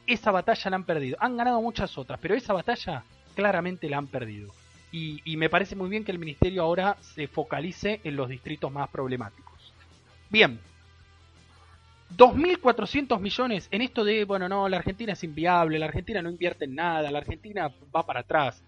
esa 0.08 0.32
batalla 0.32 0.70
la 0.72 0.76
han 0.76 0.84
perdido. 0.84 1.18
Han 1.20 1.38
ganado 1.38 1.62
muchas 1.62 1.98
otras, 1.98 2.20
pero 2.22 2.36
esa 2.36 2.54
batalla 2.54 3.04
claramente 3.36 3.90
la 3.90 3.98
han 3.98 4.08
perdido. 4.08 4.54
Y, 4.92 5.22
y 5.26 5.38
me 5.38 5.50
parece 5.50 5.76
muy 5.76 5.90
bien 5.90 6.04
que 6.04 6.12
el 6.12 6.20
ministerio 6.20 6.64
ahora 6.64 6.98
se 7.02 7.28
focalice 7.28 8.02
en 8.04 8.16
los 8.16 8.30
distritos 8.30 8.72
más 8.72 8.90
problemáticos. 8.90 9.74
Bien, 10.30 10.60
2.400 12.16 13.20
millones 13.20 13.68
en 13.72 13.82
esto 13.82 14.04
de, 14.04 14.24
bueno, 14.26 14.48
no, 14.48 14.70
la 14.70 14.78
Argentina 14.78 15.14
es 15.14 15.24
inviable, 15.24 15.80
la 15.80 15.88
Argentina 15.88 16.22
no 16.22 16.30
invierte 16.30 16.66
en 16.66 16.76
nada, 16.76 17.12
la 17.12 17.20
Argentina 17.20 17.72
va 17.96 18.06
para 18.06 18.22
atrás. 18.22 18.64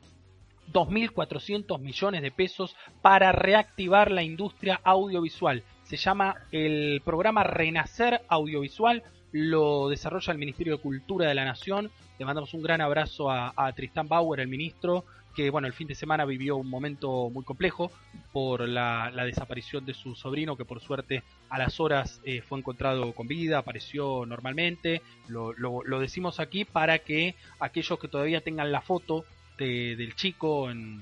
2.400 0.74 1.80
millones 1.80 2.22
de 2.22 2.32
pesos 2.32 2.76
para 3.01 3.32
reactivar 3.32 4.11
la 4.11 4.24
industria 4.24 4.80
audiovisual. 4.84 5.63
Se 5.84 5.97
llama 5.97 6.36
el 6.51 7.01
programa 7.03 7.43
Renacer 7.43 8.22
Audiovisual, 8.28 9.03
lo 9.32 9.89
desarrolla 9.89 10.34
el 10.34 10.39
Ministerio 10.39 10.78
de 10.78 10.82
Cultura 10.82 11.28
de 11.28 11.36
la 11.36 11.45
Nación. 11.45 11.91
Le 12.20 12.26
mandamos 12.26 12.53
un 12.53 12.61
gran 12.61 12.82
abrazo 12.82 13.30
a, 13.30 13.53
a 13.55 13.72
Tristán 13.74 14.07
Bauer, 14.07 14.39
el 14.39 14.47
ministro, 14.47 15.05
que 15.38 15.51
bueno, 15.51 15.68
el 15.68 15.74
fin 15.74 15.88
de 15.88 15.93
semana 15.93 16.26
vivió 16.26 16.57
un 16.57 16.68
momento 16.68 17.30
muy 17.30 17.43
complejo 17.43 17.91
por 18.34 18.68
la, 18.68 19.11
desaparición 19.24 19.86
de 19.86 19.93
su 19.93 20.15
sobrino, 20.15 20.57
que 20.57 20.65
por 20.65 20.82
suerte 20.82 21.22
a 21.49 21.59
las 21.59 21.80
horas 21.80 22.20
eh, 22.26 22.41
fue 22.41 22.57
encontrado 22.57 23.13
con 23.13 23.28
vida, 23.28 23.59
apareció 23.59 24.26
normalmente. 24.26 25.03
Lo, 25.28 25.53
lo, 25.53 25.99
decimos 25.99 26.39
aquí 26.39 26.65
para 26.65 26.97
que 26.97 27.36
aquellos 27.59 27.99
que 27.99 28.07
todavía 28.07 28.41
tengan 28.41 28.72
la 28.72 28.82
foto 28.82 29.26
del 29.66 30.16
chico 30.16 30.70
en, 30.70 31.01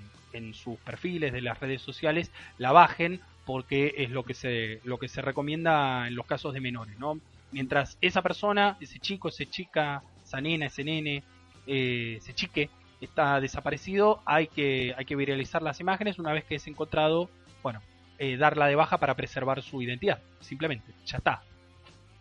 sus 0.54 0.78
perfiles 0.80 1.32
de 1.32 1.40
las 1.40 1.58
redes 1.62 1.82
sociales 1.82 2.30
la 2.58 2.74
bajen 2.74 3.22
porque 3.46 3.94
es 3.98 4.10
lo 4.12 4.24
que 4.24 4.34
se 4.34 4.82
lo 4.84 4.98
que 4.98 5.08
se 5.08 5.22
recomienda 5.22 6.10
en 6.10 6.16
los 6.16 6.26
casos 6.26 6.54
de 6.54 6.60
menores, 6.60 7.00
¿no? 7.00 7.22
Mientras 7.54 7.98
esa 8.02 8.22
persona, 8.22 8.76
ese 8.82 9.00
chico, 9.00 9.30
esa 9.30 9.46
chica, 9.46 10.04
esa 10.26 10.42
nena, 10.42 10.66
ese 10.66 10.84
nene, 10.84 11.24
eh, 11.68 12.16
ese 12.18 12.34
chique 12.34 12.70
está 13.00 13.40
desaparecido, 13.40 14.22
hay 14.26 14.48
que, 14.48 14.94
hay 14.98 15.06
que 15.06 15.16
viralizar 15.16 15.62
las 15.62 15.80
imágenes 15.80 16.20
una 16.20 16.34
vez 16.34 16.44
que 16.44 16.56
es 16.56 16.68
encontrado, 16.68 17.30
bueno, 17.64 17.82
eh, 18.18 18.38
darla 18.38 18.68
de 18.68 18.76
baja 18.76 18.98
para 18.98 19.16
preservar 19.16 19.62
su 19.62 19.82
identidad, 19.82 20.20
simplemente, 20.42 20.92
ya 21.06 21.18
está. 21.18 21.44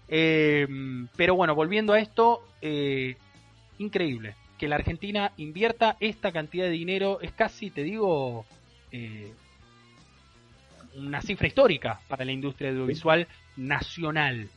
Eh, 0.08 0.66
pero 1.16 1.34
bueno, 1.34 1.54
volviendo 1.54 1.92
a 1.92 1.98
esto, 1.98 2.46
eh, 2.60 3.16
increíble 3.78 4.36
que 4.58 4.68
la 4.68 4.76
Argentina 4.76 5.32
invierta 5.36 5.96
esta 6.00 6.32
cantidad 6.32 6.64
de 6.64 6.70
dinero, 6.70 7.20
es 7.20 7.32
casi, 7.32 7.70
te 7.70 7.82
digo, 7.82 8.46
una 10.96 11.20
cifra 11.20 11.46
histórica 11.46 12.00
para 12.08 12.24
la 12.24 12.32
industria 12.32 12.70
audiovisual 12.70 13.26
nacional. 13.56 14.48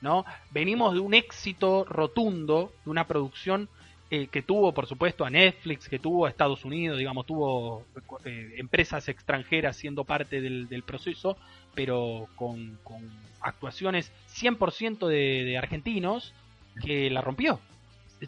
¿no? 0.00 0.24
Venimos 0.50 0.94
de 0.94 1.00
un 1.00 1.14
éxito 1.14 1.84
rotundo, 1.84 2.72
de 2.84 2.90
una 2.90 3.06
producción 3.06 3.68
eh, 4.10 4.28
que 4.28 4.42
tuvo, 4.42 4.72
por 4.72 4.86
supuesto, 4.86 5.24
a 5.24 5.30
Netflix, 5.30 5.88
que 5.88 5.98
tuvo 5.98 6.26
a 6.26 6.28
Estados 6.28 6.64
Unidos, 6.64 6.98
digamos, 6.98 7.26
tuvo 7.26 7.84
eh, 8.24 8.54
empresas 8.58 9.08
extranjeras 9.08 9.76
siendo 9.76 10.04
parte 10.04 10.40
del, 10.40 10.82
proceso, 10.84 11.36
pero 11.74 12.28
con, 12.36 12.78
actuaciones 13.40 14.12
100% 14.28 15.08
de, 15.08 15.44
de 15.44 15.58
argentinos 15.58 16.34
que 16.80 17.10
la 17.10 17.20
rompió. 17.20 17.60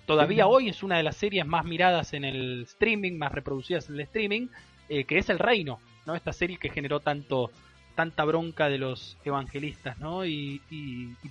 Todavía 0.06 0.46
hoy 0.46 0.68
es 0.68 0.82
una 0.82 0.96
de 0.98 1.02
las 1.02 1.16
series 1.16 1.46
más 1.46 1.64
miradas 1.64 2.12
en 2.12 2.24
el 2.24 2.62
streaming, 2.62 3.16
más 3.16 3.32
reproducidas 3.32 3.88
en 3.88 3.94
el 3.94 4.00
streaming, 4.02 4.48
eh, 4.88 5.04
que 5.04 5.18
es 5.18 5.28
El 5.30 5.38
Reino, 5.38 5.80
¿no? 6.06 6.14
Esta 6.14 6.32
serie 6.32 6.58
que 6.58 6.70
generó 6.70 7.00
tanto 7.00 7.50
tanta 7.94 8.24
bronca 8.24 8.68
de 8.68 8.78
los 8.78 9.18
evangelistas, 9.24 9.98
¿no? 9.98 10.24
Y, 10.24 10.60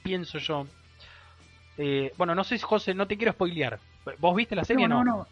pienso 0.03 0.37
yo, 0.37 0.67
bueno, 2.17 2.35
no 2.35 2.43
sé, 2.43 2.59
José, 2.59 2.93
no 2.93 3.07
te 3.07 3.15
quiero 3.15 3.31
spoilear, 3.31 3.79
¿Vos 4.19 4.35
viste 4.35 4.55
la 4.55 4.63
serie? 4.63 4.87
No, 4.87 5.03
no, 5.03 5.27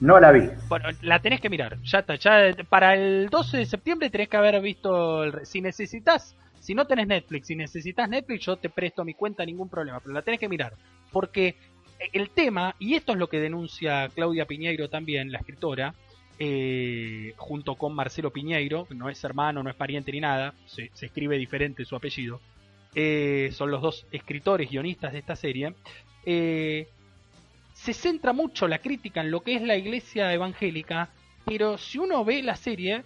no. 0.00 0.20
la 0.20 0.30
vi. 0.32 0.48
Bueno, 0.68 0.88
la 1.02 1.18
tenés 1.20 1.40
que 1.40 1.50
mirar. 1.50 1.78
Ya 1.82 2.00
está. 2.00 2.14
Ya 2.16 2.54
para 2.68 2.94
el 2.94 3.28
12 3.28 3.58
de 3.58 3.66
septiembre 3.66 4.10
tenés 4.10 4.28
que 4.28 4.36
haber 4.36 4.60
visto. 4.60 5.44
si 5.44 5.60
necesitas, 5.60 6.36
si 6.60 6.74
no 6.74 6.86
tenés 6.86 7.06
Netflix, 7.06 7.48
si 7.48 7.56
necesitas 7.56 8.08
Netflix, 8.08 8.44
yo 8.44 8.56
te 8.56 8.68
presto 8.68 9.04
mi 9.04 9.14
cuenta, 9.14 9.44
ningún 9.44 9.68
problema. 9.68 10.00
Pero 10.00 10.14
la 10.14 10.22
tenés 10.22 10.40
que 10.40 10.48
mirar. 10.48 10.74
Porque 11.10 11.56
el 12.12 12.30
tema, 12.30 12.74
y 12.78 12.94
esto 12.94 13.12
es 13.12 13.18
lo 13.18 13.28
que 13.28 13.40
denuncia 13.40 14.08
Claudia 14.14 14.46
Piñeiro 14.46 14.88
también, 14.88 15.32
la 15.32 15.38
escritora, 15.38 15.94
eh, 16.38 17.34
junto 17.36 17.76
con 17.76 17.94
Marcelo 17.94 18.32
Piñeiro, 18.32 18.86
no 18.90 19.08
es 19.08 19.22
hermano, 19.22 19.62
no 19.62 19.70
es 19.70 19.76
pariente 19.76 20.10
ni 20.12 20.20
nada, 20.20 20.54
se, 20.66 20.90
escribe 21.00 21.38
diferente 21.38 21.84
su 21.84 21.94
apellido. 21.94 22.40
Eh, 22.94 23.50
son 23.52 23.70
los 23.70 23.80
dos 23.80 24.06
escritores, 24.10 24.70
guionistas 24.70 25.12
de 25.12 25.18
esta 25.20 25.36
serie. 25.36 25.74
Eh, 26.26 26.88
se 27.74 27.92
centra 27.92 28.32
mucho 28.32 28.68
la 28.68 28.78
crítica 28.78 29.20
en 29.20 29.30
lo 29.30 29.40
que 29.40 29.54
es 29.54 29.62
la 29.62 29.76
iglesia 29.76 30.32
evangélica, 30.32 31.10
pero 31.44 31.78
si 31.78 31.98
uno 31.98 32.24
ve 32.24 32.42
la 32.42 32.56
serie, 32.56 33.04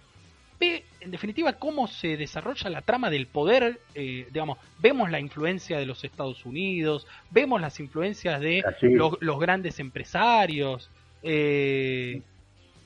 ve 0.59 0.85
en 0.99 1.11
definitiva 1.11 1.53
cómo 1.53 1.87
se 1.87 2.17
desarrolla 2.17 2.69
la 2.69 2.81
trama 2.81 3.09
del 3.09 3.27
poder, 3.27 3.79
eh, 3.95 4.27
digamos, 4.31 4.57
vemos 4.79 5.09
la 5.09 5.19
influencia 5.19 5.77
de 5.77 5.85
los 5.85 6.03
Estados 6.03 6.45
Unidos, 6.45 7.07
vemos 7.31 7.61
las 7.61 7.79
influencias 7.79 8.41
de 8.41 8.63
los, 8.81 9.39
grandes 9.39 9.79
empresarios. 9.79 10.89
Eh, 11.23 12.21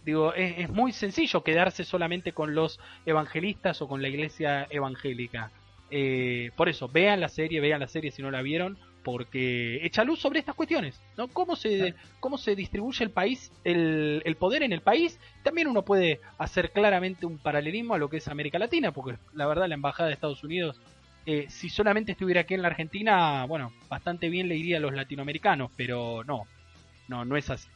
digo, 0.06 0.34
es, 0.34 0.70
muy 0.70 0.92
sencillo 0.92 1.44
quedarse 1.44 1.84
solamente 1.84 2.34
con 2.34 2.54
los 2.54 2.80
evangelistas 3.06 3.82
o 3.82 3.88
con 3.88 4.02
la 4.02 4.10
iglesia 4.10 4.68
evangélica. 4.70 5.52
Eh, 5.90 6.52
por 6.56 6.70
eso, 6.70 6.88
vean 6.88 7.20
la 7.20 7.30
serie, 7.30 7.60
vean 7.60 7.80
la 7.80 7.88
serie 7.88 8.12
si 8.12 8.22
no 8.22 8.32
la 8.32 8.42
vieron, 8.42 8.78
porque 9.04 9.86
echa 9.86 10.04
luz 10.04 10.20
sobre 10.20 10.40
estas 10.40 10.56
cuestiones, 10.56 11.00
¿no? 11.18 11.28
Cómo 11.28 11.56
se, 11.56 11.96
cómo 12.20 12.38
se 12.38 12.56
distribuye 12.56 13.04
el 13.04 13.12
país, 13.12 13.52
el, 13.64 14.22
el, 14.26 14.36
poder 14.36 14.64
en 14.64 14.74
el 14.74 14.82
país. 14.82 15.20
También 15.44 15.68
uno 15.68 15.84
puede 15.84 16.20
hacer 16.38 16.72
claramente 16.72 17.26
un 17.26 17.38
paralelismo 17.38 17.96
a 17.96 17.98
lo 17.98 18.10
que 18.10 18.18
es 18.18 18.28
América 18.28 18.60
Latina, 18.60 18.92
porque 18.92 19.18
la 19.34 19.48
verdad 19.48 19.68
la 19.68 19.76
Embajada 19.76 20.08
de 20.08 20.14
Estados 20.14 20.44
Unidos, 20.44 20.80
eh, 21.26 21.46
si 21.50 21.70
solamente 21.70 22.14
estuviera 22.14 22.42
aquí 22.42 22.54
en 22.54 22.62
la 22.62 22.70
Argentina, 22.70 23.46
bueno, 23.46 23.72
bastante 23.90 24.30
bien 24.30 24.48
le 24.48 24.58
iría 24.58 24.78
a 24.78 24.82
los 24.82 24.94
latinoamericanos, 24.94 25.72
pero 25.76 26.24
no, 26.24 26.46
no, 27.08 27.26
no 27.26 27.38
es 27.38 27.50
así. 27.50 27.70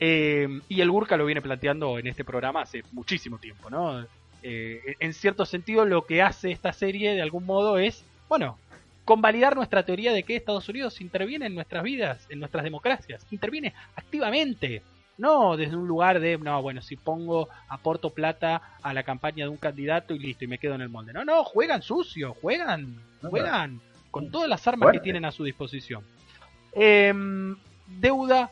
Eh, 0.00 0.60
y 0.68 0.80
el 0.80 0.90
Burka 0.90 1.16
lo 1.16 1.26
viene 1.26 1.42
planteando 1.42 1.98
en 1.98 2.08
este 2.08 2.24
programa 2.24 2.62
hace 2.62 2.82
muchísimo 2.92 3.38
tiempo, 3.38 3.70
¿no? 3.70 4.04
Eh, 4.42 4.96
en 4.98 5.14
cierto 5.14 5.46
sentido, 5.46 5.84
lo 5.84 6.06
que 6.06 6.22
hace 6.22 6.50
esta 6.50 6.72
serie 6.72 7.14
de 7.14 7.22
algún 7.22 7.46
modo 7.46 7.78
es, 7.78 8.04
bueno, 8.28 8.58
convalidar 9.04 9.56
nuestra 9.56 9.84
teoría 9.84 10.12
de 10.12 10.22
que 10.22 10.36
Estados 10.36 10.68
Unidos 10.68 11.00
interviene 11.00 11.46
en 11.46 11.54
nuestras 11.54 11.82
vidas, 11.82 12.26
en 12.28 12.38
nuestras 12.38 12.64
democracias, 12.64 13.26
interviene 13.30 13.74
activamente, 13.96 14.82
no 15.18 15.56
desde 15.56 15.76
un 15.76 15.88
lugar 15.88 16.20
de, 16.20 16.38
no, 16.38 16.62
bueno, 16.62 16.82
si 16.82 16.96
pongo, 16.96 17.48
aporto 17.68 18.10
plata 18.10 18.62
a 18.82 18.94
la 18.94 19.02
campaña 19.02 19.44
de 19.44 19.50
un 19.50 19.56
candidato 19.56 20.14
y 20.14 20.18
listo, 20.18 20.44
y 20.44 20.48
me 20.48 20.58
quedo 20.58 20.74
en 20.74 20.82
el 20.82 20.88
molde. 20.88 21.12
No, 21.12 21.24
no, 21.24 21.44
juegan 21.44 21.82
sucio, 21.82 22.34
juegan, 22.40 22.96
juegan 23.22 23.80
con 24.10 24.30
todas 24.30 24.48
las 24.48 24.66
armas 24.66 24.92
que 24.92 25.00
tienen 25.00 25.24
a 25.24 25.32
su 25.32 25.44
disposición. 25.44 26.04
Em, 26.72 27.56
deuda 27.86 28.50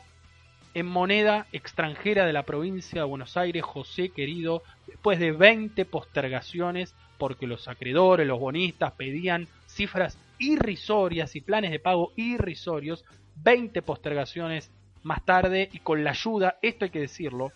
en 0.73 0.85
moneda 0.85 1.47
extranjera 1.51 2.25
de 2.25 2.33
la 2.33 2.43
provincia 2.43 3.01
de 3.01 3.07
Buenos 3.07 3.35
Aires, 3.35 3.63
José 3.63 4.09
querido, 4.09 4.63
después 4.87 5.19
de 5.19 5.31
20 5.31 5.85
postergaciones, 5.85 6.95
porque 7.17 7.47
los 7.47 7.67
acreedores, 7.67 8.25
los 8.25 8.39
bonistas 8.39 8.93
pedían 8.93 9.47
cifras 9.67 10.17
irrisorias 10.41 11.35
y 11.35 11.41
planes 11.41 11.71
de 11.71 11.79
pago 11.79 12.11
irrisorios, 12.17 13.05
20 13.35 13.81
postergaciones 13.83 14.71
más 15.03 15.23
tarde 15.23 15.69
y 15.71 15.79
con 15.79 16.03
la 16.03 16.11
ayuda, 16.11 16.57
esto 16.61 16.85
hay 16.85 16.91
que 16.91 16.99
decirlo, 16.99 17.51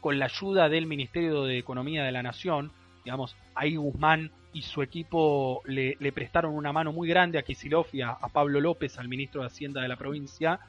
con 0.00 0.18
la 0.18 0.24
ayuda 0.26 0.68
del 0.68 0.86
Ministerio 0.86 1.44
de 1.44 1.58
Economía 1.58 2.04
de 2.04 2.12
la 2.12 2.22
Nación, 2.22 2.72
digamos, 3.04 3.36
ahí 3.54 3.76
Guzmán 3.76 4.30
y 4.52 4.62
su 4.62 4.82
equipo 4.82 5.62
le, 5.66 5.96
prestaron 6.12 6.54
una 6.54 6.72
mano 6.72 6.92
muy 6.92 7.08
grande 7.08 7.38
a 7.38 7.42
Kisilov 7.42 7.86
a, 8.04 8.28
Pablo 8.28 8.60
López, 8.60 8.98
al 8.98 9.08
ministro 9.08 9.42
de 9.42 9.48
Hacienda 9.48 9.82
de 9.82 9.88
la 9.88 9.96
provincia, 9.96 10.60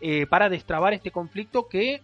eh, 0.00 0.26
para 0.26 0.48
destrabar 0.48 0.92
este 0.92 1.10
conflicto 1.10 1.68
que 1.68 2.02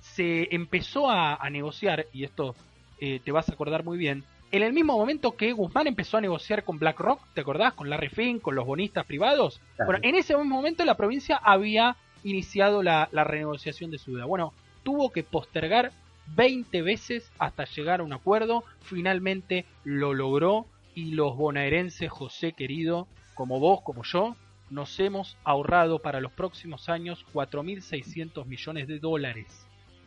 se 0.00 0.54
empezó 0.54 1.10
a, 1.10 1.38
negociar, 1.50 2.06
y 2.12 2.24
esto 2.24 2.54
eh, 3.00 3.20
te 3.24 3.32
vas 3.32 3.48
a 3.48 3.52
acordar 3.52 3.84
muy 3.84 3.96
bien, 3.96 4.24
en 4.54 4.62
el 4.62 4.72
mismo 4.72 4.96
momento 4.96 5.36
que 5.36 5.52
Guzmán 5.52 5.88
empezó 5.88 6.16
a 6.16 6.20
negociar 6.20 6.62
con 6.62 6.78
BlackRock, 6.78 7.20
¿te 7.34 7.40
acordás? 7.40 7.74
Con 7.74 7.90
Larry 7.90 8.08
Fink, 8.08 8.40
con 8.40 8.54
los 8.54 8.64
bonistas 8.64 9.04
privados. 9.04 9.60
Bueno, 9.84 9.98
en 10.02 10.14
ese 10.14 10.36
mismo 10.36 10.54
momento 10.54 10.84
la 10.84 10.96
provincia 10.96 11.36
había 11.42 11.96
iniciado 12.22 12.80
la, 12.80 13.08
renegociación 13.12 13.90
de 13.90 13.98
su 13.98 14.12
deuda. 14.12 14.26
Bueno, 14.26 14.52
tuvo 14.84 15.10
que 15.10 15.24
postergar 15.24 15.90
20 16.36 16.82
veces 16.82 17.32
hasta 17.40 17.64
llegar 17.64 17.98
a 17.98 18.04
un 18.04 18.12
acuerdo. 18.12 18.62
Finalmente 18.82 19.64
lo 19.82 20.14
logró 20.14 20.66
y 20.94 21.16
los 21.16 21.36
bonaerenses, 21.36 22.08
José 22.12 22.52
querido, 22.52 23.08
como 23.34 23.58
vos, 23.58 23.80
como 23.82 24.04
yo, 24.04 24.36
nos 24.70 25.00
hemos 25.00 25.36
ahorrado 25.42 25.98
para 25.98 26.20
los 26.20 26.30
próximos 26.30 26.88
años 26.88 27.26
4.600 27.34 28.46
millones 28.46 28.86
de 28.86 29.00
dólares. 29.00 29.66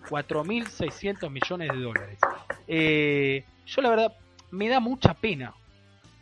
4.600 0.09 1.29
millones 1.29 1.69
de 1.69 1.81
dólares. 1.81 2.19
Eh, 2.69 3.43
yo 3.65 3.81
la 3.81 3.89
verdad 3.89 4.15
me 4.51 4.69
da 4.69 4.79
mucha 4.79 5.13
pena. 5.13 5.53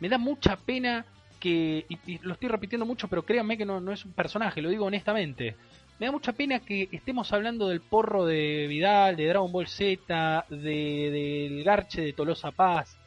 Me 0.00 0.08
da 0.08 0.18
mucha 0.18 0.56
pena 0.56 1.04
que, 1.40 1.86
y, 1.88 2.18
lo 2.18 2.34
estoy 2.34 2.48
repitiendo 2.48 2.86
mucho, 2.86 3.08
pero 3.08 3.24
créanme 3.24 3.56
que 3.56 3.64
no, 3.64 3.80
no, 3.80 3.92
es 3.92 4.04
un 4.04 4.12
personaje, 4.12 4.62
lo 4.62 4.68
digo 4.68 4.86
honestamente. 4.86 5.56
Me 5.98 6.06
da 6.06 6.12
mucha 6.12 6.32
pena 6.32 6.60
que 6.60 6.88
estemos 6.92 7.32
hablando 7.32 7.68
del 7.68 7.80
porro 7.80 8.26
de 8.26 8.66
Vidal, 8.68 9.16
de 9.16 9.28
Dragon 9.28 9.50
Ball 9.50 9.66
Z, 9.66 10.44
de, 10.50 11.46
del 11.50 11.64
Garche 11.64 12.02
de 12.02 12.12
Tolosa 12.12 12.50
Paz, 12.50 12.98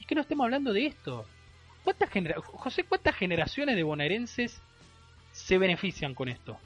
y 0.00 0.04
que 0.04 0.14
no 0.14 0.20
estemos 0.20 0.44
hablando 0.44 0.72
de 0.72 0.86
esto. 0.86 1.26
¿Cuántas 1.82 2.10
José, 2.44 2.84
¿cuántas 2.84 3.14
generaciones 3.16 3.76
de 3.76 3.82
bonaerenses 3.82 4.60
se 5.32 5.58
benefician 5.58 6.14
con 6.14 6.28
esto? 6.28 6.58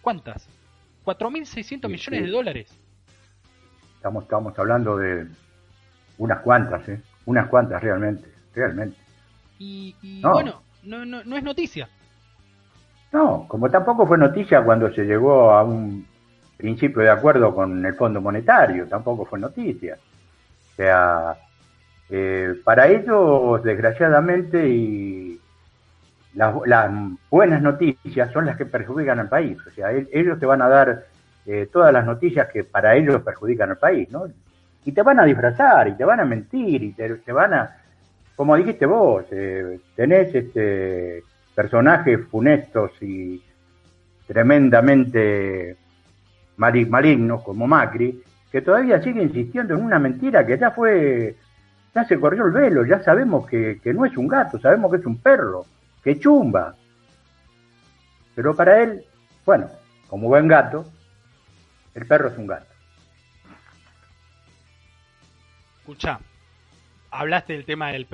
¿Cuántas? 0.00 0.48
4.600 1.04 1.88
millones 1.88 2.22
de 2.22 2.30
dólares. 2.30 2.78
Estamos, 3.96 4.24
estamos 4.24 4.58
hablando 4.58 4.96
de 4.96 5.26
unas 6.18 6.40
cuantas, 6.40 6.88
¿eh? 6.88 7.00
Unas 7.30 7.46
cuantas 7.46 7.80
realmente, 7.80 8.28
realmente. 8.52 8.96
Y, 9.56 9.94
bueno, 10.20 10.62
no, 10.82 11.04
no, 11.04 11.22
no 11.22 11.36
es 11.36 11.44
noticia. 11.44 11.88
No, 13.12 13.46
como 13.46 13.70
tampoco 13.70 14.04
fue 14.04 14.18
noticia 14.18 14.64
cuando 14.64 14.92
se 14.92 15.04
llegó 15.04 15.52
a 15.52 15.62
un 15.62 16.04
principio 16.56 17.02
de 17.02 17.10
acuerdo 17.10 17.54
con 17.54 17.86
el 17.86 17.94
Fondo 17.94 18.20
Monetario, 18.20 18.88
tampoco 18.88 19.24
fue 19.24 19.38
noticia. 19.38 19.96
O 20.72 20.74
sea, 20.74 21.36
eh, 22.08 22.56
para 22.64 22.88
ellos, 22.88 23.62
desgraciadamente, 23.62 24.68
y 24.68 25.40
las, 26.34 26.52
buenas 27.30 27.62
noticias 27.62 28.32
son 28.32 28.46
las 28.46 28.56
que 28.56 28.66
perjudican 28.66 29.20
al 29.20 29.28
país. 29.28 29.56
O 29.64 29.70
sea, 29.70 29.92
ellos 29.92 30.40
te 30.40 30.46
van 30.46 30.62
a 30.62 30.68
dar 30.68 31.04
eh, 31.46 31.68
todas 31.72 31.92
las 31.92 32.04
noticias 32.04 32.48
que 32.52 32.64
para 32.64 32.96
ellos 32.96 33.22
perjudican 33.22 33.70
al 33.70 33.78
país, 33.78 34.10
¿no? 34.10 34.26
Y 34.84 34.92
te 34.92 35.02
van 35.02 35.20
a 35.20 35.24
disfrazar 35.24 35.88
y 35.88 35.92
te 35.94 36.04
van 36.04 36.20
a 36.20 36.24
mentir 36.24 36.82
y 36.82 36.92
te, 36.92 37.32
van 37.32 37.54
a, 37.54 37.76
como 38.36 38.56
dijiste 38.56 38.86
vos, 38.86 39.24
eh, 39.30 39.78
tenés 39.94 40.34
este 40.34 41.22
personajes 41.54 42.20
funestos 42.30 42.92
y 43.02 43.42
tremendamente 44.26 45.76
malignos 46.56 47.42
como 47.42 47.66
Macri, 47.66 48.22
que 48.50 48.62
todavía 48.62 49.02
sigue 49.02 49.22
insistiendo 49.22 49.74
en 49.74 49.84
una 49.84 49.98
mentira 49.98 50.46
que 50.46 50.58
ya 50.58 50.70
fue, 50.70 51.36
ya 51.94 52.04
se 52.04 52.18
corrió 52.18 52.46
el 52.46 52.52
velo, 52.52 52.84
ya 52.84 53.02
sabemos 53.02 53.46
que, 53.46 53.80
que 53.82 53.92
no 53.92 54.04
es 54.04 54.16
un 54.16 54.28
gato, 54.28 54.58
sabemos 54.58 54.90
que 54.90 54.98
es 54.98 55.06
un 55.06 55.18
perro, 55.18 55.64
que 56.02 56.18
chumba. 56.18 56.74
Pero 58.34 58.54
para 58.54 58.82
él, 58.82 59.04
bueno, 59.44 59.68
como 60.08 60.28
buen 60.28 60.48
gato, 60.48 60.86
el 61.94 62.06
perro 62.06 62.28
es 62.28 62.38
un 62.38 62.46
gato. 62.46 62.69
Escucha, 65.90 66.20
hablaste 67.10 67.54
del 67.54 67.64
tema 67.64 67.90
del, 67.90 68.06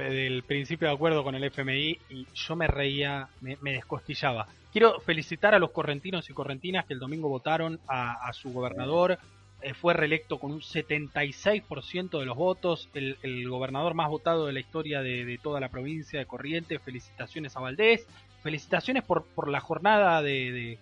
principio 0.46 0.88
de 0.88 0.94
acuerdo 0.94 1.22
con 1.22 1.34
el 1.34 1.44
FMI 1.44 1.98
y 2.08 2.26
yo 2.32 2.56
me 2.56 2.66
reía, 2.66 3.28
me, 3.42 3.56
descostillaba. 3.72 4.46
Quiero 4.72 4.98
felicitar 5.00 5.54
a 5.54 5.58
los 5.58 5.72
correntinos 5.72 6.30
y 6.30 6.32
correntinas 6.32 6.86
que 6.86 6.94
el 6.94 7.00
domingo 7.00 7.28
votaron 7.28 7.78
a, 7.86 8.32
su 8.32 8.50
gobernador. 8.50 9.18
Eh, 9.60 9.74
fue 9.74 9.92
reelecto 9.92 10.38
con 10.38 10.52
un 10.52 10.60
76% 10.60 12.18
de 12.18 12.24
los 12.24 12.36
votos, 12.36 12.88
el, 12.94 13.46
gobernador 13.46 13.92
más 13.92 14.08
votado 14.08 14.46
de 14.46 14.54
la 14.54 14.60
historia 14.60 15.02
de, 15.02 15.38
toda 15.42 15.60
la 15.60 15.68
provincia 15.68 16.18
de 16.18 16.24
Corrientes. 16.24 16.80
Felicitaciones 16.80 17.54
a 17.56 17.60
Valdés. 17.60 18.06
Felicitaciones 18.42 19.02
por, 19.04 19.26
por 19.26 19.48
la 19.48 19.60
jornada 19.60 20.22
de, 20.22 20.78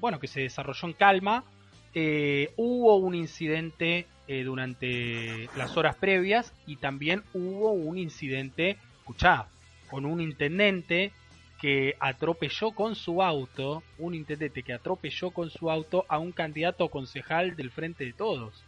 bueno 0.00 0.18
que 0.18 0.28
se 0.28 0.40
desarrolló 0.40 0.88
en 0.88 0.94
calma. 0.94 1.44
Eh, 1.94 2.54
hubo 2.56 2.96
un 2.96 3.14
incidente 3.14 4.06
eh, 4.32 4.44
durante 4.44 5.50
las 5.58 5.76
horas 5.76 5.94
previas 5.96 6.54
y 6.66 6.76
también 6.76 7.22
hubo 7.34 7.72
un 7.72 7.98
incidente, 7.98 8.78
escuchá, 9.00 9.46
con 9.90 10.06
un 10.06 10.22
intendente 10.22 11.12
que 11.60 11.96
atropelló 12.00 12.70
con 12.70 12.94
su 12.94 13.22
auto, 13.22 13.82
un 13.98 14.14
intendente 14.14 14.62
que 14.62 14.72
atropelló 14.72 15.32
con 15.32 15.50
su 15.50 15.70
auto 15.70 16.06
a 16.08 16.18
un 16.18 16.32
candidato 16.32 16.88
concejal 16.88 17.56
del 17.56 17.70
Frente 17.70 18.06
de 18.06 18.14
Todos. 18.14 18.64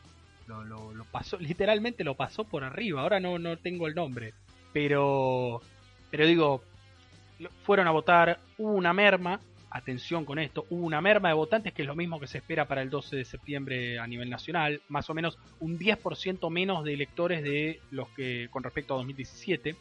Lo, 0.47 0.63
lo, 0.65 1.05
pasó, 1.05 1.39
literalmente 1.39 2.05
lo 2.05 2.15
pasó 2.15 2.45
por 2.45 2.63
arriba, 2.63 3.01
ahora 3.01 3.19
no, 3.19 3.39
no 3.39 3.57
tengo 3.57 3.87
el 3.87 3.95
nombre, 3.95 4.35
pero, 4.75 5.63
pero 6.11 6.27
digo, 6.27 6.63
fueron 7.63 7.89
a 7.89 7.91
votar, 7.91 8.39
una 8.59 8.93
merma, 8.93 9.41
atención 9.75 10.25
con 10.25 10.39
esto, 10.39 10.67
hubo 10.71 10.87
una 10.87 11.01
merma 11.01 11.29
de 11.29 11.35
votantes 11.35 11.73
que 11.73 11.83
es 11.83 11.89
lo 11.89 11.97
mismo 11.97 12.21
que 12.21 12.29
se 12.29 12.39
espera 12.39 12.69
para 12.69 12.81
el 12.81 12.91
12 12.91 13.17
de 13.17 13.25
septiembre 13.25 13.99
a 13.99 14.07
nivel 14.07 14.31
nacional, 14.31 14.81
más 14.89 15.11
o 15.11 15.15
menos 15.15 15.37
un 15.59 15.81
10% 15.81 16.49
menos 16.49 16.85
de 16.85 16.95
electores 16.95 17.43
de 17.43 17.81
los 17.91 18.09
que 18.11 18.47
con 18.53 18.63
respecto 18.63 18.95
a 18.95 18.99
2017, 18.99 19.75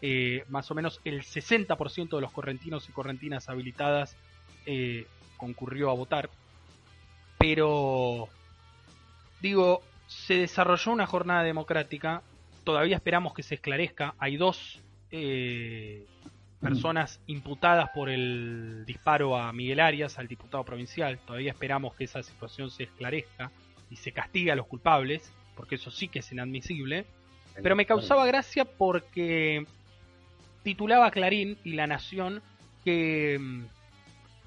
eh, 0.00 0.44
más 0.48 0.70
o 0.70 0.74
menos 0.74 1.02
el 1.04 1.22
60% 1.22 2.16
de 2.16 2.20
los 2.22 2.32
correntinos 2.32 2.88
y 2.88 2.92
correntinas 2.92 3.50
habilitadas 3.50 4.16
eh, 4.64 5.06
concurrió 5.36 5.90
a 5.90 5.94
votar, 5.94 6.30
pero 7.36 8.30
digo, 9.42 9.82
se 10.06 10.38
desarrolló 10.38 10.92
una 10.92 11.06
jornada 11.06 11.42
democrática, 11.42 12.22
todavía 12.64 12.96
esperamos 12.96 13.34
que 13.34 13.42
se 13.42 13.56
esclarezca, 13.56 14.14
hay 14.18 14.38
dos 14.38 14.80
eh, 15.10 16.06
personas 16.60 17.20
imputadas 17.26 17.90
por 17.94 18.08
el 18.08 18.84
disparo 18.86 19.36
a 19.36 19.52
Miguel 19.52 19.80
Arias, 19.80 20.18
al 20.18 20.26
diputado 20.26 20.64
provincial. 20.64 21.18
Todavía 21.26 21.52
esperamos 21.52 21.94
que 21.94 22.04
esa 22.04 22.22
situación 22.22 22.70
se 22.70 22.84
esclarezca 22.84 23.50
y 23.90 23.96
se 23.96 24.12
castigue 24.12 24.50
a 24.50 24.56
los 24.56 24.66
culpables, 24.66 25.32
porque 25.54 25.76
eso 25.76 25.90
sí 25.90 26.08
que 26.08 26.20
es 26.20 26.32
inadmisible. 26.32 27.04
Pero 27.62 27.76
me 27.76 27.86
causaba 27.86 28.26
gracia 28.26 28.64
porque 28.64 29.66
titulaba 30.62 31.10
Clarín 31.10 31.56
y 31.64 31.72
La 31.72 31.86
Nación 31.86 32.42
que 32.84 33.38
mm, 33.40 33.64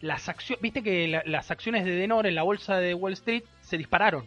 las 0.01 0.29
acciones, 0.29 0.61
viste 0.61 0.83
que 0.83 1.21
las 1.25 1.51
acciones 1.51 1.85
de 1.85 1.91
Denor 1.91 2.27
en 2.27 2.35
la 2.35 2.43
bolsa 2.43 2.77
de 2.77 2.93
Wall 2.93 3.13
Street 3.13 3.43
se 3.61 3.77
dispararon. 3.77 4.25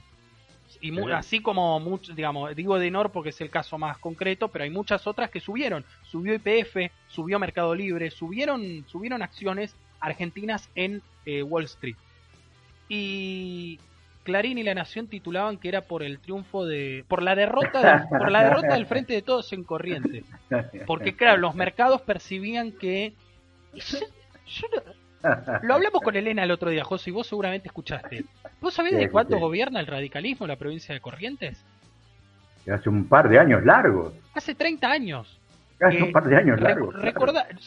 Y 0.80 0.98
así 1.10 1.40
como, 1.40 1.78
mucho, 1.80 2.12
digamos, 2.14 2.54
digo 2.56 2.78
Denor 2.78 3.10
porque 3.10 3.30
es 3.30 3.40
el 3.40 3.50
caso 3.50 3.78
más 3.78 3.98
concreto, 3.98 4.48
pero 4.48 4.64
hay 4.64 4.70
muchas 4.70 5.06
otras 5.06 5.30
que 5.30 5.40
subieron. 5.40 5.84
Subió 6.02 6.34
IPF, 6.34 6.92
subió 7.08 7.38
Mercado 7.38 7.74
Libre, 7.74 8.10
subieron, 8.10 8.84
subieron 8.88 9.22
acciones 9.22 9.74
argentinas 10.00 10.68
en 10.74 11.02
eh, 11.26 11.42
Wall 11.42 11.64
Street. 11.64 11.96
Y 12.88 13.78
Clarín 14.22 14.58
y 14.58 14.62
La 14.62 14.74
Nación 14.74 15.08
titulaban 15.08 15.58
que 15.58 15.68
era 15.68 15.82
por 15.82 16.02
el 16.02 16.18
triunfo 16.18 16.64
de, 16.64 17.04
por 17.08 17.22
la 17.22 17.34
derrota, 17.34 18.06
por 18.10 18.30
la 18.30 18.44
derrota 18.44 18.74
del 18.74 18.86
Frente 18.86 19.14
de 19.14 19.22
Todos 19.22 19.52
en 19.52 19.64
Corriente, 19.64 20.24
porque 20.86 21.16
claro, 21.16 21.38
los 21.38 21.54
mercados 21.54 22.02
percibían 22.02 22.72
que 22.72 23.14
lo 25.62 25.74
hablamos 25.74 26.02
con 26.02 26.16
Elena 26.16 26.44
el 26.44 26.50
otro 26.50 26.70
día, 26.70 26.84
José, 26.84 27.10
y 27.10 27.12
vos 27.12 27.26
seguramente 27.26 27.68
escuchaste. 27.68 28.24
¿Vos 28.60 28.74
sabés 28.74 28.96
de 28.96 29.10
cuánto 29.10 29.38
gobierna 29.38 29.80
el 29.80 29.86
radicalismo 29.86 30.46
en 30.46 30.50
la 30.50 30.56
provincia 30.56 30.94
de 30.94 31.00
Corrientes? 31.00 31.64
Hace 32.70 32.88
un 32.88 33.06
par 33.06 33.28
de 33.28 33.38
años 33.38 33.64
largos. 33.64 34.14
Hace 34.34 34.54
30 34.54 34.90
años. 34.90 35.38
Hace 35.80 36.00
un 36.00 36.12
par 36.12 36.24
de 36.24 36.36
años 36.36 36.60
largos. 36.60 36.94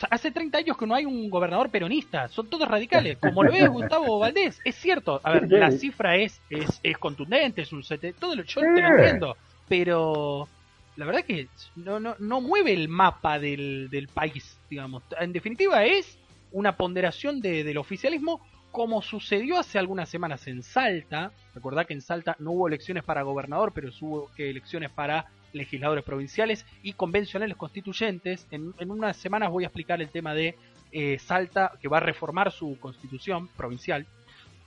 hace 0.10 0.32
30 0.32 0.57
años 0.57 0.77
que 0.77 0.88
no 0.88 0.95
hay 0.95 1.06
un 1.06 1.30
gobernador 1.30 1.69
peronista, 1.69 2.30
son 2.30 2.49
todos 2.49 2.68
radicales, 2.68 3.18
como 3.22 3.44
lo 3.44 3.52
ve 3.52 3.68
Gustavo 3.68 4.19
Valdés. 4.19 4.61
Es 4.64 4.76
cierto, 4.76 5.19
a 5.22 5.34
ver, 5.34 5.52
la 5.52 5.72
cifra 5.72 6.15
es, 6.15 6.41
es, 6.49 6.80
es 6.82 6.98
contundente, 6.98 7.64
es 7.64 7.73
un 7.73 7.84
set, 7.84 8.15
todo 8.18 8.36
lo, 8.36 8.44
yo 8.44 8.61
te 8.61 8.82
lo 8.82 8.88
entiendo, 8.88 9.36
pero 9.68 10.48
la 10.95 11.06
verdad 11.06 11.26
que 11.26 11.48
no, 11.76 11.99
no, 11.99 12.15
no 12.19 12.40
mueve 12.40 12.73
el 12.73 12.88
mapa 12.88 13.38
del, 13.38 13.90
del 13.90 14.07
país, 14.07 14.57
digamos. 14.69 15.03
En 15.19 15.34
definitiva 15.34 15.84
es 15.84 16.18
una 16.56 16.77
ponderación 16.77 17.41
de, 17.41 17.65
del 17.65 17.77
oficialismo 17.77 18.40
como 18.72 19.02
sucedió 19.02 19.57
hace 19.57 19.77
algunas 19.77 20.07
semanas 20.07 20.48
en 20.48 20.64
Salta. 20.64 21.32
Recordá 21.53 21.84
que 21.84 21.94
en 21.94 22.02
Salta 22.02 22.36
no 22.40 22.52
hubo 22.52 22.68
elecciones 22.68 23.03
para 23.03 23.23
gobernador, 23.23 23.73
pero 23.73 23.90
hubo 24.02 24.30
elecciones 24.38 24.90
para 24.90 25.26
legisladores 25.52 26.06
provinciales 26.06 26.65
y 26.82 26.94
convencionales 26.94 27.57
constituyentes. 27.57 28.48
En, 28.52 28.73
unas 28.90 29.18
semanas 29.18 29.52
voy 29.52 29.65
a 29.65 29.68
explicar 29.68 30.02
el 30.02 30.10
tema 30.10 30.34
de 30.34 30.56
eh, 30.94 31.19
Salta, 31.19 31.73
que 31.82 31.90
va 31.90 31.98
a 31.98 32.02
reformar 32.02 32.52
su 32.52 32.77
constitución 32.80 33.49
provincial. 33.49 34.07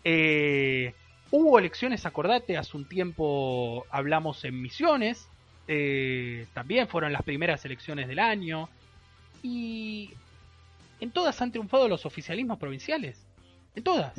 Eh, 0.04 0.92
hubo 1.30 1.58
elecciones, 1.58 2.04
acordate, 2.04 2.58
hace 2.58 2.76
un 2.76 2.86
tiempo 2.86 3.86
hablamos 3.90 4.44
en 4.44 4.60
Misiones, 4.60 5.26
eh, 5.66 6.46
también 6.52 6.86
fueron 6.86 7.14
las 7.14 7.22
primeras 7.22 7.64
elecciones 7.64 8.08
del 8.08 8.18
año. 8.18 8.68
Y 9.42 10.10
en 11.00 11.10
todas 11.10 11.40
han 11.40 11.50
triunfado 11.50 11.88
los 11.88 12.06
oficialismos 12.06 12.58
provinciales. 12.58 13.24
En 13.74 13.82
todas. 13.82 14.18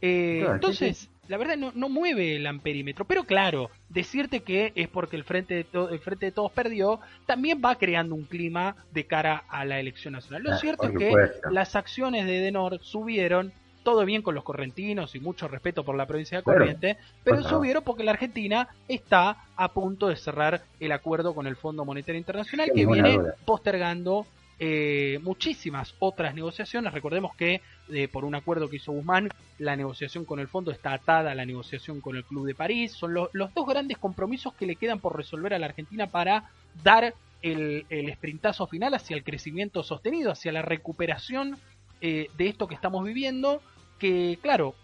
Eh, 0.00 0.44
entonces, 0.46 1.08
la 1.28 1.38
verdad 1.38 1.56
no, 1.56 1.72
no, 1.74 1.88
mueve 1.88 2.36
el 2.36 2.46
amperímetro. 2.46 3.04
Pero 3.04 3.24
claro, 3.24 3.70
decirte 3.88 4.40
que 4.40 4.72
es 4.74 4.88
porque 4.88 5.16
el 5.16 5.24
frente, 5.24 5.54
de 5.54 5.66
el 5.90 5.98
frente 5.98 6.26
de 6.26 6.32
Todos 6.32 6.52
perdió, 6.52 7.00
también 7.26 7.60
va 7.64 7.76
creando 7.76 8.14
un 8.14 8.24
clima 8.24 8.76
de 8.92 9.06
cara 9.06 9.44
a 9.48 9.64
la 9.64 9.80
elección 9.80 10.12
nacional. 10.12 10.42
Lo 10.42 10.52
ah, 10.52 10.58
cierto 10.58 10.88
es 10.88 10.98
que 10.98 11.14
las 11.50 11.76
acciones 11.76 12.26
de 12.26 12.40
Denor 12.40 12.80
subieron 12.82 13.52
todo 13.84 14.04
bien 14.04 14.22
con 14.22 14.34
los 14.34 14.42
correntinos 14.42 15.14
y 15.14 15.20
mucho 15.20 15.46
respeto 15.46 15.84
por 15.84 15.94
la 15.94 16.06
provincia 16.06 16.38
de 16.38 16.42
Corrientes, 16.42 16.96
pero 17.22 17.42
subieron 17.42 17.84
porque 17.84 18.02
la 18.02 18.12
Argentina 18.12 18.68
está 18.88 19.44
a 19.56 19.72
punto 19.72 20.08
de 20.08 20.16
cerrar 20.16 20.62
el 20.80 20.90
acuerdo 20.90 21.34
con 21.34 21.46
el 21.46 21.54
Fondo 21.54 21.84
Monetario 21.84 22.18
Internacional 22.18 22.70
que 22.74 22.86
viene 22.86 23.20
postergando 23.44 24.26
eh, 24.58 25.18
muchísimas 25.22 25.94
otras 25.98 26.34
negociaciones. 26.34 26.92
Recordemos 26.92 27.34
que 27.36 27.60
eh, 27.92 28.08
por 28.08 28.24
un 28.24 28.34
acuerdo 28.34 28.68
que 28.68 28.76
hizo 28.76 28.92
Guzmán, 28.92 29.28
la 29.58 29.76
negociación 29.76 30.24
con 30.24 30.38
el 30.38 30.48
fondo 30.48 30.70
está 30.70 30.92
atada 30.92 31.32
a 31.32 31.34
la 31.34 31.44
negociación 31.44 32.00
con 32.00 32.16
el 32.16 32.24
Club 32.24 32.46
de 32.46 32.54
París. 32.54 32.92
Son 32.92 33.12
los 33.14 33.30
dos 33.32 33.66
grandes 33.66 33.98
compromisos 33.98 34.54
que 34.54 34.66
le 34.66 34.76
quedan 34.76 35.00
por 35.00 35.16
resolver 35.16 35.54
a 35.54 35.58
la 35.58 35.66
Argentina 35.66 36.06
para 36.06 36.50
dar 36.82 37.14
el, 37.42 37.84
el 37.90 38.12
sprintazo 38.14 38.66
final 38.66 38.94
hacia 38.94 39.16
el 39.16 39.24
crecimiento 39.24 39.82
sostenido, 39.82 40.30
hacia 40.30 40.52
la 40.52 40.62
recuperación 40.62 41.58
eh, 42.00 42.28
de 42.36 42.48
esto 42.48 42.68
que 42.68 42.74
estamos 42.74 43.04
viviendo. 43.04 43.60
Que, 43.98 44.38
claro, 44.40 44.74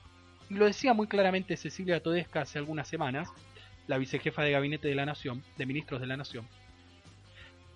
lo 0.48 0.66
decía 0.66 0.94
muy 0.94 1.06
claramente 1.06 1.56
Cecilia 1.56 2.02
Todesca 2.02 2.42
hace 2.42 2.58
algunas 2.58 2.88
semanas, 2.88 3.28
la 3.86 3.98
vicejefa 3.98 4.42
de 4.42 4.52
gabinete 4.52 4.88
de 4.88 4.94
la 4.94 5.06
Nación, 5.06 5.42
de 5.56 5.66
ministros 5.66 6.00
de 6.00 6.06
la 6.06 6.16
Nación. 6.16 6.46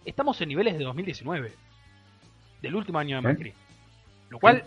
Estamos 0.04 0.40
en 0.40 0.48
niveles 0.48 0.76
de 0.76 0.84
2019 0.84 1.52
del 2.64 2.74
último 2.74 2.98
año 2.98 3.16
de 3.16 3.22
Macri. 3.22 3.52
Lo 4.30 4.38
cual 4.38 4.64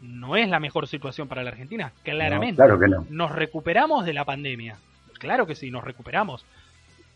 no 0.00 0.36
es 0.36 0.48
la 0.48 0.60
mejor 0.60 0.86
situación 0.86 1.28
para 1.28 1.42
la 1.42 1.50
Argentina, 1.50 1.92
claramente. 2.02 2.56
claro 2.56 2.78
que 2.78 2.88
no. 2.88 3.06
Nos 3.08 3.32
recuperamos 3.32 4.04
de 4.04 4.12
la 4.12 4.24
pandemia. 4.24 4.76
Claro 5.18 5.46
que 5.46 5.54
sí, 5.54 5.70
nos 5.70 5.84
recuperamos. 5.84 6.44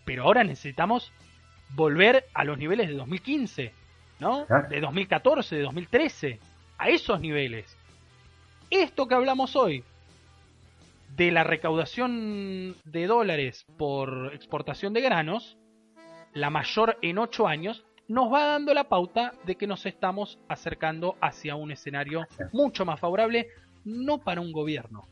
Pero 0.05 0.25
ahora 0.25 0.45
necesitamos 0.45 1.12
volver 1.75 2.25
a 2.35 2.45
los 2.45 2.57
niveles 2.57 2.89
de 2.89 2.95
2015, 2.95 3.73
¿no? 4.21 4.47
De 4.69 4.81
2014, 4.81 5.57
de 5.57 5.62
2013, 5.62 6.39
a 6.79 6.89
esos 6.89 7.21
niveles. 7.21 7.77
Esto 8.71 9.07
que 9.07 9.15
hablamos 9.15 9.57
hoy, 9.57 9.85
de 11.17 11.33
la 11.33 11.45
recaudación 11.45 12.77
de 12.85 13.07
dólares 13.07 13.67
por 13.77 14.31
exportación 14.35 14.93
de 14.93 15.01
granos, 15.01 15.59
la 16.33 16.51
mayor 16.51 16.97
en 17.03 17.19
8 17.19 17.49
años, 17.49 17.85
nos 18.11 18.32
va 18.32 18.45
dando 18.45 18.74
la 18.74 18.85
pauta 18.85 19.32
de 19.45 19.55
que 19.55 19.69
nos 19.69 19.87
estamos 19.87 20.37
acercando 20.49 21.15
hacia 21.20 21.55
un 21.55 21.70
escenario 21.70 22.27
mucho 22.53 22.85
más 22.85 22.99
favorable, 22.99 23.47
no 23.85 24.19
para 24.19 24.41
un 24.41 24.51
gobierno, 24.51 25.07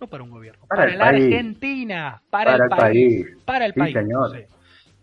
no 0.00 0.08
para 0.08 0.24
un 0.24 0.30
gobierno, 0.30 0.66
para, 0.66 0.92
la 0.92 1.06
Argentina, 1.06 2.20
para, 2.30 2.56
el, 2.56 2.68
país, 2.68 3.26
para 3.44 3.66
el 3.66 3.74
país. 3.74 3.96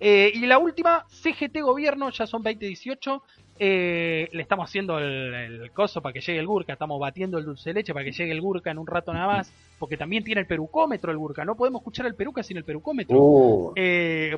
Eh, 0.01 0.31
y 0.33 0.45
la 0.47 0.57
última, 0.57 1.05
CGT 1.07 1.61
Gobierno, 1.61 2.09
ya 2.09 2.27
son 2.27 2.43
2018. 2.43 3.23
Eh, 3.61 4.27
le 4.31 4.41
estamos 4.41 4.69
haciendo 4.69 4.99
el, 4.99 5.71
coso 5.71 6.01
para 6.01 6.11
que 6.11 6.19
llegue 6.19 6.39
el 6.39 6.47
Gurka, 6.47 6.73
estamos 6.73 6.99
batiendo 6.99 7.37
el 7.37 7.45
dulce 7.45 7.69
de 7.69 7.75
leche 7.75 7.93
para 7.93 8.03
que 8.03 8.11
llegue 8.11 8.31
el 8.31 8.41
Gurka 8.41 8.71
en 8.71 8.77
un 8.77 8.87
rato 8.87 9.13
nada 9.13 9.27
más, 9.27 9.53
porque 9.77 9.95
también 9.95 10.25
tiene 10.25 10.41
el 10.41 10.47
perucómetro 10.47 11.11
el 11.11 11.17
Gurka, 11.17 11.45
no 11.45 11.55
podemos 11.55 11.81
escuchar 11.81 12.05
el 12.05 12.15
peruca 12.15 12.43
sin 12.43 12.57
el 12.57 12.65
perucómetro. 12.65 13.17
Uh. 13.17 13.73
Eh, 13.75 14.37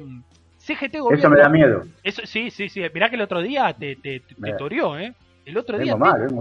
CGT 0.62 1.00
Gobierno. 1.00 1.18
Eso 1.18 1.30
me 1.30 1.38
da 1.38 1.50
miedo. 1.50 1.84
Eso, 2.04 2.22
sí, 2.26 2.52
sí, 2.52 2.70
sí. 2.70 2.82
Mirá 2.94 3.10
que 3.10 3.16
el 3.16 3.22
otro 3.22 3.42
día 3.42 3.74
te, 3.74 3.96
te, 3.96 4.20
te 4.20 4.54
torió, 4.54 4.98
¿eh? 4.98 5.14
El 5.44 5.58
otro 5.58 5.78
día 5.80 5.96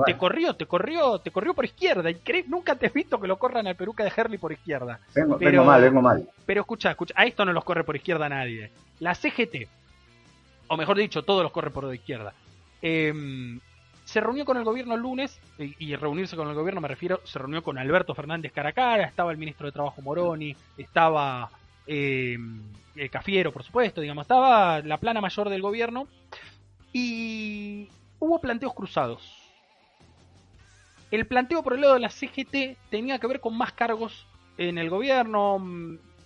te, 0.04 0.16
corrió, 0.16 0.54
te 0.54 0.66
corrió, 0.66 1.18
te 1.20 1.30
corrió 1.30 1.54
por 1.54 1.64
izquierda. 1.64 2.10
Y 2.10 2.20
nunca 2.46 2.74
te 2.74 2.86
he 2.86 2.90
visto 2.90 3.18
que 3.18 3.26
lo 3.26 3.38
corran 3.38 3.66
al 3.66 3.74
peruca 3.74 4.04
de 4.04 4.12
Herley 4.14 4.38
por 4.38 4.52
izquierda. 4.52 5.00
Vengo, 5.14 5.38
pero, 5.38 5.64
mal, 5.64 5.80
vengo 5.80 6.02
mal. 6.02 6.28
Pero 6.44 6.60
escucha, 6.60 6.90
escucha, 6.90 7.14
a 7.16 7.24
esto 7.24 7.44
no 7.44 7.52
los 7.52 7.64
corre 7.64 7.82
por 7.82 7.96
izquierda 7.96 8.28
nadie. 8.28 8.70
La 8.98 9.14
CGT, 9.14 9.68
o 10.68 10.76
mejor 10.76 10.98
dicho, 10.98 11.22
todos 11.22 11.42
los 11.42 11.50
corre 11.50 11.70
por 11.70 11.84
la 11.84 11.94
izquierda. 11.94 12.34
Em, 12.82 13.58
se 14.04 14.20
reunió 14.20 14.44
con 14.44 14.58
el 14.58 14.64
gobierno 14.64 14.94
el 14.94 15.00
lunes, 15.00 15.40
y, 15.58 15.96
reunirse 15.96 16.36
con 16.36 16.48
el 16.48 16.54
gobierno 16.54 16.80
me 16.80 16.88
refiero, 16.88 17.20
se 17.24 17.38
reunió 17.38 17.62
con 17.62 17.78
Alberto 17.78 18.14
Fernández 18.14 18.52
Caracara, 18.52 19.04
estaba 19.04 19.32
el 19.32 19.38
ministro 19.38 19.66
de 19.66 19.72
Trabajo 19.72 20.02
Moroni, 20.02 20.54
estaba 20.76 21.50
eh, 21.86 22.36
Cafiero, 23.10 23.52
por 23.52 23.62
supuesto, 23.62 24.00
digamos, 24.00 24.22
estaba 24.22 24.80
la 24.80 24.98
plana 24.98 25.20
mayor 25.20 25.48
del 25.48 25.62
gobierno 25.62 26.08
y 26.92 27.88
hubo 28.18 28.40
planteos 28.40 28.74
cruzados. 28.74 29.36
El 31.10 31.26
planteo 31.26 31.62
por 31.62 31.74
el 31.74 31.80
lado 31.80 31.94
de 31.94 32.00
la 32.00 32.10
CGT 32.10 32.78
tenía 32.90 33.18
que 33.18 33.26
ver 33.26 33.40
con 33.40 33.56
más 33.56 33.72
cargos 33.72 34.26
en 34.58 34.78
el 34.78 34.90
gobierno, 34.90 35.58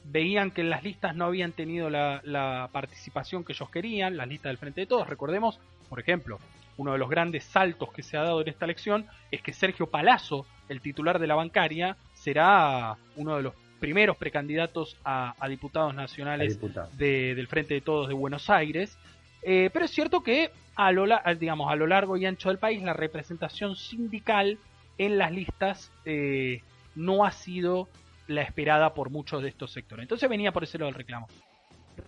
veían 0.04 0.50
que 0.50 0.64
las 0.64 0.82
listas 0.82 1.14
no 1.14 1.26
habían 1.26 1.52
tenido 1.52 1.88
la, 1.88 2.20
la, 2.24 2.68
participación 2.72 3.44
que 3.44 3.52
ellos 3.52 3.70
querían, 3.70 4.16
las 4.16 4.28
listas 4.28 4.50
del 4.50 4.58
Frente 4.58 4.82
de 4.82 4.86
Todos. 4.86 5.08
Recordemos, 5.08 5.58
por 5.88 6.00
ejemplo, 6.00 6.38
uno 6.76 6.92
de 6.92 6.98
los 6.98 7.08
grandes 7.08 7.44
saltos 7.44 7.92
que 7.92 8.02
se 8.02 8.16
ha 8.16 8.22
dado 8.22 8.42
en 8.42 8.48
esta 8.48 8.64
elección 8.64 9.06
es 9.30 9.40
que 9.40 9.52
Sergio 9.52 9.86
Palazzo, 9.88 10.46
el 10.68 10.80
titular 10.80 11.18
de 11.18 11.26
la 11.26 11.34
bancaria, 11.34 11.96
será 12.12 12.96
uno 13.16 13.36
de 13.36 13.42
los 13.42 13.54
primeros 13.80 14.16
precandidatos 14.16 14.96
a, 15.04 15.34
diputados 15.48 15.94
nacionales 15.94 16.58
del 16.98 17.46
Frente 17.48 17.74
de 17.74 17.80
Todos 17.80 18.08
de 18.08 18.14
Buenos 18.14 18.50
Aires. 18.50 18.98
Eh, 19.42 19.70
pero 19.72 19.84
es 19.84 19.90
cierto 19.90 20.22
que 20.22 20.50
a 20.74 20.90
lo, 20.90 21.06
digamos, 21.38 21.70
a 21.70 21.76
lo 21.76 21.86
largo 21.86 22.16
y 22.16 22.26
ancho 22.26 22.48
del 22.48 22.58
país 22.58 22.82
la 22.82 22.94
representación 22.94 23.76
sindical 23.76 24.58
en 24.98 25.18
las 25.18 25.32
listas 25.32 25.92
eh, 26.04 26.62
no 26.94 27.24
ha 27.24 27.30
sido 27.30 27.88
la 28.26 28.42
esperada 28.42 28.94
por 28.94 29.10
muchos 29.10 29.42
de 29.42 29.48
estos 29.48 29.72
sectores. 29.72 30.04
Entonces 30.04 30.28
venía 30.28 30.52
por 30.52 30.64
ese 30.64 30.78
lado 30.78 30.88
el 30.88 30.94
reclamo. 30.94 31.28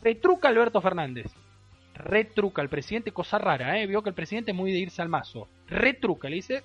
Retruca 0.02 0.48
Alberto 0.48 0.80
Fernández. 0.80 1.26
Retruca 1.94 2.62
el 2.62 2.68
presidente, 2.68 3.12
cosa 3.12 3.38
rara, 3.38 3.80
¿eh? 3.80 3.86
vio 3.86 4.02
que 4.02 4.10
el 4.10 4.14
presidente 4.14 4.50
es 4.50 4.56
muy 4.56 4.70
de 4.70 4.78
irse 4.78 5.00
al 5.00 5.08
mazo. 5.08 5.48
Retruca, 5.66 6.28
le 6.28 6.36
dice, 6.36 6.62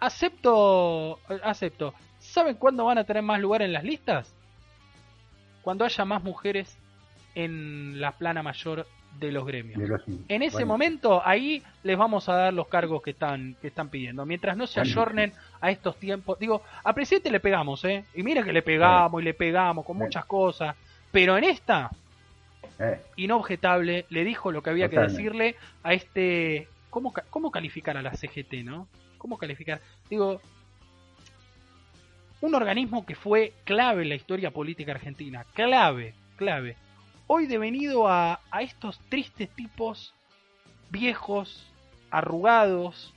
acepto, 0.00 1.20
acepto. 1.42 1.94
¿Saben 2.28 2.56
cuándo 2.56 2.84
van 2.84 2.98
a 2.98 3.04
tener 3.04 3.22
más 3.22 3.40
lugar 3.40 3.62
en 3.62 3.72
las 3.72 3.82
listas? 3.82 4.34
Cuando 5.62 5.84
haya 5.84 6.04
más 6.04 6.22
mujeres 6.22 6.78
en 7.34 8.00
la 8.00 8.12
plana 8.12 8.42
mayor 8.42 8.86
de 9.18 9.32
los 9.32 9.46
gremios. 9.46 9.80
en 10.28 10.42
ese 10.42 10.66
momento, 10.66 11.22
ahí 11.24 11.62
les 11.82 11.96
vamos 11.96 12.28
a 12.28 12.34
dar 12.34 12.52
los 12.52 12.68
cargos 12.68 13.02
que 13.02 13.10
están, 13.12 13.56
que 13.62 13.68
están 13.68 13.88
pidiendo. 13.88 14.26
Mientras 14.26 14.58
no 14.58 14.66
se 14.66 14.78
ayornen 14.78 15.32
a 15.60 15.70
estos 15.70 15.96
tiempos. 15.96 16.38
Digo, 16.38 16.62
al 16.84 16.94
presidente 16.94 17.30
le 17.30 17.40
pegamos, 17.40 17.82
¿eh? 17.86 18.04
Y 18.14 18.22
mira 18.22 18.42
que 18.42 18.52
le 18.52 18.62
pegamos 18.62 19.22
y 19.22 19.24
le 19.24 19.32
pegamos 19.32 19.86
con 19.86 19.96
muchas 19.96 20.26
cosas. 20.26 20.76
Pero 21.10 21.38
en 21.38 21.44
esta, 21.44 21.90
inobjetable, 23.16 24.04
le 24.10 24.24
dijo 24.24 24.52
lo 24.52 24.62
que 24.62 24.70
había 24.70 24.90
que 24.90 25.00
decirle 25.00 25.56
a 25.82 25.94
este... 25.94 26.68
¿Cómo, 26.90 27.12
¿Cómo 27.30 27.50
calificar 27.50 27.96
a 27.96 28.02
la 28.02 28.12
CGT, 28.12 28.64
no? 28.64 28.86
¿Cómo 29.16 29.38
calificar? 29.38 29.80
Digo, 30.08 30.40
un 32.40 32.54
organismo 32.54 33.04
que 33.04 33.14
fue 33.14 33.52
clave 33.64 34.02
en 34.02 34.10
la 34.10 34.14
historia 34.14 34.50
política 34.50 34.92
argentina. 34.92 35.44
Clave, 35.54 36.14
clave 36.36 36.76
hoy 37.28 37.46
devenido 37.46 38.08
a, 38.08 38.40
estos 38.60 38.98
tristes 39.08 39.48
tipos 39.50 40.14
viejos, 40.90 41.70
arrugados, 42.10 43.14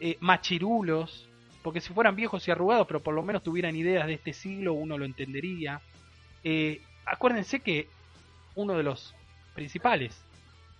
eh, 0.00 0.16
machirulos, 0.20 1.28
porque 1.62 1.80
si 1.80 1.92
fueran 1.92 2.16
viejos 2.16 2.48
y 2.48 2.50
arrugados, 2.50 2.86
pero 2.86 3.00
por 3.00 3.14
lo 3.14 3.22
menos 3.22 3.42
tuvieran 3.42 3.76
ideas 3.76 4.06
de 4.06 4.14
este 4.14 4.32
siglo, 4.32 4.72
uno 4.72 4.98
lo 4.98 5.04
entendería. 5.04 5.80
Eh, 6.42 6.80
acuérdense 7.04 7.60
que 7.60 7.88
uno 8.54 8.72
de 8.74 8.82
los 8.82 9.14
principales 9.54 10.18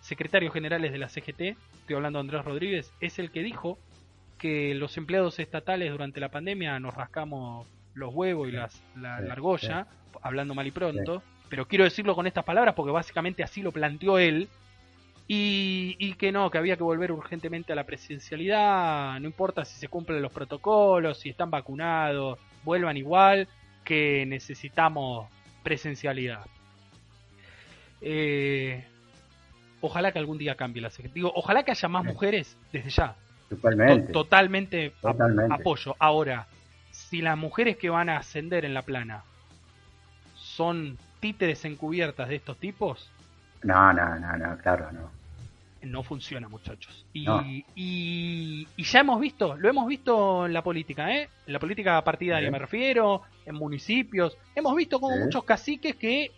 secretarios 0.01 0.53
generales 0.53 0.91
de 0.91 0.99
la 0.99 1.11
CGT, 1.11 1.41
estoy 1.81 1.97
hablando 1.97 2.19
de 2.19 2.23
Andrés 2.23 2.45
Rodríguez, 2.45 2.93
es 3.01 3.19
el 3.19 3.31
que 3.31 3.43
dijo 3.43 3.79
que 4.43 4.75
los 4.75 4.97
empleados 4.97 5.39
estatales 5.39 5.93
durante 5.93 6.19
la 6.19 6.29
pandemia 6.29 6.81
nos 6.81 6.93
rascamos 6.95 7.65
los 7.95 8.13
huevos 8.13 8.49
y 8.49 8.51
las, 8.51 8.83
la, 8.97 9.19
argolla, 9.19 9.87
hablando 10.21 10.53
mal 10.53 10.67
y 10.67 10.73
pronto, 10.73 11.23
pero 11.49 11.69
quiero 11.69 11.85
decirlo 11.85 12.17
con 12.17 12.27
estas 12.27 12.45
palabras 12.45 12.75
porque 12.75 12.91
básicamente 12.91 13.45
así 13.45 13.63
lo 13.63 13.71
planteó 13.71 14.19
él. 14.19 14.49
Y, 15.29 16.15
que 16.19 16.31
no, 16.31 16.51
que 16.51 16.59
había 16.59 16.77
que 16.77 16.83
volver 16.83 17.11
urgentemente 17.11 17.73
a 17.73 17.77
la 17.77 17.85
presencialidad, 17.85 19.19
no 19.19 19.27
importa 19.27 19.65
si 19.65 19.79
se 19.79 19.89
cumplen 19.89 20.21
los 20.21 20.33
protocolos, 20.33 21.21
si 21.21 21.31
están 21.31 21.51
vacunados, 21.51 22.39
vuelvan 22.65 22.99
igual, 22.99 23.49
que 23.83 24.27
necesitamos 24.27 25.31
presencialidad. 25.63 26.45
Eh, 28.03 28.85
ojalá 29.81 30.13
que 30.13 30.19
algún 30.19 30.37
día 30.37 30.55
cambie 30.55 30.83
la 30.83 30.91
Digo, 31.15 31.33
ojalá 31.35 31.63
que 31.63 31.71
haya 31.71 31.89
más 31.89 32.05
mujeres 32.05 32.59
desde 32.73 32.91
ya. 32.91 33.17
Totalmente. 33.57 34.13
totalmente, 34.13 34.93
apoyo. 35.51 35.95
Ahora, 35.99 36.47
si 36.91 37.21
las 37.21 37.37
mujeres 37.37 37.77
que 37.77 37.91
van 37.91 38.09
a 38.09 38.19
ascender 38.19 38.65
en 38.65 38.75
la 38.75 38.83
plana 38.83 39.25
son 40.37 40.99
títeres 41.21 41.65
encubiertas 41.65 42.29
de 42.29 42.37
estos 42.37 42.59
tipos. 42.59 43.11
No, 43.63 43.93
no, 43.93 44.19
no, 44.19 44.37
no, 44.37 44.59
claro, 44.59 44.91
no. 44.93 45.11
No 45.83 46.03
funciona, 46.03 46.49
muchachos. 46.49 47.05
Y, 47.13 47.27
y, 47.75 48.67
ya 48.77 49.01
hemos 49.01 49.21
visto, 49.21 49.57
lo 49.57 49.69
hemos 49.69 49.89
visto 49.89 50.47
en 50.47 50.53
la 50.53 50.63
política, 50.63 51.13
¿eh? 51.17 51.29
En 51.47 51.53
la 51.53 51.59
política 51.59 52.03
partidaria 52.05 52.51
me 52.51 52.59
refiero, 52.59 53.23
en 53.45 53.57
municipios. 53.57 54.37
Hemos 54.55 54.77
visto 54.77 55.01
como 55.01 55.17
muchos 55.17 55.43
caciques 55.43 55.97
que, 55.97 56.31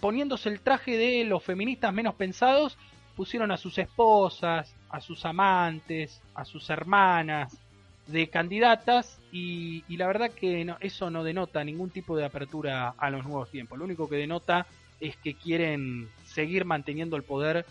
poniéndose 0.00 0.48
el 0.48 0.60
traje 0.60 0.96
de 0.96 1.24
los 1.24 1.42
feministas 1.42 1.92
menos 1.92 2.14
pensados, 2.16 2.76
pusieron 3.16 3.50
a 3.50 3.56
sus 3.56 3.78
esposas, 3.78 4.74
a 4.90 5.00
sus 5.00 5.24
amantes, 5.24 6.22
a 6.34 6.44
sus 6.44 6.68
hermanas, 6.70 7.58
de 8.06 8.28
candidatas 8.28 9.20
y, 9.32 9.82
la 9.96 10.06
verdad 10.06 10.30
que 10.30 10.74
eso 10.80 11.10
no 11.10 11.24
denota 11.24 11.64
ningún 11.64 11.90
tipo 11.90 12.16
de 12.16 12.24
apertura 12.24 12.94
a 12.96 13.10
los 13.10 13.24
nuevos 13.24 13.50
tiempos. 13.50 13.78
Lo 13.78 13.84
único 13.84 14.08
que 14.08 14.16
denota 14.16 14.66
es 15.00 15.16
que 15.16 15.34
quieren 15.34 16.08
seguir 16.24 16.64
manteniendo 16.64 17.16
el 17.16 17.24
poder 17.24 17.66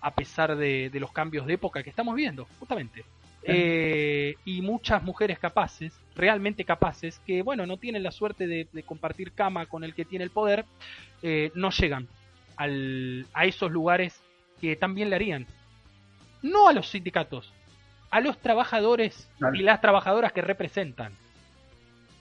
a 0.00 0.14
pesar 0.14 0.56
de, 0.56 0.90
los 0.94 1.12
cambios 1.12 1.46
de 1.46 1.54
época 1.54 1.82
que 1.82 1.90
estamos 1.90 2.14
viendo, 2.14 2.46
justamente. 2.58 3.04
Eh, 3.42 4.34
y 4.44 4.60
muchas 4.60 5.02
mujeres 5.02 5.38
capaces, 5.38 5.98
realmente 6.14 6.64
capaces, 6.64 7.20
que 7.20 7.42
bueno, 7.42 7.66
no 7.66 7.78
tienen 7.78 8.02
la 8.02 8.10
suerte 8.10 8.46
de, 8.46 8.82
compartir 8.84 9.32
cama 9.32 9.66
con 9.66 9.82
el 9.82 9.94
que 9.94 10.04
tiene 10.04 10.24
el 10.24 10.30
poder, 10.30 10.64
eh, 11.22 11.50
no 11.54 11.70
llegan 11.70 12.06
al, 12.56 13.26
a 13.32 13.46
esos 13.46 13.70
lugares 13.70 14.20
que 14.60 14.76
también 14.76 15.10
le 15.10 15.16
harían. 15.16 15.46
No 16.42 16.68
a 16.68 16.72
los 16.72 16.88
sindicatos, 16.88 17.52
a 18.10 18.20
los 18.20 18.38
trabajadores 18.38 19.30
y 19.54 19.62
las 19.62 19.80
trabajadoras 19.80 20.32
que 20.32 20.42
representan. 20.42 21.12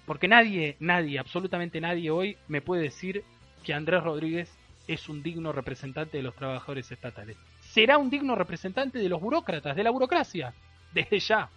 Porque 0.05 0.27
nadie, 0.27 0.75
nadie, 0.79 1.19
absolutamente 1.19 1.79
nadie 1.79 2.09
hoy 2.09 2.37
me 2.47 2.61
puede 2.61 2.83
decir 2.83 3.23
que 3.63 3.73
Andrés 3.73 4.03
Rodríguez 4.03 4.51
es 4.87 5.07
un 5.07 5.21
digno 5.21 5.51
representante 5.51 6.17
de 6.17 6.23
los 6.23 6.35
trabajadores 6.35 6.91
estatales. 6.91 7.37
Será 7.61 7.97
un 7.97 8.09
digno 8.09 8.35
representante 8.35 8.97
de 8.97 9.09
los 9.09 9.21
burócratas, 9.21 9.75
de 9.75 9.83
la 9.83 9.91
burocracia, 9.91 10.53
desde 10.91 11.19
ya. 11.19 11.49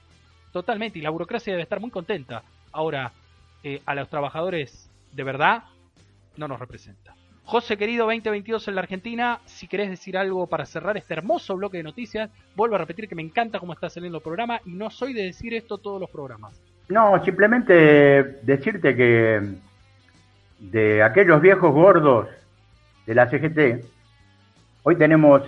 Totalmente, 0.53 0.99
y 0.99 1.03
la 1.03 1.09
burocracia 1.09 1.55
debe 1.55 1.63
estar 1.63 1.81
muy 1.81 1.91
contenta. 1.91 2.43
Ahora, 2.73 3.13
eh, 3.63 3.81
a 3.87 3.95
los 3.95 4.11
trabajadores 4.11 4.91
de 5.13 5.25
verdad 5.25 5.65
no 6.37 6.47
nos 6.47 6.61
representa. 6.61 7.15
José 7.53 7.77
querido 7.77 8.07
2022 8.07 8.69
en 8.69 8.75
la 8.77 8.81
Argentina, 8.81 9.41
si 9.45 9.69
querés 9.69 9.91
decir 9.91 10.17
algo 10.17 10.47
para 10.47 10.65
cerrar 10.65 10.97
este 10.97 11.13
hermoso 11.13 11.55
bloque 11.55 11.77
de 11.77 11.83
noticias, 11.83 12.31
vuelvo 12.57 12.77
a 12.77 12.79
repetir 12.79 13.07
que 13.07 13.15
me 13.15 13.21
encanta 13.21 13.61
cómo 13.61 13.75
está 13.75 13.91
saliendo 13.91 14.17
el 14.17 14.25
programa 14.25 14.63
y 14.65 14.73
no 14.73 14.89
soy 14.89 15.13
de 15.13 15.25
decir 15.25 15.53
esto 15.53 15.77
todos 15.77 16.01
los 16.01 16.09
programas. 16.09 16.59
No, 16.89 17.23
simplemente 17.23 17.75
decirte 18.43 18.97
que 18.97 19.57
de 20.61 21.03
aquellos 21.03 21.43
viejos 21.43 21.75
gordos 21.75 22.29
de 23.05 23.15
la 23.15 23.29
CGT, 23.29 23.85
hoy 24.85 24.97
tenemos 24.97 25.43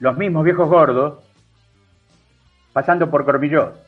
los 0.00 0.16
mismos 0.16 0.42
viejos 0.42 0.68
gordos 0.68 1.20
pasando 2.72 3.08
por 3.12 3.24
Cormillot. 3.24 3.87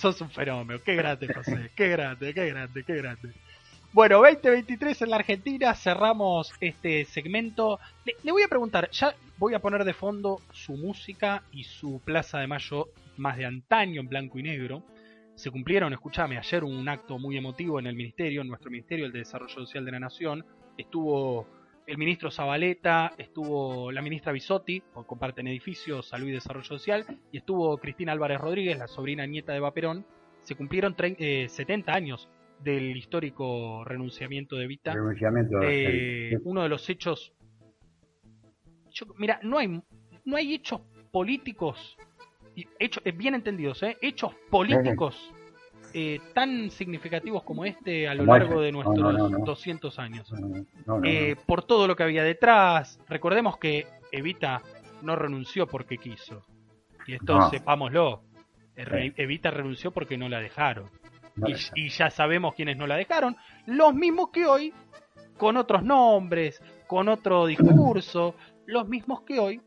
Sos 0.00 0.18
un 0.22 0.30
fenómeno, 0.30 0.80
qué 0.82 0.94
grande, 0.94 1.28
José, 1.34 1.70
qué 1.76 1.88
grande, 1.88 2.32
qué 2.32 2.46
grande, 2.46 2.84
qué 2.84 2.96
grande. 2.96 3.34
Bueno, 3.92 4.22
2023 4.22 5.02
en 5.02 5.10
la 5.10 5.16
Argentina, 5.16 5.74
cerramos 5.74 6.54
este 6.58 7.04
segmento. 7.04 7.78
Le, 8.06 8.32
voy 8.32 8.42
a 8.42 8.48
preguntar, 8.48 8.88
ya 8.92 9.14
voy 9.36 9.52
a 9.52 9.58
poner 9.58 9.84
de 9.84 9.92
fondo 9.92 10.40
su 10.52 10.72
música 10.72 11.42
y 11.52 11.64
su 11.64 12.00
Plaza 12.02 12.38
de 12.38 12.46
Mayo 12.46 12.88
más 13.18 13.36
de 13.36 13.44
antaño 13.44 14.00
en 14.00 14.08
blanco 14.08 14.38
y 14.38 14.42
negro. 14.42 14.82
Se 15.34 15.50
cumplieron, 15.50 15.92
escúchame, 15.92 16.38
ayer 16.38 16.64
un 16.64 16.88
acto 16.88 17.18
muy 17.18 17.36
emotivo 17.36 17.78
en 17.78 17.86
el 17.86 17.94
ministerio, 17.94 18.40
en 18.40 18.48
nuestro 18.48 18.70
ministerio, 18.70 19.04
el 19.04 19.12
de 19.12 19.18
Desarrollo 19.18 19.52
Social 19.52 19.84
de 19.84 19.92
la 19.92 20.00
Nación. 20.00 20.46
Estuvo 20.78 21.46
el 21.90 21.98
ministro 21.98 22.30
Zabaleta, 22.30 23.14
estuvo 23.18 23.90
la 23.90 24.00
ministra 24.00 24.30
Bisotti, 24.30 24.80
comparten 25.06 25.48
edificios, 25.48 26.06
salud 26.06 26.28
y 26.28 26.32
desarrollo 26.32 26.64
social, 26.64 27.04
y 27.32 27.38
estuvo 27.38 27.76
Cristina 27.78 28.12
Álvarez 28.12 28.40
Rodríguez, 28.40 28.78
la 28.78 28.86
sobrina 28.86 29.26
nieta 29.26 29.52
de 29.52 29.58
Vaperón. 29.58 30.06
Se 30.42 30.54
cumplieron 30.54 30.94
70 30.96 31.90
eh, 31.90 31.94
años 31.94 32.30
del 32.62 32.96
histórico 32.96 33.82
renunciamiento 33.84 34.54
de 34.54 34.68
Vita. 34.68 34.94
Renunciamiento, 34.94 35.58
eh, 35.62 36.38
Uno 36.44 36.62
de 36.62 36.68
los 36.68 36.88
hechos. 36.88 37.32
mira, 39.18 39.40
no 39.42 39.58
hay, 39.58 39.82
no 40.24 40.36
hay 40.36 40.54
hechos 40.54 40.82
políticos, 41.10 41.96
hechos, 42.78 43.02
eh, 43.04 43.10
bien 43.10 43.34
entendidos, 43.34 43.82
¿eh? 43.82 43.96
hechos 44.00 44.32
políticos 44.48 45.32
eh, 45.92 46.20
tan 46.34 46.70
significativos 46.70 47.42
como 47.42 47.64
este 47.64 48.08
a 48.08 48.14
lo 48.14 48.24
largo 48.24 48.60
de 48.60 48.72
nuestros 48.72 49.44
200 49.44 49.98
años. 49.98 50.32
Eh, 51.04 51.36
por 51.46 51.64
todo 51.64 51.86
lo 51.86 51.96
que 51.96 52.02
había 52.02 52.22
detrás, 52.22 53.00
recordemos 53.08 53.58
que 53.58 53.86
Evita 54.12 54.62
no 55.02 55.16
renunció 55.16 55.66
porque 55.66 55.98
quiso. 55.98 56.42
Y 57.06 57.14
esto 57.14 57.50
sepámoslo. 57.50 58.22
Evita 58.76 59.50
renunció 59.50 59.90
porque 59.90 60.16
no 60.16 60.28
la 60.28 60.40
dejaron. 60.40 60.88
y, 61.74 61.88
ya 61.88 62.10
sabemos 62.10 62.54
quiénes 62.54 62.76
no 62.76 62.86
la 62.86 62.96
dejaron. 62.96 63.36
Los 63.66 63.94
mismos 63.94 64.30
que 64.30 64.46
hoy, 64.46 64.72
con 65.36 65.56
otros 65.56 65.82
nombres, 65.82 66.62
con 66.86 67.08
otro 67.08 67.46
discurso, 67.46 68.34
los 68.66 68.88
mismos 68.88 69.22
que 69.22 69.38
hoy 69.38 69.60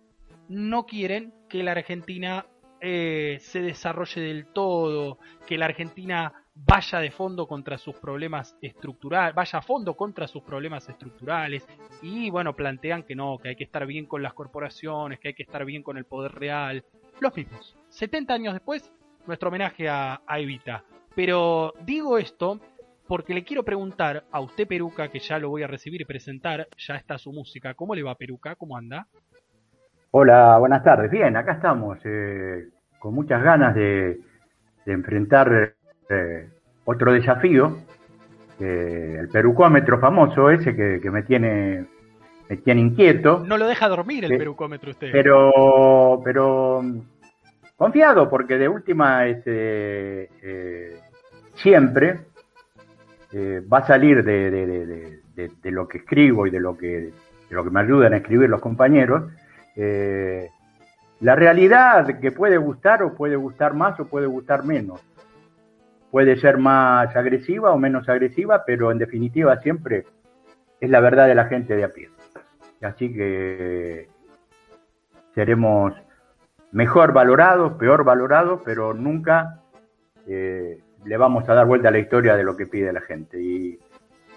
no 0.47 0.85
quieren 0.85 1.33
que 1.49 1.63
la 1.63 1.71
Argentina 1.71 2.45
eh, 2.85 3.37
se 3.39 3.61
desarrolle 3.61 4.19
del 4.19 4.47
todo, 4.47 5.17
que 5.47 5.57
la 5.57 5.65
Argentina 5.65 6.33
vaya 6.53 6.99
de 6.99 7.11
fondo 7.11 7.47
contra 7.47 7.77
sus 7.77 7.95
problemas 7.95 8.57
estructurales, 8.61 9.33
vaya 9.33 9.59
a 9.59 9.61
fondo 9.61 9.95
contra 9.95 10.27
sus 10.27 10.43
problemas 10.43 10.89
estructurales 10.89 11.65
y 12.01 12.29
bueno, 12.29 12.53
plantean 12.53 13.03
que 13.03 13.15
no, 13.15 13.37
que 13.37 13.47
hay 13.47 13.55
que 13.55 13.63
estar 13.63 13.85
bien 13.85 14.05
con 14.05 14.21
las 14.21 14.33
corporaciones, 14.33 15.21
que 15.21 15.29
hay 15.29 15.33
que 15.33 15.43
estar 15.43 15.63
bien 15.63 15.81
con 15.81 15.97
el 15.97 16.03
poder 16.03 16.33
real, 16.33 16.83
los 17.21 17.33
mismos. 17.33 17.77
70 17.87 18.33
años 18.33 18.53
después, 18.53 18.91
nuestro 19.25 19.47
homenaje 19.47 19.87
a, 19.87 20.19
a 20.27 20.39
Evita. 20.39 20.83
Pero 21.15 21.73
digo 21.85 22.17
esto 22.17 22.59
porque 23.07 23.33
le 23.33 23.45
quiero 23.45 23.63
preguntar 23.63 24.25
a 24.29 24.41
usted 24.41 24.67
Peruca, 24.67 25.07
que 25.07 25.19
ya 25.19 25.39
lo 25.39 25.49
voy 25.49 25.63
a 25.63 25.67
recibir 25.67 26.01
y 26.01 26.05
presentar, 26.05 26.67
ya 26.77 26.95
está 26.95 27.17
su 27.17 27.31
música. 27.31 27.75
¿Cómo 27.75 27.95
le 27.95 28.03
va 28.03 28.15
Peruca? 28.15 28.55
¿Cómo 28.55 28.75
anda? 28.75 29.07
Hola, 30.15 30.59
buenas 30.59 30.83
tardes. 30.83 31.09
Bien, 31.09 31.35
acá 31.35 31.53
estamos, 31.53 31.97
eh, 32.05 32.69
con 33.03 33.13
muchas 33.13 33.43
ganas 33.43 33.75
de, 33.75 34.17
enfrentar 34.85 35.73
eh, 36.09 36.47
otro 36.85 37.11
desafío 37.11 37.77
el 38.59 39.27
perucómetro 39.27 39.99
famoso 39.99 40.49
ese 40.49 40.73
que, 40.73 41.11
me 41.11 41.23
tiene 41.23 41.85
me 42.49 42.57
tiene 42.57 42.79
inquieto. 42.79 43.43
No 43.45 43.57
lo 43.57 43.67
deja 43.67 43.89
dormir 43.89 44.23
el 44.23 44.37
perucómetro 44.37 44.91
usted. 44.91 45.11
Pero, 45.11 46.21
pero 46.23 46.81
confiado, 47.75 48.29
porque 48.29 48.57
de 48.57 48.69
última 48.69 49.25
este, 49.27 50.29
eh, 50.41 50.97
siempre 51.55 52.21
eh, 53.33 53.61
va 53.71 53.79
a 53.79 53.87
salir 53.87 54.23
de, 54.23 55.19
lo 55.63 55.87
que 55.89 55.97
escribo 55.97 56.47
y 56.47 56.51
de 56.51 56.59
lo 56.61 56.77
que, 56.77 56.87
de 56.87 57.11
lo 57.49 57.65
que 57.65 57.69
me 57.69 57.81
ayudan 57.81 58.13
a 58.13 58.17
escribir 58.17 58.49
los 58.49 58.61
compañeros. 58.61 59.29
Eh, 59.75 60.47
la 61.23 61.37
realidad 61.37 62.19
que 62.19 62.33
puede 62.33 62.57
gustar 62.57 63.01
o 63.01 63.15
puede 63.15 63.37
gustar 63.37 63.73
más 63.73 63.97
o 63.97 64.05
puede 64.05 64.27
gustar 64.27 64.65
menos. 64.65 65.01
Puede 66.11 66.35
ser 66.35 66.57
más 66.57 67.15
agresiva 67.15 67.71
o 67.71 67.77
menos 67.77 68.09
agresiva, 68.09 68.65
pero 68.65 68.91
en 68.91 68.97
definitiva 68.97 69.57
siempre 69.61 70.03
es 70.81 70.89
la 70.89 70.99
verdad 70.99 71.27
de 71.27 71.35
la 71.35 71.45
gente 71.45 71.77
de 71.77 71.85
a 71.85 71.93
pie. 71.93 72.09
Así 72.81 73.13
que 73.13 74.09
seremos 75.33 75.93
mejor 76.73 77.13
valorados, 77.13 77.71
peor 77.75 78.03
valorados, 78.03 78.59
pero 78.65 78.93
nunca 78.93 79.61
eh, 80.27 80.81
le 81.05 81.17
vamos 81.17 81.47
a 81.47 81.53
dar 81.53 81.65
vuelta 81.65 81.87
a 81.87 81.91
la 81.91 81.99
historia 81.99 82.35
de 82.35 82.43
lo 82.43 82.57
que 82.57 82.67
pide 82.67 82.91
la 82.91 82.99
gente 82.99 83.41
y 83.41 83.79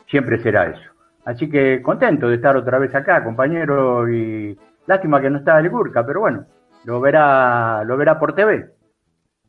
siempre 0.09 0.41
será 0.41 0.69
eso. 0.69 0.89
Así 1.25 1.51
que 1.51 1.83
contento 1.83 2.29
de 2.29 2.37
estar 2.37 2.57
otra 2.57 2.79
vez 2.79 2.95
acá, 2.95 3.25
compañero, 3.25 4.09
y 4.09 4.57
lástima 4.87 5.21
que 5.21 5.31
no 5.31 5.39
está 5.39 5.59
el 5.59 5.69
Gurka, 5.69 6.07
pero 6.07 6.21
bueno, 6.21 6.47
lo 6.87 7.01
verá, 7.01 7.83
lo 7.83 7.97
verá 7.97 8.17
por 8.17 8.35
TV. 8.35 8.71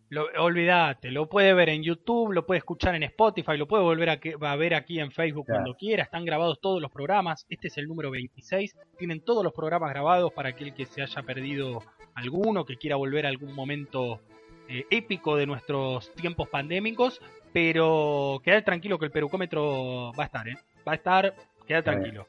Lo, 0.09 0.26
olvídate, 0.39 1.11
lo 1.11 1.30
puede 1.30 1.53
ver 1.53 1.69
en 1.69 1.84
YouTube, 1.84 2.34
lo 2.34 2.47
puede 2.47 2.57
escuchar 2.57 2.95
en 2.95 3.03
Spotify, 3.03 3.57
lo 3.57 3.68
puede 3.68 3.84
volver 3.84 4.09
a, 4.09 4.55
ver 4.55 4.73
aquí 4.73 4.99
en 4.99 5.11
Facebook 5.11 5.45
cuando 5.45 5.76
quiera. 5.76 6.01
Están 6.01 6.26
grabados 6.26 6.59
todos 6.59 6.81
los 6.81 6.89
programas. 6.91 7.45
Este 7.47 7.68
es 7.68 7.77
el 7.77 7.88
número 7.88 8.09
26. 8.09 8.76
Tienen 8.97 9.22
todos 9.22 9.43
los 9.43 9.53
programas 9.53 9.91
grabados 9.91 10.34
para 10.34 10.49
aquel 10.49 10.73
que 10.73 10.88
se 10.88 11.03
haya 11.03 11.22
perdido 11.22 11.84
alguno, 12.15 12.65
que 12.65 12.77
quiera 12.77 12.95
volver 12.95 13.27
a 13.27 13.30
algún 13.30 13.53
momento 13.53 14.19
eh, 14.68 14.85
épico 14.89 15.35
de 15.35 15.45
nuestros 15.45 16.11
tiempos 16.14 16.49
pandémicos. 16.49 17.22
Pero 17.53 18.41
quedad 18.43 18.64
tranquilo 18.64 18.97
que 18.97 19.05
el 19.05 19.11
perucómetro 19.11 20.11
va 20.18 20.23
a 20.23 20.26
estar, 20.26 20.47
¿eh? 20.47 20.57
Va 20.88 20.93
a 20.93 20.95
estar, 20.95 21.35
queda 21.68 21.84
tranquilo. 21.84 22.26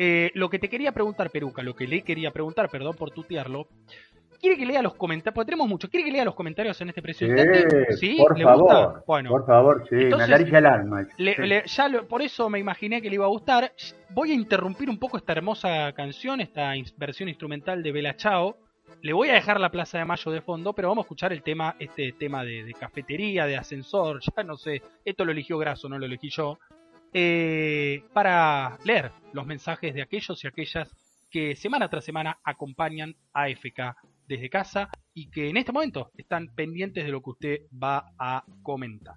Eh, 0.00 0.30
lo 0.34 0.48
que 0.48 0.60
te 0.60 0.68
quería 0.68 0.92
preguntar, 0.92 1.28
Peruca, 1.30 1.64
lo 1.64 1.74
que 1.74 1.88
le 1.88 2.02
quería 2.02 2.30
preguntar, 2.30 2.70
perdón 2.70 2.94
por 2.94 3.10
tutearlo, 3.10 3.66
¿Quiere 4.40 4.56
que 4.56 4.66
lea 4.66 4.82
los 4.82 4.94
comentarios? 4.94 5.34
Porque 5.34 5.46
tenemos 5.46 5.68
mucho. 5.68 5.88
¿Quiere 5.88 6.06
que 6.06 6.12
lea 6.12 6.24
los 6.24 6.34
comentarios 6.34 6.80
en 6.80 6.90
este 6.90 7.02
preciso 7.02 7.32
Sí, 7.98 8.16
por 8.18 8.40
favor. 8.40 9.04
Bueno, 9.06 9.30
por 9.30 9.46
favor, 9.46 9.86
sí, 9.88 9.96
me 9.96 10.22
acaricia 10.22 10.58
el 10.58 10.66
alma. 10.66 11.06
ya 11.16 12.02
por 12.08 12.22
eso 12.22 12.48
me 12.48 12.58
imaginé 12.58 13.02
que 13.02 13.08
le 13.08 13.16
iba 13.16 13.24
a 13.24 13.28
gustar. 13.28 13.72
Voy 14.10 14.30
a 14.30 14.34
interrumpir 14.34 14.88
un 14.88 14.98
poco 14.98 15.16
esta 15.16 15.32
hermosa 15.32 15.92
canción, 15.92 16.40
esta 16.40 16.72
versión 16.96 17.28
instrumental 17.28 17.82
de 17.82 17.92
Bella 17.92 18.16
Chao. 18.16 18.56
Le 19.02 19.12
voy 19.12 19.28
a 19.28 19.34
dejar 19.34 19.60
la 19.60 19.70
Plaza 19.70 19.98
de 19.98 20.04
Mayo 20.04 20.30
de 20.32 20.40
fondo, 20.40 20.72
pero 20.72 20.88
vamos 20.88 21.02
a 21.02 21.06
escuchar 21.06 21.32
el 21.32 21.42
tema, 21.42 21.76
este 21.78 22.12
tema 22.12 22.44
de, 22.44 22.74
cafetería, 22.78 23.46
de 23.46 23.56
ascensor, 23.56 24.20
ya 24.20 24.42
no 24.42 24.56
sé, 24.56 24.82
esto 25.04 25.24
lo 25.24 25.30
eligió 25.30 25.56
Graso, 25.58 25.88
no 25.88 25.98
lo 25.98 26.06
elegí 26.06 26.30
yo, 26.30 26.58
eh, 27.12 28.02
para 28.12 28.76
leer 28.84 29.12
los 29.32 29.46
mensajes 29.46 29.94
de 29.94 30.02
aquellos 30.02 30.42
y 30.42 30.48
aquellas 30.48 30.88
que 31.30 31.54
semana 31.54 31.88
tras 31.88 32.04
semana 32.04 32.38
acompañan 32.42 33.14
a 33.32 33.48
FK 33.50 33.94
desde 34.28 34.50
casa 34.50 34.90
y 35.14 35.30
que 35.30 35.48
en 35.48 35.56
este 35.56 35.72
momento 35.72 36.10
están 36.16 36.48
pendientes 36.54 37.04
de 37.04 37.10
lo 37.10 37.22
que 37.22 37.30
usted 37.30 37.58
va 37.72 38.12
a 38.18 38.44
comentar. 38.62 39.16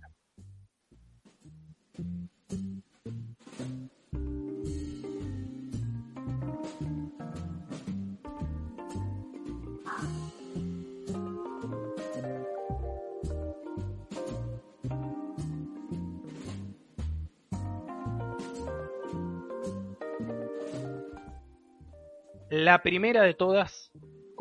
La 22.49 22.83
primera 22.83 23.23
de 23.23 23.33
todas 23.33 23.90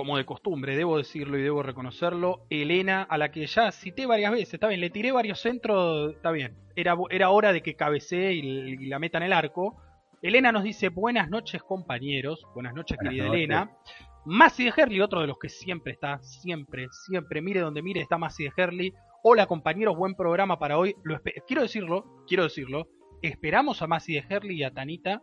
como 0.01 0.17
de 0.17 0.25
costumbre, 0.25 0.77
debo 0.77 0.97
decirlo 0.97 1.39
y 1.39 1.43
debo 1.43 1.63
reconocerlo, 1.63 2.47
Elena, 2.49 3.03
a 3.03 3.19
la 3.19 3.31
que 3.31 3.47
ya 3.47 3.71
cité 3.71 4.07
varias 4.07 4.33
veces, 4.33 4.55
está 4.55 4.67
bien, 4.67 4.81
le 4.81 4.89
tiré 4.89 5.13
varios 5.13 5.41
centros, 5.41 6.15
está 6.15 6.31
bien, 6.31 6.57
era, 6.75 6.97
era 7.11 7.29
hora 7.29 7.53
de 7.53 7.63
que 7.63 7.77
cabecee 7.77 8.33
y, 8.33 8.87
la 8.87 8.99
meta 8.99 9.19
en 9.19 9.25
el 9.25 9.35
arco. 9.35 9.77
Elena 10.23 10.53
nos 10.53 10.65
dice, 10.65 10.89
buenas 10.89 11.29
noches 11.29 11.63
compañeros, 11.63 12.47
buenas 12.55 12.73
noches 12.73 12.97
querida 12.99 13.27
Elena. 13.27 13.77
Masi 14.25 14.65
de 14.65 14.73
Herley, 14.75 15.03
otro 15.03 15.21
de 15.21 15.27
los 15.27 15.39
que 15.39 15.51
siempre 15.51 15.93
está, 15.93 16.19
siempre, 16.23 16.87
siempre, 17.07 17.43
mire 17.43 17.61
donde 17.61 17.83
mire, 17.83 18.01
está 18.01 18.17
Masi 18.17 18.45
de 18.45 18.53
Herley. 18.57 18.95
Hola 19.23 19.45
compañeros, 19.45 19.99
buen 19.99 20.15
programa 20.15 20.59
para 20.59 20.79
hoy. 20.79 20.97
Lo 21.05 21.21
quiero 21.47 21.61
decirlo, 21.61 22.25
quiero 22.27 22.45
decirlo, 22.45 22.89
esperamos 23.21 23.83
a 23.83 23.87
Masi 23.87 24.15
de 24.15 24.25
Herley 24.27 24.61
y 24.61 24.65
a 24.65 24.71
Tanita, 24.71 25.21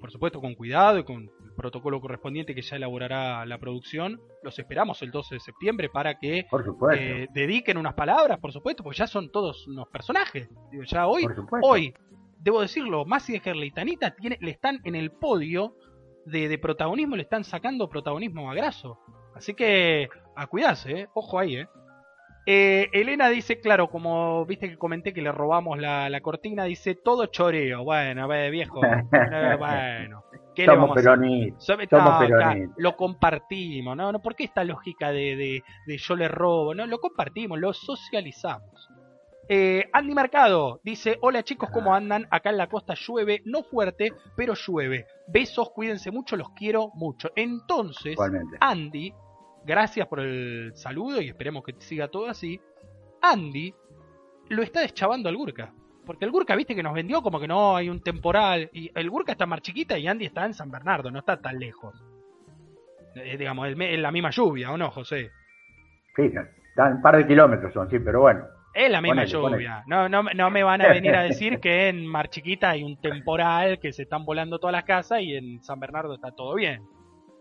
por 0.00 0.10
supuesto 0.10 0.40
con 0.40 0.54
cuidado 0.54 0.98
y 0.98 1.04
con 1.04 1.30
protocolo 1.60 2.00
correspondiente 2.00 2.54
que 2.54 2.62
ya 2.62 2.76
elaborará 2.76 3.44
la 3.44 3.58
producción. 3.58 4.18
Los 4.42 4.58
esperamos 4.58 5.02
el 5.02 5.10
12 5.10 5.34
de 5.34 5.40
septiembre 5.40 5.90
para 5.90 6.18
que 6.18 6.46
eh, 6.94 7.28
dediquen 7.34 7.76
unas 7.76 7.92
palabras, 7.92 8.38
por 8.38 8.50
supuesto, 8.50 8.82
porque 8.82 8.98
ya 8.98 9.06
son 9.06 9.30
todos 9.30 9.68
unos 9.68 9.86
personajes. 9.88 10.48
ya 10.86 11.06
hoy, 11.06 11.26
hoy, 11.62 11.94
debo 12.38 12.62
decirlo, 12.62 13.04
Masi 13.04 13.34
de 13.34 13.42
Herley 13.44 13.68
y 13.68 13.72
Tanita 13.72 14.14
tiene, 14.14 14.38
le 14.40 14.52
están 14.52 14.80
en 14.84 14.94
el 14.94 15.10
podio 15.10 15.76
de, 16.24 16.58
protagonismo, 16.58 17.16
le 17.16 17.24
están 17.24 17.44
sacando 17.44 17.90
protagonismo 17.90 18.50
a 18.50 18.54
Graso. 18.54 18.98
Así 19.34 19.52
que 19.52 20.08
a 20.36 20.46
cuidarse, 20.46 20.92
eh. 20.92 21.08
ojo 21.12 21.38
ahí, 21.38 21.56
eh. 21.56 21.68
Eh, 22.46 22.88
Elena 22.94 23.28
dice, 23.28 23.60
claro, 23.60 23.90
como 23.90 24.46
viste 24.46 24.70
que 24.70 24.78
comenté 24.78 25.12
que 25.12 25.20
le 25.20 25.30
robamos 25.30 25.78
la, 25.78 26.18
cortina, 26.22 26.64
dice 26.64 26.94
todo 26.94 27.26
choreo. 27.26 27.84
Bueno, 27.84 28.26
viejo. 28.50 28.80
bueno, 29.58 30.24
¿qué 30.54 30.66
somos 30.66 30.94
peronistas. 30.94 31.64
Somos 31.64 31.86
Lo 32.76 32.96
compartimos, 32.96 33.96
¿no? 33.96 34.12
¿no? 34.12 34.20
¿Por 34.20 34.34
qué 34.34 34.44
esta 34.44 34.64
lógica 34.64 35.10
de, 35.12 35.62
de, 35.86 35.98
yo 35.98 36.16
le 36.16 36.28
robo? 36.28 36.74
No, 36.74 36.86
lo 36.86 36.98
compartimos, 36.98 37.58
lo 37.58 37.72
socializamos. 37.72 38.88
Eh, 39.48 39.88
Andy 39.92 40.14
Mercado 40.14 40.80
dice: 40.84 41.18
Hola 41.22 41.42
chicos, 41.42 41.70
¿cómo 41.70 41.94
andan? 41.94 42.26
Acá 42.30 42.50
en 42.50 42.56
la 42.56 42.68
costa 42.68 42.94
llueve, 42.94 43.42
no 43.44 43.62
fuerte, 43.62 44.12
pero 44.36 44.54
llueve. 44.54 45.06
Besos, 45.26 45.70
cuídense 45.70 46.10
mucho, 46.10 46.36
los 46.36 46.50
quiero 46.50 46.90
mucho. 46.94 47.30
Entonces, 47.34 48.16
Andy 48.60 49.12
gracias 49.64 50.06
por 50.08 50.20
el 50.20 50.72
saludo 50.74 51.20
y 51.20 51.28
esperemos 51.28 51.64
que 51.64 51.74
siga 51.78 52.08
todo 52.08 52.28
así. 52.28 52.60
Andy 53.22 53.74
lo 54.48 54.62
está 54.62 54.80
deschavando 54.80 55.28
al 55.28 55.36
Gurka. 55.36 55.72
Porque 56.06 56.24
el 56.24 56.30
Gurka, 56.30 56.56
viste 56.56 56.74
que 56.74 56.82
nos 56.82 56.94
vendió 56.94 57.22
como 57.22 57.38
que 57.38 57.48
no 57.48 57.76
hay 57.76 57.88
un 57.88 58.00
temporal. 58.00 58.68
Y 58.72 58.90
el 58.94 59.10
Gurka 59.10 59.32
está 59.32 59.46
más 59.46 59.60
chiquita 59.60 59.98
y 59.98 60.06
Andy 60.06 60.26
está 60.26 60.44
en 60.46 60.54
San 60.54 60.70
Bernardo, 60.70 61.10
no 61.10 61.20
está 61.20 61.40
tan 61.40 61.58
lejos. 61.58 61.94
Eh, 63.14 63.36
digamos, 63.36 63.68
es 63.68 63.98
la 63.98 64.10
misma 64.10 64.30
lluvia, 64.30 64.72
¿o 64.72 64.76
no, 64.76 64.90
José? 64.90 65.30
Sí, 66.16 66.22
están 66.22 66.94
un 66.94 67.02
par 67.02 67.16
de 67.16 67.26
kilómetros 67.26 67.72
son, 67.72 67.88
sí, 67.90 67.98
pero 67.98 68.20
bueno. 68.20 68.44
Es 68.72 68.90
la 68.90 69.00
misma 69.00 69.24
lluvia. 69.24 69.82
No, 69.86 70.08
no, 70.08 70.22
no 70.22 70.50
me 70.50 70.62
van 70.62 70.80
a 70.80 70.88
venir 70.88 71.14
a 71.14 71.22
decir 71.22 71.58
que 71.58 71.88
en 71.88 72.06
Mar 72.06 72.28
Chiquita 72.28 72.70
hay 72.70 72.84
un 72.84 73.00
temporal, 73.00 73.80
que 73.80 73.92
se 73.92 74.02
están 74.02 74.24
volando 74.24 74.60
todas 74.60 74.72
las 74.72 74.84
casas 74.84 75.22
y 75.22 75.34
en 75.34 75.62
San 75.62 75.80
Bernardo 75.80 76.14
está 76.14 76.30
todo 76.30 76.54
bien. 76.54 76.82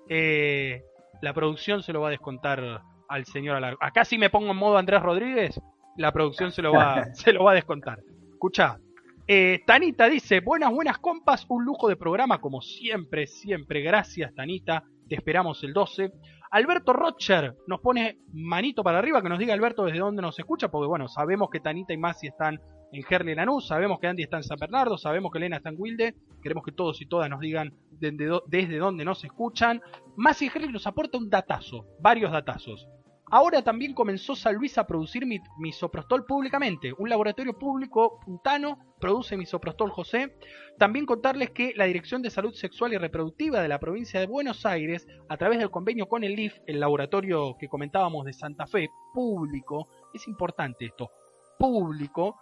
Eh, 0.07 0.84
la 1.22 1.34
producción 1.34 1.84
se 1.84 1.94
lo 1.94 2.02
va 2.02 2.07
a 2.07 2.11
descontar 2.11 2.81
al 3.07 3.26
señor 3.26 3.57
Alargo. 3.57 3.77
Acá 3.81 4.06
si 4.06 4.18
me 4.18 4.31
pongo 4.31 4.52
en 4.52 4.57
modo 4.57 4.77
Andrés 4.77 5.03
Rodríguez, 5.03 5.61
la 5.98 6.11
producción 6.11 6.52
se 6.52 6.64
lo 6.64 6.73
va, 6.73 7.06
se 7.14 7.31
lo 7.31 7.44
va 7.44 7.52
a 7.52 7.56
descontar. 7.56 7.99
Escucha, 8.40 8.80
eh, 9.28 9.64
Tanita 9.68 10.07
dice, 10.07 10.40
buenas, 10.40 10.72
buenas 10.72 10.98
compas, 10.99 11.45
un 11.49 11.66
lujo 11.66 11.90
de 11.90 11.98
programa 11.98 12.40
como 12.40 12.61
siempre, 12.61 13.28
siempre. 13.28 13.82
Gracias 13.82 14.34
Tanita, 14.34 14.86
te 15.10 15.16
esperamos 15.16 15.61
el 15.66 15.74
12. 15.74 16.14
Alberto 16.52 16.94
Rocher 16.94 17.57
nos 17.68 17.82
pone 17.82 18.20
manito 18.32 18.82
para 18.82 18.99
arriba, 18.99 19.22
que 19.22 19.28
nos 19.28 19.40
diga 19.40 19.53
Alberto 19.53 19.84
desde 19.84 19.99
dónde 19.99 20.22
nos 20.22 20.40
escucha, 20.40 20.70
porque 20.72 20.88
bueno, 20.88 21.10
sabemos 21.10 21.49
que 21.49 21.60
Tanita 21.60 21.91
y 21.91 21.98
Masi 21.98 22.28
están 22.28 22.61
en 22.94 23.03
Gerli 23.03 23.36
Lanús, 23.36 23.68
sabemos 23.68 23.99
que 23.99 24.07
Andy 24.07 24.24
está 24.24 24.38
en 24.38 24.44
San 24.44 24.57
Bernardo, 24.57 24.98
sabemos 24.98 25.34
que 25.34 25.40
Elena 25.40 25.57
está 25.57 25.68
en 25.68 25.76
Wilde, 25.78 26.16
queremos 26.41 26.64
que 26.64 26.72
todos 26.72 27.02
y 27.02 27.07
todas 27.07 27.30
nos 27.30 27.41
digan 27.41 27.74
desde, 27.91 28.78
dónde 28.78 29.03
nos 29.03 29.22
escuchan. 29.26 29.82
Masi 30.16 30.48
Gerli 30.48 30.72
nos 30.72 30.88
aporta 30.88 31.18
un 31.18 31.30
datazo, 31.30 31.88
varios 31.99 32.32
datazos. 32.32 32.88
Ahora 33.31 33.61
también 33.61 33.93
comenzó 33.93 34.35
San 34.35 34.56
Luis 34.56 34.77
a 34.80 34.88
producir 34.88 35.23
misoprostol 35.60 36.26
públicamente. 36.26 36.93
Un 36.97 37.10
laboratorio 37.10 37.53
público 37.53 38.19
puntano 38.26 38.95
produce 38.99 39.38
misoprostol 39.38 39.91
José. 39.91 40.35
También 40.80 41.06
contarles 41.06 41.51
que 41.51 41.73
la 41.76 41.85
Dirección 41.85 42.23
de 42.23 42.31
Salud 42.31 42.53
Sexual 42.53 42.93
y 42.93 42.97
Reproductiva 42.97 43.61
de 43.61 43.68
la 43.68 43.80
provincia 43.80 44.19
de 44.19 44.26
Buenos 44.26 44.65
Aires, 44.65 45.07
a 45.27 45.38
través 45.38 45.60
del 45.60 45.69
convenio 45.69 46.07
con 46.07 46.23
el 46.23 46.35
LIF, 46.35 46.57
el 46.65 46.80
laboratorio 46.80 47.56
que 47.60 47.69
comentábamos 47.69 48.26
de 48.26 48.34
Santa 48.34 48.65
Fe, 48.65 48.89
público, 49.14 49.88
es 50.11 50.27
importante 50.27 50.85
esto, 50.85 51.11
público, 51.60 52.35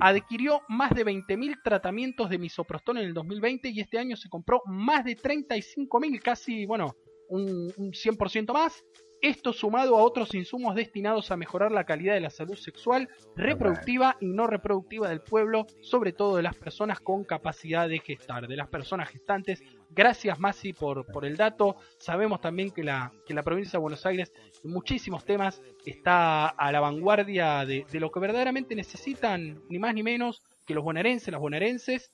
adquirió 0.00 0.60
más 0.68 0.94
de 0.94 1.06
20.000 1.06 1.62
tratamientos 1.64 2.28
de 2.28 2.38
misoprostol 2.38 2.98
en 2.98 3.06
el 3.06 3.14
2020 3.14 3.70
y 3.70 3.80
este 3.80 3.98
año 3.98 4.16
se 4.16 4.28
compró 4.28 4.60
más 4.66 5.04
de 5.04 5.16
35.000, 5.16 6.20
casi, 6.20 6.66
bueno, 6.66 6.94
un, 7.28 7.72
un 7.78 7.92
100% 7.92 8.52
más 8.52 8.84
esto 9.24 9.54
sumado 9.54 9.96
a 9.96 10.02
otros 10.02 10.34
insumos 10.34 10.74
destinados 10.74 11.30
a 11.30 11.36
mejorar 11.36 11.72
la 11.72 11.84
calidad 11.84 12.12
de 12.12 12.20
la 12.20 12.28
salud 12.28 12.56
sexual, 12.56 13.08
reproductiva 13.34 14.16
y 14.20 14.26
no 14.26 14.46
reproductiva 14.46 15.08
del 15.08 15.22
pueblo, 15.22 15.66
sobre 15.80 16.12
todo 16.12 16.36
de 16.36 16.42
las 16.42 16.54
personas 16.54 17.00
con 17.00 17.24
capacidad 17.24 17.88
de 17.88 18.00
gestar, 18.00 18.46
de 18.46 18.56
las 18.56 18.68
personas 18.68 19.08
gestantes. 19.08 19.62
Gracias 19.90 20.38
Masi 20.38 20.74
por, 20.74 21.06
por 21.06 21.24
el 21.24 21.38
dato. 21.38 21.76
Sabemos 21.98 22.42
también 22.42 22.70
que 22.70 22.84
la, 22.84 23.12
que 23.26 23.32
la 23.32 23.42
provincia 23.42 23.78
de 23.78 23.82
Buenos 23.82 24.04
Aires 24.04 24.30
en 24.62 24.70
muchísimos 24.70 25.24
temas 25.24 25.62
está 25.86 26.48
a 26.48 26.70
la 26.70 26.80
vanguardia 26.80 27.64
de, 27.64 27.86
de 27.90 28.00
lo 28.00 28.10
que 28.10 28.20
verdaderamente 28.20 28.74
necesitan, 28.74 29.62
ni 29.70 29.78
más 29.78 29.94
ni 29.94 30.02
menos 30.02 30.42
que 30.66 30.74
los 30.74 30.84
bonaerenses, 30.84 31.32
las 31.32 31.40
bonaerenses, 31.40 32.10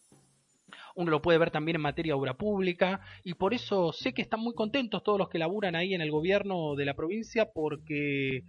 uno 0.97 1.11
lo 1.11 1.23
puede 1.23 1.39
ver 1.39 1.51
también 1.51 1.77
en 1.77 1.83
materia 1.83 2.13
de 2.13 2.19
obra 2.19 2.35
pública 2.35 3.01
y 3.25 3.35
por 3.35 3.55
eso 3.55 3.93
sé 3.93 4.13
que 4.13 4.23
están 4.23 4.41
muy 4.41 4.55
contentos 4.55 5.03
todos 5.03 5.19
los 5.19 5.29
que 5.29 5.39
laburan 5.39 5.75
ahí 5.75 5.95
en 5.95 6.01
el 6.01 6.11
gobierno 6.11 6.75
de 6.77 6.85
la 6.85 6.95
provincia 6.95 7.51
porque 7.53 8.43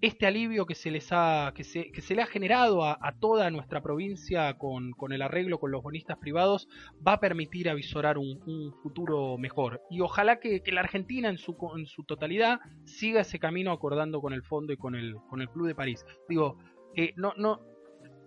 este 0.00 0.26
alivio 0.26 0.66
que 0.66 0.74
se 0.74 0.90
les 0.90 1.08
ha 1.10 1.52
que 1.54 1.64
se, 1.64 1.90
que 1.90 2.00
se 2.00 2.14
le 2.14 2.22
ha 2.22 2.26
generado 2.26 2.84
a, 2.84 2.98
toda 3.20 3.50
nuestra 3.50 3.82
provincia 3.82 4.56
con, 4.56 4.92
con, 4.92 5.12
el 5.12 5.22
arreglo 5.22 5.58
con 5.58 5.70
los 5.70 5.82
bonistas 5.82 6.18
privados 6.18 6.68
va 7.06 7.14
a 7.14 7.20
permitir 7.20 7.68
avisorar 7.68 8.18
un, 8.18 8.72
futuro 8.82 9.36
mejor. 9.38 9.82
Y 9.90 10.00
ojalá 10.00 10.38
que, 10.38 10.62
que, 10.62 10.72
la 10.72 10.80
Argentina 10.80 11.28
en 11.28 11.38
su, 11.38 11.56
en 11.76 11.86
su 11.86 12.04
totalidad 12.04 12.60
siga 12.84 13.22
ese 13.22 13.38
camino 13.38 13.72
acordando 13.72 14.20
con 14.20 14.32
el 14.32 14.42
fondo 14.42 14.72
y 14.72 14.76
con 14.76 14.94
el 14.94 15.16
con 15.28 15.40
el 15.40 15.48
Club 15.48 15.66
de 15.66 15.74
París. 15.74 16.04
Digo 16.28 16.58
eh, 16.94 17.12
no 17.16 17.34
no 17.36 17.60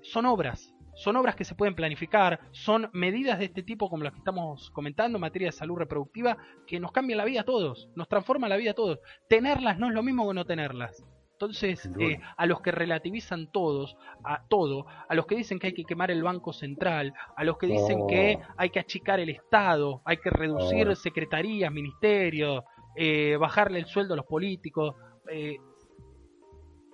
son 0.02 0.26
obras 0.26 0.74
son 1.00 1.16
obras 1.16 1.36
que 1.36 1.46
se 1.46 1.56
pueden 1.56 1.76
planificar, 1.76 2.42
son 2.52 2.90
medidas 2.92 3.40
de 3.40 3.46
este 3.46 3.64
tipo 3.64 3.90
como 3.90 4.04
las 4.04 4.12
que 4.12 4.20
estamos 4.20 4.70
comentando 4.72 5.18
en 5.18 5.22
materia 5.22 5.48
de 5.48 5.54
salud 5.54 5.78
reproductiva 5.78 6.38
que 6.68 6.78
nos 6.78 6.92
cambian 6.92 7.18
la 7.20 7.26
vida 7.26 7.42
a 7.42 7.46
todos, 7.46 7.90
nos 7.96 8.10
transforman 8.10 8.50
la 8.50 8.58
vida 8.58 8.72
a 8.72 8.74
todos. 8.74 9.00
Tenerlas 9.30 9.80
no 9.80 9.88
es 9.88 9.94
lo 9.94 10.04
mismo 10.04 10.28
que 10.28 10.34
no 10.34 10.44
tenerlas. 10.44 11.06
Entonces, 11.32 11.90
eh, 12.02 12.20
a 12.36 12.46
los 12.46 12.60
que 12.60 12.72
relativizan 12.72 13.50
todos, 13.50 13.96
a 14.26 14.46
todo, 14.50 14.88
a 15.08 15.16
los 15.16 15.26
que 15.26 15.38
dicen 15.38 15.58
que 15.58 15.68
hay 15.68 15.74
que 15.74 15.86
quemar 15.86 16.12
el 16.12 16.22
Banco 16.22 16.52
Central, 16.52 17.14
a 17.38 17.46
los 17.46 17.58
que 17.58 17.68
dicen 17.68 18.06
que 18.08 18.38
hay 18.58 18.70
que 18.70 18.82
achicar 18.82 19.22
el 19.22 19.30
Estado, 19.30 20.02
hay 20.04 20.18
que 20.18 20.30
reducir 20.30 20.90
oh. 20.90 20.96
secretarías, 20.96 21.72
ministerios, 21.72 22.66
eh, 22.98 23.38
bajarle 23.40 23.80
el 23.80 23.86
sueldo 23.86 24.16
a 24.16 24.18
los 24.18 24.26
políticos, 24.26 24.96
eh, 25.32 25.56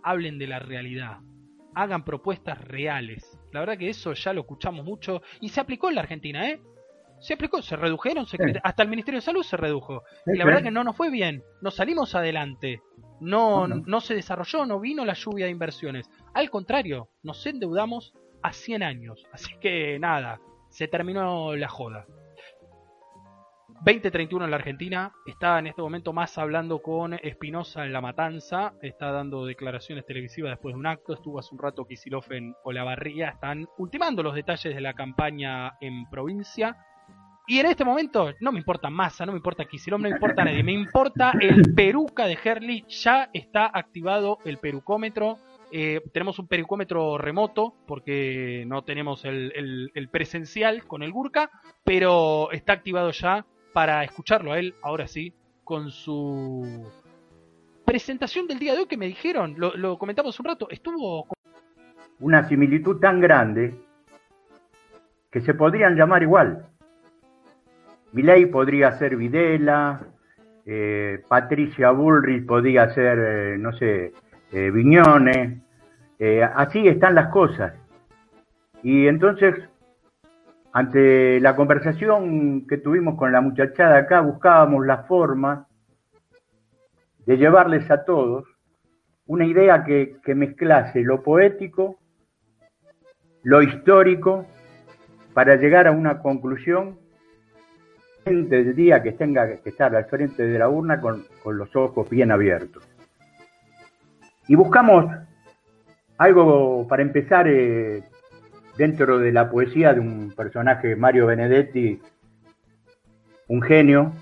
hablen 0.03 0.37
de 0.37 0.45
la 0.45 0.59
realidad, 0.59 1.17
hagan 1.73 2.05
propuestas 2.05 2.63
reales. 2.63 3.39
La 3.55 3.61
verdad 3.61 3.77
que 3.77 3.89
eso 3.89 4.11
ya 4.13 4.33
lo 4.33 4.41
escuchamos 4.41 4.83
mucho 4.85 5.21
y 5.39 5.47
se 5.47 5.61
aplicó 5.61 5.87
en 5.87 5.95
la 5.95 6.01
Argentina, 6.01 6.49
¿eh? 6.49 6.59
Se 7.21 7.33
aplicó, 7.33 7.61
se 7.61 7.77
redujeron, 7.77 8.25
hasta 8.61 8.83
el 8.83 8.89
Ministerio 8.89 9.19
de 9.19 9.25
Salud 9.25 9.43
se 9.43 9.55
redujo. 9.55 10.03
y 10.27 10.37
la 10.37 10.43
verdad 10.43 10.61
que 10.61 10.71
no 10.71 10.83
nos 10.83 10.97
fue 10.97 11.09
bien, 11.09 11.41
no 11.61 11.71
salimos 11.71 12.13
adelante, 12.15 12.81
no, 13.21 13.65
no 13.67 14.01
se 14.01 14.13
desarrolló, 14.13 14.65
no 14.65 14.81
vino 14.81 15.05
la 15.05 15.13
lluvia 15.13 15.45
de 15.45 15.51
inversiones. 15.51 16.09
Al 16.33 16.49
contrario, 16.49 17.07
nos 17.23 17.45
endeudamos 17.45 18.13
a 18.43 18.51
100 18.51 18.83
años. 18.83 19.25
Así 19.31 19.57
que 19.61 19.97
nada, 19.99 20.41
se 20.69 20.89
terminó 20.89 21.55
la 21.55 21.69
joda. 21.69 22.05
2031 23.85 24.45
en 24.45 24.49
la 24.49 24.57
Argentina, 24.57 25.13
está 25.27 25.59
en 25.59 25.67
este 25.67 25.83
momento 25.83 26.11
más 26.11 26.39
hablando 26.39 26.81
con 26.81 27.13
Espinosa 27.13 27.85
en 27.85 27.93
La 27.93 28.01
Matanza, 28.01 28.73
está 28.81 29.11
dando 29.11 29.45
declaraciones 29.45 30.07
televisivas 30.07 30.49
después 30.49 30.73
de 30.73 30.79
un 30.79 30.87
acto, 30.87 31.13
estuvo 31.13 31.37
hace 31.37 31.53
un 31.53 31.61
rato 31.61 31.85
Kisilov 31.85 32.25
en 32.31 32.55
Olavarría, 32.63 33.29
están 33.29 33.67
ultimando 33.77 34.23
los 34.23 34.33
detalles 34.33 34.73
de 34.73 34.81
la 34.81 34.95
campaña 34.95 35.73
en 35.81 36.09
provincia. 36.09 36.75
Y 37.45 37.59
en 37.59 37.67
este 37.67 37.85
momento 37.85 38.33
no 38.39 38.51
me 38.51 38.57
importa 38.57 38.89
Massa, 38.89 39.23
no 39.23 39.33
me 39.33 39.37
importa 39.37 39.65
Kisilov, 39.65 39.99
no 39.99 40.09
me 40.09 40.15
importa 40.15 40.43
nadie, 40.43 40.63
me 40.63 40.73
importa 40.73 41.33
el 41.39 41.75
peruca 41.75 42.25
de 42.25 42.39
Herli, 42.43 42.85
ya 42.87 43.29
está 43.33 43.69
activado 43.71 44.39
el 44.45 44.57
perucómetro. 44.57 45.37
Eh, 45.71 46.01
tenemos 46.11 46.39
un 46.39 46.47
perucómetro 46.47 47.19
remoto 47.19 47.75
porque 47.85 48.63
no 48.65 48.81
tenemos 48.81 49.25
el, 49.25 49.91
el 49.93 50.09
presencial 50.09 50.87
con 50.87 51.03
el 51.03 51.11
Gurka, 51.11 51.51
pero 51.83 52.51
está 52.51 52.73
activado 52.73 53.11
ya 53.11 53.45
para 53.75 54.05
escucharlo 54.05 54.53
a 54.53 54.59
él, 54.59 54.73
ahora 54.81 55.05
sí, 55.05 55.33
con 55.65 55.89
su 55.89 56.89
presentación 57.83 58.47
del 58.47 58.57
día 58.57 58.71
de 58.71 58.79
hoy 58.79 58.85
que 58.85 58.95
me 58.95 59.05
dijeron, 59.05 59.53
lo, 59.57 59.97
comentamos 59.97 60.39
un 60.39 60.45
rato, 60.45 60.69
estuvo... 60.69 61.27
Una 62.21 62.47
similitud 62.47 63.01
tan 63.01 63.19
grande 63.19 63.75
que 65.29 65.41
se 65.41 65.53
podrían 65.53 65.97
llamar 65.97 66.23
igual. 66.23 66.69
Milei 68.13 68.45
podría 68.45 68.93
ser 68.93 69.17
Videla, 69.17 70.07
eh, 70.65 71.21
Patricia 71.27 71.91
Bullrich 71.91 72.45
podría 72.45 72.87
ser, 72.93 73.19
eh, 73.19 73.57
no 73.57 73.73
sé, 73.73 74.13
eh, 74.53 74.71
Viñone, 74.71 75.59
así 76.55 76.87
están 76.87 77.13
las 77.13 77.27
cosas. 77.27 77.73
Y 78.83 79.07
entonces 79.07 79.67
ante 80.75 81.39
la 81.39 81.55
conversación 81.55 82.67
que 82.67 82.77
tuvimos 82.77 83.17
con 83.17 83.31
la 83.31 83.39
muchachada 83.39 83.95
acá, 83.95 84.19
buscábamos 84.19 84.85
la 84.85 85.03
forma 85.03 85.69
de 87.25 87.37
llevarles 87.37 87.89
a 87.89 88.03
todos 88.03 88.43
una 89.25 89.45
idea 89.45 89.85
que, 89.85 90.19
mezclase 90.35 91.01
lo 91.01 91.23
poético, 91.23 91.97
lo 93.43 93.61
histórico, 93.61 94.47
para 95.33 95.55
llegar 95.55 95.87
a 95.87 95.93
una 95.93 96.19
conclusión 96.19 96.99
del 98.25 98.75
día 98.75 99.01
que 99.01 99.13
tenga 99.13 99.47
que 99.61 99.69
estar 99.69 99.95
al 99.95 100.05
frente 100.07 100.45
de 100.45 100.59
la 100.59 100.67
urna 100.67 100.99
con, 100.99 101.25
los 101.57 101.73
ojos 101.73 102.09
bien 102.09 102.33
abiertos. 102.33 102.83
Y 104.49 104.55
buscamos 104.55 105.05
algo 106.17 106.85
para 106.85 107.01
empezar 107.01 107.47
eh, 107.47 108.03
dentro 108.77 109.19
de 109.19 109.31
la 109.31 109.49
poesía 109.49 109.93
de 109.93 109.99
un 109.99 110.33
personaje, 110.35 110.95
Mario 110.95 111.27
Benedetti, 111.27 112.01
un 113.47 113.61
genio, 113.61 114.13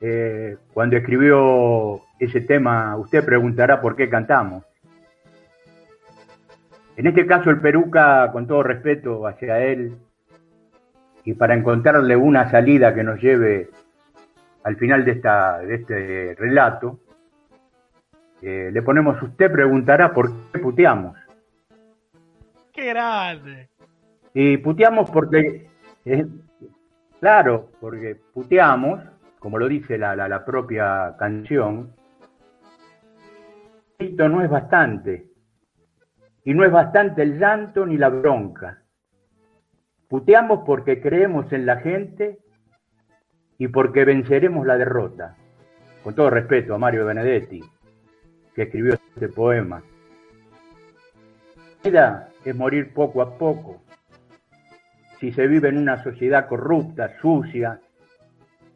eh, 0.00 0.56
cuando 0.72 0.96
escribió 0.96 2.00
ese 2.18 2.40
tema, 2.40 2.96
usted 2.96 3.24
preguntará 3.24 3.80
por 3.80 3.96
qué 3.96 4.08
cantamos. 4.08 4.64
En 6.96 7.06
este 7.06 7.26
caso, 7.26 7.50
el 7.50 7.60
Peruca, 7.60 8.30
con 8.32 8.46
todo 8.46 8.62
respeto 8.62 9.26
hacia 9.26 9.60
él, 9.60 9.96
y 11.24 11.34
para 11.34 11.54
encontrarle 11.54 12.16
una 12.16 12.50
salida 12.50 12.94
que 12.94 13.04
nos 13.04 13.20
lleve 13.20 13.68
al 14.64 14.76
final 14.76 15.04
de, 15.04 15.12
esta, 15.12 15.58
de 15.58 15.74
este 15.74 16.34
relato, 16.38 16.98
eh, 18.42 18.70
le 18.72 18.82
ponemos, 18.82 19.20
usted 19.22 19.50
preguntará 19.52 20.12
por 20.12 20.30
qué 20.52 20.58
puteamos. 20.58 21.16
¡Qué 22.80 22.86
grande! 22.86 23.68
Y 24.32 24.56
puteamos 24.56 25.10
porque, 25.10 25.68
eh, 26.06 26.26
claro, 27.20 27.68
porque 27.78 28.16
puteamos, 28.32 29.02
como 29.38 29.58
lo 29.58 29.68
dice 29.68 29.98
la, 29.98 30.16
la, 30.16 30.44
propia 30.46 31.14
canción, 31.18 31.94
esto 33.98 34.28
no 34.30 34.42
es 34.42 34.48
bastante. 34.48 35.26
Y 36.42 36.54
no 36.54 36.64
es 36.64 36.72
bastante 36.72 37.20
el 37.20 37.38
llanto 37.38 37.84
ni 37.84 37.98
la 37.98 38.08
bronca. 38.08 38.82
Puteamos 40.08 40.60
porque 40.64 41.02
creemos 41.02 41.52
en 41.52 41.66
la 41.66 41.76
gente 41.80 42.38
y 43.58 43.68
porque 43.68 44.06
venceremos 44.06 44.66
la 44.66 44.78
derrota. 44.78 45.36
Con 46.02 46.14
todo 46.14 46.30
respeto 46.30 46.74
a 46.74 46.78
Mario 46.78 47.04
Benedetti, 47.04 47.60
que 48.54 48.62
escribió 48.62 48.94
este 48.94 49.28
poema. 49.28 49.82
Mira, 51.84 52.28
es 52.44 52.54
morir 52.54 52.92
poco 52.92 53.22
a 53.22 53.38
poco. 53.38 53.82
Si 55.18 55.32
se 55.32 55.46
vive 55.46 55.68
en 55.68 55.78
una 55.78 56.02
sociedad 56.02 56.46
corrupta, 56.46 57.18
sucia, 57.20 57.80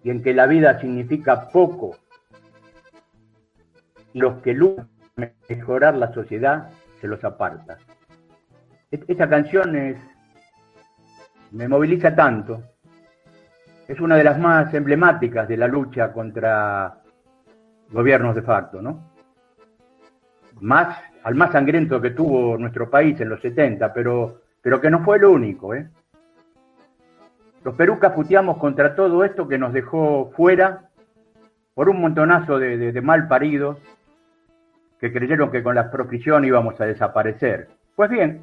y 0.03 0.11
en 0.11 0.23
que 0.23 0.35
la 0.35 0.47
vida 0.47 0.79
significa 0.81 1.49
poco, 1.49 1.97
los 4.13 4.41
que 4.43 4.53
luchan 4.55 4.89
mejorar 5.49 5.97
la 5.97 6.13
sociedad 6.13 6.71
se 7.01 7.09
los 7.09 7.23
aparta. 7.25 7.79
Esta 8.91 9.29
canción 9.29 9.75
es, 9.77 9.97
me 11.51 11.69
moviliza 11.69 12.15
tanto, 12.15 12.63
es 13.89 14.01
una 14.01 14.17
de 14.17 14.25
las 14.25 14.39
más 14.39 14.73
emblemáticas 14.73 15.49
de 15.49 15.57
la 15.57 15.67
lucha 15.67 16.13
contra 16.13 17.03
gobiernos 17.91 18.35
de 18.35 18.43
facto, 18.43 18.81
¿no? 18.81 19.14
Más 20.61 20.99
al 21.25 21.35
más 21.35 21.53
sangriento 21.53 22.01
que 22.01 22.11
tuvo 22.11 22.59
nuestro 22.59 22.91
país 22.91 23.19
en 23.21 23.31
los 23.31 23.41
70, 23.41 23.93
pero, 23.95 24.43
pero 24.61 24.81
que 24.81 24.91
no 24.91 25.03
fue 25.03 25.17
el 25.17 25.25
único. 25.25 25.75
¿eh? 25.75 25.89
Los 27.65 27.75
perucas 27.75 28.13
puteamos 28.13 28.59
contra 28.59 28.95
todo 28.95 29.25
esto 29.25 29.49
que 29.49 29.59
nos 29.59 29.73
dejó 29.73 30.31
fuera 30.37 30.91
por 31.73 31.89
un 31.89 32.01
montonazo 32.01 32.59
de, 32.59 33.01
mal 33.01 33.27
paridos 33.27 33.79
que 35.01 35.13
creyeron 35.13 35.51
que 35.51 35.63
con 35.63 35.75
la 35.75 35.91
proscripción 35.91 36.45
íbamos 36.45 36.79
a 36.79 36.85
desaparecer. 36.85 37.69
Pues 37.97 38.11
bien, 38.11 38.43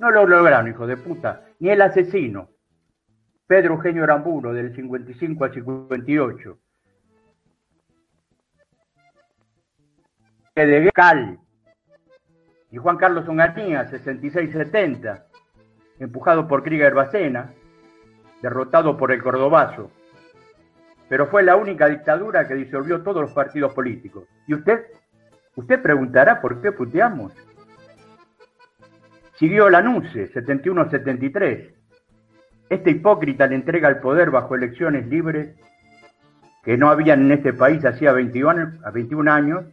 no 0.00 0.10
lo 0.10 0.26
lograron, 0.26 0.68
hijo 0.68 0.86
de 0.86 0.96
puta, 0.96 1.42
ni 1.60 1.68
el 1.68 1.82
asesino, 1.82 2.48
Pedro 3.46 3.74
Eugenio 3.74 4.04
Aramburo, 4.04 4.54
del 4.54 4.74
55 4.74 5.44
al 5.44 5.52
58, 5.52 6.58
de 10.64 10.90
Cal 10.90 11.38
y 12.70 12.78
Juan 12.78 12.96
Carlos 12.96 13.28
Onganía, 13.28 13.90
66-70, 13.90 15.24
empujado 15.98 16.48
por 16.48 16.62
Krieger 16.62 16.94
Bacena, 16.94 17.52
derrotado 18.40 18.96
por 18.96 19.12
el 19.12 19.22
Cordobazo. 19.22 19.90
Pero 21.08 21.26
fue 21.26 21.42
la 21.42 21.56
única 21.56 21.88
dictadura 21.88 22.48
que 22.48 22.54
disolvió 22.54 23.02
todos 23.02 23.22
los 23.22 23.32
partidos 23.32 23.74
políticos. 23.74 24.24
¿Y 24.46 24.54
usted? 24.54 24.86
Usted 25.56 25.80
preguntará 25.80 26.40
por 26.40 26.60
qué 26.62 26.72
puteamos. 26.72 27.32
Siguió 29.34 29.68
la 29.68 29.82
NUCE, 29.82 30.32
71-73. 30.32 31.74
Este 32.70 32.90
hipócrita 32.90 33.46
le 33.46 33.56
entrega 33.56 33.88
el 33.88 33.98
poder 33.98 34.30
bajo 34.30 34.54
elecciones 34.54 35.06
libres 35.06 35.54
que 36.64 36.76
no 36.76 36.88
habían 36.88 37.20
en 37.26 37.32
este 37.32 37.52
país 37.52 37.84
hacía 37.84 38.12
21, 38.12 38.80
21 38.92 39.30
años 39.30 39.64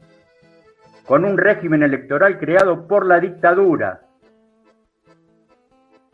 con 1.05 1.25
un 1.25 1.38
régimen 1.38 1.84
electoral 1.84 2.39
creado 2.39 2.88
por 2.88 3.05
la 3.05 3.19
dictadura. 3.19 4.01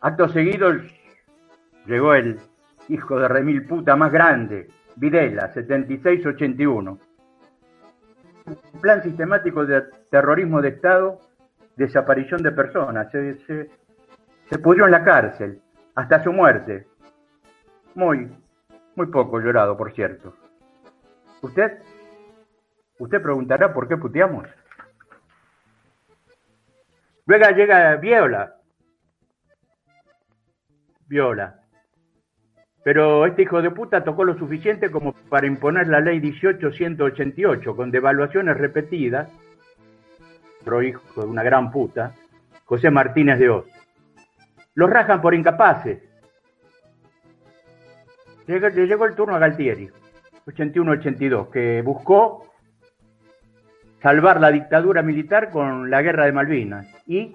Acto 0.00 0.28
seguido 0.28 0.72
llegó 1.86 2.14
el 2.14 2.38
hijo 2.88 3.18
de 3.18 3.28
remil 3.28 3.66
puta 3.66 3.96
más 3.96 4.10
grande, 4.10 4.68
Videla, 4.96 5.52
76-81. 5.52 6.98
Un 8.46 8.80
plan 8.80 9.02
sistemático 9.02 9.64
de 9.64 9.82
terrorismo 10.10 10.60
de 10.60 10.70
Estado, 10.70 11.20
desaparición 11.76 12.42
de 12.42 12.52
personas. 12.52 13.10
Se, 13.12 13.34
se, 13.46 13.70
se 14.48 14.58
pudrió 14.58 14.86
en 14.86 14.90
la 14.90 15.04
cárcel 15.04 15.60
hasta 15.94 16.22
su 16.22 16.32
muerte. 16.32 16.86
Muy, 17.94 18.30
muy 18.96 19.06
poco 19.06 19.40
llorado, 19.40 19.76
por 19.76 19.92
cierto. 19.92 20.34
¿Usted? 21.42 21.78
¿Usted 22.98 23.22
preguntará 23.22 23.72
por 23.72 23.88
qué 23.88 23.96
puteamos? 23.96 24.46
Luego 27.30 27.48
llega 27.50 27.94
Viola. 27.94 28.56
Viola. 31.06 31.60
Pero 32.82 33.24
este 33.24 33.42
hijo 33.42 33.62
de 33.62 33.70
puta 33.70 34.02
tocó 34.02 34.24
lo 34.24 34.36
suficiente 34.36 34.90
como 34.90 35.12
para 35.28 35.46
imponer 35.46 35.86
la 35.86 36.00
ley 36.00 36.18
18188 36.18 37.76
con 37.76 37.92
devaluaciones 37.92 38.56
repetidas. 38.56 39.30
Otro 40.62 40.82
hijo 40.82 41.22
de 41.22 41.28
una 41.28 41.44
gran 41.44 41.70
puta, 41.70 42.16
José 42.64 42.90
Martínez 42.90 43.38
de 43.38 43.48
Oz. 43.48 43.66
Los 44.74 44.90
rajan 44.90 45.22
por 45.22 45.32
incapaces. 45.32 46.02
Le 48.48 48.86
llegó 48.88 49.04
el 49.04 49.14
turno 49.14 49.36
a 49.36 49.38
Galtieri, 49.38 49.88
81-82, 50.46 51.48
que 51.48 51.80
buscó 51.82 52.49
salvar 54.02 54.40
la 54.40 54.50
dictadura 54.50 55.02
militar 55.02 55.50
con 55.50 55.90
la 55.90 56.02
guerra 56.02 56.26
de 56.26 56.32
Malvinas 56.32 56.86
y 57.06 57.34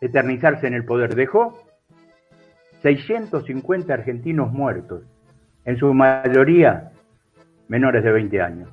eternizarse 0.00 0.66
en 0.66 0.74
el 0.74 0.84
poder. 0.84 1.14
Dejó 1.14 1.62
650 2.82 3.92
argentinos 3.92 4.52
muertos, 4.52 5.02
en 5.64 5.76
su 5.76 5.92
mayoría 5.92 6.92
menores 7.68 8.04
de 8.04 8.12
20 8.12 8.40
años. 8.40 8.70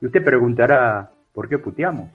Y 0.00 0.06
usted 0.06 0.24
preguntará, 0.24 1.10
¿por 1.32 1.48
qué 1.48 1.58
puteamos? 1.58 2.10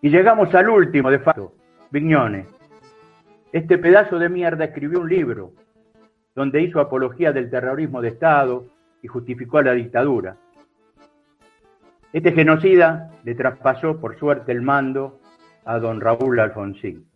Y 0.00 0.08
llegamos 0.08 0.54
al 0.54 0.70
último, 0.70 1.10
de 1.10 1.18
facto, 1.18 1.52
Vignone. 1.90 2.46
Este 3.52 3.78
pedazo 3.78 4.18
de 4.18 4.28
mierda 4.28 4.64
escribió 4.64 5.00
un 5.00 5.08
libro 5.08 5.52
donde 6.34 6.62
hizo 6.62 6.80
apología 6.80 7.32
del 7.32 7.50
terrorismo 7.50 8.00
de 8.00 8.08
Estado 8.08 8.64
y 9.02 9.08
justificó 9.08 9.58
a 9.58 9.64
la 9.64 9.72
dictadura. 9.72 10.36
Este 12.12 12.32
genocida 12.32 13.12
le 13.22 13.36
traspasó, 13.36 14.00
por 14.00 14.18
suerte, 14.18 14.50
el 14.50 14.62
mando 14.62 15.20
a 15.64 15.78
don 15.78 16.00
Raúl 16.00 16.40
Alfonsín. 16.40 17.06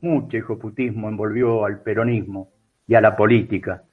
Mucho 0.00 0.36
hijoputismo 0.36 1.08
envolvió 1.08 1.64
al 1.64 1.80
peronismo 1.80 2.50
y 2.86 2.94
a 2.94 3.00
la 3.00 3.16
política, 3.16 3.84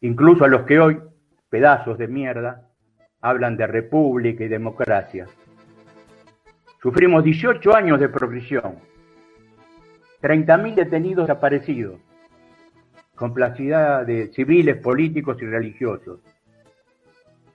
incluso 0.00 0.44
a 0.44 0.48
los 0.48 0.62
que 0.62 0.80
hoy, 0.80 0.98
pedazos 1.50 1.98
de 1.98 2.08
mierda, 2.08 2.70
hablan 3.20 3.58
de 3.58 3.66
república 3.66 4.44
y 4.44 4.48
democracia. 4.48 5.26
Sufrimos 6.80 7.24
18 7.24 7.76
años 7.76 8.00
de 8.00 8.08
prisión, 8.08 8.76
30.000 10.22 10.74
detenidos 10.74 11.26
desaparecidos, 11.26 12.00
complicidad 13.14 14.06
de 14.06 14.28
civiles, 14.28 14.76
políticos 14.78 15.36
y 15.42 15.46
religiosos. 15.46 16.20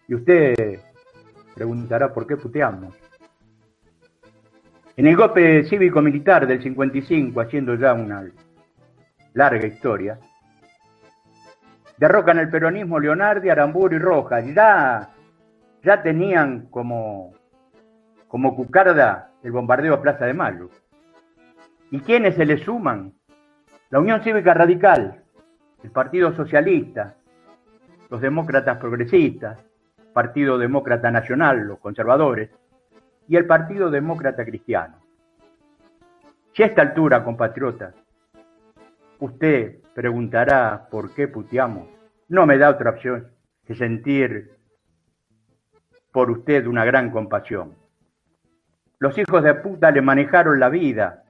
Y 0.07 0.15
usted 0.15 0.79
preguntará 1.55 2.13
por 2.13 2.27
qué 2.27 2.37
puteamos. 2.37 2.93
En 4.97 5.07
el 5.07 5.15
golpe 5.15 5.63
cívico-militar 5.65 6.45
del 6.45 6.61
55, 6.61 7.39
haciendo 7.41 7.75
ya 7.75 7.93
una 7.93 8.23
larga 9.33 9.65
historia, 9.65 10.19
derrocan 11.97 12.39
el 12.39 12.49
peronismo 12.49 12.99
Leonardi, 12.99 13.49
Aramburu 13.49 13.95
y 13.95 13.99
Rojas. 13.99 14.45
Ya, 14.53 15.09
ya 15.83 16.03
tenían 16.03 16.67
como, 16.69 17.33
como 18.27 18.55
cucarda 18.55 19.31
el 19.43 19.51
bombardeo 19.51 19.93
a 19.95 20.01
Plaza 20.01 20.25
de 20.25 20.33
Mayo. 20.33 20.69
¿Y 21.89 21.99
quiénes 21.99 22.35
se 22.35 22.45
le 22.45 22.57
suman? 22.57 23.13
La 23.89 23.99
Unión 23.99 24.23
Cívica 24.23 24.53
Radical, 24.53 25.23
el 25.83 25.91
Partido 25.91 26.33
Socialista, 26.35 27.15
los 28.09 28.21
demócratas 28.21 28.77
progresistas, 28.77 29.57
Partido 30.13 30.57
Demócrata 30.57 31.11
Nacional, 31.11 31.67
los 31.67 31.79
conservadores, 31.79 32.49
y 33.27 33.37
el 33.37 33.45
Partido 33.45 33.89
Demócrata 33.89 34.43
Cristiano. 34.45 34.97
Si 36.53 36.63
a 36.63 36.65
esta 36.65 36.81
altura, 36.81 37.23
compatriotas, 37.23 37.95
usted 39.19 39.77
preguntará 39.93 40.87
por 40.89 41.13
qué 41.13 41.27
puteamos, 41.27 41.87
no 42.27 42.45
me 42.45 42.57
da 42.57 42.69
otra 42.69 42.91
opción 42.91 43.27
que 43.65 43.75
sentir 43.75 44.51
por 46.11 46.29
usted 46.29 46.67
una 46.67 46.83
gran 46.83 47.09
compasión. 47.09 47.75
Los 48.99 49.17
hijos 49.17 49.43
de 49.43 49.55
puta 49.55 49.91
le 49.91 50.01
manejaron 50.01 50.59
la 50.59 50.69
vida, 50.69 51.23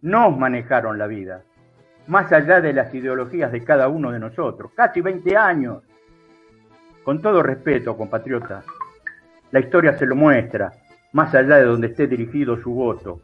nos 0.00 0.36
manejaron 0.36 0.98
la 0.98 1.06
vida, 1.06 1.42
más 2.08 2.32
allá 2.32 2.60
de 2.60 2.72
las 2.72 2.92
ideologías 2.92 3.52
de 3.52 3.64
cada 3.64 3.88
uno 3.88 4.10
de 4.10 4.18
nosotros, 4.18 4.72
casi 4.74 5.00
20 5.00 5.36
años 5.36 5.82
con 7.02 7.20
todo 7.20 7.42
respeto, 7.42 7.96
compatriota, 7.96 8.62
la 9.50 9.60
historia 9.60 9.96
se 9.98 10.06
lo 10.06 10.16
muestra, 10.16 10.72
más 11.12 11.34
allá 11.34 11.56
de 11.56 11.64
donde 11.64 11.88
esté 11.88 12.06
dirigido 12.06 12.56
su 12.56 12.72
voto. 12.72 13.20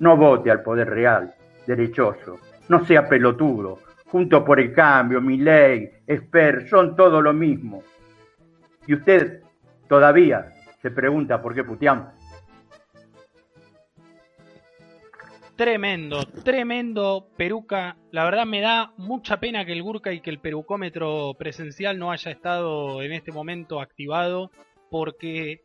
No 0.00 0.16
vote 0.16 0.50
al 0.50 0.62
poder 0.62 0.90
real, 0.90 1.34
derechoso. 1.66 2.38
No 2.68 2.84
sea 2.84 3.08
pelotudo. 3.08 3.78
Junto 4.06 4.44
por 4.44 4.58
el 4.58 4.72
cambio, 4.72 5.20
mi 5.20 5.36
ley, 5.36 5.88
Esper, 6.06 6.68
son 6.68 6.96
todo 6.96 7.22
lo 7.22 7.32
mismo. 7.32 7.82
Y 8.86 8.94
usted 8.94 9.42
todavía 9.86 10.52
se 10.82 10.90
pregunta 10.90 11.40
por 11.40 11.54
qué 11.54 11.62
puteamos. 11.62 12.19
Tremendo, 15.60 16.24
tremendo 16.42 17.28
peruca. 17.36 17.98
La 18.12 18.24
verdad 18.24 18.46
me 18.46 18.62
da 18.62 18.94
mucha 18.96 19.40
pena 19.40 19.66
que 19.66 19.72
el 19.72 19.82
Gurka 19.82 20.10
y 20.10 20.22
que 20.22 20.30
el 20.30 20.38
perucómetro 20.38 21.34
presencial 21.34 21.98
no 21.98 22.10
haya 22.10 22.30
estado 22.30 23.02
en 23.02 23.12
este 23.12 23.30
momento 23.30 23.78
activado 23.82 24.50
porque 24.90 25.60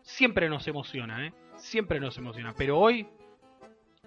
siempre 0.00 0.48
nos 0.48 0.66
emociona, 0.66 1.26
¿eh? 1.26 1.34
Siempre 1.56 2.00
nos 2.00 2.16
emociona. 2.16 2.54
Pero 2.56 2.78
hoy, 2.78 3.06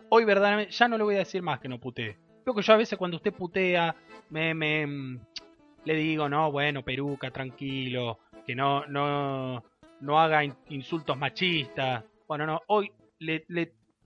hoy 0.10 0.26
verdaderamente, 0.26 0.72
ya 0.72 0.88
no 0.88 0.98
le 0.98 1.04
voy 1.04 1.16
a 1.18 1.20
decir 1.20 1.44
más 1.44 1.60
que 1.60 1.70
no 1.70 1.80
putee. 1.80 2.18
Creo 2.44 2.56
que 2.56 2.64
yo 2.64 2.74
a 2.74 2.78
veces 2.78 2.98
cuando 2.98 3.18
usted 3.18 3.32
putea, 3.32 3.96
me, 4.32 4.56
me 4.56 5.20
le 5.86 5.94
digo, 5.94 6.28
no, 6.28 6.52
bueno, 6.52 6.82
peruca, 6.82 7.30
tranquilo, 7.30 8.18
que 8.44 8.56
no, 8.56 8.88
no, 8.88 9.64
no 10.00 10.20
haga 10.20 10.44
insultos 10.70 11.16
machistas. 11.16 12.04
Bueno, 12.28 12.48
no, 12.48 12.62
hoy 12.66 12.92
le 13.20 13.46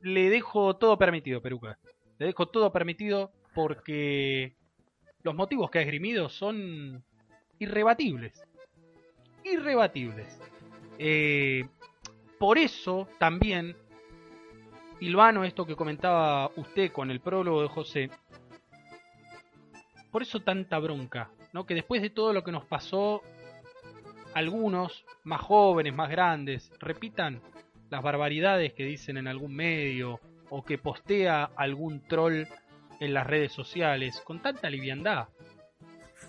le 0.01 0.29
dejo 0.29 0.75
todo 0.75 0.97
permitido, 0.97 1.41
Peruca. 1.41 1.77
Le 2.19 2.27
dejo 2.27 2.47
todo 2.47 2.71
permitido 2.71 3.31
porque 3.53 4.55
los 5.23 5.35
motivos 5.35 5.69
que 5.69 5.79
ha 5.79 5.81
esgrimido 5.81 6.29
son 6.29 7.03
irrebatibles. 7.59 8.41
Irrebatibles. 9.43 10.39
Eh, 10.99 11.67
por 12.39 12.57
eso 12.57 13.07
también, 13.17 13.75
Ilvano, 14.99 15.43
esto 15.43 15.65
que 15.65 15.75
comentaba 15.75 16.51
usted 16.55 16.91
con 16.91 17.11
el 17.11 17.19
prólogo 17.19 17.61
de 17.61 17.67
José, 17.67 18.09
por 20.11 20.21
eso 20.21 20.39
tanta 20.39 20.79
bronca, 20.79 21.29
¿no? 21.53 21.65
Que 21.65 21.75
después 21.75 22.01
de 22.01 22.09
todo 22.09 22.33
lo 22.33 22.43
que 22.43 22.51
nos 22.51 22.65
pasó, 22.65 23.21
algunos, 24.33 25.03
más 25.23 25.41
jóvenes, 25.41 25.93
más 25.93 26.09
grandes, 26.09 26.71
repitan 26.79 27.41
las 27.89 28.03
barbaridades 28.03 28.73
que 28.73 28.85
dicen 28.85 29.17
en 29.17 29.27
algún 29.27 29.55
medio 29.55 30.19
o 30.49 30.63
que 30.63 30.77
postea 30.77 31.51
algún 31.55 32.01
troll 32.01 32.43
en 32.99 33.13
las 33.13 33.27
redes 33.27 33.51
sociales 33.51 34.21
con 34.21 34.41
tanta 34.41 34.69
liviandad. 34.69 35.27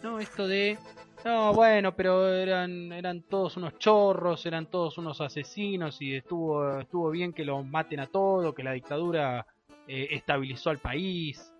No, 0.02 0.18
esto 0.18 0.46
de 0.46 0.78
no, 1.24 1.52
bueno, 1.52 1.94
pero 1.96 2.32
eran 2.32 2.92
eran 2.92 3.22
todos 3.22 3.56
unos 3.56 3.78
chorros, 3.78 4.46
eran 4.46 4.66
todos 4.66 4.98
unos 4.98 5.20
asesinos 5.20 6.00
y 6.00 6.14
estuvo 6.14 6.78
estuvo 6.78 7.10
bien 7.10 7.32
que 7.32 7.44
los 7.44 7.64
maten 7.66 8.00
a 8.00 8.06
todos, 8.06 8.54
que 8.54 8.62
la 8.62 8.72
dictadura 8.72 9.46
eh, 9.86 10.08
estabilizó 10.10 10.70
al 10.70 10.78
país. 10.78 11.52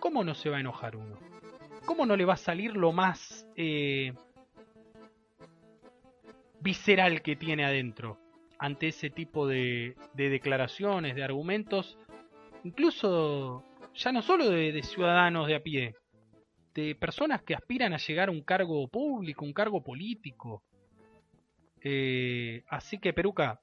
¿Cómo 0.00 0.24
no 0.24 0.34
se 0.34 0.48
va 0.48 0.56
a 0.56 0.60
enojar 0.60 0.96
uno? 0.96 1.18
¿Cómo 1.84 2.06
no 2.06 2.16
le 2.16 2.24
va 2.24 2.34
a 2.34 2.38
salir 2.38 2.76
lo 2.76 2.90
más 2.90 3.46
eh, 3.54 4.14
visceral 6.60 7.22
que 7.22 7.36
tiene 7.36 7.64
adentro 7.64 8.18
ante 8.60 8.88
ese 8.88 9.08
tipo 9.08 9.48
de, 9.48 9.96
declaraciones, 10.14 11.16
de 11.16 11.24
argumentos, 11.24 11.98
incluso 12.62 13.64
ya 13.94 14.12
no 14.12 14.20
solo 14.20 14.50
de, 14.50 14.82
ciudadanos 14.82 15.48
de 15.48 15.54
a 15.54 15.62
pie, 15.62 15.94
de 16.74 16.94
personas 16.94 17.42
que 17.42 17.54
aspiran 17.54 17.94
a 17.94 17.96
llegar 17.96 18.28
a 18.28 18.32
un 18.32 18.42
cargo 18.42 18.86
público, 18.88 19.46
un 19.46 19.54
cargo 19.54 19.82
político. 19.82 20.62
Eh, 21.82 22.62
así 22.68 22.98
que 22.98 23.14
Peruca, 23.14 23.60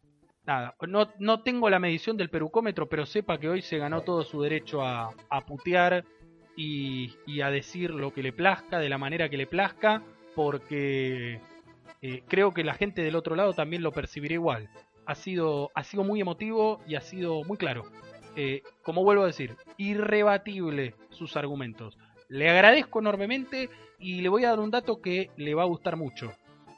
nada, 0.47 0.75
no, 0.87 1.07
no, 1.19 1.43
tengo 1.43 1.69
la 1.69 1.77
medición 1.77 2.17
del 2.17 2.31
perucómetro, 2.31 2.89
pero 2.89 3.05
sepa 3.05 3.37
que 3.37 3.49
hoy 3.49 3.61
se 3.61 3.77
ganó 3.77 4.01
todo 4.01 4.23
su 4.23 4.41
derecho 4.41 4.81
a, 4.81 5.13
putear 5.45 6.05
y, 6.55 7.13
y, 7.27 7.41
a 7.41 7.51
decir 7.51 7.91
lo 7.91 8.11
que 8.11 8.23
le 8.23 8.33
plazca, 8.33 8.79
de 8.79 8.89
la 8.89 8.97
manera 8.97 9.29
que 9.29 9.37
le 9.37 9.45
plazca, 9.45 10.01
porque 10.33 11.39
eh, 12.01 12.23
creo 12.27 12.53
que 12.53 12.63
la 12.63 12.73
gente 12.73 13.01
del 13.01 13.15
otro 13.15 13.35
lado 13.35 13.53
también 13.53 13.83
lo 13.83 13.91
percibirá 13.91 14.33
igual. 14.33 14.69
Ha 15.07 15.15
sido, 15.15 15.71
ha 15.73 15.83
sido 15.83 16.03
muy 16.03 16.21
emotivo 16.21 16.81
y 16.87 16.95
ha 16.95 17.01
sido 17.01 17.43
muy 17.43 17.57
claro. 17.57 17.85
Eh, 18.35 18.61
como 18.83 19.03
vuelvo 19.03 19.23
a 19.23 19.27
decir, 19.27 19.55
irrebatible 19.77 20.93
sus 21.09 21.35
argumentos. 21.35 21.97
Le 22.29 22.49
agradezco 22.49 22.99
enormemente 22.99 23.69
y 23.97 24.21
le 24.21 24.29
voy 24.29 24.45
a 24.45 24.49
dar 24.49 24.59
un 24.59 24.69
dato 24.69 25.01
que 25.01 25.31
le 25.37 25.55
va 25.55 25.63
a 25.63 25.67
gustar 25.67 25.95
mucho. 25.95 26.33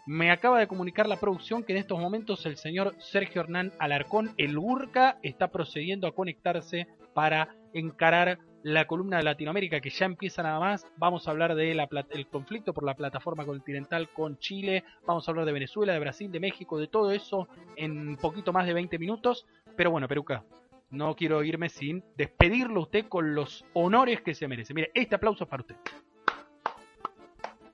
Me 0.06 0.31
acaba 0.31 0.60
de 0.60 0.68
comunicar 0.68 1.07
la 1.07 1.19
producción 1.19 1.64
que 1.64 1.73
en 1.73 1.80
estos 1.80 1.99
momentos 1.99 2.45
el 2.45 2.57
señor 2.57 2.95
Sergio 2.99 3.41
Hernán 3.41 3.73
Alarcón, 3.77 4.34
el 4.38 4.57
Burka, 4.57 5.19
está 5.22 5.49
procediendo 5.49 6.07
a 6.07 6.15
conectarse 6.15 6.88
para 7.14 7.56
encarar 7.73 8.39
la 8.64 8.86
columna 8.86 9.18
de 9.18 9.23
Latinoamérica 9.23 9.80
que 9.80 9.90
ya 9.90 10.06
empieza 10.06 10.44
nada 10.44 10.60
más. 10.60 10.88
Vamos 10.98 11.27
a 11.27 11.31
hablar 11.31 11.56
del 11.56 11.88
conflicto 12.30 12.73
por 12.73 12.84
la 12.84 12.95
plataforma 12.95 13.45
continental 13.45 14.10
con 14.10 14.38
Chile. 14.38 14.84
Vamos 15.06 15.27
a 15.27 15.31
hablar 15.31 15.45
de 15.45 15.53
Venezuela, 15.53 15.94
de 15.94 15.99
Brasil, 15.99 16.31
de 16.31 16.40
México, 16.40 16.77
de 16.77 16.88
todo 16.88 17.11
eso 17.11 17.48
en 17.76 18.18
poquito 18.18 18.53
más 18.53 18.65
de 18.65 18.73
20 18.73 18.99
minutos. 18.99 19.45
Pero 19.76 19.91
bueno, 19.91 20.07
Peruca, 20.07 20.44
no 20.90 21.15
quiero 21.15 21.44
irme 21.44 21.69
sin 21.69 22.03
despedirlo 22.18 22.81
usted 22.81 23.07
con 23.07 23.36
los 23.36 23.65
honores 23.73 24.22
que 24.22 24.34
se 24.34 24.48
merece. 24.48 24.73
Mire, 24.73 24.91
este 24.94 25.15
aplauso 25.15 25.44
es 25.44 25.49
para 25.49 25.61
usted. 25.61 25.76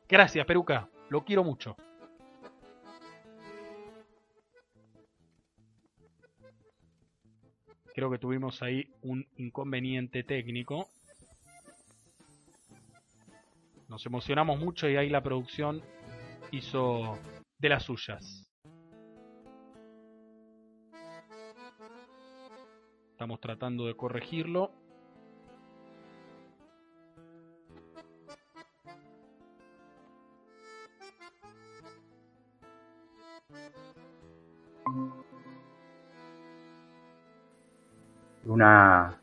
Gracias, 0.07 0.45
Peruca. 0.45 0.87
Lo 1.09 1.23
quiero 1.23 1.43
mucho. 1.43 1.75
Creo 7.95 8.11
que 8.11 8.17
tuvimos 8.17 8.61
ahí 8.61 8.93
un 9.03 9.25
inconveniente 9.37 10.21
técnico. 10.25 10.89
Nos 13.87 14.05
emocionamos 14.05 14.59
mucho 14.59 14.89
y 14.89 14.97
ahí 14.97 15.09
la 15.09 15.23
producción 15.23 15.81
hizo 16.51 17.17
de 17.57 17.69
las 17.69 17.83
suyas. 17.83 18.51
Estamos 23.11 23.39
tratando 23.39 23.87
de 23.87 23.95
corregirlo. 23.95 24.73
Una, 38.55 39.17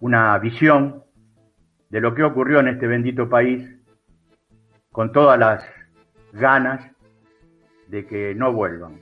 una 0.00 0.38
visión 0.38 1.02
de 1.88 2.00
lo 2.00 2.14
que 2.14 2.22
ocurrió 2.22 2.60
en 2.60 2.68
este 2.68 2.86
bendito 2.86 3.28
país 3.28 3.66
con 4.92 5.12
todas 5.12 5.38
las 5.38 5.64
ganas 6.32 6.84
de 7.88 8.06
que 8.06 8.34
no 8.34 8.52
vuelvan. 8.52 9.00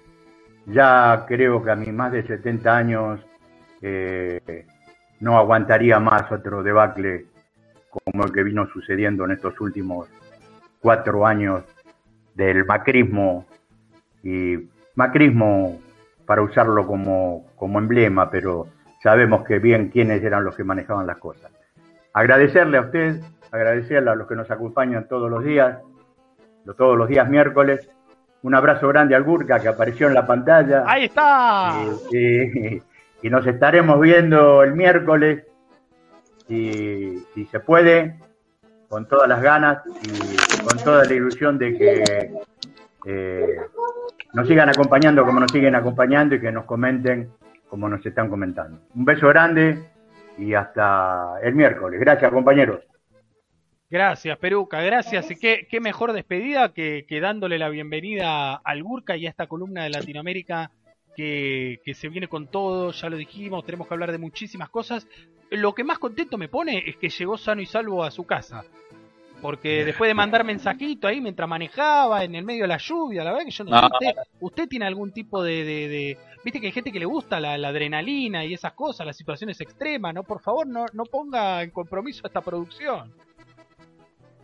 Ya 0.67 1.25
creo 1.27 1.63
que 1.63 1.71
a 1.73 1.77
mis 1.77 1.93
más 1.93 2.13
de 2.13 2.25
70 2.25 2.77
años 2.77 3.21
eh, 3.83 4.65
no 5.21 5.37
aguantaría 5.37 5.99
más 5.99 6.31
otro 6.31 6.63
debacle 6.63 7.27
como 7.91 8.25
el 8.25 8.33
que 8.33 8.45
vino 8.45 8.67
sucediendo 8.69 9.25
en 9.25 9.33
estos 9.33 9.61
últimos 9.61 10.09
cuatro 10.81 11.27
años 11.27 11.65
del 12.35 12.65
macrismo 12.65 13.47
y 14.23 14.69
macrismo 14.95 15.81
para 16.27 16.43
usarlo 16.43 16.87
como, 16.87 17.47
como 17.57 17.79
emblema, 17.79 18.31
pero 18.31 18.69
sabemos 19.07 19.45
que 19.45 19.61
bien 19.61 19.89
quiénes 19.89 20.21
eran 20.25 20.43
los 20.43 20.57
que 20.57 20.65
manejaban 20.65 21.07
las 21.07 21.19
cosas. 21.19 21.53
Agradecerle 22.13 22.77
a 22.77 22.81
usted, 22.81 23.21
agradecerle 23.53 24.11
a 24.11 24.17
los 24.17 24.27
que 24.27 24.35
nos 24.35 24.51
acompañan 24.51 25.07
todos 25.07 25.31
los 25.31 25.45
días, 25.45 25.79
todos 26.77 26.99
los 26.99 27.07
días 27.07 27.29
miércoles. 27.29 27.89
Un 28.43 28.57
abrazo 28.57 28.89
grande 28.89 29.15
al 29.15 29.23
Gurka 29.23 29.61
que 29.61 29.69
apareció 29.69 30.09
en 30.09 30.15
la 30.15 30.27
pantalla. 30.27 30.83
¡Ahí 30.89 31.05
está! 31.05 31.85
Y, 32.11 33.31
nos 33.31 33.47
estaremos 33.47 34.01
viendo 34.01 34.65
el 34.65 34.75
miércoles, 34.75 35.45
si, 36.49 37.25
si 37.33 37.47
se 37.47 37.61
puede, 37.61 38.19
con 38.89 39.07
todas 39.07 39.29
las 39.29 39.41
ganas 39.41 39.83
y 40.03 40.65
con 40.65 40.79
toda 40.79 41.05
la 41.05 41.15
ilusión 41.15 41.59
de 41.59 41.79
que 41.79 42.33
eh, 43.05 43.57
nos 44.33 44.49
sigan 44.49 44.69
acompañando 44.69 45.25
como 45.25 45.39
nos 45.39 45.53
siguen 45.53 45.77
acompañando 45.77 46.35
y 46.35 46.41
que 46.41 46.51
nos 46.51 46.65
comenten 46.65 47.31
como 47.77 47.91
nos 47.91 48.07
están 48.07 48.31
comentando. 48.31 48.81
Un 48.95 49.05
beso 49.05 49.29
grande 49.29 49.85
y 50.39 50.55
hasta 50.55 51.35
el 51.43 51.55
miércoles. 51.55 52.01
Gracias, 52.01 52.33
compañeros. 52.33 52.81
Gracias, 53.91 54.39
Peruca, 54.39 54.81
gracias. 54.81 55.31
Y 55.31 55.37
qué, 55.37 55.69
qué 55.71 55.79
mejor 55.79 56.15
despedida 56.15 56.73
que, 56.73 57.05
dándole 57.21 57.59
la 57.59 57.69
bienvenida 57.69 58.55
al 58.55 58.83
Burka 58.83 59.19
y 59.19 59.27
a 59.27 59.29
esta 59.29 59.47
columna 59.47 59.85
de 59.85 59.91
Latinoamérica 59.91 60.71
que, 61.15 61.81
que, 61.85 61.93
se 61.93 62.09
viene 62.09 62.29
con 62.29 62.51
todo, 62.51 62.93
ya 62.93 63.11
lo 63.11 63.19
dijimos, 63.19 63.67
tenemos 63.67 63.87
que 63.87 63.93
hablar 63.93 64.11
de 64.11 64.19
muchísimas 64.19 64.71
cosas. 64.71 65.07
Lo 65.51 65.75
que 65.75 65.85
más 65.85 65.99
contento 65.99 66.39
me 66.39 66.49
pone 66.49 66.83
es 66.87 66.97
que 66.97 67.11
llegó 67.11 67.37
sano 67.37 67.61
y 67.61 67.67
salvo 67.67 68.05
a 68.05 68.11
su 68.11 68.25
casa. 68.25 68.65
Porque 69.41 69.85
después 69.85 70.09
de 70.09 70.15
mandar 70.15 70.45
mensajito 70.45 71.07
ahí 71.07 71.21
mientras 71.21 71.49
manejaba 71.49 72.25
en 72.25 72.35
el 72.35 72.45
medio 72.45 72.63
de 72.63 72.69
la 72.69 72.79
lluvia, 72.79 73.23
la 73.23 73.33
verdad 73.33 73.45
que 73.45 73.51
yo 73.51 73.65
no, 73.65 73.79
sé, 73.79 73.87
usted, 73.87 74.15
usted, 74.41 74.69
tiene 74.69 74.87
algún 74.87 75.13
tipo 75.13 75.43
de, 75.43 75.65
de, 75.65 76.19
Viste 76.43 76.61
que 76.61 76.67
hay 76.67 76.73
gente 76.73 76.93
que 76.93 77.01
le 77.01 77.07
gusta 77.07 77.41
la, 77.41 77.55
adrenalina 77.55 78.45
y 78.45 78.55
esas 78.55 78.73
cosas, 78.73 79.07
las 79.07 79.17
situaciones 79.17 79.61
extremas, 79.61 80.15
¿no? 80.15 80.23
Por 80.23 80.41
favor, 80.41 80.67
no, 80.67 80.87
no 80.93 81.05
ponga 81.05 81.63
en 81.63 81.71
compromiso 81.71 82.23
esta 82.25 82.41
producción. 82.41 83.13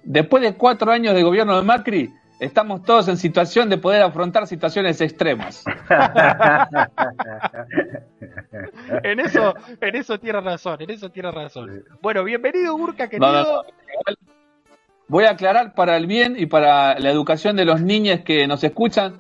Después 0.02 0.43
de 0.43 0.55
cuatro 0.55 0.90
años 0.90 1.14
de 1.14 1.23
gobierno 1.23 1.56
de 1.56 1.62
Macri, 1.62 2.12
estamos 2.40 2.82
todos 2.82 3.06
en 3.06 3.16
situación 3.16 3.70
de 3.70 3.78
poder 3.78 4.02
afrontar 4.02 4.48
situaciones 4.48 5.01
extremas. 5.01 5.64
en 9.05 9.20
eso, 9.20 9.55
en 9.81 9.97
eso 9.97 10.19
tiene 10.19 10.40
razón, 10.40 10.82
en 10.82 10.90
eso 10.90 11.09
tiene 11.10 11.31
razón. 11.31 11.85
Bueno, 12.01 12.24
bienvenido 12.24 12.74
Urca, 12.74 13.09
querido. 13.09 13.64
Voy 15.13 15.27
a 15.27 15.33
aclarar 15.33 15.75
para 15.75 15.99
el 15.99 16.07
bien 16.07 16.37
y 16.39 16.47
para 16.47 16.99
la 16.99 17.11
educación 17.11 17.55
de 17.55 17.67
los 17.67 17.83
niños 17.83 18.21
que 18.21 18.47
nos 18.47 18.65
escuchan. 18.65 19.19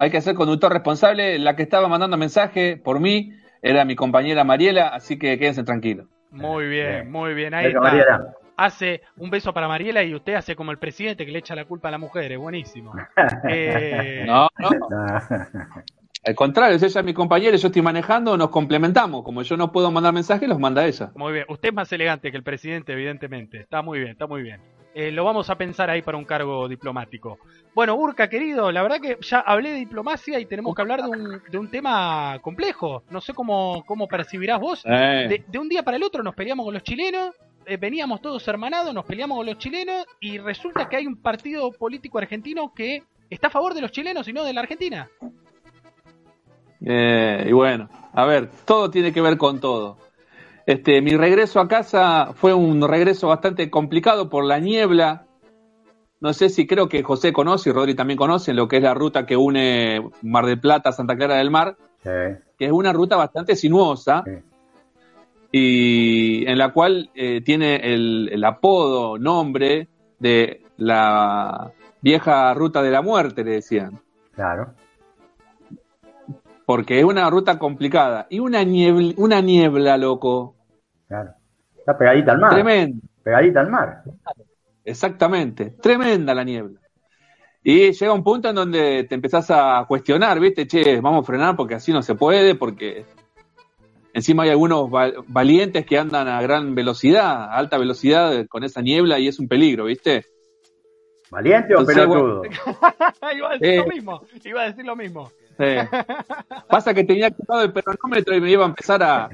Hay 0.00 0.10
que 0.10 0.20
ser 0.20 0.34
conductor 0.34 0.72
responsable. 0.72 1.38
La 1.38 1.54
que 1.54 1.62
estaba 1.62 1.86
mandando 1.86 2.16
mensaje 2.16 2.76
por 2.76 2.98
mí 2.98 3.30
era 3.62 3.84
mi 3.84 3.94
compañera 3.94 4.42
Mariela, 4.42 4.88
así 4.88 5.16
que 5.16 5.38
quédense 5.38 5.62
tranquilos. 5.62 6.08
Muy 6.32 6.66
bien, 6.66 7.08
muy 7.08 7.34
bien. 7.34 7.54
Ahí 7.54 7.66
está. 7.66 8.34
Hace 8.56 9.02
un 9.16 9.30
beso 9.30 9.54
para 9.54 9.68
Mariela 9.68 10.02
y 10.02 10.12
usted 10.12 10.34
hace 10.34 10.56
como 10.56 10.72
el 10.72 10.78
presidente 10.78 11.24
que 11.24 11.30
le 11.30 11.38
echa 11.38 11.54
la 11.54 11.66
culpa 11.66 11.86
a 11.86 11.92
la 11.92 11.98
mujer. 11.98 12.32
Es 12.32 12.38
buenísimo. 12.38 12.92
Eh, 13.48 14.24
no, 14.26 14.48
no. 14.58 14.70
Al 16.26 16.34
contrario, 16.34 16.74
es 16.74 16.82
ella 16.82 17.04
mi 17.04 17.14
compañera, 17.14 17.56
yo 17.56 17.68
estoy 17.68 17.82
manejando, 17.82 18.36
nos 18.36 18.48
complementamos. 18.48 19.22
Como 19.22 19.42
yo 19.42 19.56
no 19.56 19.70
puedo 19.70 19.92
mandar 19.92 20.12
mensajes, 20.12 20.48
los 20.48 20.58
manda 20.58 20.84
ella. 20.84 21.12
Muy 21.14 21.32
bien. 21.32 21.44
Usted 21.48 21.68
es 21.68 21.74
más 21.76 21.92
elegante 21.92 22.32
que 22.32 22.36
el 22.36 22.42
presidente, 22.42 22.92
evidentemente. 22.92 23.60
Está 23.60 23.82
muy 23.82 24.00
bien, 24.00 24.10
está 24.10 24.26
muy 24.26 24.42
bien. 24.42 24.60
Eh, 24.98 25.12
lo 25.12 25.24
vamos 25.24 25.50
a 25.50 25.56
pensar 25.56 25.90
ahí 25.90 26.00
para 26.00 26.16
un 26.16 26.24
cargo 26.24 26.66
diplomático. 26.66 27.38
Bueno, 27.74 27.96
Urca, 27.96 28.30
querido, 28.30 28.72
la 28.72 28.82
verdad 28.82 28.98
que 28.98 29.18
ya 29.20 29.40
hablé 29.40 29.72
de 29.72 29.76
diplomacia 29.80 30.40
y 30.40 30.46
tenemos 30.46 30.74
que 30.74 30.80
hablar 30.80 31.02
de 31.02 31.10
un, 31.10 31.42
de 31.50 31.58
un 31.58 31.70
tema 31.70 32.38
complejo. 32.40 33.02
No 33.10 33.20
sé 33.20 33.34
cómo, 33.34 33.84
cómo 33.84 34.08
percibirás 34.08 34.58
vos. 34.58 34.82
Eh. 34.86 35.44
De, 35.46 35.58
un 35.58 35.68
día 35.68 35.82
para 35.82 35.98
el 35.98 36.02
otro 36.02 36.22
nos 36.22 36.34
peleamos 36.34 36.64
con 36.64 36.72
los 36.72 36.82
chilenos 36.82 37.34
eh, 37.66 37.76
veníamos 37.76 38.22
todos 38.22 38.48
hermanados, 38.48 38.94
nos 38.94 39.04
peleamos 39.04 39.36
con 39.36 39.44
los 39.44 39.58
chilenos 39.58 40.06
y 40.18 40.38
resulta 40.38 40.88
que 40.88 40.96
hay 40.96 41.06
un 41.06 41.16
partido 41.16 41.72
político 41.72 42.16
argentino 42.16 42.72
que 42.74 43.02
está 43.28 43.48
a 43.48 43.50
favor 43.50 43.74
de 43.74 43.82
los 43.82 43.92
chilenos 43.92 44.26
y 44.28 44.32
no 44.32 44.44
de 44.44 44.54
la 44.54 44.62
Argentina. 44.62 45.10
Y 46.80 47.52
bueno, 47.52 47.90
a 48.14 48.24
ver, 48.24 48.48
todo 48.64 48.90
tiene 48.90 49.12
que 49.12 49.20
ver 49.20 49.36
con 49.36 49.60
todo. 49.60 49.98
Este, 50.66 51.00
mi 51.00 51.16
regreso 51.16 51.60
a 51.60 51.68
casa 51.68 52.32
fue 52.34 52.52
un 52.52 52.86
regreso 52.86 53.28
bastante 53.28 53.70
complicado 53.70 54.28
por 54.28 54.44
la 54.44 54.58
niebla. 54.58 55.26
No 56.18 56.32
sé 56.32 56.48
si 56.48 56.66
creo 56.66 56.88
que 56.88 57.04
José 57.04 57.32
conoce 57.32 57.70
y 57.70 57.72
Rodri 57.72 57.94
también 57.94 58.18
conocen 58.18 58.56
lo 58.56 58.66
que 58.66 58.78
es 58.78 58.82
la 58.82 58.94
ruta 58.94 59.26
que 59.26 59.36
une 59.36 60.10
Mar 60.22 60.44
del 60.44 60.58
Plata 60.58 60.88
a 60.88 60.92
Santa 60.92 61.16
Clara 61.16 61.36
del 61.36 61.52
Mar, 61.52 61.76
que 62.02 62.64
es 62.64 62.72
una 62.72 62.92
ruta 62.92 63.16
bastante 63.16 63.54
sinuosa 63.54 64.24
y 65.52 66.44
en 66.50 66.58
la 66.58 66.72
cual 66.72 67.10
eh, 67.14 67.42
tiene 67.42 67.76
el, 67.76 68.28
el 68.32 68.44
apodo, 68.44 69.18
nombre 69.18 69.88
de 70.18 70.62
la 70.78 71.70
vieja 72.00 72.52
ruta 72.54 72.82
de 72.82 72.90
la 72.90 73.02
muerte, 73.02 73.44
le 73.44 73.52
decían. 73.52 74.00
Claro 74.34 74.74
porque 76.66 76.98
es 76.98 77.04
una 77.04 77.30
ruta 77.30 77.58
complicada. 77.58 78.26
Y 78.28 78.40
una 78.40 78.64
niebla, 78.64 79.14
una 79.16 79.40
niebla, 79.40 79.96
loco. 79.96 80.55
Claro. 81.08 81.30
Está 81.76 81.96
pegadita 81.96 82.32
al 82.32 82.38
mar. 82.38 82.50
Tremenda. 82.52 83.06
Pegadita 83.22 83.60
al 83.60 83.70
mar. 83.70 84.02
Exactamente. 84.84 85.74
Tremenda 85.80 86.34
la 86.34 86.44
niebla. 86.44 86.80
Y 87.62 87.92
llega 87.92 88.12
un 88.12 88.22
punto 88.22 88.48
en 88.48 88.54
donde 88.54 89.04
te 89.08 89.16
empezás 89.16 89.50
a 89.50 89.84
cuestionar, 89.88 90.38
¿viste? 90.38 90.66
Che, 90.66 91.00
vamos 91.00 91.24
a 91.24 91.26
frenar 91.26 91.56
porque 91.56 91.74
así 91.74 91.92
no 91.92 92.00
se 92.00 92.14
puede, 92.14 92.54
porque 92.54 93.04
encima 94.12 94.44
hay 94.44 94.50
algunos 94.50 94.88
valientes 95.26 95.84
que 95.84 95.98
andan 95.98 96.28
a 96.28 96.40
gran 96.40 96.76
velocidad, 96.76 97.26
a 97.26 97.56
alta 97.56 97.76
velocidad 97.76 98.46
con 98.46 98.62
esa 98.62 98.82
niebla 98.82 99.18
y 99.18 99.26
es 99.26 99.40
un 99.40 99.48
peligro, 99.48 99.86
¿viste? 99.86 100.24
¿Valiente 101.28 101.74
o 101.74 101.84
pelotudo? 101.84 102.42
iba 103.36 103.50
a 103.50 103.58
decir 103.58 103.80
lo 103.80 103.86
mismo, 103.86 104.22
iba 104.44 104.62
a 104.62 104.66
decir 104.66 104.84
lo 104.84 104.96
mismo. 104.96 105.32
Pasa 106.68 106.94
que 106.94 107.04
tenía 107.04 107.26
activado 107.26 107.62
el 107.62 107.72
peronómetro 107.72 108.36
y 108.36 108.40
me 108.40 108.50
iba 108.50 108.64
a 108.64 108.68
empezar 108.68 109.02
a, 109.02 109.28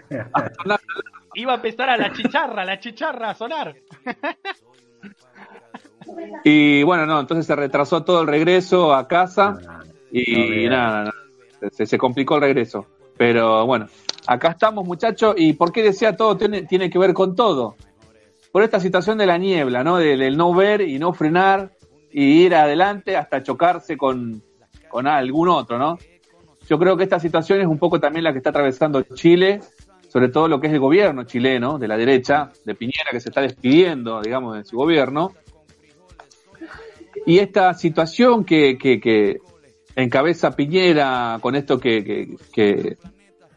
sonar. 0.57 0.81
Iba 1.35 1.53
a 1.53 1.57
empezar 1.57 1.91
a 1.91 1.97
la 1.97 2.13
chicharra, 2.13 2.65
la 2.65 2.79
chicharra 2.79 3.31
a 3.31 3.35
sonar. 3.35 3.75
Y 6.45 6.83
bueno, 6.83 7.07
no, 7.07 7.21
entonces 7.21 7.47
se 7.47 7.57
retrasó 7.57 8.03
todo 8.05 8.23
el 8.23 8.27
regreso 8.27 8.95
a 8.95 9.07
casa 9.07 9.59
y 10.11 10.69
nada, 10.69 11.13
se, 11.71 11.99
complicó 11.99 12.37
el 12.37 12.43
regreso. 12.43 12.87
Pero 13.17 13.67
bueno, 13.67 13.87
acá 14.27 14.51
estamos 14.51 14.85
muchachos 14.85 15.35
y 15.39 15.53
¿por 15.55 15.73
qué 15.73 15.83
decía 15.83 16.17
todo 16.17 16.37
tiene, 16.37 16.63
tiene 16.63 16.91
que 16.91 16.99
ver 16.99 17.15
con 17.15 17.35
todo? 17.35 17.77
Por 18.51 18.63
esta 18.63 18.81
situación 18.81 19.19
de 19.19 19.27
la 19.27 19.39
niebla, 19.39 19.83
¿no? 19.83 19.97
Del, 19.97 20.37
no 20.37 20.53
ver 20.53 20.83
y 20.83 20.99
no 20.99 21.13
frenar 21.13 21.73
y 22.11 22.45
ir 22.45 22.55
adelante 22.55 23.17
hasta 23.17 23.43
chocarse 23.43 23.97
con, 23.97 24.43
con 24.89 25.07
algún 25.07 25.49
otro, 25.49 25.79
¿no? 25.79 25.99
Yo 26.69 26.79
creo 26.79 26.97
que 26.97 27.05
esta 27.05 27.19
situación 27.19 27.61
es 27.61 27.67
un 27.67 27.79
poco 27.79 27.99
también 27.99 28.25
la 28.25 28.33
que 28.33 28.39
está 28.39 28.51
atravesando 28.51 29.03
Chile, 29.15 29.61
sobre 30.13 30.29
todo 30.29 30.47
lo 30.47 30.61
que 30.61 30.67
es 30.67 30.75
el 30.75 30.79
gobierno 30.79 31.25
chileno, 31.25 31.79
de 31.79 31.89
la 31.89 31.97
derecha, 31.97 32.53
de 32.67 32.75
Piñera, 32.75 33.11
que 33.13 33.21
se 33.21 33.31
está 33.31 33.41
despidiendo, 33.41 34.21
digamos, 34.21 34.59
de 34.59 34.65
su 34.65 34.77
gobierno. 34.77 35.33
Y 37.25 37.39
esta 37.39 37.73
situación 37.73 38.45
que, 38.45 38.77
que, 38.77 39.39
encabeza 39.97 40.55
Piñera 40.55 41.39
con 41.41 41.57
esto 41.57 41.81
que, 41.81 42.37
que, 42.53 42.99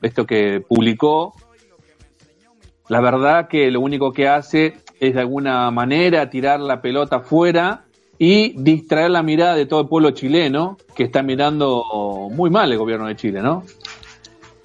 esto 0.02 0.26
que 0.26 0.64
publicó, 0.65 1.34
la 2.88 3.02
verdad 3.02 3.49
que 3.49 3.69
lo 3.69 3.82
único 3.82 4.14
que 4.14 4.30
hace 4.30 4.76
es 5.02 5.14
de 5.14 5.19
alguna 5.19 5.69
manera 5.72 6.30
tirar 6.30 6.61
la 6.61 6.82
pelota 6.82 7.19
fuera 7.19 7.84
y 8.18 8.53
distraer 8.61 9.11
la 9.11 9.23
mirada 9.23 9.56
de 9.56 9.65
todo 9.65 9.82
el 9.82 9.88
pueblo 9.90 10.11
chileno 10.11 10.77
que 10.95 11.03
está 11.03 11.22
mirando 11.22 12.30
muy 12.32 12.49
mal 12.49 12.72
el 12.72 12.77
gobierno 12.77 13.07
de 13.07 13.18
Chile, 13.18 13.41
¿no? 13.41 13.64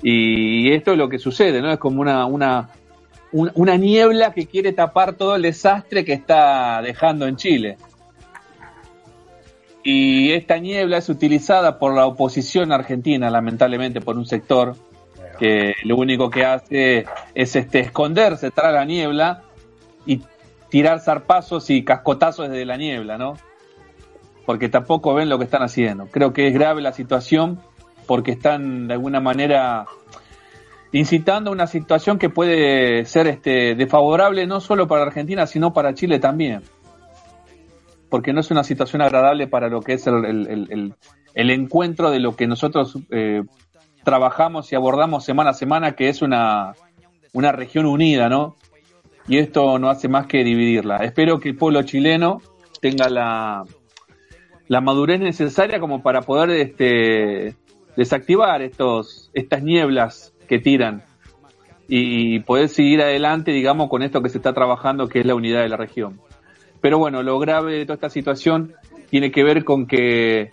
Y 0.03 0.73
esto 0.73 0.93
es 0.93 0.99
lo 0.99 1.09
que 1.09 1.19
sucede, 1.19 1.61
¿no? 1.61 1.71
Es 1.71 1.79
como 1.79 2.01
una, 2.01 2.27
una, 2.27 2.71
una 3.33 3.77
niebla 3.77 4.33
que 4.33 4.47
quiere 4.47 4.73
tapar 4.73 5.15
todo 5.15 5.37
el 5.37 5.43
desastre 5.43 6.05
que 6.05 6.15
está 6.15 6.81
dejando 6.83 7.27
en 7.27 7.37
Chile. 7.37 7.77
Y 9.83 10.33
esta 10.33 10.59
niebla 10.59 10.99
es 10.99 11.09
utilizada 11.09 11.79
por 11.79 11.95
la 11.95 12.07
oposición 12.07 12.73
argentina, 12.73 13.31
lamentablemente, 13.31 14.01
por 14.01 14.17
un 14.17 14.27
sector 14.27 14.77
que 15.39 15.73
lo 15.85 15.97
único 15.97 16.29
que 16.29 16.45
hace 16.45 17.07
es 17.35 17.57
este, 17.57 17.81
esconderse 17.81 18.51
tras 18.51 18.75
la 18.75 18.85
niebla 18.85 19.43
y 20.05 20.23
tirar 20.69 21.01
zarpazos 21.01 21.71
y 21.71 21.83
cascotazos 21.83 22.51
desde 22.51 22.67
la 22.67 22.77
niebla, 22.77 23.17
¿no? 23.17 23.37
Porque 24.45 24.69
tampoco 24.69 25.15
ven 25.15 25.31
lo 25.31 25.39
que 25.39 25.45
están 25.45 25.63
haciendo. 25.63 26.07
Creo 26.07 26.35
que 26.35 26.47
es 26.47 26.53
grave 26.53 26.83
la 26.83 26.93
situación 26.93 27.59
porque 28.11 28.33
están 28.33 28.89
de 28.89 28.95
alguna 28.95 29.21
manera 29.21 29.87
incitando 30.91 31.53
una 31.53 31.69
situación 31.69 32.19
que 32.19 32.29
puede 32.29 33.05
ser 33.05 33.29
este, 33.29 33.77
desfavorable 33.77 34.49
no 34.49 34.59
solo 34.59 34.89
para 34.89 35.05
Argentina, 35.05 35.47
sino 35.47 35.73
para 35.73 35.95
Chile 35.95 36.19
también. 36.19 36.63
Porque 38.09 38.33
no 38.33 38.41
es 38.41 38.51
una 38.51 38.65
situación 38.65 39.01
agradable 39.01 39.47
para 39.47 39.69
lo 39.69 39.81
que 39.81 39.93
es 39.93 40.09
el, 40.09 40.93
encuentro 41.35 42.11
de 42.11 42.19
lo 42.19 42.35
que 42.35 42.49
nosotros 42.49 42.99
eh, 43.13 43.43
trabajamos 44.03 44.73
y 44.73 44.75
abordamos 44.75 45.25
semana 45.25 45.51
a 45.51 45.55
semana, 45.55 45.93
que 45.93 46.09
es 46.09 46.21
una, 46.21 46.73
una 47.33 47.53
región 47.53 47.87
unida, 47.87 48.29
¿no? 48.29 48.57
y 49.29 49.39
esto 49.39 49.79
no 49.79 49.89
hace 49.89 50.09
más 50.09 50.27
que 50.27 50.43
dividirla. 50.43 50.97
Espero 50.97 51.39
que 51.39 51.51
el 51.51 51.57
pueblo 51.57 51.85
chileno 51.85 52.43
tenga 52.81 53.09
la, 53.09 53.63
la 54.67 54.81
madurez 54.81 55.21
necesaria 55.21 55.79
como 55.79 56.03
para 56.03 56.23
poder 56.23 56.51
este, 56.51 57.55
desactivar 58.01 58.63
estos, 58.63 59.31
estas 59.35 59.63
nieblas 59.63 60.33
que 60.49 60.59
tiran 60.59 61.03
y 61.87 62.41
poder 62.41 62.71
seguir 62.71 63.03
adelante, 63.03 63.51
digamos, 63.53 63.91
con 63.91 64.03
esto 64.03 64.23
que 64.23 64.31
se 64.31 64.39
está 64.39 64.55
trabajando, 64.55 65.07
que 65.07 65.21
es 65.21 65.27
la 65.27 65.35
unidad 65.35 65.61
de 65.61 65.69
la 65.69 65.77
región. 65.77 66.19
Pero 66.81 66.99
bueno, 66.99 67.23
lo 67.23 67.39
grave 67.39 67.77
de 67.77 67.85
toda 67.85 67.97
esta 67.97 68.09
situación 68.09 68.73
tiene 69.11 69.31
que 69.31 69.45
ver 69.45 69.65
con 69.65 69.87
que 69.87 70.51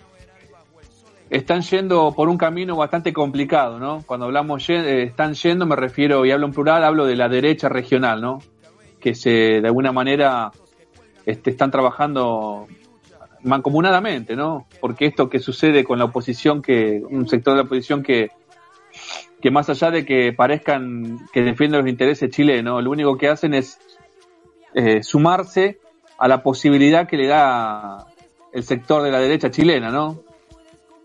están 1.30 1.62
yendo 1.62 2.12
por 2.14 2.28
un 2.28 2.38
camino 2.38 2.76
bastante 2.76 3.14
complicado, 3.14 3.80
¿no? 3.80 4.04
Cuando 4.06 4.26
hablamos 4.26 4.70
eh, 4.70 5.04
están 5.04 5.36
yendo, 5.36 5.66
me 5.66 5.78
refiero, 5.78 6.26
y 6.26 6.32
hablo 6.32 6.48
en 6.48 6.54
plural, 6.54 6.84
hablo 6.84 7.06
de 7.06 7.16
la 7.16 7.30
derecha 7.30 7.70
regional, 7.70 8.20
¿no? 8.20 8.40
que 9.00 9.16
se 9.16 9.62
de 9.62 9.68
alguna 9.68 9.94
manera 9.94 10.52
este, 11.26 11.52
están 11.52 11.72
trabajando 11.72 12.68
mancomunadamente, 13.44 14.36
¿no? 14.36 14.68
Porque 14.80 15.06
esto 15.06 15.30
que 15.30 15.40
sucede 15.40 15.84
con 15.84 16.00
la 16.00 16.06
oposición, 16.06 16.62
que 16.62 17.02
un 17.10 17.28
sector 17.28 17.54
de 17.54 17.62
la 17.62 17.66
oposición 17.66 18.04
que, 18.04 18.30
que 19.42 19.52
más 19.52 19.70
allá 19.70 19.92
de 19.92 20.06
que 20.06 20.34
parezcan 20.34 21.20
que 21.32 21.42
defienden 21.42 21.82
los 21.82 21.90
intereses 21.90 22.30
chilenos, 22.30 22.84
lo 22.84 22.92
único 22.92 23.18
que 23.18 23.30
hacen 23.30 23.54
es 23.54 23.80
eh, 24.74 25.04
sumarse 25.04 25.80
a 26.18 26.28
la 26.28 26.42
posibilidad 26.42 27.08
que 27.08 27.18
le 27.18 27.28
da 27.28 28.08
el 28.54 28.64
sector 28.64 29.04
de 29.04 29.12
la 29.12 29.20
derecha 29.20 29.52
chilena, 29.52 29.92
¿no? 29.92 30.20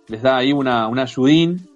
Les 0.09 0.23
da 0.23 0.37
ahí 0.37 0.53
una, 0.53 0.89
una 0.89 1.03
ayudín 1.03 1.69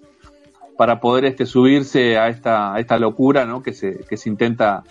para 0.77 0.99
poder 0.99 1.25
este, 1.25 1.45
subirse 1.45 2.17
a 2.17 2.29
esta, 2.29 2.79
esta 2.79 2.99
locura, 2.99 3.45
¿no? 3.45 3.63
Que 3.63 3.73
se, 3.73 3.99
que 4.05 4.17
se 4.17 4.29
intenta 4.29 4.83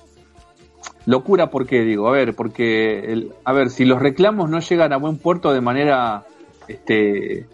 Locura, 1.06 1.50
¿por 1.50 1.66
qué 1.66 1.82
digo? 1.82 2.08
A 2.08 2.12
ver, 2.12 2.34
porque, 2.34 3.30
a 3.44 3.52
ver, 3.52 3.70
si 3.70 3.84
los 3.84 4.00
reclamos 4.00 4.50
no 4.50 4.58
llegan 4.60 4.92
a 4.92 4.96
buen 4.96 5.18
puerto 5.18 5.52
de 5.52 5.60
manera 5.60 6.24
este, 6.66 7.46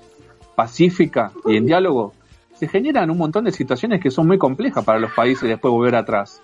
pacífica 0.54 1.32
y 1.46 1.56
en 1.56 1.66
diálogo, 1.66 2.14
se 2.54 2.68
generan 2.68 3.10
un 3.10 3.18
montón 3.18 3.44
de 3.44 3.52
situaciones 3.52 4.00
que 4.00 4.10
son 4.10 4.26
muy 4.26 4.38
complejas 4.38 4.84
para 4.84 4.98
los 4.98 5.12
países 5.12 5.48
después 5.48 5.72
volver 5.72 5.96
atrás. 5.96 6.42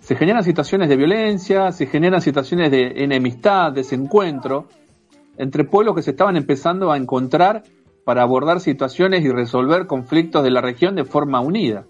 Se 0.00 0.16
generan 0.16 0.44
situaciones 0.44 0.88
de 0.88 0.96
violencia, 0.96 1.72
se 1.72 1.86
generan 1.86 2.20
situaciones 2.20 2.70
de 2.70 3.04
enemistad, 3.04 3.72
desencuentro, 3.72 4.66
entre 5.38 5.64
pueblos 5.64 5.94
que 5.94 6.02
se 6.02 6.10
estaban 6.10 6.36
empezando 6.36 6.92
a 6.92 6.96
encontrar 6.96 7.62
para 8.04 8.22
abordar 8.22 8.60
situaciones 8.60 9.24
y 9.24 9.30
resolver 9.30 9.86
conflictos 9.86 10.42
de 10.44 10.50
la 10.50 10.60
región 10.60 10.94
de 10.94 11.04
forma 11.04 11.40
unida. 11.40 11.86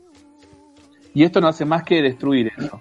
Y 1.14 1.24
esto 1.24 1.40
no 1.40 1.48
hace 1.48 1.64
más 1.64 1.82
que 1.82 2.02
destruir 2.02 2.52
eso. 2.56 2.80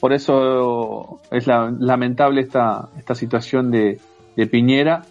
Por 0.00 0.12
eso 0.12 1.20
es 1.30 1.46
lamentable 1.46 2.42
esta, 2.42 2.90
esta 2.98 3.14
situación 3.14 3.70
de, 3.70 4.00
Piñera, 4.50 5.02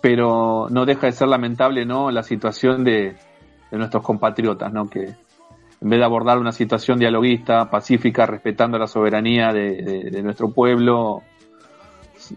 pero 0.00 0.66
no 0.70 0.86
deja 0.86 1.06
de 1.06 1.12
ser 1.12 1.28
lamentable 1.28 1.84
no 1.84 2.10
la 2.10 2.22
situación 2.22 2.82
de, 2.82 3.16
nuestros 3.70 4.02
compatriotas, 4.02 4.72
¿no? 4.72 4.88
que 4.88 5.14
en 5.80 5.88
vez 5.90 5.98
de 6.00 6.04
abordar 6.04 6.38
una 6.38 6.52
situación 6.52 6.98
dialoguista, 6.98 7.70
pacífica, 7.70 8.26
respetando 8.26 8.78
la 8.78 8.86
soberanía 8.86 9.52
de, 9.52 10.22
nuestro 10.22 10.50
pueblo, 10.50 11.22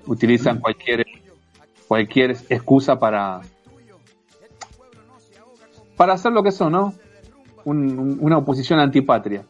utilizan 0.06 0.60
cualquier, 0.60 1.06
cualquier 1.88 2.32
excusa 2.50 3.00
para, 3.00 3.42
para 5.98 6.14
hacer 6.14 6.34
lo 6.34 6.44
que 6.44 6.52
son, 6.52 6.74
¿no? 6.74 6.94
Una 7.66 8.38
oposición 8.38 8.80
antipatria. 8.80 9.46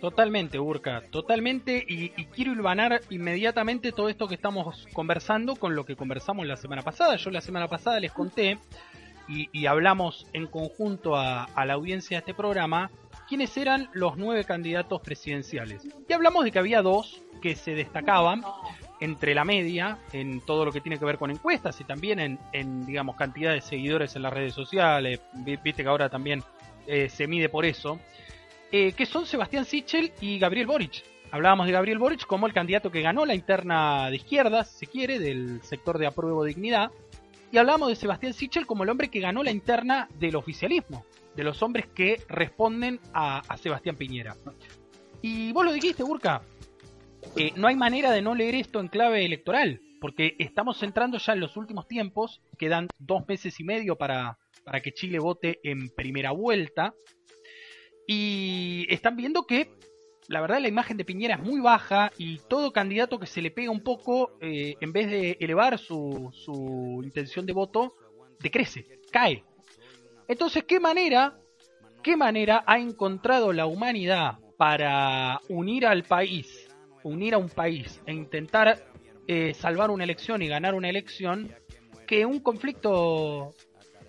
Totalmente, 0.00 0.58
Urca, 0.60 1.02
totalmente. 1.10 1.84
Y, 1.88 2.10
quiero 2.26 2.52
ilvanar 2.52 3.00
inmediatamente 3.10 3.92
todo 3.92 4.08
esto 4.08 4.28
que 4.28 4.34
estamos 4.34 4.86
conversando 4.92 5.56
con 5.56 5.74
lo 5.74 5.84
que 5.84 5.96
conversamos 5.96 6.46
la 6.46 6.56
semana 6.56 6.82
pasada. 6.82 7.16
Yo 7.16 7.30
la 7.30 7.40
semana 7.40 7.66
pasada 7.66 7.98
les 7.98 8.12
conté 8.12 8.58
y, 9.28 9.66
hablamos 9.66 10.26
en 10.32 10.46
conjunto 10.46 11.16
a, 11.16 11.48
la 11.64 11.72
audiencia 11.72 12.16
de 12.16 12.18
este 12.20 12.34
programa 12.34 12.90
quiénes 13.28 13.56
eran 13.56 13.88
los 13.92 14.16
nueve 14.16 14.44
candidatos 14.44 15.00
presidenciales. 15.00 15.88
Y 16.08 16.12
hablamos 16.12 16.44
de 16.44 16.52
que 16.52 16.58
había 16.58 16.82
dos 16.82 17.22
que 17.42 17.56
se 17.56 17.72
destacaban 17.72 18.42
entre 19.00 19.34
la 19.34 19.44
media 19.44 19.98
en 20.12 20.40
todo 20.40 20.64
lo 20.64 20.72
que 20.72 20.80
tiene 20.80 20.98
que 20.98 21.04
ver 21.04 21.18
con 21.18 21.30
encuestas 21.30 21.80
y 21.80 21.84
también 21.84 22.38
en, 22.52 22.86
digamos, 22.86 23.16
cantidad 23.16 23.52
de 23.52 23.60
seguidores 23.60 24.16
en 24.16 24.22
las 24.22 24.32
redes 24.32 24.54
sociales. 24.54 25.20
Viste 25.34 25.82
que 25.82 25.88
ahora 25.88 26.08
también 26.08 26.42
eh, 26.86 27.08
se 27.08 27.26
mide 27.26 27.48
por 27.48 27.64
eso. 27.64 27.98
Eh, 28.72 28.92
que 28.92 29.06
son 29.06 29.26
Sebastián 29.26 29.64
Sichel 29.64 30.12
y 30.20 30.38
Gabriel 30.38 30.66
Boric. 30.66 31.04
Hablábamos 31.30 31.66
de 31.66 31.72
Gabriel 31.72 31.98
Boric 31.98 32.26
como 32.26 32.46
el 32.46 32.52
candidato 32.52 32.90
que 32.90 33.02
ganó 33.02 33.26
la 33.26 33.34
interna 33.34 34.10
de 34.10 34.16
izquierdas, 34.16 34.70
si 34.70 34.86
quiere, 34.86 35.18
del 35.18 35.60
sector 35.62 35.98
de 35.98 36.06
apruebo 36.06 36.44
dignidad. 36.44 36.90
Y 37.52 37.58
hablábamos 37.58 37.88
de 37.88 37.96
Sebastián 37.96 38.32
Sichel 38.32 38.66
como 38.66 38.84
el 38.84 38.90
hombre 38.90 39.08
que 39.08 39.20
ganó 39.20 39.42
la 39.42 39.50
interna 39.50 40.08
del 40.18 40.36
oficialismo, 40.36 41.04
de 41.36 41.44
los 41.44 41.62
hombres 41.62 41.86
que 41.94 42.22
responden 42.28 43.00
a, 43.12 43.42
Sebastián 43.56 43.96
Piñera. 43.96 44.36
Y 45.22 45.52
vos 45.52 45.64
lo 45.64 45.72
dijiste, 45.72 46.02
Burka, 46.02 46.42
eh, 47.36 47.52
no 47.56 47.68
hay 47.68 47.76
manera 47.76 48.10
de 48.12 48.22
no 48.22 48.34
leer 48.34 48.54
esto 48.54 48.80
en 48.80 48.88
clave 48.88 49.24
electoral, 49.24 49.80
porque 50.00 50.36
estamos 50.38 50.82
entrando 50.82 51.18
ya 51.18 51.32
en 51.32 51.40
los 51.40 51.56
últimos 51.56 51.88
tiempos, 51.88 52.40
quedan 52.58 52.88
dos 52.98 53.26
meses 53.26 53.58
y 53.60 53.64
medio 53.64 53.96
para, 53.96 54.38
para 54.64 54.80
que 54.80 54.92
Chile 54.92 55.18
vote 55.18 55.58
en 55.62 55.88
primera 55.90 56.30
vuelta, 56.30 56.94
y 58.06 58.86
están 58.88 59.16
viendo 59.16 59.46
que 59.46 59.70
la 60.28 60.40
verdad 60.40 60.60
la 60.60 60.68
imagen 60.68 60.96
de 60.96 61.04
Piñera 61.04 61.36
es 61.36 61.42
muy 61.42 61.60
baja 61.60 62.12
y 62.18 62.38
todo 62.48 62.72
candidato 62.72 63.18
que 63.18 63.26
se 63.26 63.42
le 63.42 63.50
pega 63.50 63.70
un 63.70 63.82
poco, 63.82 64.38
eh, 64.40 64.74
en 64.80 64.92
vez 64.92 65.10
de 65.10 65.36
elevar 65.40 65.78
su, 65.78 66.30
su 66.32 67.00
intención 67.02 67.46
de 67.46 67.52
voto, 67.52 67.94
decrece, 68.40 68.86
cae. 69.10 69.44
Entonces, 70.28 70.64
¿qué 70.64 70.80
manera, 70.80 71.38
qué 72.02 72.16
manera 72.16 72.64
ha 72.66 72.78
encontrado 72.78 73.52
la 73.52 73.66
humanidad 73.66 74.38
para 74.56 75.40
unir 75.48 75.86
al 75.86 76.02
país, 76.04 76.55
unir 77.06 77.34
a 77.34 77.38
un 77.38 77.48
país 77.48 78.00
e 78.06 78.12
intentar 78.12 78.84
eh, 79.26 79.54
salvar 79.54 79.90
una 79.90 80.04
elección 80.04 80.42
y 80.42 80.48
ganar 80.48 80.74
una 80.74 80.88
elección 80.88 81.52
que 82.06 82.26
un 82.26 82.40
conflicto 82.40 83.54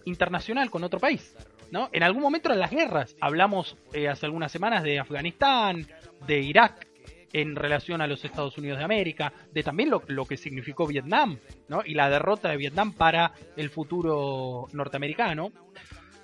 internacional 0.06 0.70
con 0.70 0.84
otro 0.84 1.00
país? 1.00 1.36
¿no? 1.72 1.90
En 1.92 2.04
algún 2.04 2.22
momento 2.22 2.50
eran 2.50 2.60
las 2.60 2.72
guerras. 2.72 3.16
Hablamos 3.20 3.78
eh, 3.94 4.08
hace 4.08 4.26
algunas 4.26 4.52
semanas 4.52 4.84
de 4.84 5.00
Afganistán, 5.00 5.88
de 6.26 6.40
Irak 6.40 6.88
en 7.34 7.56
relación 7.56 8.02
a 8.02 8.08
los 8.08 8.24
Estados 8.24 8.58
Unidos 8.58 8.80
de 8.80 8.86
América, 8.86 9.34
de 9.52 9.64
también 9.64 9.90
lo, 9.90 10.26
que 10.26 10.38
significó 10.38 10.88
Vietnam, 10.88 11.38
¿no? 11.68 11.82
Y 11.86 11.94
la 11.94 12.10
derrota 12.10 12.50
de 12.50 12.58
Vietnam 12.58 12.94
para 12.94 13.34
el 13.56 13.70
futuro 13.70 14.68
norteamericano. 14.72 15.52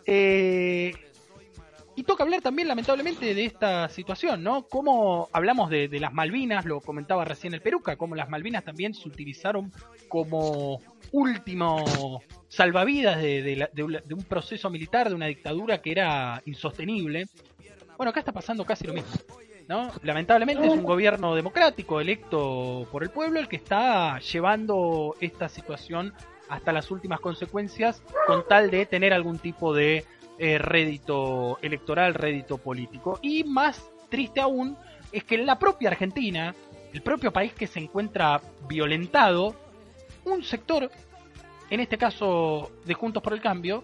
Eh, 0.06 0.94
y 1.95 2.03
toca 2.03 2.24
hablar 2.24 2.41
también, 2.41 2.68
lamentablemente, 2.68 3.34
de 3.34 3.45
esta 3.45 3.88
situación, 3.90 4.44
¿no? 4.44 4.64
Cómo 4.68 5.30
hablamos 5.32 5.70
de, 5.70 5.88
de, 5.88 5.99
las 5.99 6.14
Malvinas, 6.14 6.65
lo 6.65 6.82
comentaba 6.82 7.26
recién 7.26 7.53
el 7.53 7.61
Peruca, 7.61 7.95
cómo 7.95 8.15
las 8.15 8.30
Malvinas 8.30 8.64
también 8.64 8.94
se 8.94 9.07
utilizaron 9.07 9.72
como 10.07 10.82
último 11.14 12.22
salvavidas 12.49 13.22
de, 13.22 13.70
un 14.11 14.24
proceso 14.24 14.70
militar, 14.70 15.10
de 15.10 15.15
una 15.15 15.28
dictadura 15.28 15.82
que 15.82 15.91
era 15.91 16.41
insostenible. 16.45 17.28
Bueno, 17.98 18.10
acá 18.10 18.20
está 18.20 18.32
pasando 18.32 18.65
casi 18.65 18.86
lo 18.86 18.94
mismo. 18.94 19.11
¿no? 19.68 19.91
Lamentablemente 20.02 20.65
es 20.65 20.74
un 20.74 20.84
gobierno 20.84 21.36
democrático 21.36 22.02
electo 22.02 22.86
por 22.91 23.03
el 23.03 23.11
pueblo 23.11 23.40
el 23.40 23.48
que 23.48 23.56
está 23.56 24.20
llevando 24.20 25.15
esta 25.22 25.48
situación 25.48 26.14
hasta 26.49 26.74
las 26.74 26.91
últimas 26.91 27.22
consecuencias 27.22 28.03
con 28.28 28.45
tal 28.48 28.70
de 28.70 28.86
tener 28.86 29.14
algún 29.14 29.40
tipo 29.40 29.74
de 29.74 30.06
eh, 30.38 30.57
rédito 30.57 31.57
electoral, 31.61 32.14
rédito 32.14 32.57
político. 32.57 33.19
Y 33.22 33.43
más 33.43 33.91
triste 34.10 34.41
aún 34.41 34.77
es 35.11 35.23
que 35.23 35.35
en 35.35 35.45
la 35.45 35.60
propia 35.60 35.89
Argentina, 35.89 36.55
el 36.91 37.01
propio 37.01 37.31
país 37.31 37.53
que 37.53 37.68
se 37.68 37.80
encuentra 37.80 38.41
violentado, 38.68 39.55
un 40.26 40.43
sector 40.43 40.89
en 41.69 41.80
este 41.80 41.97
caso 41.97 42.72
de 42.85 42.93
Juntos 42.93 43.23
por 43.23 43.34
el 43.34 43.41
Cambio, 43.41 43.84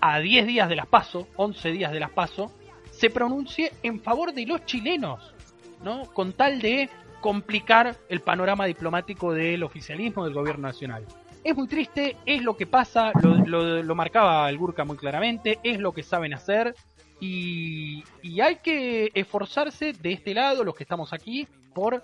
a 0.00 0.18
10 0.18 0.46
días 0.46 0.68
de 0.68 0.76
las 0.76 0.86
PASO, 0.86 1.28
11 1.36 1.70
días 1.70 1.92
de 1.92 2.00
las 2.00 2.10
PASO, 2.10 2.52
se 2.90 3.08
pronuncie 3.08 3.72
en 3.82 4.00
favor 4.00 4.34
de 4.34 4.44
los 4.44 4.66
chilenos, 4.66 5.34
¿no? 5.82 6.02
Con 6.12 6.32
tal 6.32 6.60
de 6.60 6.90
complicar 7.20 7.96
el 8.08 8.20
panorama 8.20 8.66
diplomático 8.66 9.32
del 9.32 9.62
oficialismo 9.62 10.24
del 10.24 10.34
gobierno 10.34 10.68
nacional. 10.68 11.06
Es 11.44 11.56
muy 11.56 11.66
triste, 11.66 12.16
es 12.24 12.42
lo 12.42 12.56
que 12.56 12.66
pasa, 12.66 13.12
lo, 13.20 13.94
marcaba 13.94 14.48
el 14.48 14.58
Gurka 14.58 14.84
muy 14.84 14.96
claramente, 14.96 15.58
es 15.64 15.78
lo 15.78 15.92
que 15.92 16.02
saben 16.02 16.34
hacer 16.34 16.74
y, 17.20 18.04
y 18.22 18.40
hay 18.40 18.56
que 18.56 19.10
esforzarse 19.14 19.92
de 19.92 20.12
este 20.12 20.34
lado, 20.34 20.62
los 20.62 20.74
que 20.74 20.84
estamos 20.84 21.12
aquí, 21.12 21.48
por 21.74 22.02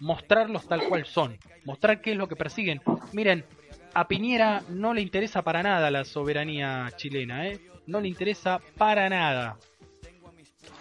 mostrarlos 0.00 0.66
tal 0.66 0.88
cual 0.88 1.06
son, 1.06 1.38
mostrar 1.64 2.00
qué 2.00 2.12
es 2.12 2.16
lo 2.16 2.26
que 2.26 2.36
persiguen. 2.36 2.80
Miren, 3.12 3.44
a 3.94 4.08
Piñera 4.08 4.62
no 4.68 4.94
le 4.94 5.02
interesa 5.02 5.42
para 5.42 5.62
nada 5.62 5.90
la 5.90 6.04
soberanía 6.04 6.90
chilena, 6.96 7.46
¿eh? 7.46 7.60
No 7.86 8.00
le 8.00 8.08
interesa 8.08 8.60
para 8.76 9.08
nada. 9.08 9.56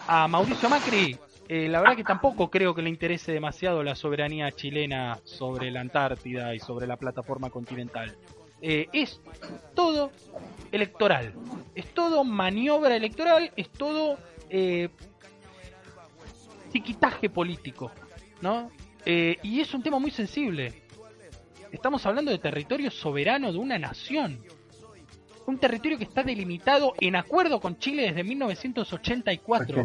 A 0.07 0.27
Mauricio 0.27 0.69
Macri, 0.69 1.18
eh, 1.49 1.67
la 1.67 1.81
verdad 1.81 1.97
que 1.97 2.03
tampoco 2.03 2.49
creo 2.49 2.73
que 2.73 2.81
le 2.81 2.89
interese 2.89 3.31
demasiado 3.31 3.84
la 3.84 3.95
soberanía 3.95 4.51
chilena 4.51 5.19
sobre 5.23 5.71
la 5.71 5.81
Antártida 5.81 6.55
y 6.55 6.59
sobre 6.59 6.88
la 6.88 6.95
plataforma 6.95 7.49
continental. 7.49 8.15
Eh, 8.61 8.88
es 8.93 9.19
todo 9.73 10.11
electoral, 10.71 11.34
es 11.76 11.93
todo 11.93 12.23
maniobra 12.23 12.95
electoral, 12.95 13.51
es 13.55 13.69
todo 13.69 14.17
eh, 14.49 14.89
tiquitaje 16.71 17.30
político, 17.30 17.91
¿no? 18.41 18.69
Eh, 19.05 19.38
y 19.41 19.61
es 19.61 19.73
un 19.73 19.81
tema 19.81 19.97
muy 19.97 20.11
sensible. 20.11 20.84
Estamos 21.71 22.05
hablando 22.05 22.31
de 22.31 22.38
territorio 22.38 22.91
soberano 22.91 23.51
de 23.51 23.57
una 23.57 23.80
nación. 23.80 24.39
Un 25.49 25.57
territorio 25.57 25.97
que 25.97 26.03
está 26.03 26.21
delimitado 26.21 26.93
en 26.99 27.15
acuerdo 27.15 27.59
con 27.59 27.80
Chile 27.80 28.03
desde 28.03 28.23
1984. 28.23 29.84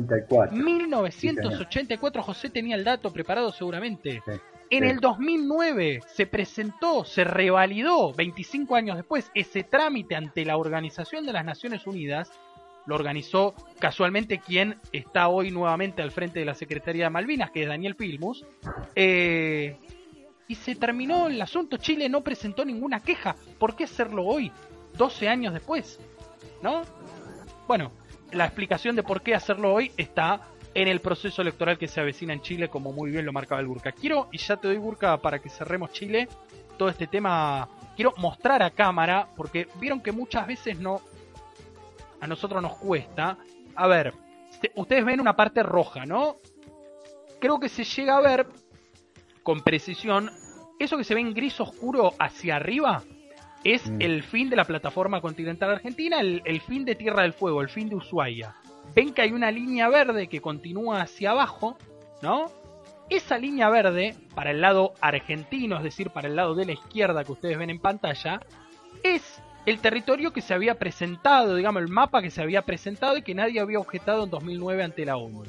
1984, 0.52 2.22
José 2.22 2.50
tenía 2.50 2.76
el 2.76 2.84
dato 2.84 3.10
preparado 3.10 3.50
seguramente. 3.50 4.22
En 4.68 4.84
el 4.84 5.00
2009 5.00 6.02
se 6.06 6.26
presentó, 6.26 7.06
se 7.06 7.24
revalidó, 7.24 8.12
25 8.12 8.76
años 8.76 8.96
después, 8.98 9.30
ese 9.34 9.62
trámite 9.64 10.14
ante 10.14 10.44
la 10.44 10.58
Organización 10.58 11.24
de 11.24 11.32
las 11.32 11.46
Naciones 11.46 11.86
Unidas. 11.86 12.30
Lo 12.84 12.94
organizó 12.94 13.54
casualmente 13.78 14.40
quien 14.40 14.76
está 14.92 15.28
hoy 15.28 15.50
nuevamente 15.50 16.02
al 16.02 16.10
frente 16.10 16.40
de 16.40 16.44
la 16.44 16.54
Secretaría 16.54 17.04
de 17.04 17.10
Malvinas, 17.10 17.50
que 17.50 17.62
es 17.62 17.68
Daniel 17.68 17.96
Pilmus. 17.96 18.44
Eh, 18.94 19.78
y 20.46 20.56
se 20.56 20.74
terminó 20.74 21.28
el 21.28 21.40
asunto. 21.40 21.78
Chile 21.78 22.10
no 22.10 22.22
presentó 22.22 22.66
ninguna 22.66 23.00
queja. 23.00 23.34
¿Por 23.58 23.74
qué 23.74 23.84
hacerlo 23.84 24.26
hoy? 24.26 24.52
12 24.96 25.28
años 25.28 25.52
después. 25.52 26.00
¿No? 26.62 26.82
Bueno, 27.66 27.92
la 28.32 28.46
explicación 28.46 28.96
de 28.96 29.02
por 29.02 29.22
qué 29.22 29.34
hacerlo 29.34 29.72
hoy 29.72 29.92
está 29.96 30.40
en 30.74 30.88
el 30.88 31.00
proceso 31.00 31.42
electoral 31.42 31.78
que 31.78 31.88
se 31.88 32.00
avecina 32.00 32.32
en 32.32 32.40
Chile, 32.40 32.68
como 32.68 32.92
muy 32.92 33.10
bien 33.10 33.24
lo 33.24 33.32
marcaba 33.32 33.60
el 33.60 33.66
Burka. 33.66 33.92
Quiero, 33.92 34.28
y 34.32 34.38
ya 34.38 34.56
te 34.56 34.68
doy 34.68 34.76
Burka 34.76 35.16
para 35.18 35.38
que 35.38 35.48
cerremos 35.48 35.92
Chile, 35.92 36.28
todo 36.76 36.88
este 36.88 37.06
tema, 37.06 37.68
quiero 37.94 38.12
mostrar 38.16 38.62
a 38.62 38.70
cámara, 38.70 39.28
porque 39.36 39.68
vieron 39.80 40.00
que 40.00 40.10
muchas 40.10 40.46
veces 40.46 40.78
no, 40.78 41.00
a 42.20 42.26
nosotros 42.26 42.60
nos 42.60 42.76
cuesta. 42.76 43.38
A 43.76 43.86
ver, 43.86 44.12
ustedes 44.74 45.04
ven 45.04 45.20
una 45.20 45.36
parte 45.36 45.62
roja, 45.62 46.04
¿no? 46.04 46.36
Creo 47.40 47.60
que 47.60 47.68
se 47.68 47.84
llega 47.84 48.16
a 48.16 48.20
ver 48.20 48.46
con 49.42 49.60
precisión, 49.60 50.30
eso 50.78 50.96
que 50.96 51.04
se 51.04 51.14
ve 51.14 51.20
en 51.20 51.34
gris 51.34 51.60
oscuro 51.60 52.14
hacia 52.18 52.56
arriba 52.56 53.02
es 53.64 53.90
mm. 53.90 54.00
el 54.00 54.22
fin 54.22 54.50
de 54.50 54.56
la 54.56 54.64
plataforma 54.64 55.20
continental 55.20 55.70
argentina, 55.70 56.20
el, 56.20 56.60
fin 56.60 56.84
de 56.84 56.94
Tierra 56.94 57.22
del 57.22 57.32
Fuego, 57.32 57.62
el 57.62 57.68
fin 57.68 57.88
de 57.88 57.96
Ushuaia. 57.96 58.54
Ven 58.94 59.12
que 59.12 59.22
hay 59.22 59.32
una 59.32 59.50
línea 59.50 59.88
verde 59.88 60.28
que 60.28 60.40
continúa 60.40 61.00
hacia 61.00 61.30
abajo, 61.30 61.76
¿no? 62.22 62.46
Esa 63.08 63.38
línea 63.38 63.68
verde, 63.68 64.14
para 64.34 64.50
el 64.50 64.60
lado 64.60 64.94
argentino, 65.00 65.76
es 65.76 65.82
decir, 65.82 66.10
para 66.10 66.28
el 66.28 66.36
lado 66.36 66.54
de 66.54 66.66
la 66.66 66.72
izquierda 66.72 67.24
que 67.24 67.32
ustedes 67.32 67.58
ven 67.58 67.70
en 67.70 67.80
pantalla, 67.80 68.40
es 69.02 69.42
el 69.66 69.80
territorio 69.80 70.32
que 70.32 70.42
se 70.42 70.54
había 70.54 70.78
presentado, 70.78 71.56
digamos, 71.56 71.82
el 71.82 71.88
mapa 71.88 72.22
que 72.22 72.30
se 72.30 72.42
había 72.42 72.62
presentado 72.62 73.16
y 73.16 73.22
que 73.22 73.34
nadie 73.34 73.60
había 73.60 73.78
objetado 73.78 74.24
en 74.24 74.30
2009 74.30 74.82
ante 74.84 75.04
la 75.04 75.16
ONU 75.16 75.44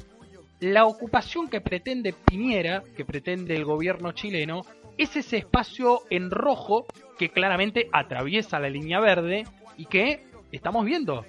la 0.60 0.86
ocupación 0.86 1.48
que 1.48 1.60
pretende 1.60 2.12
Piñera, 2.12 2.82
que 2.96 3.04
pretende 3.04 3.54
el 3.54 3.64
gobierno 3.64 4.12
chileno, 4.12 4.62
es 4.98 5.16
ese 5.16 5.38
espacio 5.38 6.02
en 6.10 6.30
rojo 6.30 6.86
que 7.18 7.30
claramente 7.30 7.88
atraviesa 7.92 8.58
la 8.58 8.68
línea 8.68 9.00
verde 9.00 9.44
y 9.76 9.86
que 9.86 10.26
estamos 10.52 10.84
viendo, 10.84 11.24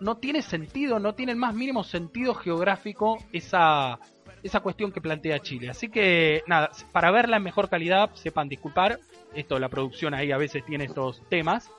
¿no? 0.00 0.16
Tiene 0.16 0.42
sentido, 0.42 0.98
no 0.98 1.14
tiene 1.14 1.32
el 1.32 1.38
más 1.38 1.54
mínimo 1.54 1.84
sentido 1.84 2.34
geográfico 2.34 3.18
esa, 3.32 3.98
esa 4.42 4.60
cuestión 4.60 4.92
que 4.92 5.00
plantea 5.00 5.40
Chile. 5.40 5.70
Así 5.70 5.88
que 5.88 6.42
nada, 6.46 6.70
para 6.92 7.10
verla 7.10 7.38
en 7.38 7.42
mejor 7.42 7.68
calidad, 7.68 8.10
sepan 8.14 8.48
disculpar, 8.48 8.98
esto 9.34 9.58
la 9.58 9.68
producción 9.68 10.14
ahí 10.14 10.32
a 10.32 10.36
veces 10.38 10.64
tiene 10.64 10.84
estos 10.84 11.22
temas. 11.28 11.70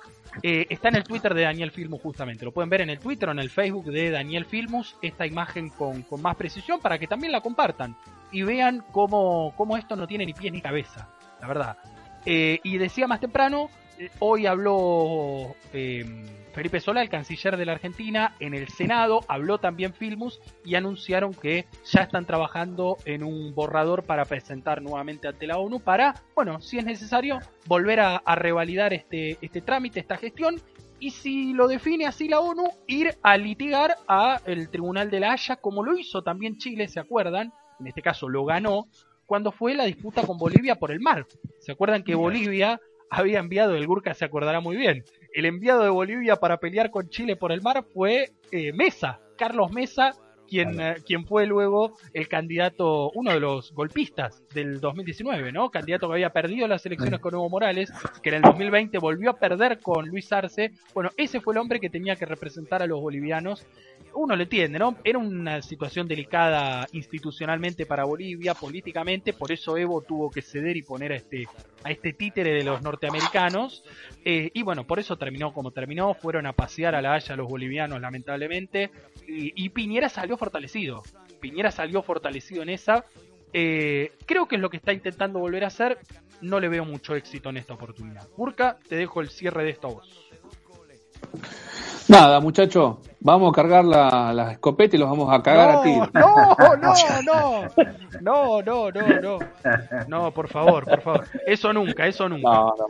Eh, 0.42 0.66
está 0.70 0.90
en 0.90 0.96
el 0.96 1.04
Twitter 1.04 1.34
de 1.36 1.44
Daniel 1.44 1.72
Filmus 1.72 2.02
justamente, 2.02 2.44
lo 2.44 2.52
pueden 2.52 2.70
ver 2.70 2.82
en 2.82 2.90
el 2.90 2.98
Twitter 3.00 3.30
o 3.30 3.34
en 3.34 3.40
el 3.40 3.52
Facebook 3.52 3.86
de 3.86 4.10
Daniel 4.10 4.46
Filmus, 4.46 4.98
esta 5.02 5.28
imagen 5.28 5.70
con, 5.70 6.02
con 6.04 6.22
más 6.24 6.36
precisión 6.36 6.80
para 6.80 6.98
que 6.98 7.06
también 7.06 7.32
la 7.32 7.42
compartan 7.42 7.96
y 8.32 8.42
vean 8.42 8.84
cómo, 8.92 9.54
cómo 9.56 9.78
esto 9.78 9.96
no 9.96 10.08
tiene 10.08 10.26
ni 10.26 10.34
pies 10.34 10.52
ni 10.52 10.60
cabeza, 10.60 11.08
la 11.44 11.48
verdad. 11.48 11.78
Eh, 12.26 12.62
y 12.64 12.78
decía 12.78 13.06
más 13.06 13.20
temprano, 13.20 13.70
eh, 14.00 14.10
hoy 14.20 14.46
habló 14.46 15.58
eh, 15.74 16.06
Felipe 16.54 16.80
Sola, 16.80 17.02
el 17.02 17.10
canciller 17.10 17.58
de 17.58 17.66
la 17.66 17.74
Argentina, 17.74 18.34
en 18.40 18.54
el 18.54 18.70
Senado, 18.70 19.20
habló 19.28 19.58
también 19.58 19.94
Filmus 19.94 20.40
y 20.64 20.76
anunciaron 20.76 21.34
que 21.34 21.66
ya 21.84 22.04
están 22.04 22.26
trabajando 22.26 22.96
en 23.04 23.24
un 23.24 23.54
borrador 23.54 24.04
para 24.04 24.24
presentar 24.24 24.82
nuevamente 24.82 25.28
ante 25.28 25.48
la 25.48 25.58
ONU 25.58 25.82
para, 25.82 26.16
bueno, 26.34 26.62
si 26.62 26.78
es 26.78 26.86
necesario, 26.86 27.40
volver 27.66 28.00
a, 28.00 28.22
revalidar 28.36 28.94
este, 28.94 29.38
este 29.42 29.60
trámite, 29.60 30.00
esta 30.00 30.16
gestión 30.16 30.62
y 31.02 31.12
si 31.12 31.52
lo 31.52 31.68
define 31.68 32.06
así 32.06 32.30
la 32.30 32.40
ONU, 32.40 32.70
ir 32.88 33.18
a 33.22 33.36
litigar 33.36 33.98
a 34.08 34.40
el 34.46 34.70
Tribunal 34.70 35.12
de 35.12 35.20
la 35.20 35.34
Haya, 35.34 35.58
como 35.58 35.84
lo 35.84 35.98
hizo 35.98 36.24
también 36.24 36.58
Chile, 36.58 36.88
¿se 36.88 37.02
acuerdan? 37.02 37.52
En 37.82 37.88
este 37.88 38.02
caso 38.02 38.30
lo 38.30 38.46
ganó 38.46 38.88
cuando 39.26 39.52
fue 39.52 39.74
la 39.74 39.86
disputa 39.86 40.24
con 40.24 40.38
Bolivia 40.38 40.76
por 40.76 40.92
el 40.92 41.00
mar. 41.00 41.26
¿Se 41.60 41.72
acuerdan 41.72 42.04
que 42.04 42.16
Bolivia 42.16 42.80
había 43.10 43.40
enviado, 43.40 43.76
el 43.76 43.88
Gurka 43.88 44.14
se 44.14 44.26
acordará 44.26 44.60
muy 44.60 44.76
bien, 44.76 45.04
el 45.34 45.46
enviado 45.46 45.84
de 45.84 45.90
Bolivia 45.90 46.38
para 46.38 46.58
pelear 46.58 46.90
con 46.90 47.10
Chile 47.10 47.36
por 47.36 47.52
el 47.52 47.62
mar 47.62 47.86
fue 47.94 48.32
eh, 48.52 48.74
Mesa, 48.74 49.20
Carlos 49.38 49.72
Mesa, 49.72 50.14
quien, 50.48 50.80
eh, 50.80 50.96
quien 51.06 51.26
fue 51.26 51.46
luego 51.46 51.98
el 52.14 52.28
candidato, 52.28 53.12
uno 53.16 53.32
de 53.32 53.40
los 53.40 53.72
golpistas 53.74 54.44
del 54.54 54.80
2019, 54.80 55.52
¿no? 55.52 55.70
Candidato 55.70 56.08
que 56.08 56.14
había 56.14 56.32
perdido 56.32 56.68
las 56.68 56.86
elecciones 56.86 57.20
con 57.20 57.34
Evo 57.34 57.50
Morales, 57.50 57.92
que 58.22 58.30
en 58.30 58.36
el 58.36 58.42
2020 58.44 58.98
volvió 59.00 59.32
a 59.32 59.40
perder 59.40 59.80
con 59.80 60.08
Luis 60.08 60.32
Arce. 60.32 60.72
Bueno, 60.94 61.10
ese 61.18 61.42
fue 61.42 61.54
el 61.54 61.60
hombre 61.60 61.80
que 61.80 61.90
tenía 61.90 62.16
que 62.16 62.26
representar 62.26 62.82
a 62.82 62.88
los 62.88 63.02
bolivianos. 63.02 63.66
Uno 64.16 64.36
lo 64.36 64.44
entiende, 64.44 64.80
¿no? 64.80 64.98
Era 65.04 65.18
una 65.18 65.62
situación 65.62 66.08
delicada 66.08 66.88
institucionalmente 66.92 67.86
para 67.86 68.06
Bolivia, 68.06 68.54
políticamente, 68.54 69.34
por 69.34 69.52
eso 69.52 69.78
Evo 69.78 70.02
tuvo 70.02 70.30
que 70.30 70.42
ceder 70.42 70.78
y 70.78 70.84
poner 70.84 71.12
a 71.12 71.16
este, 71.16 71.48
a 71.84 71.92
este 71.92 72.14
títere 72.14 72.54
de 72.54 72.64
los 72.64 72.82
norteamericanos. 72.82 73.84
Eh, 74.24 74.52
y 74.54 74.62
bueno, 74.64 74.86
por 74.86 75.00
eso 75.00 75.18
terminó 75.18 75.54
como 75.54 75.72
terminó. 75.72 76.14
Fueron 76.14 76.46
a 76.46 76.54
pasear 76.54 76.96
a 76.96 77.02
la 77.02 77.14
Haya 77.14 77.36
los 77.36 77.48
bolivianos, 77.48 78.00
lamentablemente. 78.02 78.92
Y, 79.28 79.70
Piñera 79.70 80.10
salió 80.10 80.38
fortalecido. 80.38 81.02
Piñera 81.40 81.72
salió 81.72 82.04
fortalecido 82.04 82.62
en 82.62 82.70
esa. 82.70 83.06
Eh, 83.54 84.14
creo 84.26 84.48
que 84.48 84.56
es 84.56 84.62
lo 84.62 84.70
que 84.70 84.78
está 84.78 84.94
intentando 84.94 85.40
volver 85.40 85.64
a 85.64 85.68
hacer. 85.68 86.00
No 86.42 86.60
le 86.60 86.70
veo 86.70 86.86
mucho 86.86 87.16
éxito 87.16 87.50
en 87.50 87.58
esta 87.58 87.74
oportunidad. 87.74 88.28
Burka, 88.36 88.78
te 88.88 88.96
dejo 88.96 89.22
el 89.22 89.30
cierre 89.30 89.64
de 89.64 89.70
esta 89.72 89.88
voz. 89.88 90.30
Nada, 92.10 92.40
muchacho, 92.42 93.00
vamos 93.22 93.52
a 93.52 93.56
cargar 93.56 93.86
la, 93.86 94.34
la 94.34 94.52
escopeta 94.52 94.96
y 94.96 95.00
los 95.00 95.10
vamos 95.10 95.34
a 95.34 95.42
cagar 95.42 95.74
no, 95.74 95.80
a 95.80 95.84
ti. 95.84 95.96
No, 96.14 96.36
no, 96.78 96.94
no, 98.22 98.62
no, 98.62 98.62
no, 98.62 98.92
no, 98.92 99.22
no, 99.22 99.40
no, 100.08 100.32
por 100.32 100.48
favor, 100.50 100.86
por 100.86 101.02
favor. 101.02 101.26
Eso 101.46 101.72
nunca, 101.72 102.06
eso 102.08 102.28
nunca. 102.28 102.50
No, 102.50 102.66
no. 102.78 102.86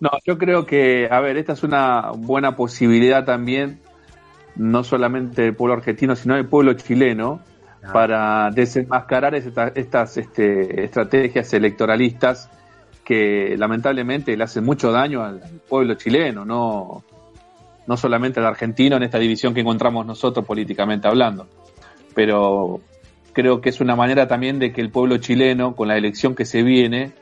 No, 0.00 0.10
yo 0.26 0.36
creo 0.38 0.66
que, 0.66 1.08
a 1.10 1.20
ver, 1.20 1.36
esta 1.36 1.52
es 1.54 1.62
una 1.62 2.10
buena 2.16 2.56
posibilidad 2.56 3.24
también, 3.24 3.80
no 4.56 4.84
solamente 4.84 5.42
del 5.42 5.56
pueblo 5.56 5.74
argentino, 5.74 6.14
sino 6.16 6.34
del 6.34 6.46
pueblo 6.46 6.74
chileno, 6.74 7.40
Ah. 7.86 7.92
para 7.92 8.50
desenmascarar 8.50 9.34
esta- 9.34 9.68
estas 9.74 10.16
este, 10.16 10.84
estrategias 10.84 11.52
electoralistas 11.52 12.48
que 13.04 13.56
lamentablemente 13.58 14.34
le 14.38 14.44
hacen 14.44 14.64
mucho 14.64 14.90
daño 14.90 15.22
al 15.22 15.40
pueblo 15.68 15.92
chileno, 15.94 16.46
no, 16.46 17.04
no 17.86 17.96
solamente 17.96 18.40
al 18.40 18.46
argentino 18.46 18.96
en 18.96 19.02
esta 19.02 19.18
división 19.18 19.54
que 19.54 19.60
encontramos 19.60 20.06
nosotros 20.06 20.46
políticamente 20.46 21.08
hablando. 21.08 21.46
Pero 22.14 22.80
creo 23.32 23.60
que 23.60 23.68
es 23.68 23.80
una 23.80 23.96
manera 23.96 24.26
también 24.26 24.58
de 24.58 24.72
que 24.72 24.80
el 24.80 24.90
pueblo 24.90 25.18
chileno, 25.18 25.74
con 25.74 25.88
la 25.88 25.96
elección 25.96 26.34
que 26.34 26.44
se 26.44 26.62
viene, 26.62 27.12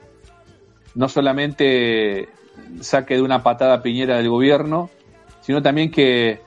no 0.94 1.08
solamente 1.08 2.28
saque 2.80 3.14
de 3.14 3.22
una 3.22 3.42
patada 3.42 3.82
Piñera 3.82 4.16
del 4.18 4.28
gobierno, 4.28 4.90
sino 5.40 5.62
también 5.62 5.90
que 5.90 6.40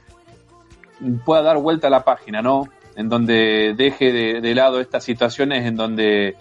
pueda 1.26 1.42
dar 1.42 1.58
vuelta 1.58 1.88
a 1.88 1.90
la 1.90 2.04
página, 2.04 2.42
¿no? 2.42 2.70
En 2.96 3.10
donde 3.10 3.74
deje 3.76 4.14
de, 4.14 4.42
de 4.42 4.56
lado 4.56 4.80
estas 4.80 5.04
situaciones 5.04 5.66
en 5.66 5.76
donde 5.76 6.36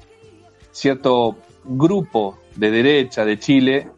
cierto 0.71 1.39
grupo 1.65 2.39
de 2.55 2.71
derecha 2.71 3.25
de 3.25 3.39
Chile 3.39 3.89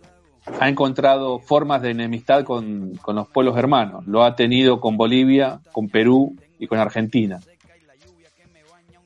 ha 0.61 0.69
encontrado 0.69 1.39
formas 1.39 1.83
de 1.83 1.91
enemistad 1.91 2.45
con, 2.45 2.95
con 2.97 3.17
los 3.17 3.29
pueblos 3.29 3.57
hermanos. 3.57 4.07
Lo 4.07 4.23
ha 4.23 4.37
tenido 4.37 4.81
con 4.81 4.97
Bolivia, 4.97 5.61
con 5.73 5.89
Perú 5.89 6.37
y 6.59 6.67
con 6.67 6.79
Argentina. 6.79 7.41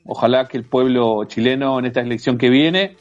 Ojalá 0.05 0.47
que 0.47 0.57
el 0.57 0.65
pueblo 0.65 1.25
chileno 1.25 1.79
en 1.79 1.87
esta 1.87 2.01
elección 2.01 2.39
que 2.39 2.51
viene 2.51 2.97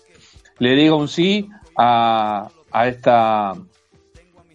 le 0.60 0.76
diga 0.76 0.96
un 0.96 1.08
sí 1.08 1.50
a, 1.76 2.50
a 2.72 2.88
esta 2.88 3.54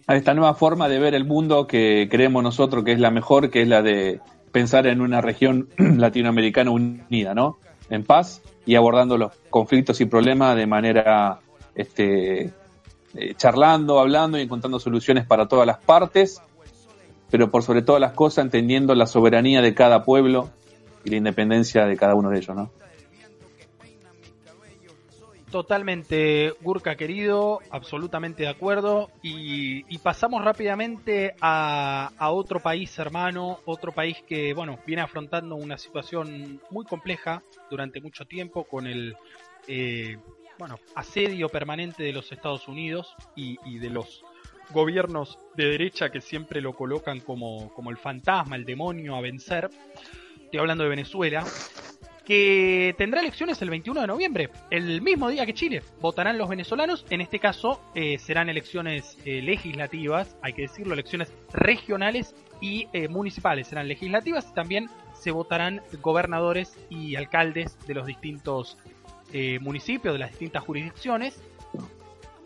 a 0.07 0.15
esta 0.15 0.33
nueva 0.35 0.53
forma 0.53 0.87
de 0.87 0.99
ver 0.99 1.15
el 1.15 1.25
mundo 1.25 1.65
que 1.65 2.07
creemos 2.11 2.43
nosotros 2.43 2.83
que 2.83 2.91
es 2.91 2.99
la 2.99 3.09
mejor, 3.09 3.49
que 3.49 3.63
es 3.63 3.67
la 3.67 3.81
de 3.81 4.19
pensar 4.51 4.85
en 4.85 5.01
una 5.01 5.19
región 5.19 5.69
latinoamericana 5.77 6.69
unida, 6.69 7.33
¿no? 7.33 7.57
En 7.89 8.03
paz 8.03 8.41
y 8.65 8.75
abordando 8.75 9.17
los 9.17 9.31
conflictos 9.49 9.99
y 10.01 10.05
problemas 10.05 10.55
de 10.55 10.67
manera 10.67 11.39
este, 11.75 12.53
eh, 13.15 13.33
charlando, 13.35 13.99
hablando 13.99 14.37
y 14.37 14.41
encontrando 14.41 14.79
soluciones 14.79 15.25
para 15.25 15.47
todas 15.47 15.65
las 15.65 15.77
partes, 15.77 16.41
pero 17.29 17.49
por 17.49 17.63
sobre 17.63 17.81
todas 17.81 18.01
las 18.01 18.13
cosas 18.13 18.45
entendiendo 18.45 18.93
la 18.95 19.07
soberanía 19.07 19.61
de 19.61 19.73
cada 19.73 20.03
pueblo 20.03 20.49
y 21.03 21.09
la 21.09 21.17
independencia 21.17 21.85
de 21.85 21.97
cada 21.97 22.15
uno 22.15 22.29
de 22.29 22.37
ellos, 22.37 22.55
¿no? 22.55 22.71
Totalmente, 25.51 26.51
Gurka 26.59 26.97
querido, 26.97 27.59
absolutamente 27.69 28.43
de 28.43 28.49
acuerdo. 28.49 29.09
Y, 29.21 29.85
y 29.87 29.99
pasamos 29.99 30.43
rápidamente 30.43 31.33
a, 31.39 32.11
a 32.17 32.31
otro 32.31 32.59
país 32.59 32.99
hermano, 32.99 33.59
otro 33.63 33.93
país 33.93 34.17
que, 34.27 34.53
bueno, 34.53 34.79
viene 34.85 35.01
afrontando 35.01 35.55
una 35.55 35.77
situación 35.77 36.59
muy 36.71 36.83
compleja 36.83 37.41
durante 37.69 38.01
mucho 38.01 38.25
tiempo 38.25 38.65
con 38.65 38.85
el, 38.85 39.15
eh, 39.67 40.17
bueno, 40.57 40.79
asedio 40.95 41.49
permanente 41.49 42.03
de 42.03 42.13
los 42.13 42.31
Estados 42.31 42.67
Unidos 42.67 43.15
y, 43.35 43.79
de 43.79 43.89
los 43.89 44.23
gobiernos 44.71 45.37
de 45.55 45.65
derecha 45.65 46.09
que 46.09 46.21
siempre 46.21 46.61
lo 46.61 46.73
colocan 46.73 47.19
como, 47.19 47.73
como 47.73 47.91
el 47.91 47.97
fantasma, 47.97 48.55
el 48.55 48.65
demonio 48.65 49.15
a 49.15 49.21
vencer. 49.21 49.69
Estoy 50.43 50.59
hablando 50.59 50.83
de 50.83 50.89
Venezuela 50.89 51.45
que 52.25 52.95
tendrá 52.97 53.21
elecciones 53.21 53.61
el 53.61 53.69
21 53.69 54.01
de 54.01 54.07
noviembre, 54.07 54.49
el 54.71 55.01
mismo 55.01 55.29
día 55.29 55.45
que 55.45 55.53
Chile. 55.53 55.83
Votarán 56.01 56.37
los 56.37 56.49
venezolanos, 56.49 57.05
en 57.11 57.21
este 57.21 57.39
caso 57.39 57.79
eh, 57.93 58.17
serán 58.17 58.49
elecciones 58.49 59.17
eh, 59.25 59.41
legislativas, 59.41 60.35
hay 60.41 60.53
que 60.53 60.63
decirlo, 60.63 60.93
elecciones 60.93 61.31
regionales 61.53 62.35
y 62.59 62.87
eh, 62.93 63.07
municipales 63.07 63.67
serán 63.67 63.87
legislativas 63.87 64.47
y 64.49 64.53
también 64.55 64.89
se 65.13 65.31
votarán 65.31 65.81
gobernadores 66.01 66.77
y 66.89 67.15
alcaldes 67.15 67.77
de 67.85 67.93
los 67.93 68.07
distintos 68.07 68.77
eh, 69.37 69.59
municipios, 69.59 70.13
de 70.13 70.19
las 70.19 70.29
distintas 70.29 70.63
jurisdicciones. 70.63 71.37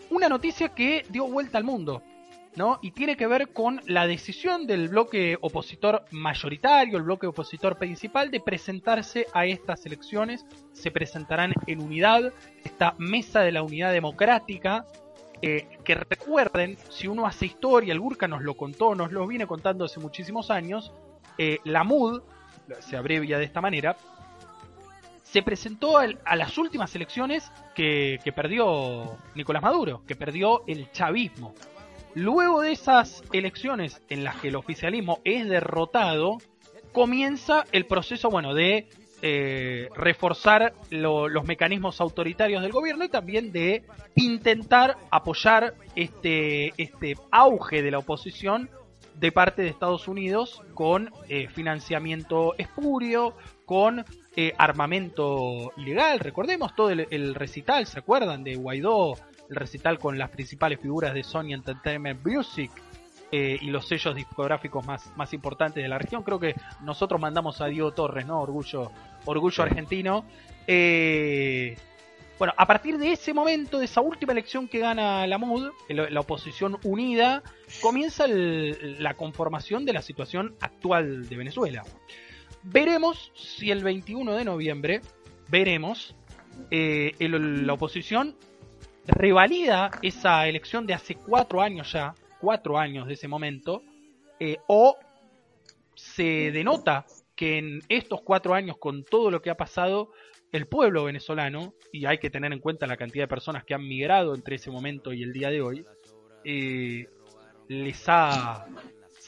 Una 0.10 0.28
noticia 0.28 0.70
que 0.70 1.06
dio 1.07 1.28
vuelta 1.28 1.60
al 1.60 1.64
mundo. 1.64 2.02
¿no? 2.56 2.80
Y 2.82 2.90
tiene 2.90 3.16
que 3.16 3.28
ver 3.28 3.49
con 3.49 3.80
la 3.86 4.07
decisión 4.07 4.66
del 4.66 4.90
bloque 4.90 5.38
opositor 5.40 6.03
mayoritario, 6.10 6.98
el 6.98 7.03
bloque 7.03 7.28
opositor 7.28 7.78
principal, 7.78 8.32
de 8.32 8.40
presentarse 8.40 9.28
a 9.34 9.45
estas 9.45 9.86
elecciones. 9.86 10.48
Se 10.74 10.90
presentarán 10.90 11.53
en 11.68 11.80
unidad, 11.80 12.34
esta 12.64 12.95
mesa 12.98 13.41
de 13.41 13.52
la 13.52 13.61
unidad 13.61 13.94
democrática, 13.94 14.88
eh, 15.44 15.68
que 15.84 15.94
recuerden, 15.94 16.76
si 16.90 17.07
uno 17.07 17.28
hace 17.28 17.45
historia, 17.45 17.94
el 17.94 17.99
Gurka 17.99 18.28
nos 18.28 18.41
lo 18.41 18.56
contó, 18.56 18.95
nos 18.95 19.11
lo 19.11 19.28
viene 19.28 19.45
contando 19.45 19.86
hace 19.86 19.99
muchísimos 19.99 20.49
años, 20.49 20.91
eh, 21.38 21.60
la 21.66 21.84
MUD, 21.84 22.24
se 22.80 22.98
abrevia 22.98 23.38
de 23.38 23.45
esta 23.45 23.61
manera, 23.61 23.95
se 25.31 25.41
presentó 25.43 25.97
a 25.99 26.35
las 26.35 26.57
últimas 26.57 26.95
elecciones 26.95 27.51
que, 27.76 28.19
que 28.23 28.31
perdió 28.31 29.18
Nicolás 29.35 29.61
Maduro, 29.61 30.01
que 30.07 30.15
perdió 30.15 30.64
el 30.68 30.91
chavismo. 30.91 31.53
Luego 32.15 32.61
de 32.61 32.72
esas 32.72 33.22
elecciones 33.31 34.01
en 34.10 34.23
las 34.23 34.38
que 34.38 34.47
el 34.47 34.56
oficialismo 34.56 35.19
es 35.23 35.47
derrotado, 35.47 36.39
comienza 36.91 37.65
el 37.72 37.85
proceso, 37.85 38.30
bueno, 38.31 38.56
de 38.56 38.88
eh, 39.22 39.89
reforzar 39.95 40.73
lo- 40.89 41.27
los 41.27 41.45
mecanismos 41.45 42.01
autoritarios 42.01 42.61
del 42.64 42.72
gobierno 42.72 43.03
y 43.03 43.10
también 43.10 43.51
de 43.51 43.84
intentar 44.15 44.97
apoyar 45.11 45.76
este, 45.95 46.73
este 46.81 47.15
auge 47.30 47.84
de 47.84 47.91
la 47.91 47.99
oposición 47.99 48.69
de 49.15 49.31
parte 49.34 49.61
de 49.61 49.68
Estados 49.68 50.07
Unidos 50.07 50.61
con 50.73 51.11
eh, 51.27 51.47
financiamiento 51.49 52.56
espurio, 52.57 53.35
con 53.65 54.06
eh, 54.41 54.56
armamento 54.57 55.74
ilegal, 55.76 56.18
recordemos 56.18 56.74
todo 56.74 56.91
el, 56.91 57.36
recital, 57.36 57.86
¿se 57.88 57.99
acuerdan? 57.99 58.41
De 58.41 58.56
Guaidó, 58.56 59.16
el 59.49 59.56
recital 59.57 59.99
con 59.99 60.18
las 60.18 60.30
principales 60.30 60.80
figuras 60.80 61.14
de 61.14 61.24
Sony 61.24 61.52
Entertainment 61.52 62.26
Music. 62.26 62.72
Eh, 63.34 63.60
y 63.61 63.66
los 63.66 63.86
sellos 63.86 64.16
discográficos 64.16 64.86
más, 64.86 65.11
más 65.18 65.34
importantes 65.34 65.84
de 65.84 65.90
la 65.90 65.98
región. 65.98 66.24
Creo 66.24 66.40
que 66.40 66.56
nosotros 66.82 67.20
mandamos 67.20 67.60
a 67.60 67.66
Diego 67.66 67.91
Torres, 67.91 68.26
¿no? 68.26 68.40
Orgullo, 68.40 68.94
orgullo 69.26 69.61
argentino. 69.61 70.24
Eh, 70.66 71.76
bueno, 72.40 72.53
a 72.56 72.66
partir 72.66 72.98
de 72.98 73.11
ese 73.11 73.34
momento, 73.34 73.78
de 73.78 73.86
esa 73.86 73.99
última 73.99 74.32
elección 74.32 74.70
que 74.70 74.80
gana 74.80 75.28
la 75.28 75.38
MUD, 75.38 75.70
la 75.90 76.20
oposición 76.22 76.80
unida, 76.86 77.44
comienza 77.82 78.26
la 78.26 79.16
conformación 79.16 79.84
de 79.86 79.91
la 79.91 80.02
situación 80.02 80.56
actual 80.61 81.28
de 81.28 81.36
Venezuela. 81.36 81.84
Veremos 82.64 83.31
si 83.36 83.72
el 83.72 83.84
21 83.84 84.36
de 84.36 84.45
noviembre, 84.45 85.02
veremos, 85.49 86.15
eh, 86.72 87.14
la 87.19 87.73
oposición 87.73 88.36
revalida 89.06 89.91
esa 90.02 90.48
elección 90.48 90.86
de 90.86 90.94
hace 90.94 91.15
cuatro 91.15 91.61
años 91.61 91.91
ya, 91.91 92.14
cuatro 92.40 92.77
años 92.77 93.07
de 93.07 93.14
ese 93.14 93.27
momento, 93.27 93.81
eh, 94.40 94.57
o 94.68 94.98
se 95.95 96.52
denota 96.52 97.06
que 97.36 97.57
en 97.57 97.81
estos 97.88 98.22
cuatro 98.22 98.53
años, 98.53 98.77
con 98.77 99.03
todo 99.03 99.31
lo 99.31 99.41
que 99.41 99.49
ha 99.49 99.56
pasado, 99.56 100.11
el 100.52 100.68
pueblo 100.68 101.06
venezolano, 101.06 101.73
y 101.94 102.06
hay 102.06 102.18
que 102.18 102.30
tener 102.30 102.52
en 102.52 102.60
cuenta 102.60 102.88
la 102.88 102.98
cantidad 102.98 103.23
de 103.23 103.30
personas 103.30 103.64
que 103.64 103.73
han 103.73 103.88
migrado 103.88 104.36
entre 104.36 104.56
ese 104.56 104.72
momento 104.72 105.14
y 105.14 105.23
el 105.23 105.31
día 105.31 105.49
de 105.49 105.61
hoy, 105.61 105.86
eh, 106.44 107.07
les 107.68 108.03
ha 108.07 108.65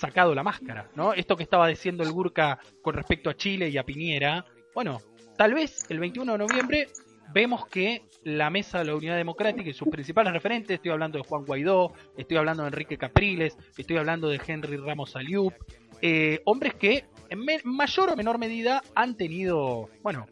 sacado 0.01 0.33
la 0.33 0.43
máscara, 0.43 0.89
¿no? 0.95 1.13
Esto 1.13 1.37
que 1.37 1.43
estaba 1.43 1.67
diciendo 1.67 2.03
el 2.03 2.11
Gurka 2.11 2.59
con 2.81 2.95
respecto 2.95 3.29
a 3.29 3.35
Chile 3.35 3.69
y 3.69 3.77
a 3.77 3.83
Piñera, 3.83 4.45
bueno, 4.73 4.99
tal 5.37 5.53
vez 5.53 5.85
el 5.89 5.99
21 5.99 6.31
de 6.33 6.37
noviembre 6.39 6.87
vemos 7.33 7.67
que 7.67 8.01
la 8.23 8.49
Mesa 8.49 8.79
de 8.79 8.85
la 8.85 8.95
Unidad 8.95 9.15
Democrática 9.15 9.69
y 9.69 9.73
sus 9.73 9.87
principales 9.87 10.33
referentes, 10.33 10.75
estoy 10.75 10.91
hablando 10.91 11.19
de 11.19 11.23
Juan 11.23 11.45
Guaidó, 11.45 11.93
estoy 12.17 12.37
hablando 12.37 12.63
de 12.63 12.69
Enrique 12.69 12.97
Capriles, 12.97 13.55
estoy 13.77 13.97
hablando 13.97 14.27
de 14.27 14.41
Henry 14.45 14.77
Ramos 14.77 15.15
Aliup, 15.15 15.53
eh, 16.01 16.41
hombres 16.45 16.73
que 16.73 17.05
en 17.29 17.45
mayor 17.63 18.09
o 18.09 18.15
menor 18.15 18.39
medida 18.39 18.81
han 18.95 19.15
tenido, 19.15 19.87
bueno, 20.01 20.25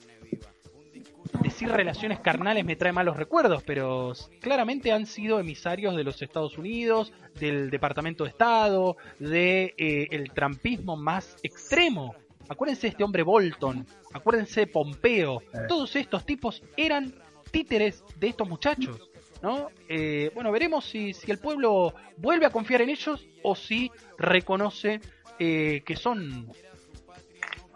decir 1.59 1.75
relaciones 1.75 2.21
carnales 2.21 2.63
me 2.63 2.77
trae 2.77 2.93
malos 2.93 3.17
recuerdos, 3.17 3.63
pero 3.63 4.13
claramente 4.39 4.93
han 4.93 5.05
sido 5.05 5.41
emisarios 5.41 5.93
de 5.97 6.05
los 6.05 6.21
Estados 6.21 6.57
Unidos, 6.57 7.11
del 7.37 7.69
Departamento 7.69 8.23
de 8.23 8.29
Estado, 8.29 8.95
de 9.19 9.73
eh, 9.77 10.07
el 10.11 10.31
trampismo 10.31 10.95
más 10.95 11.35
extremo. 11.43 12.15
Acuérdense 12.47 12.83
de 12.83 12.91
este 12.91 13.03
hombre 13.03 13.23
Bolton, 13.23 13.85
acuérdense 14.13 14.61
de 14.61 14.67
Pompeo, 14.67 15.43
todos 15.67 15.93
estos 15.97 16.25
tipos 16.25 16.63
eran 16.77 17.13
títeres 17.51 18.05
de 18.17 18.29
estos 18.29 18.47
muchachos. 18.47 19.09
¿no? 19.41 19.69
Eh, 19.89 20.31
bueno, 20.33 20.53
veremos 20.53 20.85
si, 20.85 21.13
si, 21.13 21.29
el 21.29 21.39
pueblo 21.39 21.93
vuelve 22.15 22.45
a 22.45 22.51
confiar 22.51 22.83
en 22.83 22.89
ellos 22.89 23.27
o 23.43 23.53
si 23.53 23.91
reconoce 24.17 25.01
eh, 25.37 25.81
que 25.85 25.97
son 25.97 26.49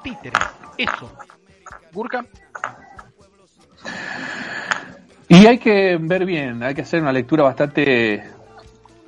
títeres. 0.01 0.39
Eso. 0.77 1.11
Gurka. 1.91 2.25
Y 5.27 5.47
hay 5.47 5.57
que 5.57 5.97
ver 5.99 6.25
bien, 6.25 6.63
hay 6.63 6.75
que 6.75 6.81
hacer 6.81 7.01
una 7.01 7.11
lectura 7.11 7.43
bastante 7.43 8.23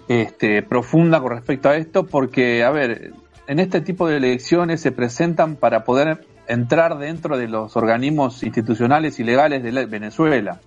este, 0.08 0.64
profunda 0.64 1.20
con 1.20 1.32
respecto 1.32 1.70
a 1.70 1.76
esto, 1.76 2.06
porque, 2.06 2.64
a 2.64 2.72
ver, 2.72 3.14
en 3.48 3.60
este 3.60 3.82
tipo 3.82 4.08
de 4.08 4.18
elecciones 4.18 4.82
se 4.82 4.92
presentan 4.92 5.56
para 5.56 5.84
poder 5.84 6.26
entrar 6.48 6.98
dentro 6.98 7.38
de 7.38 7.48
los 7.48 7.76
organismos 7.76 8.44
institucionales 8.44 9.20
y 9.20 9.24
legales 9.24 9.64
de 9.64 9.86
Venezuela. 9.86 10.60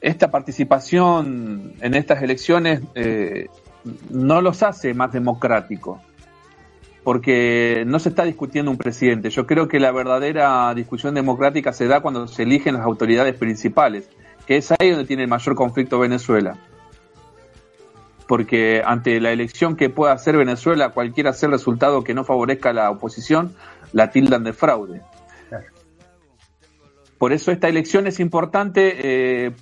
Esta 0.00 0.30
participación 0.30 1.74
en 1.80 1.94
estas 1.94 2.22
elecciones 2.22 2.80
eh, 2.94 3.48
no 4.10 4.40
los 4.40 4.62
hace 4.62 4.94
más 4.94 5.12
democráticos 5.12 6.00
porque 7.04 7.84
no 7.86 7.98
se 7.98 8.10
está 8.10 8.24
discutiendo 8.24 8.70
un 8.70 8.78
presidente. 8.78 9.30
Yo 9.30 9.46
creo 9.46 9.68
que 9.68 9.80
la 9.80 9.90
verdadera 9.90 10.72
discusión 10.74 11.14
democrática 11.14 11.72
se 11.72 11.88
da 11.88 12.00
cuando 12.00 12.28
se 12.28 12.44
eligen 12.44 12.74
las 12.74 12.84
autoridades 12.84 13.34
principales, 13.34 14.08
que 14.46 14.56
es 14.56 14.72
ahí 14.72 14.90
donde 14.90 15.06
tiene 15.06 15.24
el 15.24 15.28
mayor 15.28 15.54
conflicto 15.54 15.98
Venezuela. 15.98 16.56
Porque 18.28 18.82
ante 18.84 19.20
la 19.20 19.32
elección 19.32 19.76
que 19.76 19.90
pueda 19.90 20.12
hacer 20.12 20.36
Venezuela, 20.36 20.90
cualquiera 20.90 21.32
sea 21.32 21.48
el 21.48 21.52
resultado 21.52 22.04
que 22.04 22.14
no 22.14 22.24
favorezca 22.24 22.70
a 22.70 22.72
la 22.72 22.90
oposición, 22.90 23.54
la 23.92 24.10
tildan 24.10 24.44
de 24.44 24.52
fraude. 24.52 25.02
Por 27.18 27.32
eso 27.32 27.50
esta 27.50 27.68
elección 27.68 28.06
es 28.06 28.20
importante 28.20 29.46
eh, 29.46 29.52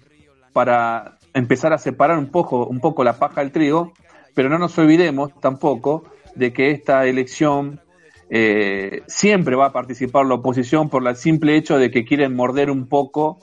para 0.52 1.18
empezar 1.32 1.72
a 1.72 1.78
separar 1.78 2.18
un 2.18 2.30
poco, 2.30 2.66
un 2.66 2.80
poco 2.80 3.02
la 3.02 3.18
paja 3.18 3.40
del 3.40 3.52
trigo, 3.52 3.92
pero 4.34 4.48
no 4.48 4.58
nos 4.58 4.76
olvidemos 4.78 5.32
tampoco 5.40 6.04
de 6.34 6.52
que 6.52 6.70
esta 6.70 7.06
elección 7.06 7.80
eh, 8.28 9.02
siempre 9.06 9.56
va 9.56 9.66
a 9.66 9.72
participar 9.72 10.26
la 10.26 10.34
oposición 10.34 10.88
por 10.88 11.06
el 11.06 11.16
simple 11.16 11.56
hecho 11.56 11.78
de 11.78 11.90
que 11.90 12.04
quieren 12.04 12.34
morder 12.34 12.70
un 12.70 12.86
poco 12.86 13.38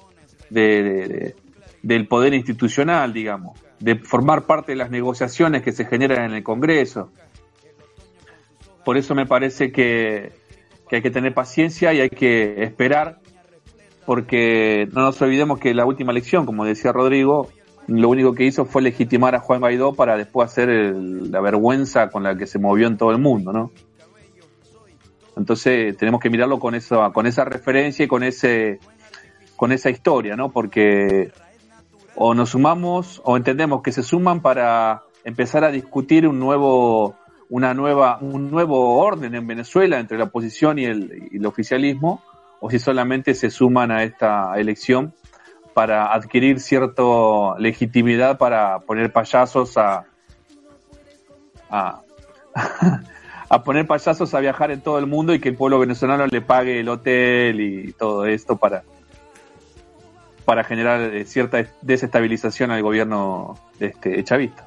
de, 0.49 1.35
del 1.81 2.07
poder 2.07 2.33
institucional, 2.33 3.13
digamos, 3.13 3.59
de 3.79 3.95
formar 3.97 4.45
parte 4.45 4.71
de 4.71 4.77
las 4.77 4.89
negociaciones 4.89 5.61
que 5.61 5.71
se 5.71 5.85
generan 5.85 6.25
en 6.25 6.33
el 6.33 6.43
Congreso. 6.43 7.11
Por 8.85 8.97
eso 8.97 9.13
me 9.13 9.25
parece 9.25 9.71
que, 9.71 10.31
que 10.89 10.95
hay 10.97 11.01
que 11.01 11.11
tener 11.11 11.33
paciencia 11.33 11.93
y 11.93 11.99
hay 11.99 12.09
que 12.09 12.63
esperar, 12.63 13.19
porque 14.05 14.87
no 14.93 15.01
nos 15.01 15.21
olvidemos 15.21 15.59
que 15.59 15.73
la 15.73 15.85
última 15.85 16.13
elección, 16.13 16.45
como 16.45 16.63
decía 16.63 16.93
Rodrigo, 16.93 17.49
lo 17.87 18.09
único 18.09 18.33
que 18.33 18.45
hizo 18.45 18.65
fue 18.65 18.81
legitimar 18.81 19.33
a 19.35 19.39
Juan 19.39 19.61
Guaidó 19.61 19.93
para 19.93 20.17
después 20.17 20.51
hacer 20.51 20.69
la 20.69 21.39
vergüenza 21.39 22.09
con 22.09 22.23
la 22.23 22.35
que 22.35 22.45
se 22.45 22.59
movió 22.59 22.87
en 22.87 22.97
todo 22.97 23.11
el 23.11 23.17
mundo, 23.17 23.53
¿no? 23.53 23.71
Entonces 25.37 25.95
tenemos 25.95 26.19
que 26.19 26.29
mirarlo 26.29 26.59
con 26.59 26.75
eso, 26.75 27.11
con 27.13 27.27
esa 27.27 27.45
referencia 27.45 28.03
y 28.03 28.07
con 28.07 28.23
ese, 28.23 28.79
con 29.55 29.71
esa 29.71 29.89
historia, 29.89 30.35
¿no? 30.35 30.51
Porque 30.51 31.31
o 32.15 32.33
nos 32.33 32.49
sumamos 32.49 33.21
o 33.23 33.37
entendemos 33.37 33.81
que 33.81 33.91
se 33.91 34.03
suman 34.03 34.41
para 34.41 35.03
empezar 35.23 35.63
a 35.63 35.71
discutir 35.71 36.27
un 36.27 36.39
nuevo, 36.39 37.15
una 37.49 37.73
nueva, 37.73 38.17
un 38.19 38.51
nuevo 38.51 38.97
orden 38.97 39.35
en 39.35 39.47
Venezuela 39.47 39.99
entre 39.99 40.17
la 40.17 40.25
oposición 40.25 40.79
y 40.79 40.85
el, 40.85 41.29
y 41.31 41.37
el 41.37 41.45
oficialismo, 41.45 42.21
o 42.59 42.69
si 42.69 42.79
solamente 42.79 43.33
se 43.35 43.49
suman 43.49 43.91
a 43.91 44.03
esta 44.03 44.53
elección 44.57 45.13
para 45.77 46.11
adquirir 46.11 46.59
cierta 46.59 47.03
legitimidad 47.59 48.39
para 48.39 48.79
poner 48.79 49.13
payasos 49.13 49.77
a, 49.77 50.07
a, 53.47 53.63
poner 53.63 53.85
payasos 53.85 54.33
a 54.33 54.39
viajar 54.39 54.71
en 54.71 54.81
todo 54.81 54.97
el 54.97 55.05
mundo 55.05 55.35
y 55.35 55.39
que 55.39 55.49
el 55.49 55.55
pueblo 55.55 55.77
venezolano 55.77 56.25
le 56.25 56.41
pague 56.41 56.79
el 56.79 56.89
hotel 56.89 57.61
y 57.61 57.93
todo 57.93 58.25
esto 58.25 58.57
para 58.57 58.81
para 60.45 60.63
generar 60.63 61.13
eh, 61.13 61.25
cierta 61.25 61.63
desestabilización 61.83 62.71
al 62.71 62.81
gobierno 62.81 63.59
este, 63.79 64.23
chavista 64.23 64.66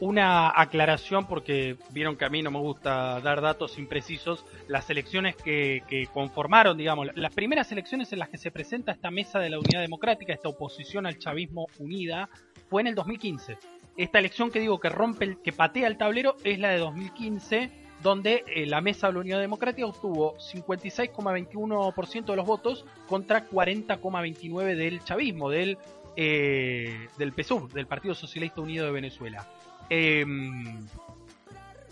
una 0.00 0.50
aclaración 0.58 1.26
porque 1.26 1.76
vieron 1.90 2.16
que 2.16 2.24
a 2.24 2.30
mí 2.30 2.42
no 2.42 2.50
me 2.50 2.58
gusta 2.58 3.20
dar 3.20 3.40
datos 3.40 3.78
imprecisos. 3.78 4.44
Las 4.66 4.88
elecciones 4.90 5.36
que, 5.36 6.08
conformaron, 6.12 6.76
digamos, 6.76 7.08
las 7.14 7.32
primeras 7.34 7.70
elecciones 7.70 8.12
en 8.12 8.18
las 8.18 8.30
que 8.30 8.38
se 8.38 8.50
presenta 8.50 8.92
esta 8.92 9.10
mesa 9.10 9.38
de 9.38 9.50
la 9.50 9.58
unidad 9.58 9.82
democrática, 9.82 10.32
esta 10.32 10.48
oposición 10.48 11.06
al 11.06 11.18
chavismo 11.18 11.66
unida, 11.78 12.30
fue 12.68 12.80
en 12.80 12.88
el 12.88 12.94
2015. 12.94 13.58
Esta 13.96 14.18
elección 14.18 14.50
que 14.50 14.60
digo 14.60 14.80
que 14.80 14.88
rompe, 14.88 15.24
el, 15.26 15.42
que 15.42 15.52
patea 15.52 15.86
el 15.86 15.98
tablero 15.98 16.36
es 16.44 16.58
la 16.58 16.70
de 16.70 16.78
2015, 16.78 17.70
donde 18.02 18.44
eh, 18.46 18.64
la 18.64 18.80
mesa 18.80 19.08
de 19.08 19.12
la 19.12 19.20
unidad 19.20 19.40
democrática 19.40 19.86
obtuvo 19.86 20.38
56,21% 20.38 22.24
de 22.24 22.36
los 22.36 22.46
votos 22.46 22.86
contra 23.06 23.46
40,29% 23.46 24.74
del 24.74 25.04
chavismo, 25.04 25.50
del, 25.50 25.76
eh, 26.16 27.08
del 27.18 27.32
PSUV, 27.34 27.72
del 27.74 27.86
Partido 27.86 28.14
Socialista 28.14 28.62
Unido 28.62 28.86
de 28.86 28.92
Venezuela. 28.92 29.46
Em, 29.90 30.86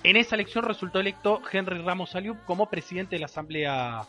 en 0.04 0.16
esa 0.16 0.36
elección 0.36 0.64
resultó 0.64 1.00
electo 1.00 1.42
Henry 1.50 1.78
Ramos 1.78 2.14
Aliup 2.14 2.44
como 2.44 2.70
presidente 2.70 3.16
de 3.16 3.20
la 3.20 3.26
Asamblea 3.26 4.02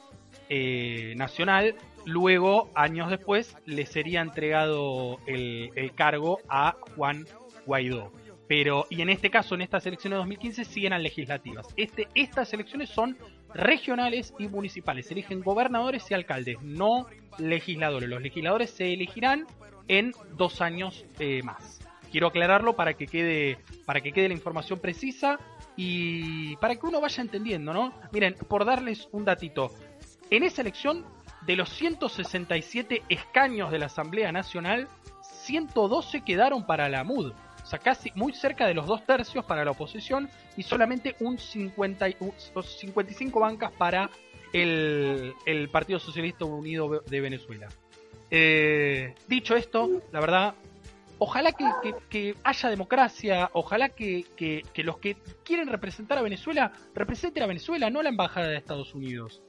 eh, 0.48 1.14
Nacional. 1.18 1.76
Luego, 2.06 2.70
años 2.76 3.10
después, 3.10 3.58
le 3.66 3.86
sería 3.86 4.22
entregado 4.22 5.20
el, 5.26 5.92
cargo 5.96 6.40
a 6.48 6.76
Juan 6.96 7.26
Guaidó. 7.66 8.14
Pero, 8.48 8.86
y 8.90 9.02
en 9.02 9.10
este 9.10 9.30
caso, 9.30 9.56
en 9.56 9.62
estas 9.62 9.86
elecciones 9.86 10.16
de 10.16 10.20
2015, 10.20 10.66
sí 10.66 10.86
eran 10.86 11.04
legislativas. 11.04 11.68
Este, 11.76 12.08
estas 12.16 12.52
elecciones 12.54 12.90
son 12.90 13.18
regionales 13.54 14.34
y 14.40 14.48
municipales. 14.48 15.08
Se 15.08 15.14
eligen 15.14 15.42
gobernadores 15.42 16.10
y 16.10 16.14
alcaldes, 16.14 16.62
no 16.62 17.08
legisladores. 17.38 18.10
Los 18.10 18.22
legisladores 18.22 18.72
se 18.72 18.94
elegirán 18.94 19.46
en 19.88 20.14
dos 20.36 20.62
años 20.62 21.06
eh, 21.20 21.44
más. 21.44 21.79
Quiero 22.12 22.28
aclararlo 22.28 22.76
para 22.76 22.94
que 22.94 23.08
quede, 23.08 23.60
para 23.86 24.02
que 24.02 24.12
quede 24.12 24.30
la 24.30 24.34
información 24.34 24.80
precisa 24.80 25.40
y 25.76 26.56
para 26.58 26.76
que 26.76 26.86
uno 26.86 27.00
vaya 27.02 27.22
entendiendo, 27.22 27.74
¿no? 27.74 27.94
Miren, 28.12 28.36
por 28.48 28.66
darles 28.66 29.08
un 29.12 29.26
datito, 29.26 29.72
En 30.30 30.44
esa 30.44 30.62
elección, 30.62 31.06
de 31.46 31.56
los 31.56 31.70
167 31.70 33.04
escaños 33.10 33.72
de 33.72 33.80
la 33.80 33.88
Asamblea 33.88 34.32
Nacional, 34.32 34.88
112 35.22 36.22
quedaron 36.22 36.66
para 36.66 36.90
la 36.90 37.04
MUD. 37.04 37.32
O 37.32 37.66
sea, 37.66 37.80
casi 37.80 38.12
muy 38.16 38.34
cerca 38.34 38.68
de 38.68 38.74
los 38.74 38.88
dos 38.88 39.06
tercios 39.06 39.46
para 39.46 39.64
la 39.64 39.72
oposición 39.72 40.30
y 40.58 40.64
solamente 40.64 41.16
un 41.20 41.38
50, 41.38 42.08
55 42.62 43.40
bancas 43.40 43.72
para 43.72 44.10
el, 44.54 45.70
Partido 45.72 46.00
Socialista 46.00 46.46
Unido 46.46 47.04
de 47.06 47.22
Venezuela. 47.22 47.68
Eh, 48.32 49.14
dicho 49.28 49.56
esto, 49.56 50.02
la 50.12 50.20
verdad, 50.20 50.56
ojalá 51.20 51.52
que, 51.52 52.36
haya 52.44 52.70
democracia, 52.70 53.50
ojalá 53.54 53.90
que, 53.90 54.26
los 54.76 54.98
que 54.98 55.18
quieren 55.44 55.68
representar 55.68 56.18
a 56.18 56.22
Venezuela 56.22 56.72
representen 56.96 57.44
a 57.44 57.48
Venezuela, 57.48 57.90
no 57.90 58.02
la 58.02 58.10
embajada 58.10 58.48
de 58.48 58.58
Estados 58.58 58.96
Unidos. 58.96 59.42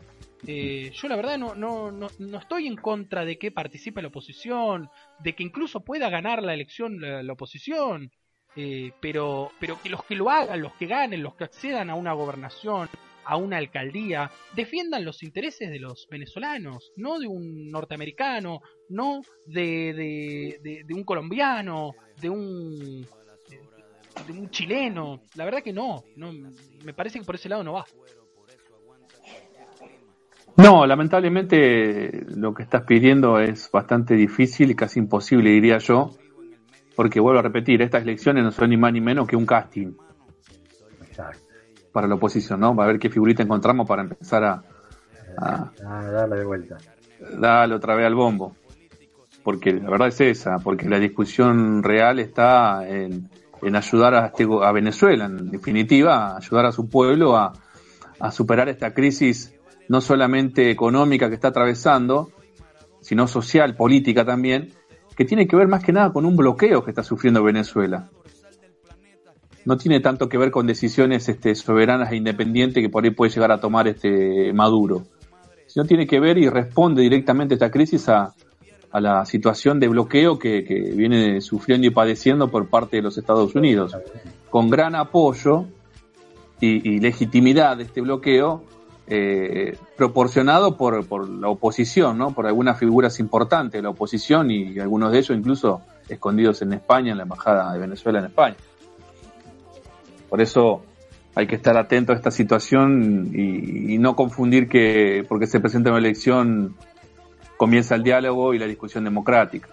Eh, 0.46 0.90
yo 0.94 1.08
la 1.08 1.16
verdad 1.16 1.38
no, 1.38 1.54
no, 1.54 1.90
no, 1.92 2.08
no, 2.18 2.38
estoy 2.38 2.66
en 2.66 2.76
contra 2.76 3.24
de 3.24 3.38
que 3.38 3.50
participe 3.52 4.02
la 4.02 4.08
oposición, 4.08 4.90
de 5.18 5.34
que 5.34 5.42
incluso 5.42 5.80
pueda 5.80 6.08
ganar 6.08 6.42
la 6.42 6.54
elección 6.54 6.98
la, 7.00 7.32
oposición, 7.32 8.10
eh, 8.56 8.92
pero, 9.00 9.52
pero 9.60 9.80
que 9.80 9.90
los 9.90 10.02
que 10.04 10.16
lo 10.16 10.30
hagan, 10.30 10.62
los 10.62 10.72
que 10.74 10.86
ganen, 10.86 11.22
los 11.22 11.34
que 11.34 11.44
accedan 11.44 11.90
a 11.90 11.94
una 11.94 12.12
gobernación, 12.14 12.88
a 13.30 13.36
una 13.36 13.58
alcaldía, 13.58 14.28
defiendan 14.56 15.04
los 15.04 15.22
intereses 15.22 15.70
de 15.70 15.78
los 15.78 16.08
venezolanos, 16.10 16.90
no 16.96 17.20
de 17.20 17.28
un 17.28 17.70
norteamericano, 17.70 18.60
no 18.88 19.22
de, 19.46 20.58
de, 20.84 20.94
un 20.94 21.04
colombiano, 21.04 21.92
de 22.20 22.28
un, 22.28 23.06
de 24.26 24.32
un 24.32 24.50
chileno. 24.50 25.22
La 25.36 25.44
verdad 25.44 25.62
que 25.62 25.72
no, 25.72 26.02
no, 26.16 26.32
me 26.84 26.92
parece 26.92 27.20
que 27.20 27.24
por 27.24 27.36
ese 27.36 27.48
lado 27.48 27.62
no 27.62 27.74
va. 27.74 27.84
No, 30.56 30.84
lamentablemente 30.84 32.26
lo 32.34 32.52
que 32.52 32.64
estás 32.64 32.82
pidiendo 32.82 33.38
es 33.38 33.70
bastante 33.70 34.14
difícil 34.14 34.72
y 34.72 34.74
casi 34.74 34.98
imposible, 34.98 35.50
diría 35.50 35.78
yo, 35.78 36.10
porque 36.96 37.20
vuelvo 37.20 37.38
a 37.38 37.42
repetir, 37.42 37.80
estas 37.80 38.02
elecciones 38.02 38.42
no 38.42 38.50
son 38.50 38.70
ni 38.70 38.76
más 38.76 38.92
ni 38.92 39.00
menos 39.00 39.28
que 39.28 39.36
un 39.36 39.46
casting. 39.46 39.92
Exacto 41.02 41.49
para 41.92 42.06
la 42.06 42.14
oposición, 42.14 42.60
¿no? 42.60 42.74
Va 42.74 42.84
a 42.84 42.86
ver 42.86 42.98
qué 42.98 43.10
figurita 43.10 43.42
encontramos 43.42 43.86
para 43.86 44.02
empezar 44.02 44.44
a, 44.44 44.62
a, 45.36 45.70
darle 45.82 46.36
de 46.36 46.44
vuelta. 46.44 46.78
Darle 47.38 47.74
otra 47.74 47.94
vez 47.94 48.06
al 48.06 48.14
bombo. 48.14 48.56
Porque 49.42 49.72
la 49.72 49.90
verdad 49.90 50.08
es 50.08 50.20
esa, 50.20 50.58
porque 50.58 50.88
la 50.88 50.98
discusión 50.98 51.82
real 51.82 52.18
está 52.18 52.86
en, 52.86 53.28
ayudar 53.74 54.14
a, 54.14 54.26
este, 54.26 54.46
a 54.62 54.72
Venezuela, 54.72 55.24
en 55.24 55.50
definitiva, 55.50 56.36
ayudar 56.36 56.66
a 56.66 56.72
su 56.72 56.88
pueblo 56.88 57.36
a, 57.36 57.52
a 58.18 58.30
superar 58.30 58.68
esta 58.68 58.92
crisis 58.92 59.54
no 59.88 60.00
solamente 60.00 60.70
económica 60.70 61.28
que 61.28 61.34
está 61.34 61.48
atravesando, 61.48 62.30
sino 63.00 63.26
social, 63.26 63.74
política 63.74 64.24
también, 64.24 64.72
que 65.16 65.24
tiene 65.24 65.48
que 65.48 65.56
ver 65.56 65.68
más 65.68 65.82
que 65.82 65.92
nada 65.92 66.12
con 66.12 66.26
un 66.26 66.36
bloqueo 66.36 66.84
que 66.84 66.90
está 66.90 67.02
sufriendo 67.02 67.42
Venezuela 67.42 68.08
no 69.64 69.76
tiene 69.76 70.00
tanto 70.00 70.28
que 70.28 70.38
ver 70.38 70.50
con 70.50 70.66
decisiones 70.66 71.28
este, 71.28 71.54
soberanas 71.54 72.12
e 72.12 72.16
independientes 72.16 72.82
que 72.82 72.88
por 72.88 73.04
ahí 73.04 73.10
puede 73.10 73.32
llegar 73.32 73.52
a 73.52 73.60
tomar 73.60 73.88
este 73.88 74.52
Maduro, 74.52 75.04
sino 75.66 75.84
tiene 75.84 76.06
que 76.06 76.20
ver 76.20 76.38
y 76.38 76.48
responde 76.48 77.02
directamente 77.02 77.54
esta 77.54 77.70
crisis 77.70 78.08
a, 78.08 78.34
la 78.92 79.24
situación 79.24 79.78
de 79.78 79.86
bloqueo 79.86 80.36
que, 80.36 80.62
viene 80.96 81.40
sufriendo 81.40 81.86
y 81.86 81.90
padeciendo 81.90 82.48
por 82.48 82.68
parte 82.68 82.96
de 82.96 83.02
los 83.02 83.16
Estados 83.16 83.54
Unidos, 83.54 83.96
con 84.48 84.68
gran 84.68 84.96
apoyo 84.96 85.66
y, 86.60 86.98
legitimidad 86.98 87.76
de 87.76 87.84
este 87.84 88.00
bloqueo 88.00 88.64
eh, 89.06 89.76
proporcionado 89.96 90.76
por, 90.76 91.06
por, 91.06 91.28
la 91.28 91.48
oposición, 91.48 92.18
¿no? 92.18 92.32
por 92.32 92.48
algunas 92.48 92.78
figuras 92.78 93.20
importantes 93.20 93.78
de 93.78 93.82
la 93.82 93.90
oposición 93.90 94.50
y 94.50 94.78
algunos 94.80 95.12
de 95.12 95.18
ellos 95.18 95.36
incluso 95.36 95.82
escondidos 96.08 96.60
en 96.62 96.72
España, 96.72 97.12
en 97.12 97.18
la 97.18 97.22
Embajada 97.22 97.72
de 97.72 97.78
Venezuela 97.78 98.18
en 98.18 98.26
España. 98.26 98.56
Por 100.30 100.40
eso 100.40 100.82
hay 101.34 101.46
que 101.46 101.56
estar 101.56 101.76
atento 101.76 102.12
a 102.12 102.16
esta 102.16 102.30
situación 102.30 103.30
y, 103.34 103.98
no 103.98 104.16
confundir 104.16 104.68
que 104.68 105.24
porque 105.28 105.46
se 105.46 105.60
presenta 105.60 105.90
una 105.90 105.98
elección 105.98 106.74
comienza 107.58 107.94
el 107.94 108.02
diálogo 108.02 108.54
y 108.54 108.58
la 108.58 108.66
discusión 108.66 109.04
democrática. 109.04 109.68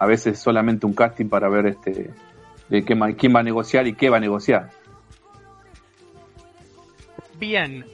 A 0.00 0.06
veces 0.06 0.40
solamente 0.40 0.86
un 0.86 0.94
casting 0.94 1.26
para 1.26 1.48
ver 1.48 1.66
este 1.66 2.10
de 2.68 2.84
qué, 2.84 2.98
quién 3.16 3.36
va 3.36 3.40
a 3.40 3.44
negociar 3.44 3.86
y 3.86 3.94
qué 3.94 4.10
va 4.10 4.16
a 4.16 4.20
negociar. 4.20 4.70
Bien, 7.38 7.84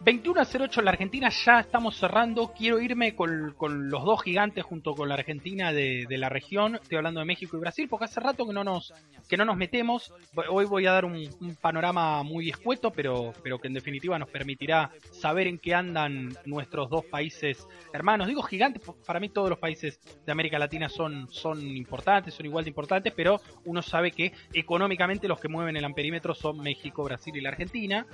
21 0.00 0.40
a 0.40 0.44
08 0.44 0.82
la 0.82 0.92
Argentina, 0.92 1.28
ya 1.28 1.60
estamos 1.60 1.96
cerrando. 1.96 2.52
Quiero 2.56 2.80
irme 2.80 3.16
con, 3.16 3.54
los 3.90 4.04
dos 4.04 4.22
gigantes 4.22 4.64
junto 4.64 4.94
con 4.94 5.08
la 5.08 5.16
Argentina 5.16 5.72
de, 5.72 6.06
la 6.10 6.28
región. 6.28 6.76
Estoy 6.76 6.98
hablando 6.98 7.20
de 7.20 7.26
México 7.26 7.56
y 7.56 7.60
Brasil, 7.60 7.88
porque 7.88 8.04
hace 8.04 8.20
rato 8.20 8.46
que 8.46 8.52
no 8.52 8.62
nos, 8.62 8.94
que 9.28 9.36
no 9.36 9.44
nos 9.44 9.56
metemos. 9.56 10.12
Hoy 10.50 10.66
voy 10.66 10.86
a 10.86 10.92
dar 10.92 11.04
un, 11.04 11.28
panorama 11.60 12.22
muy 12.22 12.48
escueto, 12.48 12.92
pero, 12.92 13.32
pero 13.42 13.58
que 13.58 13.66
en 13.66 13.74
definitiva 13.74 14.18
nos 14.18 14.28
permitirá 14.28 14.90
saber 15.10 15.48
en 15.48 15.58
qué 15.58 15.74
andan 15.74 16.32
nuestros 16.46 16.88
dos 16.88 17.04
países 17.04 17.66
hermanos. 17.92 18.28
Digo 18.28 18.42
gigantes, 18.42 18.82
para 19.04 19.18
mí 19.18 19.28
todos 19.30 19.50
los 19.50 19.58
países 19.58 19.98
de 20.24 20.32
América 20.32 20.58
Latina 20.58 20.88
son, 20.88 21.28
son 21.28 21.60
importantes, 21.76 22.34
son 22.34 22.46
igual 22.46 22.64
de 22.64 22.70
importantes, 22.70 23.12
pero 23.16 23.40
uno 23.64 23.82
sabe 23.82 24.12
que 24.12 24.32
económicamente 24.52 25.26
los 25.26 25.40
que 25.40 25.48
mueven 25.48 25.76
el 25.76 25.84
amperímetro 25.84 26.34
son 26.34 26.58
México, 26.58 27.02
Brasil 27.02 27.36
y 27.36 27.40
la 27.40 27.50
Argentina. 27.50 28.06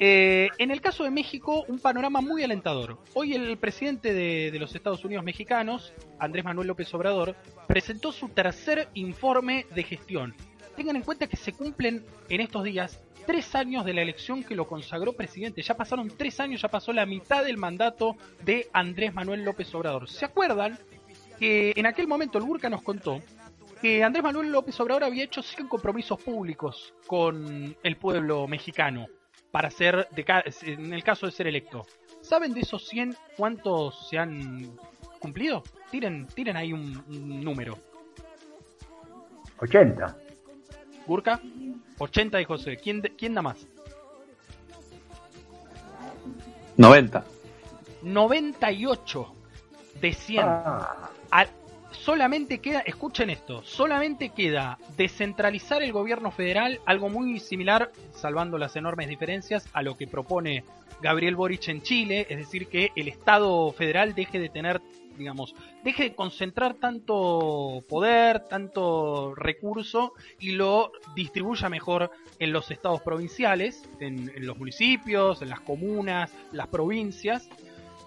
Eh, 0.00 0.48
en 0.58 0.70
el 0.70 0.80
caso 0.80 1.04
de 1.04 1.10
México, 1.10 1.64
un 1.68 1.78
panorama 1.78 2.20
muy 2.20 2.42
alentador. 2.42 2.98
Hoy 3.14 3.34
el 3.34 3.56
presidente 3.58 4.12
de, 4.12 4.56
los 4.58 4.74
Estados 4.74 5.04
Unidos 5.04 5.24
mexicanos, 5.24 5.92
Andrés 6.18 6.44
Manuel 6.44 6.68
López 6.68 6.92
Obrador, 6.94 7.36
presentó 7.68 8.10
su 8.10 8.28
tercer 8.28 8.88
informe 8.94 9.66
de 9.74 9.84
gestión. 9.84 10.34
Tengan 10.76 10.96
en 10.96 11.02
cuenta 11.02 11.28
que 11.28 11.36
se 11.36 11.52
cumplen 11.52 12.04
en 12.28 12.40
estos 12.40 12.64
días 12.64 13.00
tres 13.24 13.54
años 13.54 13.84
de 13.84 13.94
la 13.94 14.02
elección 14.02 14.42
que 14.42 14.56
lo 14.56 14.66
consagró 14.66 15.12
presidente. 15.12 15.62
Ya 15.62 15.76
pasaron 15.76 16.08
tres 16.08 16.40
años, 16.40 16.60
ya 16.60 16.68
pasó 16.68 16.92
la 16.92 17.06
mitad 17.06 17.44
del 17.44 17.56
mandato 17.56 18.16
de 18.44 18.68
Andrés 18.72 19.14
Manuel 19.14 19.44
López 19.44 19.72
Obrador. 19.74 20.08
¿Se 20.10 20.24
acuerdan 20.24 20.76
que 21.38 21.72
en 21.76 21.86
aquel 21.86 22.08
momento 22.08 22.38
el 22.38 22.44
Burka 22.44 22.68
nos 22.68 22.82
contó 22.82 23.20
que 23.80 24.02
Andrés 24.02 24.24
Manuel 24.24 24.50
López 24.50 24.78
Obrador 24.80 25.04
había 25.04 25.24
hecho 25.24 25.40
100 25.40 25.68
compromisos 25.68 26.20
públicos 26.20 26.94
con 27.06 27.76
el 27.80 27.96
pueblo 27.96 28.48
mexicano? 28.48 29.06
Para 29.54 29.70
ser, 29.70 30.08
de, 30.10 30.24
en 30.62 30.92
el 30.92 31.04
caso 31.04 31.26
de 31.26 31.32
ser 31.32 31.46
electo. 31.46 31.86
¿Saben 32.22 32.52
de 32.54 32.62
esos 32.62 32.88
100 32.88 33.14
cuántos 33.36 34.08
se 34.08 34.18
han 34.18 34.76
cumplido? 35.20 35.62
Tiren, 35.92 36.26
tiren 36.26 36.56
ahí 36.56 36.72
un, 36.72 37.04
número. 37.40 37.78
80. 39.60 40.16
¿Burka? 41.06 41.40
80 41.98 42.40
y 42.40 42.44
José. 42.44 42.76
¿Quién, 42.78 43.00
¿Quién 43.16 43.32
da 43.32 43.42
más? 43.42 43.64
90. 46.76 47.24
98 48.02 49.34
de 50.00 50.12
100 50.14 50.46
solamente 52.04 52.58
queda, 52.58 52.80
escuchen 52.80 53.30
esto, 53.30 53.62
solamente 53.64 54.28
queda 54.28 54.78
descentralizar 54.94 55.82
el 55.82 55.90
gobierno 55.90 56.30
federal, 56.30 56.80
algo 56.84 57.08
muy 57.08 57.40
similar, 57.40 57.92
salvando 58.12 58.58
las 58.58 58.76
enormes 58.76 59.08
diferencias, 59.08 59.66
a 59.72 59.80
lo 59.82 59.96
que 59.96 60.06
propone 60.06 60.64
Gabriel 61.00 61.34
Boric 61.34 61.68
en 61.68 61.80
Chile, 61.80 62.26
es 62.28 62.36
decir, 62.36 62.66
que 62.66 62.92
el 62.94 63.08
Estado 63.08 63.72
federal 63.72 64.14
deje 64.14 64.38
de 64.38 64.50
tener, 64.50 64.82
digamos, 65.16 65.54
deje 65.82 66.02
de 66.02 66.14
concentrar 66.14 66.74
tanto 66.74 67.82
poder, 67.88 68.40
tanto 68.50 69.34
recurso 69.34 70.12
y 70.38 70.52
lo 70.52 70.92
distribuya 71.16 71.70
mejor 71.70 72.10
en 72.38 72.52
los 72.52 72.70
estados 72.70 73.00
provinciales, 73.00 73.82
en, 73.98 74.30
los 74.44 74.58
municipios, 74.58 75.40
en 75.40 75.48
las 75.48 75.60
comunas, 75.60 76.30
las 76.52 76.68
provincias. 76.68 77.48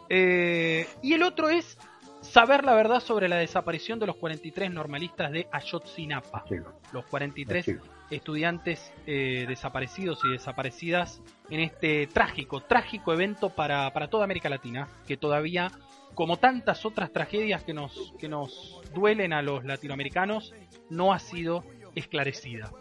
Eh, 0.10 0.88
y 1.02 1.14
el 1.14 1.24
otro 1.24 1.50
es 1.50 1.80
saber 2.22 2.64
la 2.64 2.74
verdad 2.76 3.00
sobre 3.00 3.28
la 3.28 3.38
desaparición 3.38 4.00
de 4.00 4.08
los 4.08 4.16
43 4.18 4.72
normalistas 4.72 5.32
de 5.32 5.48
Ayotzinapa. 5.52 6.46
Los 6.92 7.06
43 7.06 7.78
estudiantes 8.10 8.94
eh, 9.06 9.46
desaparecidos 9.48 10.22
y 10.26 10.30
desaparecidas 10.30 11.22
en 11.50 11.60
este 11.60 12.08
trágico, 12.08 12.62
trágico 12.62 13.14
evento 13.14 13.50
para, 13.50 13.92
para 13.92 14.10
toda 14.10 14.24
América 14.24 14.50
Latina, 14.50 14.88
que 15.08 15.18
todavía, 15.18 15.72
como 16.16 16.38
tantas 16.38 16.86
otras 16.86 17.12
tragedias 17.12 17.64
que 17.64 17.74
nos, 17.74 18.14
que 18.18 18.30
nos 18.30 18.82
duelen 18.94 19.34
a 19.34 19.42
los 19.42 19.66
latinoamericanos, 19.66 20.54
no 20.90 21.14
ha 21.14 21.20
sido 21.20 21.64
esclarecida. 21.96 22.72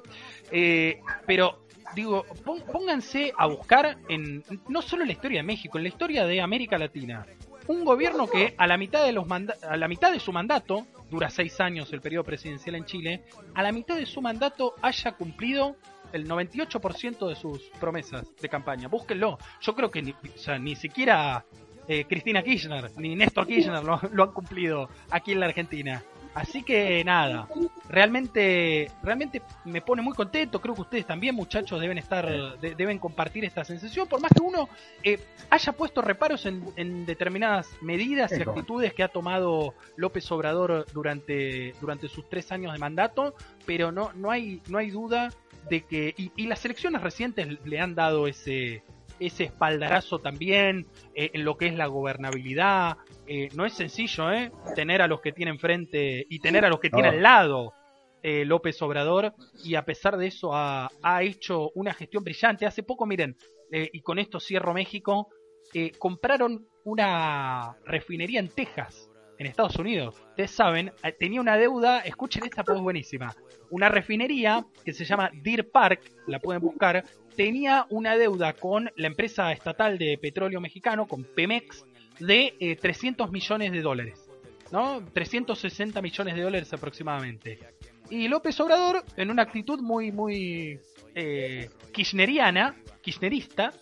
Eh, 0.51 1.01
pero 1.27 1.67
digo, 1.95 2.25
pónganse 2.73 3.33
a 3.37 3.47
buscar 3.47 3.99
en 4.09 4.45
no 4.69 4.83
solo 4.83 5.03
en 5.03 5.09
la 5.09 5.13
historia 5.13 5.41
de 5.41 5.47
México, 5.47 5.79
en 5.79 5.85
la 5.85 5.89
historia 5.89 6.27
de 6.27 6.41
América 6.41 6.79
Latina 6.79 7.27
un 7.69 7.85
gobierno 7.85 8.29
que 8.29 8.55
a 8.57 8.67
la 8.67 8.77
mitad 8.77 9.05
de 9.05 9.13
los 9.13 9.27
a 9.31 9.77
la 9.77 9.89
mitad 9.89 10.13
de 10.13 10.21
su 10.21 10.33
mandato 10.33 10.87
dura 11.11 11.31
seis 11.31 11.61
años 11.61 11.93
el 11.93 12.01
periodo 12.01 12.25
presidencial 12.25 12.77
en 12.77 12.85
Chile 12.85 13.25
a 13.55 13.63
la 13.63 13.73
mitad 13.73 13.97
de 13.97 14.07
su 14.07 14.21
mandato 14.21 14.75
haya 14.83 15.13
cumplido 15.13 15.77
el 16.13 16.29
98% 16.29 17.29
de 17.29 17.35
sus 17.35 17.63
promesas 17.81 18.25
de 18.41 18.49
campaña 18.49 18.89
búsquenlo 18.89 19.39
yo 19.61 19.75
creo 19.75 19.91
que 19.91 20.03
ni, 20.03 20.15
ni 20.61 20.77
siquiera 20.77 21.45
eh, 21.89 22.05
Cristina 22.05 22.43
Kirchner 22.43 22.91
ni 22.97 23.15
Néstor 23.15 23.47
Kirchner 23.47 23.83
lo, 23.83 24.01
lo 24.13 24.23
han 24.25 24.33
cumplido 24.33 24.89
aquí 25.11 25.33
en 25.33 25.41
la 25.41 25.47
Argentina. 25.47 26.03
Así 26.37 26.63
que 26.63 27.03
nada, 27.03 27.49
realmente, 27.89 28.91
realmente 29.03 29.41
me 29.65 29.81
pone 29.81 30.03
muy 30.03 30.13
contento. 30.13 30.61
Creo 30.61 30.75
que 30.75 30.83
ustedes 30.83 31.07
también, 31.07 31.35
muchachos, 31.35 31.81
deben 31.81 31.97
estar, 31.97 32.59
deben 32.61 32.99
compartir 32.99 33.47
esta 33.47 33.65
sensación. 33.65 34.07
Por 34.07 34.21
más 34.21 34.31
que 34.33 34.43
uno 34.43 34.69
eh, 35.03 35.19
haya 35.49 35.73
puesto 35.73 36.03
reparos 36.03 36.45
en, 36.45 37.07
determinadas 37.07 37.71
medidas 37.81 38.33
y 38.33 38.43
actitudes 38.43 38.93
que 38.93 39.03
ha 39.03 39.09
tomado 39.09 39.73
López 39.97 40.31
Obrador 40.31 40.85
durante, 40.93 41.73
durante 41.81 42.07
sus 42.07 42.29
tres 42.29 42.53
años 42.53 42.75
de 42.75 42.81
mandato, 42.81 43.35
pero 43.65 43.91
no, 43.91 44.13
no 44.13 44.31
hay, 44.31 44.61
no 44.69 44.77
hay 44.77 44.91
duda 44.91 45.31
de 45.71 45.87
que 45.87 46.15
y 46.17 46.47
las 46.47 46.63
elecciones 46.67 47.01
recientes 47.01 47.65
le 47.65 47.81
han 47.81 47.95
dado 47.95 48.27
ese 48.27 48.83
ese 49.21 49.45
espaldarazo 49.45 50.19
también 50.19 50.87
eh, 51.15 51.31
en 51.35 51.45
lo 51.45 51.57
que 51.57 51.67
es 51.67 51.75
la 51.75 51.87
gobernabilidad. 51.87 52.99
Eh, 53.27 53.49
no 53.55 53.65
es 53.65 53.73
sencillo, 53.73 54.31
¿eh? 54.33 54.53
Tener 54.75 55.03
a 55.03 55.09
los 55.09 55.21
que 55.21 55.33
tienen 55.33 55.59
frente 55.59 56.27
y 56.29 56.39
tener 56.41 56.65
a 56.65 56.69
los 56.69 56.81
que 56.81 56.91
tiene 56.91 57.09
al 57.09 57.23
lado 57.23 57.73
eh, 58.23 58.45
López 58.45 58.81
Obrador. 58.83 59.35
Y 59.65 59.75
a 59.75 59.85
pesar 59.85 60.17
de 60.17 60.27
eso 60.27 60.55
ha, 60.55 60.89
ha 61.03 61.23
hecho 61.23 61.71
una 61.75 61.95
gestión 61.95 62.25
brillante. 62.25 62.67
Hace 62.67 62.83
poco, 62.83 63.07
miren, 63.07 63.37
y 63.71 64.01
con 64.01 64.19
esto 64.21 64.39
cierro 64.39 64.73
México, 64.73 65.29
compraron 65.99 66.69
una 66.85 67.77
refinería 67.85 68.39
en 68.39 68.49
Texas 68.49 69.11
en 69.39 69.47
Estados 69.47 69.77
Unidos. 69.77 70.15
Ustedes 70.31 70.51
saben, 70.51 70.93
tenía 71.19 71.41
una 71.41 71.57
deuda, 71.57 72.01
escuchen 72.01 72.45
esta, 72.45 72.65
pues 72.65 72.81
buenísima. 72.81 73.35
Una 73.71 73.89
refinería 73.89 74.65
que 74.85 74.93
se 74.93 75.05
llama 75.05 75.31
Deer 75.43 75.69
Park, 75.71 76.13
la 76.27 76.39
pueden 76.39 76.63
buscar, 76.63 77.05
tenía 77.37 77.87
una 77.91 78.17
deuda 78.17 78.55
con 78.55 78.91
la 78.97 79.07
empresa 79.07 79.53
estatal 79.53 79.99
de 79.99 80.19
petróleo 80.19 80.61
mexicano, 80.61 81.07
con 81.07 81.25
Pemex, 81.25 81.85
de 82.19 82.79
300 82.81 83.29
eh, 83.29 83.33
millones 83.33 83.73
de 83.73 83.81
dólares. 83.83 84.27
¿no? 84.73 85.03
360 85.13 86.03
millones 86.03 86.35
de 86.35 86.43
dólares 86.43 86.73
aproximadamente. 86.73 87.59
Y 88.11 88.29
López 88.29 88.59
Obrador, 88.61 89.05
en 89.17 89.31
una 89.31 89.43
actitud 89.43 89.81
muy, 89.81 90.13
muy 90.13 90.79
eh, 91.15 91.69
kirchneriana, 91.93 92.77
kirchnerista, 93.01 93.73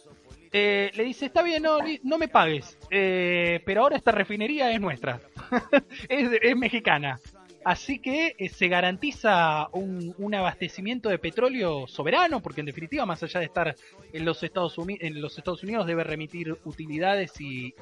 eh, 0.52 0.90
le 0.94 1.04
dice, 1.04 1.26
está 1.26 1.42
bien, 1.42 1.62
no, 1.64 1.78
no 2.04 2.16
me 2.16 2.28
pagues, 2.28 2.78
eh, 2.90 3.60
pero 3.66 3.82
ahora 3.82 3.96
esta 3.96 4.12
refinería 4.12 4.70
es 4.70 4.80
nuestra, 4.80 5.20
es, 6.08 6.56
mexicana. 6.56 7.18
Así 7.64 7.98
que 7.98 8.36
eh, 8.38 8.48
se 8.48 8.68
garantiza 8.68 9.68
un, 9.72 10.34
abastecimiento 10.34 11.08
de 11.08 11.18
petróleo 11.18 11.86
soberano, 11.86 12.40
porque 12.40 12.60
en 12.60 12.66
definitiva, 12.66 13.06
más 13.06 13.22
allá 13.22 13.40
de 13.40 13.46
estar 13.46 13.74
en 14.12 14.24
los 14.24 14.42
Estados, 14.42 14.76
en 14.86 15.20
los 15.20 15.38
Estados 15.38 15.62
Unidos, 15.62 15.86
debe 15.86 16.04
remitir 16.04 16.56
utilidades 16.64 17.40
y 17.40 17.74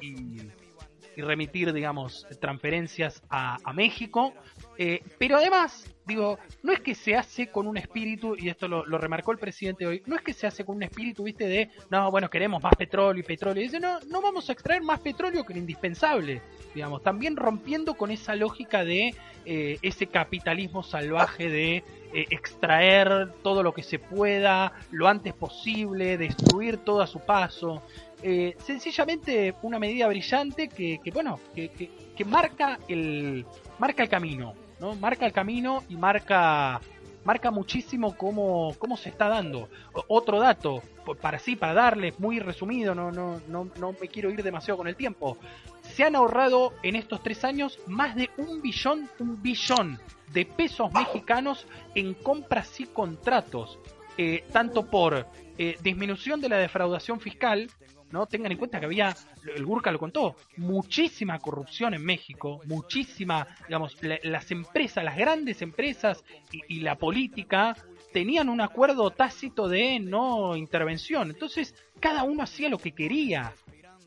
remitir, 1.21 1.73
digamos, 1.73 2.27
transferencias 2.39 3.21
a, 3.29 3.73
México. 3.73 4.33
Eh, 4.77 5.01
pero 5.17 5.37
además, 5.37 5.85
digo, 6.05 6.37
no 6.61 6.71
es 6.71 6.79
que 6.79 6.95
se 6.95 7.15
hace 7.15 7.47
con 7.47 7.67
un 7.67 7.77
espíritu, 7.77 8.35
y 8.37 8.49
esto 8.49 8.67
lo, 8.67 8.83
remarcó 8.97 9.31
el 9.31 9.37
presidente 9.37 9.85
hoy, 9.85 10.03
no 10.05 10.15
es 10.15 10.21
que 10.21 10.33
se 10.33 10.47
hace 10.47 10.65
con 10.65 10.75
un 10.75 10.83
espíritu, 10.83 11.23
viste, 11.23 11.47
de, 11.47 11.69
no, 11.89 12.09
bueno, 12.11 12.29
queremos 12.29 12.61
más 12.61 12.75
petróleo 12.75 13.19
y 13.19 13.23
petróleo. 13.23 13.61
Y 13.61 13.65
dice, 13.65 13.79
no, 13.79 13.99
no 14.01 14.21
vamos 14.21 14.49
a 14.49 14.53
extraer 14.53 14.81
más 14.81 14.99
petróleo 14.99 15.43
que 15.43 15.53
lo 15.53 15.59
indispensable, 15.59 16.41
digamos, 16.73 17.03
también 17.03 17.35
rompiendo 17.35 17.95
con 17.95 18.11
esa 18.11 18.35
lógica 18.35 18.83
de 18.83 19.15
eh, 19.45 19.77
ese 19.81 20.07
capitalismo 20.07 20.83
salvaje 20.83 21.49
de 21.49 21.83
eh, 22.13 22.27
extraer 22.29 23.33
todo 23.41 23.61
lo 23.63 23.73
que 23.73 23.83
se 23.83 23.99
pueda, 23.99 24.71
lo 24.91 25.07
antes 25.07 25.33
posible, 25.33 26.17
destruir 26.17 26.77
todo 26.77 27.01
a 27.01 27.07
su 27.07 27.19
paso. 27.19 27.81
Eh, 28.25 28.55
sencillamente 28.63 29.53
una 29.63 29.79
medida 29.79 30.07
brillante 30.07 30.69
que, 30.69 30.99
bueno, 31.13 31.41
que, 31.53 31.69
que, 32.15 32.23
marca 32.25 32.79
el 32.87 33.45
marca 33.79 34.01
el 34.01 34.07
camino, 34.07 34.53
¿no? 34.79 34.95
Marca 34.95 35.25
el 35.25 35.33
camino 35.33 35.83
y 35.89 35.97
marca 35.97 36.79
marca 37.25 37.51
muchísimo 37.51 38.15
cómo, 38.15 38.73
cómo 38.79 38.97
se 38.97 39.09
está 39.09 39.27
dando. 39.27 39.69
otro 40.07 40.39
dato, 40.39 40.81
para 41.21 41.39
sí, 41.39 41.55
para 41.55 41.73
darles 41.73 42.19
muy 42.19 42.39
resumido, 42.39 42.95
no, 42.95 43.11
no, 43.11 43.41
no, 43.47 43.69
no 43.77 43.95
me 43.99 44.07
quiero 44.07 44.29
ir 44.29 44.41
demasiado 44.41 44.77
con 44.77 44.87
el 44.87 44.95
tiempo. 44.95 45.37
Se 45.81 46.03
han 46.03 46.15
ahorrado 46.15 46.73
en 46.81 46.95
estos 46.95 47.21
tres 47.23 47.43
años 47.43 47.79
más 47.87 48.15
de 48.15 48.29
un 48.37 48.61
billón, 48.61 49.09
un 49.19 49.41
billón 49.41 49.99
de 50.31 50.45
pesos 50.45 50.91
mexicanos 50.93 51.67
en 51.93 52.13
compras 52.13 52.79
y 52.79 52.85
contratos, 52.85 53.79
eh, 54.17 54.45
tanto 54.51 54.85
por 54.89 55.27
eh, 55.57 55.77
disminución 55.81 56.41
de 56.41 56.49
la 56.49 56.57
defraudación 56.57 57.19
fiscal, 57.19 57.69
¿no? 58.13 58.27
Tengan 58.27 58.51
en 58.51 58.59
cuenta 58.59 58.79
que 58.79 58.85
había, 58.85 59.15
el 59.55 59.65
Gurka 59.65 59.91
lo 59.91 59.97
contó, 59.97 60.35
muchísima 60.57 61.39
corrupción 61.39 61.95
en 61.95 62.05
México, 62.05 62.61
muchísima, 62.65 63.47
digamos, 63.67 63.97
las 64.21 64.51
empresas, 64.51 65.03
las 65.03 65.17
grandes 65.17 65.63
empresas 65.63 66.23
y, 66.51 66.81
la 66.81 66.95
política 66.95 67.75
tenían 68.11 68.49
un 68.49 68.61
acuerdo 68.61 69.09
tácito 69.09 69.67
de 69.67 69.99
no 69.99 70.55
intervención. 70.55 71.31
Entonces, 71.31 71.73
cada 71.99 72.23
uno 72.23 72.43
hacía 72.43 72.69
lo 72.69 72.77
que 72.77 72.91
quería. 72.91 73.53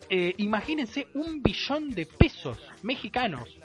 Eh, 0.08 0.34
imagínense 0.36 1.08
un 1.14 1.42
billón 1.42 1.90
de 1.90 2.06
pesos 2.06 2.58
mexicanos. 2.82 3.58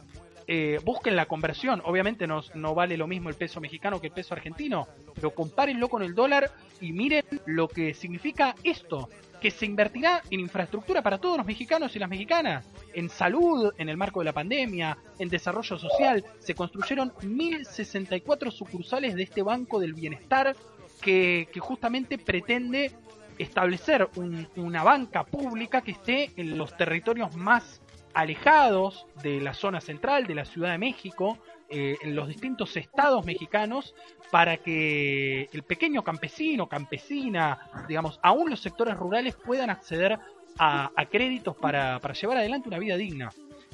Eh, 0.47 0.79
busquen 0.83 1.15
la 1.15 1.27
conversión. 1.27 1.83
Obviamente 1.85 2.25
no, 2.25 2.41
no 2.55 2.73
vale 2.73 2.97
lo 2.97 3.05
mismo 3.05 3.29
el 3.29 3.35
peso 3.35 3.61
mexicano 3.61 4.01
que 4.01 4.07
el 4.07 4.13
peso 4.13 4.33
argentino, 4.33 4.87
pero 5.13 5.35
compárenlo 5.35 5.87
con 5.87 6.01
el 6.01 6.15
dólar 6.15 6.49
y 6.79 6.93
miren 6.93 7.25
lo 7.45 7.67
que 7.67 7.93
significa 7.93 8.55
esto 8.63 9.07
que 9.41 9.51
se 9.51 9.65
invertirá 9.65 10.21
en 10.29 10.39
infraestructura 10.39 11.01
para 11.01 11.17
todos 11.17 11.35
los 11.35 11.45
mexicanos 11.45 11.95
y 11.95 11.99
las 11.99 12.09
mexicanas, 12.09 12.65
en 12.93 13.09
salud, 13.09 13.73
en 13.77 13.89
el 13.89 13.97
marco 13.97 14.19
de 14.19 14.25
la 14.25 14.33
pandemia, 14.33 14.97
en 15.17 15.29
desarrollo 15.29 15.79
social. 15.79 16.23
Se 16.39 16.53
construyeron 16.53 17.11
1.064 17.11 18.51
sucursales 18.51 19.15
de 19.15 19.23
este 19.23 19.41
Banco 19.41 19.79
del 19.79 19.93
Bienestar 19.93 20.55
que, 21.01 21.49
justamente 21.59 22.19
pretende 22.19 22.91
establecer 23.39 24.07
una 24.55 24.83
banca 24.83 25.23
pública 25.23 25.81
que 25.81 25.91
esté 25.91 26.31
en 26.37 26.59
los 26.59 26.77
territorios 26.77 27.35
más 27.35 27.81
alejados 28.13 29.07
de 29.23 29.41
la 29.41 29.55
zona 29.55 29.81
central 29.81 30.27
de 30.27 30.35
la 30.35 30.45
Ciudad 30.45 30.71
de 30.71 30.77
México, 30.77 31.39
eh, 31.71 31.97
en 32.01 32.15
los 32.15 32.27
distintos 32.27 32.75
estados 32.75 33.25
mexicanos 33.25 33.95
para 34.29 34.57
que 34.57 35.47
el 35.53 35.63
pequeño 35.63 36.03
campesino, 36.03 36.67
campesina, 36.67 37.59
digamos, 37.87 38.19
aún 38.21 38.49
los 38.49 38.59
sectores 38.59 38.97
rurales 38.97 39.35
puedan 39.35 39.69
acceder 39.69 40.19
a, 40.59 40.91
créditos 41.09 41.55
para, 41.55 41.99
llevar 42.13 42.37
adelante 42.37 42.67
una 42.67 42.77
vida 42.77 42.97
digna. 42.97 43.29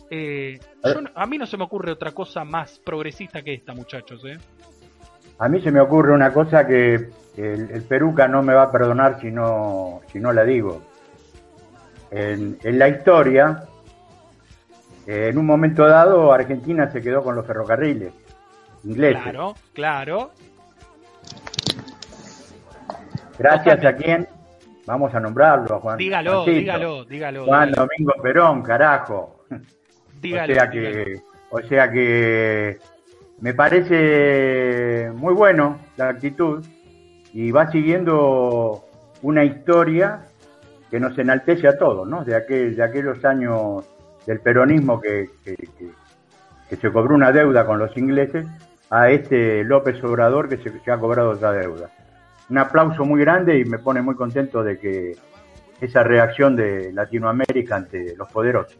Eh, 0.09 0.59
a 1.15 1.25
mí 1.25 1.37
no 1.37 1.47
se 1.47 1.57
me 1.57 1.63
ocurre 1.63 1.91
otra 1.91 2.11
cosa 2.11 2.45
más 2.45 2.79
progresista 2.79 3.41
que 3.41 3.55
esta, 3.55 3.73
muchachos. 3.73 4.23
¿eh? 4.25 4.37
A 5.39 5.49
mí 5.49 5.59
se 5.61 5.71
me 5.71 5.79
ocurre 5.79 6.13
una 6.13 6.31
cosa 6.31 6.65
que 6.65 7.09
el, 7.35 7.71
el 7.71 7.81
Peruca 7.83 8.27
no 8.27 8.43
me 8.43 8.53
va 8.53 8.63
a 8.63 8.71
perdonar 8.71 9.19
si 9.19 9.31
no, 9.31 10.01
si 10.11 10.19
no 10.19 10.31
la 10.31 10.43
digo. 10.43 10.81
En, 12.11 12.57
en 12.63 12.79
la 12.79 12.87
historia, 12.89 13.67
en 15.07 15.37
un 15.37 15.45
momento 15.45 15.87
dado 15.87 16.33
Argentina 16.33 16.91
se 16.91 17.01
quedó 17.01 17.23
con 17.23 17.35
los 17.35 17.47
ferrocarriles 17.47 18.13
ingleses. 18.83 19.23
Claro, 19.23 19.55
claro. 19.73 20.31
Gracias 23.39 23.85
a 23.85 23.95
quién? 23.95 24.27
Vamos 24.85 25.13
a 25.15 25.19
nombrarlo, 25.19 25.75
a 25.75 25.79
Juan. 25.79 25.97
Dígalo, 25.97 26.45
dígalo, 26.45 27.05
dígalo. 27.05 27.45
Juan 27.45 27.71
Domingo 27.71 28.13
Perón, 28.21 28.61
carajo. 28.61 29.43
Dígalo, 30.21 30.51
o 30.51 30.55
sea 30.55 30.69
que, 30.69 31.21
o 31.51 31.61
sea 31.61 31.91
que 31.91 32.79
me 33.39 33.53
parece 33.53 35.11
muy 35.13 35.33
bueno 35.33 35.79
la 35.95 36.09
actitud 36.09 36.65
y 37.33 37.51
va 37.51 37.71
siguiendo 37.71 38.83
una 39.21 39.43
historia 39.43 40.27
que 40.89 40.99
nos 40.99 41.17
enaltece 41.17 41.67
a 41.67 41.77
todos, 41.77 42.07
¿no? 42.07 42.23
De, 42.23 42.35
aquel, 42.35 42.75
de 42.75 42.83
aquellos 42.83 43.23
años 43.25 43.85
del 44.27 44.41
peronismo 44.41 45.01
que, 45.01 45.29
se 46.69 46.91
cobró 46.91 47.15
una 47.15 47.31
deuda 47.31 47.65
con 47.65 47.79
los 47.79 47.95
ingleses 47.97 48.45
a 48.89 49.09
este 49.09 49.63
López 49.63 50.03
Obrador 50.03 50.49
que 50.49 50.57
se, 50.57 50.91
ha 50.91 50.99
cobrado 50.99 51.31
otra 51.31 51.53
deuda. 51.53 51.89
Un 52.49 52.57
aplauso 52.59 53.05
muy 53.05 53.21
grande 53.21 53.57
y 53.57 53.65
me 53.65 53.79
pone 53.79 54.01
muy 54.01 54.15
contento 54.15 54.63
de 54.63 54.77
que 54.77 55.15
esa 55.79 56.03
reacción 56.03 56.55
de 56.55 56.91
Latinoamérica 56.91 57.77
ante 57.77 58.15
los 58.15 58.29
poderosos. 58.29 58.77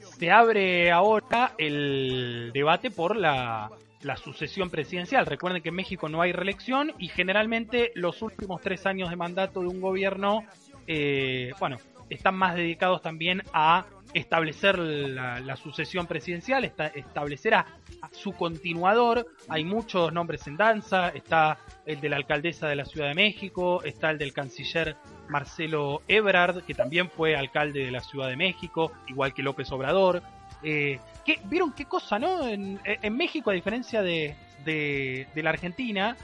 Se 0.00 0.30
abre 0.30 0.90
ahora 0.90 1.52
el 1.56 2.50
debate 2.52 2.90
por 2.90 3.16
la, 3.16 3.70
sucesión 4.16 4.68
presidencial. 4.68 5.26
Recuerden 5.26 5.62
que 5.62 5.68
en 5.68 5.76
México 5.76 6.08
no 6.08 6.22
hay 6.22 6.32
reelección 6.32 6.92
y 6.98 7.08
generalmente 7.08 7.92
los 7.94 8.20
últimos 8.20 8.60
tres 8.60 8.84
años 8.86 9.10
de 9.10 9.16
mandato 9.16 9.60
de 9.60 9.68
un 9.68 9.80
gobierno, 9.80 10.44
eh, 10.86 11.52
bueno, 11.60 11.76
están 12.08 12.34
más 12.34 12.56
dedicados 12.56 13.02
también 13.02 13.42
a 13.52 13.86
establecer 14.14 14.78
la, 14.78 15.56
sucesión 15.56 16.06
presidencial, 16.06 16.64
establecer 16.64 17.54
a, 17.54 17.66
su 18.12 18.32
continuador. 18.32 19.26
Hay 19.48 19.64
muchos 19.64 20.12
nombres 20.12 20.46
en 20.46 20.56
danza, 20.56 21.10
está 21.10 21.58
el 21.86 22.00
de 22.00 22.08
la 22.08 22.16
alcaldesa 22.16 22.68
de 22.68 22.76
la 22.76 22.84
Ciudad 22.84 23.08
de 23.08 23.14
México, 23.14 23.82
está 23.84 24.10
el 24.10 24.18
del 24.18 24.32
canciller 24.32 24.96
Marcelo 25.28 26.02
Ebrard, 26.08 26.64
que 26.64 26.74
también 26.74 27.08
fue 27.10 27.36
alcalde 27.36 27.84
de 27.84 27.90
la 27.90 28.00
Ciudad 28.00 28.28
de 28.28 28.36
México, 28.36 28.92
igual 29.08 29.32
que 29.32 29.42
López 29.42 29.70
Obrador. 29.72 30.22
Eh, 30.62 30.98
¿Vieron 31.44 31.72
qué 31.72 31.84
cosa, 31.84 32.18
no? 32.18 32.46
En, 32.48 32.80
México, 33.16 33.50
a 33.50 33.54
diferencia 33.54 34.02
de, 34.02 34.34
de, 34.64 35.42
la 35.42 35.50
Argentina, 35.50 36.16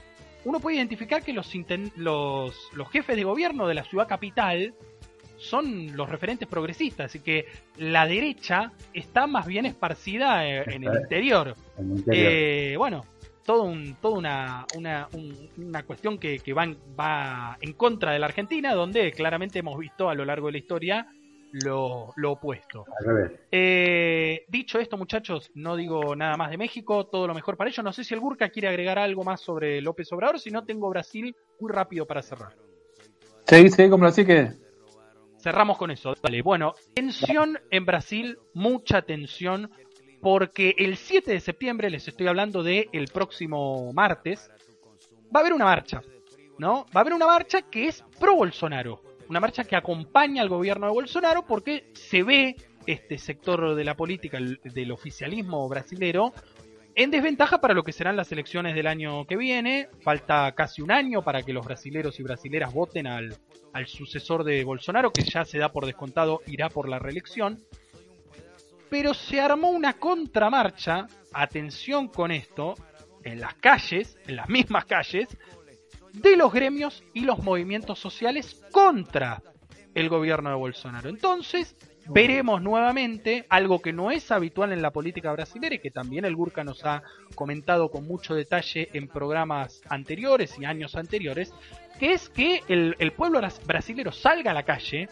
uno 0.44 0.60
puede 0.60 0.76
identificar 0.76 1.22
que 1.22 1.32
los, 1.32 1.52
los, 1.96 2.54
los 2.72 2.90
jefes 2.90 3.16
de 3.16 3.24
gobierno 3.24 3.68
de 3.68 3.74
la 3.74 3.84
ciudad 3.84 4.08
capital 4.08 4.74
son 5.46 5.96
los 5.96 6.08
referentes 6.08 6.48
progresistas, 6.48 7.06
así 7.06 7.20
que 7.20 7.46
la 7.78 8.06
derecha 8.06 8.72
está 8.92 9.26
más 9.26 9.46
bien 9.46 9.66
esparcida 9.66 10.46
eh, 10.46 10.64
en, 10.66 10.84
el 10.84 11.00
interior. 11.00 11.54
Eh, 12.10 12.74
bueno, 12.76 13.04
todo 13.44 13.62
un, 13.64 13.96
toda 14.00 14.18
una, 14.18 14.66
una, 14.76 15.08
una 15.56 15.82
cuestión 15.84 16.18
que, 16.18 16.40
que 16.40 16.52
va, 16.52 16.66
va 16.98 17.56
en 17.60 17.72
contra 17.74 18.12
de 18.12 18.18
la 18.18 18.26
Argentina, 18.26 18.74
donde 18.74 19.12
claramente 19.12 19.60
hemos 19.60 19.78
visto 19.78 20.08
a 20.10 20.14
lo 20.14 20.24
largo 20.24 20.46
de 20.46 20.52
la 20.52 20.58
historia 20.58 21.06
lo, 21.64 22.12
lo 22.16 22.32
opuesto. 22.32 22.84
Eh, 23.50 24.44
dicho 24.48 24.78
esto, 24.78 24.96
muchachos, 24.96 25.50
no 25.54 25.76
digo 25.76 26.14
nada 26.16 26.36
más 26.36 26.50
de 26.50 26.58
México, 26.58 27.06
todo 27.06 27.26
lo 27.26 27.34
mejor 27.34 27.56
para 27.56 27.70
ellos. 27.70 27.84
No 27.84 27.92
sé 27.92 28.04
si 28.04 28.14
el 28.14 28.20
Gurka 28.20 28.48
quiere 28.50 28.68
agregar 28.68 28.98
algo 28.98 29.24
más 29.24 29.40
sobre 29.40 29.80
López 29.80 30.12
Obrador, 30.12 30.40
si 30.40 30.50
no 30.50 30.64
tengo 30.64 30.90
Brasil 30.90 31.34
muy 31.60 31.72
rápido 31.72 32.06
para 32.06 32.22
cerrar. 32.22 32.54
Sí, 33.46 33.70
sí, 33.70 33.88
como 33.88 34.06
así 34.06 34.26
que 34.26 34.50
cerramos 35.46 35.78
con 35.78 35.92
eso. 35.92 36.12
Dale. 36.20 36.42
Bueno, 36.42 36.74
tensión 36.92 37.56
en 37.70 37.86
Brasil, 37.86 38.36
mucha 38.52 39.02
tensión, 39.02 39.70
porque 40.20 40.74
el 40.76 40.96
7 40.96 41.30
de 41.30 41.38
septiembre, 41.38 41.88
les 41.88 42.08
estoy 42.08 42.26
hablando 42.26 42.64
de 42.64 42.88
el 42.92 43.06
próximo 43.06 43.92
martes, 43.92 44.50
va 45.32 45.38
a 45.38 45.40
haber 45.42 45.52
una 45.52 45.66
marcha, 45.66 46.02
¿no? 46.58 46.84
Va 46.86 46.94
a 46.94 47.00
haber 47.02 47.12
una 47.12 47.28
marcha 47.28 47.62
que 47.62 47.86
es 47.86 48.04
pro 48.18 48.34
Bolsonaro, 48.34 49.00
una 49.28 49.38
marcha 49.38 49.62
que 49.62 49.76
acompaña 49.76 50.42
al 50.42 50.48
gobierno 50.48 50.88
de 50.88 50.94
Bolsonaro 50.94 51.46
porque 51.46 51.92
se 51.94 52.24
ve 52.24 52.56
este 52.84 53.16
sector 53.16 53.76
de 53.76 53.84
la 53.84 53.94
política, 53.94 54.40
del 54.40 54.90
oficialismo 54.90 55.68
brasilero, 55.68 56.32
en 56.96 57.10
desventaja 57.10 57.60
para 57.60 57.74
lo 57.74 57.84
que 57.84 57.92
serán 57.92 58.16
las 58.16 58.32
elecciones 58.32 58.74
del 58.74 58.86
año 58.86 59.26
que 59.26 59.36
viene. 59.36 59.88
Falta 60.02 60.50
casi 60.52 60.80
un 60.80 60.90
año 60.90 61.22
para 61.22 61.42
que 61.42 61.52
los 61.52 61.64
brasileros 61.64 62.18
y 62.18 62.22
brasileras 62.22 62.72
voten 62.72 63.06
al, 63.06 63.36
al 63.74 63.86
sucesor 63.86 64.42
de 64.44 64.64
Bolsonaro, 64.64 65.12
que 65.12 65.22
ya 65.22 65.44
se 65.44 65.58
da 65.58 65.70
por 65.70 65.84
descontado, 65.84 66.40
irá 66.46 66.70
por 66.70 66.88
la 66.88 66.98
reelección. 66.98 67.62
Pero 68.88 69.12
se 69.12 69.40
armó 69.40 69.70
una 69.70 69.92
contramarcha, 69.98 71.06
atención 71.34 72.08
con 72.08 72.30
esto, 72.30 72.74
en 73.22 73.40
las 73.40 73.54
calles, 73.56 74.16
en 74.26 74.36
las 74.36 74.48
mismas 74.48 74.86
calles, 74.86 75.28
de 76.14 76.34
los 76.34 76.50
gremios 76.50 77.04
y 77.12 77.20
los 77.20 77.40
movimientos 77.40 77.98
sociales 77.98 78.64
contra 78.72 79.42
el 79.94 80.08
gobierno 80.08 80.48
de 80.48 80.56
Bolsonaro. 80.56 81.10
Entonces, 81.10 81.76
veremos 82.08 82.62
nuevamente 82.62 83.46
algo 83.48 83.80
que 83.80 83.92
no 83.92 84.10
es 84.10 84.30
habitual 84.30 84.72
en 84.72 84.82
la 84.82 84.90
política 84.90 85.32
brasileña 85.32 85.76
y 85.76 85.78
que 85.78 85.90
también 85.90 86.24
el 86.24 86.36
Gurka 86.36 86.64
nos 86.64 86.84
ha 86.84 87.02
comentado 87.34 87.90
con 87.90 88.06
mucho 88.06 88.34
detalle 88.34 88.88
en 88.92 89.08
programas 89.08 89.82
anteriores 89.88 90.58
y 90.58 90.64
años 90.64 90.96
anteriores, 90.96 91.52
que 91.98 92.12
es 92.12 92.28
que 92.28 92.62
el, 92.68 93.12
pueblo 93.12 93.40
brasilero 93.66 94.12
salga 94.12 94.50
a 94.50 94.54
la 94.54 94.64
calle. 94.64 95.08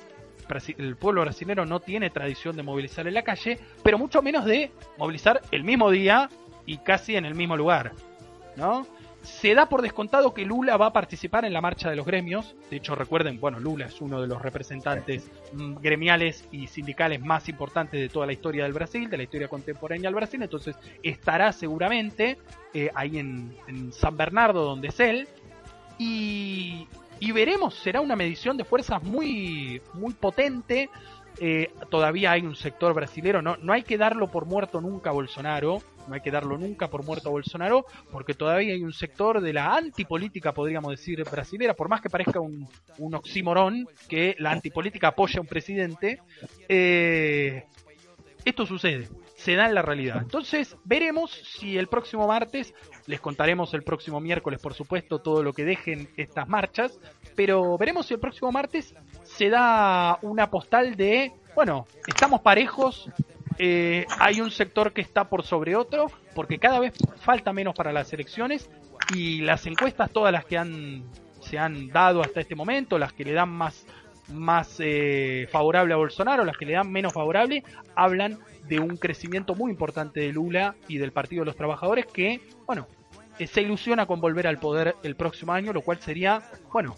El 0.76 0.96
pueblo 0.96 1.22
brasilero 1.22 1.64
no 1.64 1.80
tiene 1.80 2.10
tradición 2.10 2.54
de 2.54 2.62
movilizar 2.62 3.06
en 3.06 3.14
la 3.14 3.22
calle, 3.22 3.58
pero 3.82 3.98
mucho 3.98 4.20
menos 4.20 4.44
de 4.44 4.70
movilizar 4.98 5.40
el 5.50 5.64
mismo 5.64 5.90
día 5.90 6.28
y 6.66 6.78
casi 6.78 7.16
en 7.16 7.24
el 7.24 7.34
mismo 7.34 7.56
lugar, 7.56 7.92
¿no? 8.56 8.86
Se 9.24 9.54
da 9.54 9.68
por 9.68 9.82
descontado 9.82 10.34
que 10.34 10.44
Lula 10.44 10.76
va 10.76 10.86
a 10.86 10.92
participar 10.92 11.44
en 11.44 11.52
la 11.52 11.60
marcha 11.60 11.90
de 11.90 11.96
los 11.96 12.06
gremios. 12.06 12.54
De 12.70 12.76
hecho, 12.76 12.94
recuerden, 12.94 13.40
bueno, 13.40 13.58
Lula 13.58 13.86
es 13.86 14.00
uno 14.00 14.20
de 14.20 14.28
los 14.28 14.40
representantes 14.40 15.30
gremiales 15.80 16.46
y 16.52 16.66
sindicales 16.66 17.20
más 17.20 17.48
importantes 17.48 17.98
de 18.00 18.08
toda 18.08 18.26
la 18.26 18.34
historia 18.34 18.64
del 18.64 18.74
Brasil, 18.74 19.08
de 19.08 19.16
la 19.16 19.22
historia 19.22 19.48
contemporánea 19.48 20.08
del 20.08 20.14
Brasil. 20.14 20.42
Entonces, 20.42 20.76
estará 21.02 21.52
seguramente 21.52 22.36
eh, 22.74 22.90
ahí 22.94 23.18
en, 23.18 23.56
en 23.66 23.92
San 23.92 24.16
Bernardo, 24.16 24.62
donde 24.62 24.88
es 24.88 25.00
él. 25.00 25.26
Y, 25.98 26.86
veremos, 27.32 27.74
será 27.74 28.00
una 28.00 28.16
medición 28.16 28.56
de 28.56 28.64
fuerzas 28.64 29.02
muy, 29.02 29.80
muy 29.94 30.12
potente. 30.14 30.90
Eh, 31.40 31.72
todavía 31.90 32.32
hay 32.32 32.42
un 32.42 32.54
sector 32.54 32.94
brasilero, 32.94 33.42
no, 33.42 33.56
no 33.56 33.72
hay 33.72 33.82
que 33.82 33.98
darlo 33.98 34.30
por 34.30 34.46
muerto 34.46 34.80
nunca 34.80 35.10
a 35.10 35.12
Bolsonaro, 35.12 35.82
no 36.06 36.14
hay 36.14 36.20
que 36.20 36.30
darlo 36.30 36.56
nunca 36.58 36.88
por 36.88 37.04
muerto 37.04 37.28
a 37.28 37.32
Bolsonaro, 37.32 37.86
porque 38.12 38.34
todavía 38.34 38.74
hay 38.74 38.82
un 38.82 38.92
sector 38.92 39.40
de 39.40 39.52
la 39.52 39.74
antipolítica, 39.74 40.52
podríamos 40.52 40.92
decir, 40.92 41.22
brasilera, 41.24 41.74
por 41.74 41.88
más 41.88 42.00
que 42.00 42.10
parezca 42.10 42.40
un, 42.40 42.68
un 42.98 43.14
oxímoron, 43.14 43.86
que 44.08 44.36
la 44.38 44.52
antipolítica 44.52 45.08
apoya 45.08 45.38
a 45.38 45.42
un 45.42 45.48
presidente, 45.48 46.20
eh, 46.68 47.64
esto 48.44 48.66
sucede, 48.66 49.08
se 49.44 49.56
da 49.56 49.66
en 49.66 49.74
la 49.74 49.82
realidad. 49.82 50.22
Entonces, 50.22 50.74
veremos 50.84 51.30
si 51.30 51.76
el 51.76 51.86
próximo 51.86 52.26
martes 52.26 52.72
les 53.06 53.20
contaremos 53.20 53.74
el 53.74 53.82
próximo 53.82 54.18
miércoles, 54.18 54.58
por 54.58 54.72
supuesto, 54.72 55.18
todo 55.18 55.42
lo 55.42 55.52
que 55.52 55.66
dejen 55.66 56.08
estas 56.16 56.48
marchas. 56.48 56.98
Pero 57.36 57.76
veremos 57.76 58.06
si 58.06 58.14
el 58.14 58.20
próximo 58.20 58.50
martes 58.50 58.94
se 59.22 59.50
da 59.50 60.18
una 60.22 60.48
postal 60.48 60.96
de, 60.96 61.30
bueno, 61.54 61.84
estamos 62.06 62.40
parejos, 62.40 63.10
eh, 63.58 64.06
hay 64.18 64.40
un 64.40 64.50
sector 64.50 64.94
que 64.94 65.02
está 65.02 65.28
por 65.28 65.44
sobre 65.44 65.76
otro, 65.76 66.06
porque 66.34 66.58
cada 66.58 66.80
vez 66.80 66.94
falta 67.18 67.52
menos 67.52 67.74
para 67.74 67.92
las 67.92 68.10
elecciones 68.14 68.70
y 69.14 69.42
las 69.42 69.66
encuestas, 69.66 70.10
todas 70.10 70.32
las 70.32 70.46
que 70.46 70.56
han, 70.56 71.04
se 71.40 71.58
han 71.58 71.88
dado 71.88 72.22
hasta 72.22 72.40
este 72.40 72.54
momento, 72.54 72.98
las 72.98 73.12
que 73.12 73.24
le 73.24 73.34
dan 73.34 73.50
más, 73.50 73.86
más 74.32 74.78
eh, 74.78 75.46
favorable 75.52 75.92
a 75.92 75.98
Bolsonaro, 75.98 76.46
las 76.46 76.56
que 76.56 76.64
le 76.64 76.72
dan 76.72 76.90
menos 76.90 77.12
favorable, 77.12 77.62
hablan 77.94 78.38
de 78.68 78.78
un 78.78 78.96
crecimiento 78.96 79.54
muy 79.54 79.70
importante 79.70 80.20
de 80.20 80.32
Lula 80.32 80.74
y 80.88 80.98
del 80.98 81.12
Partido 81.12 81.42
de 81.42 81.46
los 81.46 81.56
Trabajadores 81.56 82.06
que, 82.06 82.40
bueno, 82.66 82.86
eh, 83.38 83.46
se 83.46 83.62
ilusiona 83.62 84.06
con 84.06 84.20
volver 84.20 84.46
al 84.46 84.58
poder 84.58 84.94
el 85.02 85.16
próximo 85.16 85.52
año, 85.52 85.72
lo 85.72 85.82
cual 85.82 85.98
sería, 85.98 86.42
bueno, 86.72 86.94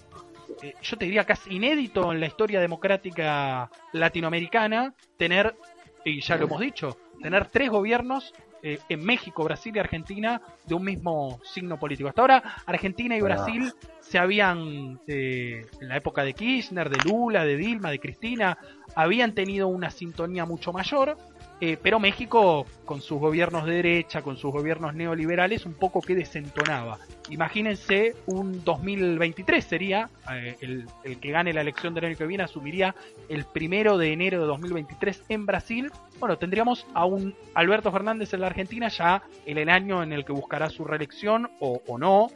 eh, 0.62 0.74
yo 0.82 0.96
te 0.96 1.06
diría 1.06 1.24
casi 1.24 1.54
inédito 1.54 2.12
en 2.12 2.20
la 2.20 2.26
historia 2.26 2.60
democrática 2.60 3.70
latinoamericana 3.92 4.94
tener, 5.16 5.56
y 6.04 6.20
ya 6.20 6.36
lo 6.36 6.44
hemos 6.44 6.60
dicho, 6.60 6.98
tener 7.22 7.46
tres 7.46 7.70
gobiernos 7.70 8.34
eh, 8.62 8.78
en 8.88 9.04
México, 9.04 9.44
Brasil 9.44 9.74
y 9.74 9.78
Argentina 9.78 10.42
de 10.66 10.74
un 10.74 10.84
mismo 10.84 11.40
signo 11.42 11.78
político. 11.78 12.08
Hasta 12.08 12.20
ahora 12.20 12.42
Argentina 12.66 13.16
y 13.16 13.20
Brasil 13.22 13.72
se 14.00 14.18
habían, 14.18 15.00
en 15.06 15.88
la 15.88 15.96
época 15.96 16.22
de 16.22 16.34
Kirchner, 16.34 16.90
de 16.90 16.98
Lula, 17.02 17.44
de 17.44 17.56
Dilma, 17.56 17.90
de 17.90 17.98
Cristina, 17.98 18.58
habían 18.94 19.34
tenido 19.34 19.68
una 19.68 19.90
sintonía 19.90 20.44
mucho 20.44 20.72
mayor 20.72 21.16
eh, 21.58 21.78
pero 21.82 21.98
México, 21.98 22.66
con 22.84 23.00
sus 23.00 23.18
gobiernos 23.18 23.64
de 23.64 23.76
derecha, 23.76 24.20
con 24.20 24.36
sus 24.36 24.52
gobiernos 24.52 24.94
neoliberales, 24.94 25.64
un 25.64 25.72
poco 25.72 26.02
que 26.02 26.14
desentonaba. 26.14 26.98
Imagínense 27.30 28.14
un 28.26 28.62
2023 28.62 29.64
sería, 29.64 30.10
eh, 30.30 30.56
el, 30.60 30.86
que 31.18 31.30
gane 31.30 31.54
la 31.54 31.62
elección 31.62 31.94
del 31.94 32.04
año 32.04 32.16
que 32.16 32.26
viene 32.26 32.44
asumiría 32.44 32.94
el 33.30 33.46
primero 33.46 33.96
de 33.96 34.12
enero 34.12 34.40
de 34.40 34.46
2023 34.46 35.22
en 35.30 35.46
Brasil. 35.46 35.90
Bueno, 36.20 36.36
tendríamos 36.36 36.86
a 36.92 37.06
un 37.06 37.34
Alberto 37.54 37.90
Fernández 37.90 38.34
en 38.34 38.42
la 38.42 38.48
Argentina 38.48 38.88
ya 38.88 39.22
en 39.46 39.56
el 39.56 39.70
año 39.70 40.02
en 40.02 40.12
el 40.12 40.26
que 40.26 40.32
buscará 40.32 40.68
su 40.68 40.84
reelección 40.84 41.50
o, 41.60 41.80
no. 41.98 42.28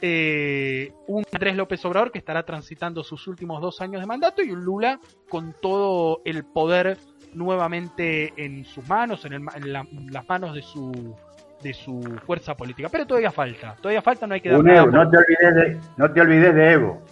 Eh, 0.00 0.92
un 1.06 1.24
Andrés 1.32 1.56
López 1.56 1.84
Obrador 1.86 2.12
que 2.12 2.18
estará 2.18 2.44
transitando 2.44 3.02
sus 3.02 3.26
últimos 3.26 3.60
dos 3.60 3.80
años 3.80 4.00
de 4.00 4.06
mandato 4.06 4.42
y 4.42 4.50
un 4.50 4.62
Lula 4.62 5.00
con 5.28 5.54
todo 5.60 6.20
el 6.24 6.44
poder 6.44 6.98
nuevamente 7.34 8.32
en 8.36 8.64
sus 8.64 8.86
manos, 8.88 9.24
en, 9.24 9.44
las 10.10 10.28
manos 10.28 10.54
de 10.54 10.62
su 10.62 11.14
de 11.62 11.74
su 11.74 12.00
fuerza 12.24 12.56
política. 12.56 12.88
Pero 12.88 13.06
todavía 13.06 13.32
falta, 13.32 13.74
todavía 13.80 14.00
falta, 14.00 14.26
no 14.26 14.34
hay 14.34 14.40
que 14.40 14.50
dar 14.50 14.62
no 14.62 15.10
te 15.10 15.16
olvides 15.16 15.54
de, 15.54 15.80
no 15.96 16.12
te 16.12 16.20
olvides 16.20 16.54
de 16.54 16.72
Evo. 16.72 17.02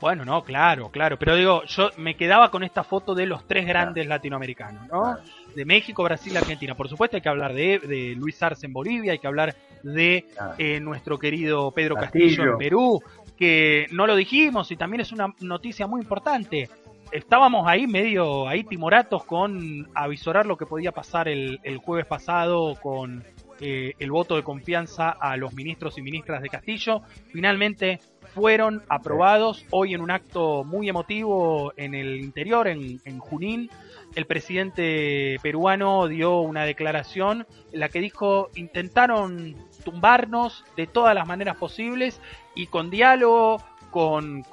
Bueno, 0.00 0.24
no, 0.24 0.42
claro, 0.42 0.88
claro, 0.88 1.18
pero 1.18 1.34
digo, 1.34 1.62
yo 1.64 1.90
me 1.98 2.16
quedaba 2.16 2.50
con 2.50 2.62
esta 2.62 2.82
foto 2.82 3.14
de 3.14 3.26
los 3.26 3.46
tres 3.46 3.66
grandes 3.66 4.06
latinoamericanos, 4.06 4.88
¿no? 4.88 5.18
De 5.54 5.64
México, 5.66 6.02
Brasil, 6.02 6.34
Argentina. 6.38 6.74
Por 6.74 6.88
supuesto 6.88 7.18
hay 7.18 7.20
que 7.20 7.28
hablar 7.28 7.52
de, 7.52 7.80
de 7.80 8.14
Luis 8.16 8.42
Arce 8.42 8.64
en 8.64 8.72
Bolivia, 8.72 9.12
hay 9.12 9.18
que 9.18 9.26
hablar 9.26 9.54
de 9.82 10.26
eh, 10.56 10.80
nuestro 10.80 11.18
querido 11.18 11.70
Pedro 11.72 11.96
Castillo 11.96 12.44
en 12.44 12.56
Perú, 12.56 13.02
que 13.36 13.86
no 13.92 14.06
lo 14.06 14.16
dijimos 14.16 14.70
y 14.70 14.76
también 14.76 15.02
es 15.02 15.12
una 15.12 15.34
noticia 15.40 15.86
muy 15.86 16.00
importante 16.00 16.70
estábamos 17.12 17.66
ahí 17.66 17.86
medio 17.86 18.48
ahí 18.48 18.64
timoratos 18.64 19.24
con 19.24 19.88
avisorar 19.94 20.46
lo 20.46 20.56
que 20.56 20.66
podía 20.66 20.92
pasar 20.92 21.28
el, 21.28 21.60
el 21.62 21.78
jueves 21.78 22.06
pasado 22.06 22.74
con 22.80 23.24
eh, 23.60 23.92
el 23.98 24.10
voto 24.10 24.36
de 24.36 24.42
confianza 24.42 25.10
a 25.10 25.36
los 25.36 25.52
ministros 25.52 25.98
y 25.98 26.02
ministras 26.02 26.40
de 26.40 26.48
Castillo. 26.48 27.02
Finalmente 27.30 28.00
fueron 28.34 28.82
aprobados 28.88 29.66
hoy 29.70 29.92
en 29.92 30.00
un 30.00 30.10
acto 30.10 30.64
muy 30.64 30.88
emotivo 30.88 31.74
en 31.76 31.94
el 31.94 32.20
interior, 32.20 32.68
en, 32.68 33.00
en 33.04 33.18
Junín. 33.18 33.68
el 34.14 34.24
presidente 34.24 35.36
peruano 35.42 36.08
dio 36.08 36.40
una 36.40 36.64
declaración 36.64 37.46
en 37.72 37.80
la 37.80 37.90
que 37.90 38.00
dijo 38.00 38.48
intentaron 38.54 39.56
tumbarnos 39.84 40.64
de 40.76 40.86
todas 40.86 41.14
las 41.14 41.26
maneras 41.26 41.56
posibles 41.56 42.20
y 42.54 42.66
con 42.66 42.88
diálogo, 42.88 43.62
con, 43.90 44.44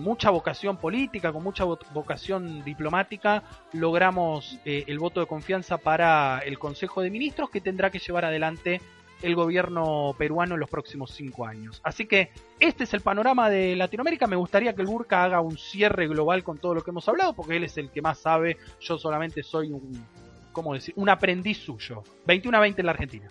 mucha 0.00 0.30
vocación 0.30 0.76
política, 0.76 1.32
con 1.32 1.42
mucha 1.42 1.64
vocación 1.64 2.64
diplomática, 2.64 3.42
logramos 3.72 4.58
eh, 4.64 4.84
el 4.86 4.98
voto 4.98 5.20
de 5.20 5.26
confianza 5.26 5.78
para 5.78 6.38
el 6.40 6.58
Consejo 6.58 7.02
de 7.02 7.10
Ministros 7.10 7.50
que 7.50 7.60
tendrá 7.60 7.90
que 7.90 7.98
llevar 7.98 8.24
adelante 8.24 8.80
el 9.22 9.34
gobierno 9.34 10.14
peruano 10.16 10.54
en 10.54 10.60
los 10.60 10.70
próximos 10.70 11.10
cinco 11.10 11.44
años. 11.44 11.80
Así 11.82 12.06
que 12.06 12.30
este 12.60 12.84
es 12.84 12.94
el 12.94 13.00
panorama 13.00 13.50
de 13.50 13.74
Latinoamérica. 13.74 14.26
Me 14.26 14.36
gustaría 14.36 14.74
que 14.74 14.82
el 14.82 14.86
Burka 14.86 15.24
haga 15.24 15.40
un 15.40 15.58
cierre 15.58 16.06
global 16.06 16.44
con 16.44 16.58
todo 16.58 16.74
lo 16.74 16.82
que 16.82 16.90
hemos 16.90 17.08
hablado, 17.08 17.34
porque 17.34 17.56
él 17.56 17.64
es 17.64 17.76
el 17.78 17.90
que 17.90 18.00
más 18.00 18.18
sabe. 18.18 18.56
Yo 18.80 18.96
solamente 18.96 19.42
soy 19.42 19.72
un, 19.72 20.06
¿cómo 20.52 20.74
decir? 20.74 20.94
Un 20.96 21.08
aprendiz 21.08 21.58
suyo. 21.58 22.04
21 22.26 22.56
a 22.56 22.60
20 22.60 22.80
en 22.80 22.86
la 22.86 22.92
Argentina. 22.92 23.28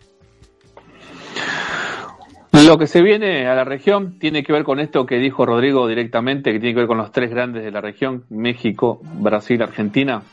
Lo 2.51 2.77
que 2.77 2.87
se 2.87 3.01
viene 3.01 3.47
a 3.47 3.55
la 3.55 3.63
región 3.63 4.17
tiene 4.19 4.43
que 4.43 4.53
ver 4.53 4.63
con 4.63 4.79
esto 4.79 5.05
que 5.05 5.17
dijo 5.17 5.45
Rodrigo 5.45 5.87
directamente, 5.87 6.51
que 6.51 6.59
tiene 6.59 6.73
que 6.73 6.81
ver 6.81 6.87
con 6.87 6.97
los 6.97 7.11
tres 7.11 7.29
grandes 7.29 7.63
de 7.63 7.71
la 7.71 7.81
región, 7.81 8.25
México, 8.29 8.99
Brasil, 9.03 9.61
Argentina. 9.61 10.23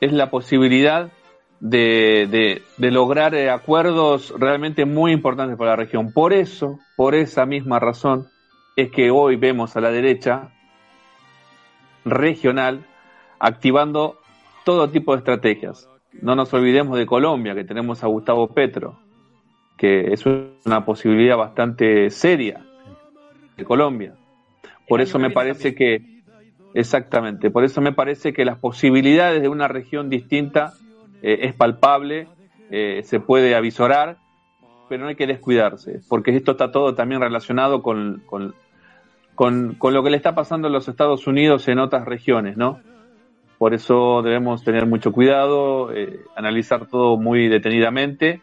Es 0.00 0.12
la 0.12 0.30
posibilidad 0.30 1.10
de, 1.60 2.60
de, 2.76 2.90
lograr 2.90 3.34
eh, 3.36 3.48
acuerdos 3.48 4.34
realmente 4.36 4.84
muy 4.84 5.12
importantes 5.12 5.56
para 5.56 5.70
la 5.70 5.76
región. 5.76 6.12
Por 6.12 6.32
eso, 6.32 6.80
por 6.96 7.14
esa 7.14 7.46
misma 7.46 7.78
razón, 7.78 8.26
es 8.74 8.90
que 8.90 9.12
hoy 9.12 9.36
vemos 9.36 9.76
a 9.76 9.80
la 9.80 9.92
derecha 9.92 10.50
regional 12.04 12.84
activando 13.38 14.18
todo 14.64 14.90
tipo 14.90 15.12
de 15.12 15.18
estrategias. 15.18 15.88
No 16.20 16.34
nos 16.34 16.52
olvidemos 16.52 16.98
de 16.98 17.06
Colombia, 17.06 17.54
que 17.54 17.64
tenemos 17.64 18.02
a 18.02 18.08
Gustavo 18.08 18.48
Petro, 18.48 18.98
que 19.76 20.12
es 20.12 20.24
una 20.26 20.84
posibilidad 20.84 21.36
bastante 21.36 22.10
seria 22.10 22.64
de 23.56 23.64
Colombia. 23.64 24.14
Por 24.88 25.00
eso 25.00 25.18
me 25.18 25.30
parece 25.30 25.74
que, 25.74 26.22
exactamente, 26.74 27.50
por 27.50 27.64
eso 27.64 27.80
me 27.80 27.92
parece 27.92 28.32
que 28.32 28.44
las 28.44 28.58
posibilidades 28.58 29.42
de 29.42 29.48
una 29.48 29.68
región 29.68 30.10
distinta 30.10 30.72
eh, 31.22 31.40
es 31.42 31.54
palpable, 31.54 32.28
eh, 32.70 33.02
se 33.04 33.20
puede 33.20 33.54
avisorar, 33.54 34.18
pero 34.88 35.04
no 35.04 35.08
hay 35.08 35.16
que 35.16 35.26
descuidarse, 35.26 36.00
porque 36.08 36.36
esto 36.36 36.52
está 36.52 36.70
todo 36.70 36.94
también 36.94 37.20
relacionado 37.20 37.82
con, 37.82 38.22
con, 38.26 38.54
con, 39.34 39.94
lo 39.94 40.02
que 40.02 40.10
le 40.10 40.16
está 40.16 40.34
pasando 40.34 40.66
en 40.66 40.74
los 40.74 40.88
Estados 40.88 41.26
Unidos 41.26 41.66
en 41.68 41.78
otras 41.78 42.04
regiones, 42.04 42.56
¿no? 42.56 42.80
Por 43.58 43.74
eso 43.74 44.22
debemos 44.22 44.64
tener 44.64 44.86
mucho 44.86 45.12
cuidado, 45.12 45.92
eh, 45.94 46.20
analizar 46.36 46.86
todo 46.88 47.16
muy 47.16 47.48
detenidamente, 47.48 48.42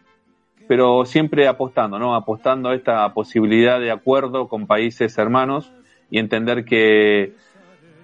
pero 0.70 1.04
siempre 1.04 1.48
apostando, 1.48 1.98
¿no? 1.98 2.14
Apostando 2.14 2.68
a 2.68 2.76
esta 2.76 3.12
posibilidad 3.12 3.80
de 3.80 3.90
acuerdo 3.90 4.46
con 4.46 4.68
países 4.68 5.18
hermanos 5.18 5.72
y 6.12 6.20
entender 6.20 6.64
que 6.64 7.32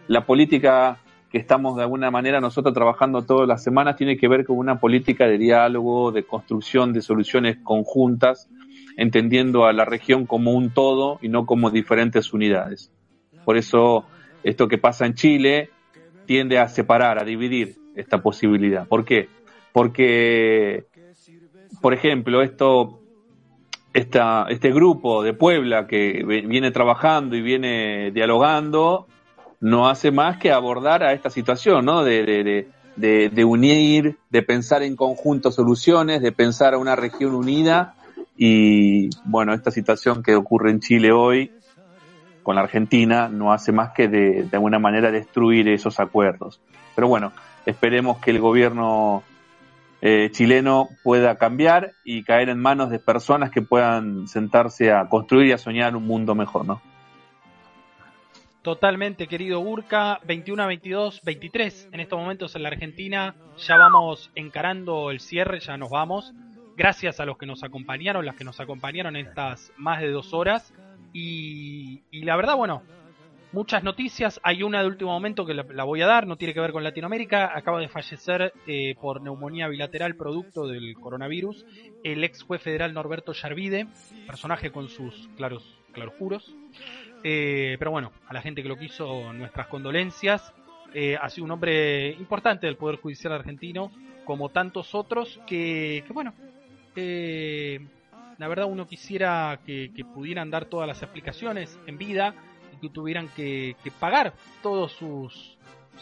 la 0.08 0.26
política 0.26 0.98
que 1.30 1.38
estamos 1.38 1.76
de 1.76 1.84
alguna 1.84 2.10
manera 2.10 2.40
nosotros 2.40 2.74
trabajando 2.74 3.22
todas 3.22 3.46
las 3.46 3.62
semanas 3.62 3.94
tiene 3.94 4.16
que 4.16 4.26
ver 4.26 4.44
con 4.44 4.58
una 4.58 4.80
política 4.80 5.28
de 5.28 5.38
diálogo, 5.38 6.10
de 6.10 6.24
construcción 6.24 6.92
de 6.92 7.02
soluciones 7.02 7.56
conjuntas, 7.62 8.48
entendiendo 8.96 9.66
a 9.66 9.72
la 9.72 9.84
región 9.84 10.26
como 10.26 10.50
un 10.50 10.70
todo 10.70 11.20
y 11.22 11.28
no 11.28 11.46
como 11.46 11.70
diferentes 11.70 12.32
unidades. 12.32 12.90
Por 13.44 13.56
eso 13.56 14.06
esto 14.42 14.66
que 14.66 14.78
pasa 14.78 15.06
en 15.06 15.14
Chile 15.14 15.70
tiende 16.26 16.58
a 16.58 16.66
separar, 16.66 17.20
a 17.20 17.24
dividir 17.24 17.76
esta 17.94 18.20
posibilidad. 18.22 18.88
¿Por 18.88 19.04
qué? 19.04 19.28
Porque, 19.72 20.86
por 21.80 21.94
ejemplo, 21.94 22.42
esto, 22.42 23.00
esta, 23.92 24.46
este 24.48 24.72
grupo 24.72 25.22
de 25.22 25.32
Puebla 25.32 25.86
que 25.86 26.22
viene 26.24 26.70
trabajando 26.70 27.36
y 27.36 27.42
viene 27.42 28.10
dialogando, 28.10 29.06
no 29.60 29.88
hace 29.88 30.10
más 30.10 30.38
que 30.38 30.52
abordar 30.52 31.02
a 31.02 31.12
esta 31.12 31.30
situación, 31.30 31.84
¿no? 31.84 32.04
De, 32.04 32.66
de, 32.96 33.44
unir, 33.44 34.16
de 34.30 34.42
pensar 34.42 34.82
en 34.82 34.96
conjunto 34.96 35.50
soluciones, 35.50 36.22
de 36.22 36.32
pensar 36.32 36.74
a 36.74 36.78
una 36.78 36.96
región 36.96 37.34
unida 37.34 37.94
y, 38.36 39.10
bueno, 39.24 39.54
esta 39.54 39.70
situación 39.70 40.22
que 40.22 40.34
ocurre 40.34 40.70
en 40.70 40.80
Chile 40.80 41.12
hoy 41.12 41.52
con 42.42 42.54
la 42.54 42.62
Argentina 42.62 43.28
no 43.28 43.52
hace 43.52 43.72
más 43.72 43.92
que 43.92 44.08
de, 44.08 44.44
de 44.44 44.50
alguna 44.52 44.78
manera 44.78 45.10
destruir 45.10 45.68
esos 45.68 45.98
acuerdos. 45.98 46.60
Pero 46.94 47.08
bueno, 47.08 47.32
esperemos 47.66 48.18
que 48.18 48.30
el 48.30 48.40
gobierno 48.40 49.22
eh, 50.02 50.30
chileno 50.32 50.88
pueda 51.02 51.36
cambiar 51.36 51.92
y 52.04 52.22
caer 52.22 52.48
en 52.48 52.58
manos 52.58 52.90
de 52.90 52.98
personas 52.98 53.50
que 53.50 53.62
puedan 53.62 54.28
sentarse 54.28 54.92
a 54.92 55.08
construir 55.08 55.48
y 55.48 55.52
a 55.52 55.58
soñar 55.58 55.96
un 55.96 56.06
mundo 56.06 56.34
mejor, 56.34 56.66
¿no? 56.66 56.80
Totalmente, 58.66 59.28
querido 59.28 59.60
Urca. 59.60 60.18
21 60.24 60.60
a 60.60 60.66
22, 60.66 61.20
23 61.22 61.90
en 61.92 62.00
estos 62.00 62.18
momentos 62.18 62.56
en 62.56 62.64
la 62.64 62.68
Argentina. 62.68 63.36
Ya 63.58 63.76
vamos 63.76 64.32
encarando 64.34 65.12
el 65.12 65.20
cierre, 65.20 65.60
ya 65.60 65.76
nos 65.76 65.90
vamos. 65.90 66.34
Gracias 66.76 67.20
a 67.20 67.24
los 67.24 67.38
que 67.38 67.46
nos 67.46 67.62
acompañaron, 67.62 68.26
las 68.26 68.34
que 68.34 68.42
nos 68.42 68.58
acompañaron 68.58 69.14
estas 69.14 69.72
más 69.76 70.00
de 70.00 70.10
dos 70.10 70.34
horas. 70.34 70.74
Y, 71.12 72.02
la 72.10 72.34
verdad, 72.34 72.56
bueno, 72.56 72.82
muchas 73.56 73.82
noticias. 73.82 74.38
Hay 74.42 74.62
una 74.62 74.82
de 74.82 74.86
último 74.86 75.12
momento 75.12 75.46
que 75.46 75.54
la, 75.54 75.84
voy 75.84 76.02
a 76.02 76.06
dar, 76.06 76.26
no 76.26 76.36
tiene 76.36 76.52
que 76.52 76.60
ver 76.60 76.72
con 76.72 76.84
Latinoamérica. 76.84 77.56
Acaba 77.56 77.80
de 77.80 77.88
fallecer 77.88 78.52
eh, 78.66 78.94
por 79.00 79.22
neumonía 79.22 79.66
bilateral 79.66 80.14
producto 80.14 80.66
del 80.68 80.94
coronavirus 80.94 81.64
el 82.04 82.22
ex 82.22 82.42
juez 82.42 82.60
federal 82.60 82.92
Norberto 82.92 83.32
Yarvide, 83.32 83.86
personaje 84.26 84.70
con 84.70 84.90
sus 84.90 85.30
claros 85.38 85.80
claroscuros. 85.92 86.54
Eh, 87.24 87.76
pero 87.78 87.90
bueno, 87.92 88.12
a 88.28 88.34
la 88.34 88.42
gente 88.42 88.62
que 88.62 88.68
lo 88.68 88.76
quiso, 88.76 89.32
nuestras 89.32 89.68
condolencias. 89.68 90.52
Eh, 90.92 91.16
ha 91.18 91.28
sido 91.30 91.46
un 91.46 91.50
hombre 91.50 92.10
importante 92.10 92.66
del 92.66 92.76
Poder 92.76 92.96
Judicial 92.96 93.32
argentino, 93.32 93.90
como 94.26 94.50
tantos 94.50 94.94
otros, 94.94 95.40
que, 95.46 96.04
bueno, 96.12 96.34
eh, 96.94 97.80
la 98.36 98.48
verdad 98.48 98.66
uno 98.66 98.86
quisiera 98.86 99.60
que, 99.64 99.90
pudieran 100.14 100.50
dar 100.50 100.66
todas 100.66 100.86
las 100.86 101.02
explicaciones 101.02 101.78
en 101.86 101.96
vida 101.96 102.34
que 102.80 102.90
tuvieran 102.90 103.28
que, 103.34 103.76
pagar 103.98 104.34
todos 104.62 104.92
sus, 104.92 105.58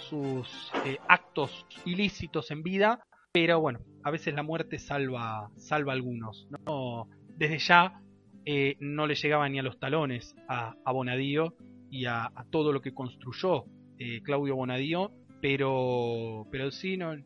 sus 0.09 0.70
actos 1.09 1.67
ilícitos 1.85 2.51
en 2.51 2.62
vida, 2.62 3.01
pero 3.33 3.61
bueno, 3.61 3.81
a 4.05 4.11
veces 4.11 4.35
la 4.35 4.43
muerte 4.43 4.78
salva, 4.78 5.51
salva 5.57 5.93
a 5.93 5.97
algunos. 5.97 6.47
¿no? 6.51 7.09
Desde 7.36 7.59
ya 7.59 8.01
eh, 8.47 8.77
no 8.78 9.07
le 9.07 9.15
llegaba 9.15 9.49
ni 9.49 9.59
a 9.59 9.62
los 9.62 9.78
talones 9.78 10.36
a, 10.49 10.75
Bonadío 10.93 11.55
y 11.91 12.05
a, 12.05 12.31
todo 12.51 12.73
lo 12.73 12.81
que 12.81 12.93
construyó 12.93 13.65
eh, 13.99 14.20
Claudio 14.23 14.57
Bonadío, 14.57 15.12
pero, 15.41 16.47
pero 16.51 16.70
sí, 16.70 16.97
no, 16.97 17.17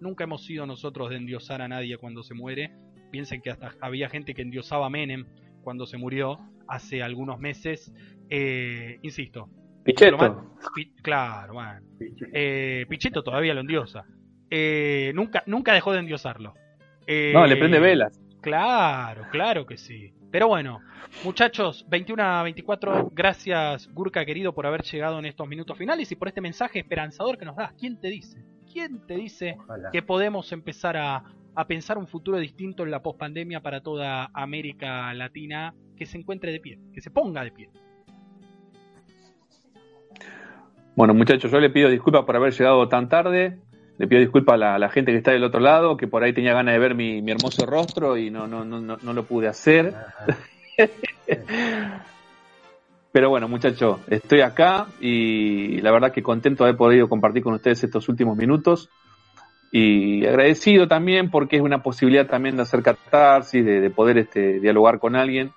nunca 0.00 0.24
hemos 0.24 0.44
sido 0.44 0.66
nosotros 0.66 1.10
de 1.10 1.16
endiosar 1.16 1.60
a 1.62 1.68
nadie 1.68 1.98
cuando 1.98 2.22
se 2.22 2.34
muere. 2.34 2.72
Piensen 3.10 3.42
que 3.42 3.50
hasta 3.50 3.74
había 3.80 4.08
gente 4.08 4.34
que 4.34 4.42
endiosaba 4.42 4.86
a 4.86 4.90
Menem 4.90 5.26
cuando 5.62 5.86
se 5.86 5.98
murió 5.98 6.36
hace 6.68 7.02
algunos 7.02 7.40
meses. 7.40 7.92
Eh, 8.30 8.98
insisto. 9.02 9.48
Pichetto. 9.84 10.56
claro, 11.02 11.54
bueno. 11.54 11.80
Pichetto 12.88 13.22
todavía 13.22 13.54
lo 13.54 13.60
endiosa. 13.60 14.04
nunca, 15.14 15.42
nunca 15.46 15.74
dejó 15.74 15.92
de 15.92 15.98
endiosarlo. 15.98 16.54
no, 17.06 17.46
le 17.46 17.56
prende 17.56 17.80
velas. 17.80 18.18
Claro, 18.40 19.26
claro 19.30 19.66
que 19.66 19.76
sí. 19.76 20.12
Pero 20.30 20.48
bueno, 20.48 20.80
muchachos, 21.24 21.84
21 21.88 22.22
a 22.22 22.42
24, 22.44 23.10
gracias 23.12 23.88
Gurka 23.92 24.24
querido 24.24 24.54
por 24.54 24.66
haber 24.66 24.82
llegado 24.82 25.18
en 25.18 25.26
estos 25.26 25.48
minutos 25.48 25.76
finales 25.76 26.10
y 26.12 26.16
por 26.16 26.28
este 26.28 26.40
mensaje 26.40 26.78
esperanzador 26.78 27.36
que 27.36 27.44
nos 27.44 27.56
das. 27.56 27.72
¿Quién 27.78 28.00
te 28.00 28.08
dice? 28.08 28.44
¿Quién 28.72 29.04
te 29.06 29.16
dice 29.16 29.56
que 29.92 30.02
podemos 30.02 30.52
empezar 30.52 30.96
a, 30.96 31.24
pensar 31.66 31.98
un 31.98 32.06
futuro 32.06 32.38
distinto 32.38 32.84
en 32.84 32.92
la 32.92 33.02
pospandemia 33.02 33.60
para 33.60 33.82
toda 33.82 34.30
América 34.32 35.12
Latina 35.14 35.74
que 35.96 36.06
se 36.06 36.16
encuentre 36.16 36.52
de 36.52 36.60
pie, 36.60 36.78
que 36.94 37.00
se 37.00 37.10
ponga 37.10 37.42
de 37.42 37.50
pie? 37.50 37.70
Bueno, 41.00 41.14
muchachos, 41.14 41.50
yo 41.50 41.60
le 41.60 41.70
pido 41.70 41.88
disculpas 41.88 42.26
por 42.26 42.36
haber 42.36 42.52
llegado 42.52 42.86
tan 42.86 43.08
tarde. 43.08 43.56
Le 43.96 44.06
pido 44.06 44.20
disculpas 44.20 44.60
a 44.60 44.78
la, 44.78 44.88
gente 44.90 45.12
que 45.12 45.16
está 45.16 45.30
del 45.30 45.44
otro 45.44 45.58
lado, 45.58 45.96
que 45.96 46.06
por 46.06 46.22
ahí 46.22 46.34
tenía 46.34 46.52
ganas 46.52 46.74
de 46.74 46.78
ver 46.78 46.94
mi, 46.94 47.20
hermoso 47.26 47.64
rostro 47.64 48.18
y 48.18 48.28
no, 48.30 48.46
no, 48.46 48.66
no, 48.66 48.82
no, 48.82 49.12
lo 49.14 49.24
pude 49.24 49.48
hacer. 49.48 49.94
Pero 53.12 53.30
bueno, 53.30 53.48
muchachos, 53.48 54.00
estoy 54.10 54.42
acá 54.42 54.88
y 55.00 55.80
la 55.80 55.90
verdad 55.90 56.12
que 56.12 56.22
contento 56.22 56.64
de 56.64 56.68
haber 56.68 56.76
podido 56.76 57.08
compartir 57.08 57.44
con 57.44 57.54
ustedes 57.54 57.82
estos 57.82 58.06
últimos 58.10 58.36
minutos 58.36 58.90
y 59.72 60.26
agradecido 60.26 60.86
también 60.86 61.30
porque 61.30 61.56
es 61.56 61.62
una 61.62 61.82
posibilidad 61.82 62.26
también 62.26 62.56
de 62.56 62.62
hacer 62.64 62.82
catarsis, 62.82 63.64
de, 63.64 63.88
poder 63.88 64.18
este, 64.18 64.60
dialogar 64.60 64.98
con 64.98 65.16
alguien 65.16 65.50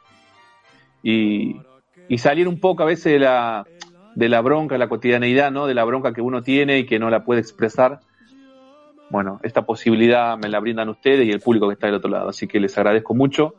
y, 1.03 1.57
y, 2.07 2.17
salir 2.17 2.47
un 2.47 2.61
poco 2.61 2.83
a 2.83 2.85
veces 2.85 3.11
de 3.11 3.19
la, 3.19 3.65
de 4.15 4.29
la 4.29 4.41
bronca, 4.41 4.77
la 4.77 4.89
cotidianeidad, 4.89 5.51
¿no? 5.51 5.65
De 5.67 5.73
la 5.73 5.83
bronca 5.83 6.13
que 6.13 6.21
uno 6.21 6.43
tiene 6.43 6.79
y 6.79 6.85
que 6.85 6.99
no 6.99 7.09
la 7.09 7.23
puede 7.23 7.41
expresar. 7.41 7.99
Bueno, 9.09 9.39
esta 9.43 9.65
posibilidad 9.65 10.37
me 10.37 10.49
la 10.49 10.59
brindan 10.59 10.89
ustedes 10.89 11.25
y 11.25 11.31
el 11.31 11.39
público 11.39 11.67
que 11.67 11.73
está 11.73 11.87
del 11.87 11.97
otro 11.97 12.09
lado. 12.09 12.29
Así 12.29 12.47
que 12.47 12.59
les 12.59 12.77
agradezco 12.77 13.13
mucho 13.13 13.55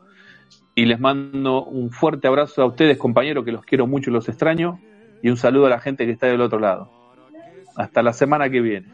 y 0.74 0.86
les 0.86 0.99
mando 0.99 1.65
un 1.65 1.91
fuerte 1.91 2.26
abrazo 2.26 2.62
a 2.62 2.66
ustedes, 2.66 2.99
compañeros, 2.99 3.44
que 3.44 3.52
los 3.52 3.65
quiero 3.65 3.86
mucho 3.86 4.10
y 4.10 4.12
los 4.12 4.28
extraño. 4.28 4.81
Y 5.23 5.31
un 5.31 5.36
saludo 5.36 5.66
a 5.66 5.70
la 5.70 5.81
gente 5.81 6.07
que 6.07 6.12
está 6.12 6.26
del 6.26 6.41
otro 6.41 6.58
lado. 6.58 6.91
Hasta 7.76 8.02
la 8.02 8.12
semana 8.12 8.50
que 8.50 8.60
viene. 8.60 8.89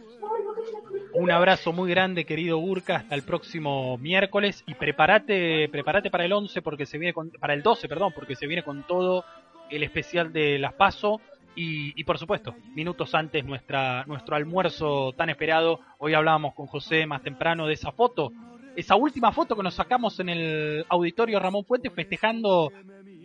Un 1.13 1.31
abrazo 1.31 1.73
muy 1.73 1.91
grande, 1.91 2.25
querido 2.25 2.59
Urca, 2.59 2.97
hasta 2.97 3.17
el 3.17 3.23
próximo 3.23 3.99
miércoles 3.99 4.63
y 4.67 4.75
prepárate, 4.75 5.69
prepárate 5.69 6.09
para 6.09 6.25
el 6.25 6.33
11 6.33 6.63
porque 6.63 6.87
se 6.87 6.99
viene 6.99 7.13
con, 7.13 7.31
para 7.31 7.53
el 7.53 7.63
12, 7.63 7.89
perdón, 7.89 8.13
porque 8.15 8.37
se 8.37 8.47
viene 8.47 8.63
con 8.63 8.87
todo 8.87 9.25
el 9.71 9.83
especial 9.83 10.33
de 10.33 10.59
las 10.59 10.73
Paso 10.75 11.21
y, 11.55 12.05
por 12.05 12.19
supuesto, 12.19 12.55
minutos 12.75 13.15
antes 13.15 13.45
nuestra 13.45 14.05
nuestro 14.07 14.37
almuerzo 14.37 15.13
tan 15.13 15.31
esperado. 15.31 15.81
Hoy 15.99 16.15
hablábamos 16.15 16.55
con 16.55 16.67
José 16.67 17.07
más 17.07 17.23
temprano 17.23 17.67
de 17.67 17.75
esa 17.75 17.93
foto, 17.93 18.33
esa 18.77 18.97
última 18.97 19.33
foto 19.33 19.57
que 19.57 19.63
nos 19.63 19.75
sacamos 19.75 20.19
en 20.21 20.29
el 20.29 20.87
auditorio 20.89 21.39
Ramón 21.41 21.65
Fuentes 21.65 21.93
festejando 21.93 22.73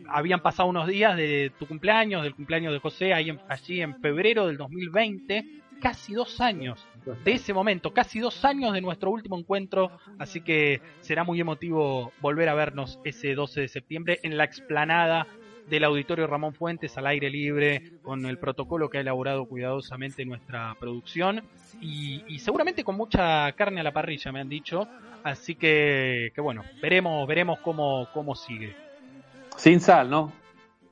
habían 0.07 0.41
pasado 0.41 0.69
unos 0.69 0.87
días 0.87 1.15
de 1.15 1.51
tu 1.57 1.67
cumpleaños, 1.67 2.23
del 2.23 2.35
cumpleaños 2.35 2.73
de 2.73 2.79
José, 2.79 3.13
ahí 3.13 3.35
allí 3.47 3.81
en 3.81 3.99
febrero 3.99 4.47
del 4.47 4.57
2020, 4.57 5.45
casi 5.81 6.13
dos 6.13 6.41
años 6.41 6.85
de 7.23 7.33
ese 7.33 7.53
momento, 7.53 7.93
casi 7.93 8.19
dos 8.19 8.43
años 8.45 8.73
de 8.73 8.81
nuestro 8.81 9.11
último 9.11 9.37
encuentro, 9.37 9.91
así 10.19 10.41
que 10.41 10.81
será 11.01 11.23
muy 11.23 11.39
emotivo 11.39 12.11
volver 12.21 12.49
a 12.49 12.55
vernos 12.55 12.99
ese 13.03 13.35
12 13.35 13.61
de 13.61 13.67
septiembre 13.67 14.19
en 14.23 14.37
la 14.37 14.43
explanada 14.43 15.27
del 15.69 15.83
Auditorio 15.83 16.27
Ramón 16.27 16.53
Fuentes 16.53 16.97
al 16.97 17.07
aire 17.07 17.29
libre, 17.29 17.91
con 18.01 18.25
el 18.25 18.37
protocolo 18.37 18.89
que 18.89 18.97
ha 18.97 19.01
elaborado 19.01 19.45
cuidadosamente 19.45 20.25
nuestra 20.25 20.75
producción 20.79 21.43
y, 21.81 22.39
seguramente 22.39 22.83
con 22.83 22.95
mucha 22.95 23.51
carne 23.53 23.81
a 23.81 23.83
la 23.83 23.91
parrilla, 23.91 24.31
me 24.31 24.41
han 24.41 24.49
dicho. 24.49 24.87
Así 25.23 25.55
que, 25.55 26.31
que 26.35 26.41
bueno, 26.41 26.63
veremos, 26.81 27.27
veremos 27.27 27.59
cómo, 27.59 28.07
cómo 28.13 28.35
sigue. 28.35 28.75
Sin 29.57 29.79
sal, 29.79 30.09
¿no? 30.09 30.31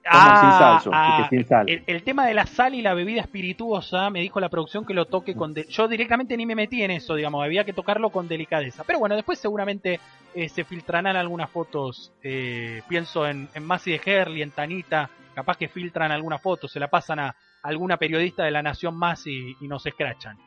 Ah, 0.06 0.82
ah, 0.92 1.66
el, 1.66 2.04
tema 2.04 2.26
de 2.26 2.34
la 2.34 2.46
sal 2.46 2.76
y 2.76 2.82
la 2.82 2.94
bebida 2.94 3.22
espirituosa, 3.22 4.10
me 4.10 4.20
dijo 4.20 4.40
la 4.40 4.50
producción 4.50 4.86
que 4.86 4.94
lo 4.94 5.06
toque 5.06 5.34
con... 5.34 5.54
Yo 5.56 5.88
directamente 5.88 6.36
ni 6.36 6.46
me 6.46 6.56
metí 6.56 6.84
en 6.84 6.92
eso, 6.92 7.16
digamos, 7.16 7.44
había 7.44 7.64
que 7.64 7.74
tocarlo 7.74 8.10
con 8.10 8.28
delicadeza. 8.28 8.84
Pero 8.86 9.00
bueno, 9.00 9.16
después 9.16 9.40
seguramente 9.40 10.02
eh, 10.36 10.50
se 10.50 10.66
filtrarán 10.66 11.16
algunas 11.16 11.50
fotos, 11.50 12.12
eh, 12.22 12.82
pienso 12.90 13.26
en, 13.28 13.48
en 13.54 13.66
Masi 13.66 13.92
de 13.92 14.02
Herli, 14.06 14.42
en 14.42 14.52
Tanita, 14.52 15.10
capaz 15.34 15.58
que 15.58 15.68
filtran 15.68 16.12
algunas 16.12 16.42
fotos, 16.42 16.72
se 16.72 16.80
la 16.80 16.90
pasan 16.90 17.20
a 17.20 17.36
alguna 17.64 17.98
periodista 17.98 18.44
de 18.44 18.52
la 18.52 18.62
Nación 18.62 18.96
más 18.96 19.26
y, 19.26 19.56
nos 19.62 19.86
escrachan. 19.86 20.38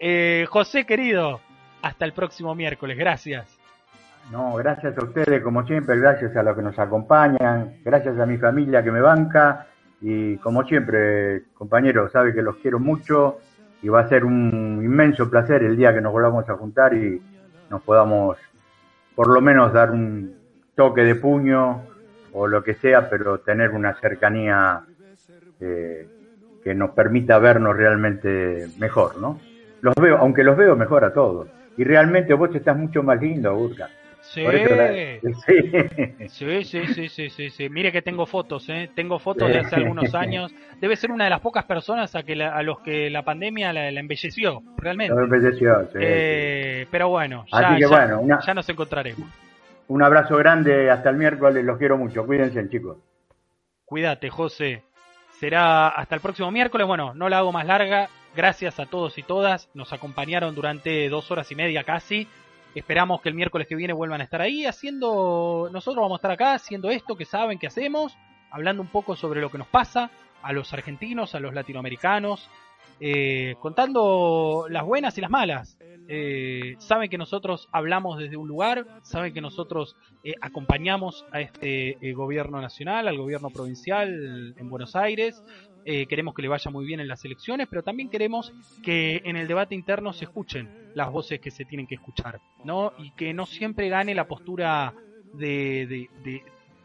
Eh, 0.00 0.46
José 0.48 0.86
querido, 0.86 1.40
hasta 1.82 2.04
el 2.04 2.12
próximo 2.12 2.54
miércoles, 2.54 2.96
gracias. 2.96 3.59
No, 4.30 4.54
gracias 4.54 4.96
a 4.96 5.04
ustedes, 5.04 5.42
como 5.42 5.66
siempre, 5.66 5.98
gracias 5.98 6.36
a 6.36 6.44
los 6.44 6.54
que 6.54 6.62
nos 6.62 6.78
acompañan, 6.78 7.74
gracias 7.84 8.16
a 8.16 8.26
mi 8.26 8.38
familia 8.38 8.82
que 8.82 8.92
me 8.92 9.00
banca 9.00 9.66
y 10.00 10.36
como 10.36 10.62
siempre, 10.64 11.42
compañeros, 11.54 12.12
sabe 12.12 12.32
que 12.32 12.40
los 12.40 12.56
quiero 12.58 12.78
mucho 12.78 13.38
y 13.82 13.88
va 13.88 14.00
a 14.00 14.08
ser 14.08 14.24
un 14.24 14.80
inmenso 14.84 15.28
placer 15.28 15.64
el 15.64 15.76
día 15.76 15.92
que 15.92 16.00
nos 16.00 16.12
volvamos 16.12 16.48
a 16.48 16.54
juntar 16.54 16.94
y 16.94 17.20
nos 17.70 17.82
podamos 17.82 18.38
por 19.16 19.28
lo 19.28 19.40
menos 19.40 19.72
dar 19.72 19.90
un 19.90 20.36
toque 20.76 21.02
de 21.02 21.16
puño 21.16 21.82
o 22.32 22.46
lo 22.46 22.62
que 22.62 22.74
sea, 22.74 23.10
pero 23.10 23.40
tener 23.40 23.72
una 23.72 23.94
cercanía 23.94 24.82
eh, 25.58 26.08
que 26.62 26.72
nos 26.72 26.90
permita 26.90 27.38
vernos 27.40 27.76
realmente 27.76 28.68
mejor, 28.78 29.18
¿no? 29.18 29.40
Los 29.80 29.94
veo, 29.96 30.18
aunque 30.18 30.44
los 30.44 30.56
veo 30.56 30.76
mejor 30.76 31.04
a 31.04 31.12
todos. 31.12 31.48
Y 31.76 31.82
realmente 31.82 32.32
vos 32.34 32.54
estás 32.54 32.76
mucho 32.76 33.02
más 33.02 33.20
lindo, 33.20 33.56
Urca. 33.56 33.88
Sí. 34.30 34.44
Sí. 36.28 36.64
sí, 36.64 37.08
sí, 37.08 37.28
sí, 37.30 37.50
sí, 37.50 37.68
Mire 37.68 37.90
que 37.90 38.00
tengo 38.00 38.26
fotos, 38.26 38.68
¿eh? 38.68 38.88
Tengo 38.94 39.18
fotos 39.18 39.48
de 39.48 39.58
hace 39.58 39.74
algunos 39.74 40.14
años. 40.14 40.54
Debe 40.80 40.94
ser 40.94 41.10
una 41.10 41.24
de 41.24 41.30
las 41.30 41.40
pocas 41.40 41.64
personas 41.64 42.14
a, 42.14 42.22
que 42.22 42.40
a 42.40 42.62
los 42.62 42.78
que 42.80 43.10
la 43.10 43.24
pandemia 43.24 43.72
la, 43.72 43.88
embelleció, 43.88 44.62
realmente. 44.76 45.14
La 45.14 45.22
embelleció, 45.22 45.88
sí, 45.92 45.98
eh, 46.00 46.86
Pero 46.90 47.08
bueno, 47.08 47.44
ya, 47.52 47.76
ya, 47.78 48.54
nos 48.54 48.68
encontraremos. 48.68 49.28
Un 49.88 50.02
abrazo 50.02 50.36
grande, 50.36 50.88
hasta 50.90 51.10
el 51.10 51.16
miércoles, 51.16 51.64
los 51.64 51.76
quiero 51.76 51.98
mucho. 51.98 52.24
Cuídense, 52.24 52.68
chicos. 52.68 52.98
Cuídate, 53.84 54.30
José. 54.30 54.84
Será 55.40 55.88
hasta 55.88 56.14
el 56.14 56.20
próximo 56.20 56.52
miércoles. 56.52 56.86
Bueno, 56.86 57.14
no 57.14 57.28
la 57.28 57.38
hago 57.38 57.50
más 57.50 57.66
larga. 57.66 58.08
Gracias 58.36 58.78
a 58.78 58.86
todos 58.86 59.18
y 59.18 59.24
todas. 59.24 59.68
Nos 59.74 59.92
acompañaron 59.92 60.54
durante 60.54 61.08
dos 61.08 61.32
horas 61.32 61.50
y 61.50 61.56
media 61.56 61.82
casi. 61.82 62.28
Esperamos 62.74 63.20
que 63.20 63.28
el 63.28 63.34
miércoles 63.34 63.66
que 63.66 63.74
viene 63.74 63.92
vuelvan 63.92 64.20
a 64.20 64.24
estar 64.24 64.40
ahí 64.40 64.64
haciendo, 64.64 65.68
nosotros 65.72 66.02
vamos 66.02 66.16
a 66.16 66.20
estar 66.20 66.30
acá 66.30 66.54
haciendo 66.54 66.90
esto 66.90 67.16
que 67.16 67.24
saben 67.24 67.58
que 67.58 67.66
hacemos, 67.66 68.16
hablando 68.50 68.80
un 68.82 68.88
poco 68.88 69.16
sobre 69.16 69.40
lo 69.40 69.50
que 69.50 69.58
nos 69.58 69.66
pasa 69.66 70.10
a 70.42 70.52
los 70.52 70.72
argentinos, 70.72 71.34
a 71.34 71.40
los 71.40 71.52
latinoamericanos, 71.52 72.48
eh, 73.00 73.56
contando 73.60 74.66
las 74.68 74.84
buenas 74.84 75.18
y 75.18 75.20
las 75.20 75.30
malas. 75.30 75.78
Eh, 76.12 76.76
saben 76.78 77.10
que 77.10 77.18
nosotros 77.18 77.68
hablamos 77.72 78.18
desde 78.18 78.36
un 78.36 78.46
lugar, 78.46 78.86
saben 79.02 79.32
que 79.32 79.40
nosotros 79.40 79.96
eh, 80.22 80.34
acompañamos 80.40 81.24
a 81.32 81.40
este 81.40 81.96
gobierno 82.14 82.60
nacional, 82.60 83.08
al 83.08 83.16
gobierno 83.16 83.50
provincial 83.50 84.54
en 84.56 84.70
Buenos 84.70 84.96
Aires, 84.96 85.42
eh, 85.84 86.06
queremos 86.06 86.34
que 86.34 86.42
le 86.42 86.48
vaya 86.48 86.70
muy 86.70 86.84
bien 86.84 87.00
en 87.00 87.08
las 87.08 87.24
elecciones, 87.24 87.66
pero 87.68 87.82
también 87.82 88.10
queremos 88.10 88.52
que 88.82 89.22
en 89.24 89.36
el 89.36 89.48
debate 89.48 89.74
interno 89.74 90.12
se 90.12 90.24
escuchen 90.24 90.68
las 90.94 91.10
voces 91.10 91.40
que 91.40 91.50
se 91.50 91.64
tienen 91.64 91.86
que 91.86 91.96
escuchar, 91.96 92.40
¿no? 92.64 92.92
Y 92.98 93.10
que 93.12 93.32
no 93.32 93.46
siempre 93.46 93.88
gane 93.88 94.14
la 94.14 94.26
postura 94.26 94.94
de, 95.34 96.08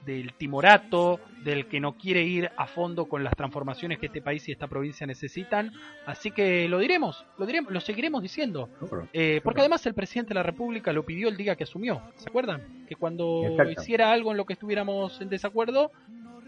del 0.06 0.34
timorato, 0.34 1.19
del 1.43 1.67
que 1.67 1.80
no 1.80 1.98
quiere 1.98 2.24
ir 2.24 2.51
a 2.58 2.67
fondo 2.67 3.06
con 3.06 3.24
las 3.24 3.35
transformaciones 3.35 4.00
que 4.00 4.08
este 4.08 4.22
país 4.22 4.48
y 4.48 4.51
esta 4.51 4.67
provincia 4.67 5.08
necesitan. 5.08 5.72
Así 6.06 6.32
que 6.32 6.69
lo 6.69 6.80
diremos, 6.80 7.25
lo 7.38 7.45
diremos, 7.45 7.72
lo 7.72 7.80
seguiremos 7.82 8.22
diciendo. 8.22 8.69
Eh, 9.14 9.42
porque 9.43 9.61
además 9.61 9.85
el 9.85 9.93
presidente 9.93 10.30
de 10.30 10.35
la 10.35 10.43
República 10.43 10.93
lo 10.93 11.06
pidió 11.06 11.27
el 11.27 11.38
día 11.38 11.56
que 11.56 11.64
asumió. 11.64 12.01
¿Se 12.17 12.30
acuerdan? 12.30 12.85
Que 12.88 12.95
cuando 12.95 13.43
hiciera 13.77 14.11
algo 14.11 14.32
en 14.32 14.38
lo 14.38 14.45
que 14.45 14.53
estuviéramos 14.53 15.19
en 15.22 15.30
desacuerdo, 15.30 15.92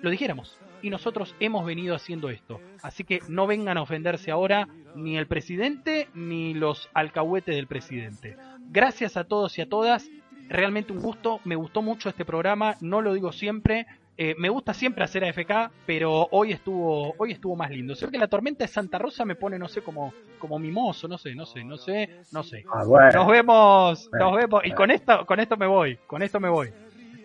lo 0.01 0.09
dijéramos. 0.09 0.59
Y 0.82 0.90
nosotros 0.90 1.35
hemos 1.40 1.66
venido 1.66 1.95
haciendo 1.95 2.30
esto. 2.30 2.59
Así 2.82 3.03
que 3.03 3.22
no 3.27 3.48
vengan 3.48 3.77
a 3.77 3.82
ofenderse 3.82 4.32
ahora 4.32 4.67
ni 4.95 5.17
el 5.17 5.27
presidente 5.27 6.08
ni 6.14 6.53
los 6.53 6.90
alcahuetes 6.93 7.56
del 7.56 7.67
presidente. 7.67 8.38
Gracias 8.69 9.17
a 9.17 9.24
todos 9.24 9.58
y 9.58 9.61
a 9.61 9.69
todas. 9.69 10.09
Realmente 10.50 10.93
un 10.93 11.01
gusto. 11.01 11.40
Me 11.45 11.56
gustó 11.56 11.82
mucho 11.82 12.09
este 12.09 12.26
programa. 12.26 12.76
No 12.80 13.01
lo 13.01 13.14
digo 13.14 13.32
siempre. 13.32 13.88
Eh, 14.19 14.34
me 14.40 14.50
gusta 14.50 14.74
siempre 14.74 15.03
hacer 15.03 15.24
AFK, 15.24 15.72
pero 15.85 16.27
hoy 16.32 16.51
estuvo, 16.51 17.14
hoy 17.19 17.34
estuvo 17.34 17.56
más 17.56 17.69
lindo. 17.69 17.93
Sé 17.93 18.09
que 18.09 18.17
la 18.17 18.27
tormenta 18.27 18.64
de 18.64 18.67
Santa 18.67 18.98
Rosa 18.98 19.26
me 19.26 19.35
pone, 19.35 19.59
no 19.59 19.67
sé, 19.67 19.84
como, 19.84 20.11
como 20.40 20.58
mimoso, 20.58 21.08
no 21.08 21.19
sé, 21.19 21.35
no 21.35 21.45
sé, 21.45 21.64
no 21.64 21.77
sé, 21.77 22.22
no 22.32 22.42
sé. 22.42 22.66
Ah, 22.74 22.84
nos 23.14 23.27
vemos, 23.27 24.09
nos 24.11 24.35
vemos. 24.35 24.66
Y 24.66 24.72
con 24.72 24.90
esto, 24.90 25.24
con 25.27 25.40
esto 25.40 25.56
me 25.56 25.67
voy, 25.67 26.00
con 26.08 26.24
esto 26.24 26.40
me 26.40 26.50
voy. 26.50 26.74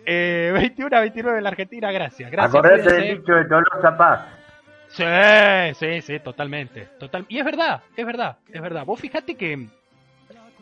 Eh, 0.05 0.51
21 0.53 0.97
a 0.97 1.01
29 1.01 1.37
en 1.37 1.43
la 1.43 1.49
Argentina, 1.49 1.91
gracias. 1.91 2.31
gracias 2.31 2.55
Acordate 2.55 2.93
del 2.93 3.17
dicho 3.19 3.33
de 3.33 3.45
Tolosa 3.45 3.97
Paz. 3.97 4.43
Sí, 4.89 5.75
sí, 5.79 6.01
sí, 6.01 6.19
totalmente. 6.19 6.87
Total... 6.99 7.25
Y 7.27 7.39
es 7.39 7.45
verdad, 7.45 7.81
es 7.95 8.05
verdad, 8.05 8.37
es 8.51 8.61
verdad. 8.61 8.85
Vos 8.85 8.99
fijate 8.99 9.35
que, 9.35 9.67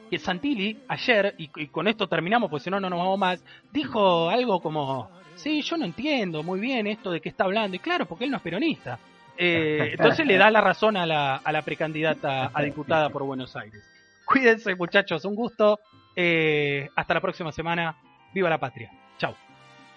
que 0.10 0.20
Santilli 0.20 0.80
ayer, 0.88 1.36
y, 1.38 1.68
con 1.68 1.88
esto 1.88 2.08
terminamos, 2.08 2.50
porque 2.50 2.64
si 2.64 2.70
no, 2.70 2.80
no 2.80 2.90
nos 2.90 3.00
vamos 3.00 3.20
más, 3.20 3.44
dijo 3.74 4.30
algo 4.30 4.62
como, 4.62 5.10
sí, 5.36 5.62
yo 5.62 5.76
no 5.76 5.84
entiendo 5.84 6.44
muy 6.44 6.62
bien 6.62 6.88
esto 6.88 7.12
de 7.12 7.20
qué 7.20 7.28
está 7.28 7.44
hablando. 7.44 7.76
Y 7.76 7.80
claro, 7.80 8.06
porque 8.06 8.24
él 8.24 8.32
no 8.32 8.38
es 8.38 8.44
peronista. 8.44 9.00
Eh, 9.38 9.90
entonces 9.98 10.26
le 10.26 10.38
da 10.38 10.50
la 10.50 10.62
razón 10.62 10.96
a 10.96 11.06
la, 11.06 11.36
a 11.36 11.52
la 11.52 11.62
precandidata 11.64 12.52
a 12.54 12.62
diputada 12.62 13.10
por 13.10 13.24
Buenos 13.24 13.58
Aires. 13.58 13.84
Cuídense 14.24 14.76
muchachos, 14.76 15.26
un 15.26 15.36
gusto. 15.36 15.78
Eh, 16.16 16.90
hasta 16.96 17.16
la 17.16 17.22
próxima 17.22 17.52
semana. 17.52 17.98
Viva 18.34 18.50
la 18.50 18.60
patria. 18.60 19.01
Chao. 19.22 19.36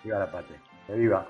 Viva 0.03 0.19
la 0.19 0.27
patria. 0.27 0.61
Viva. 0.89 1.27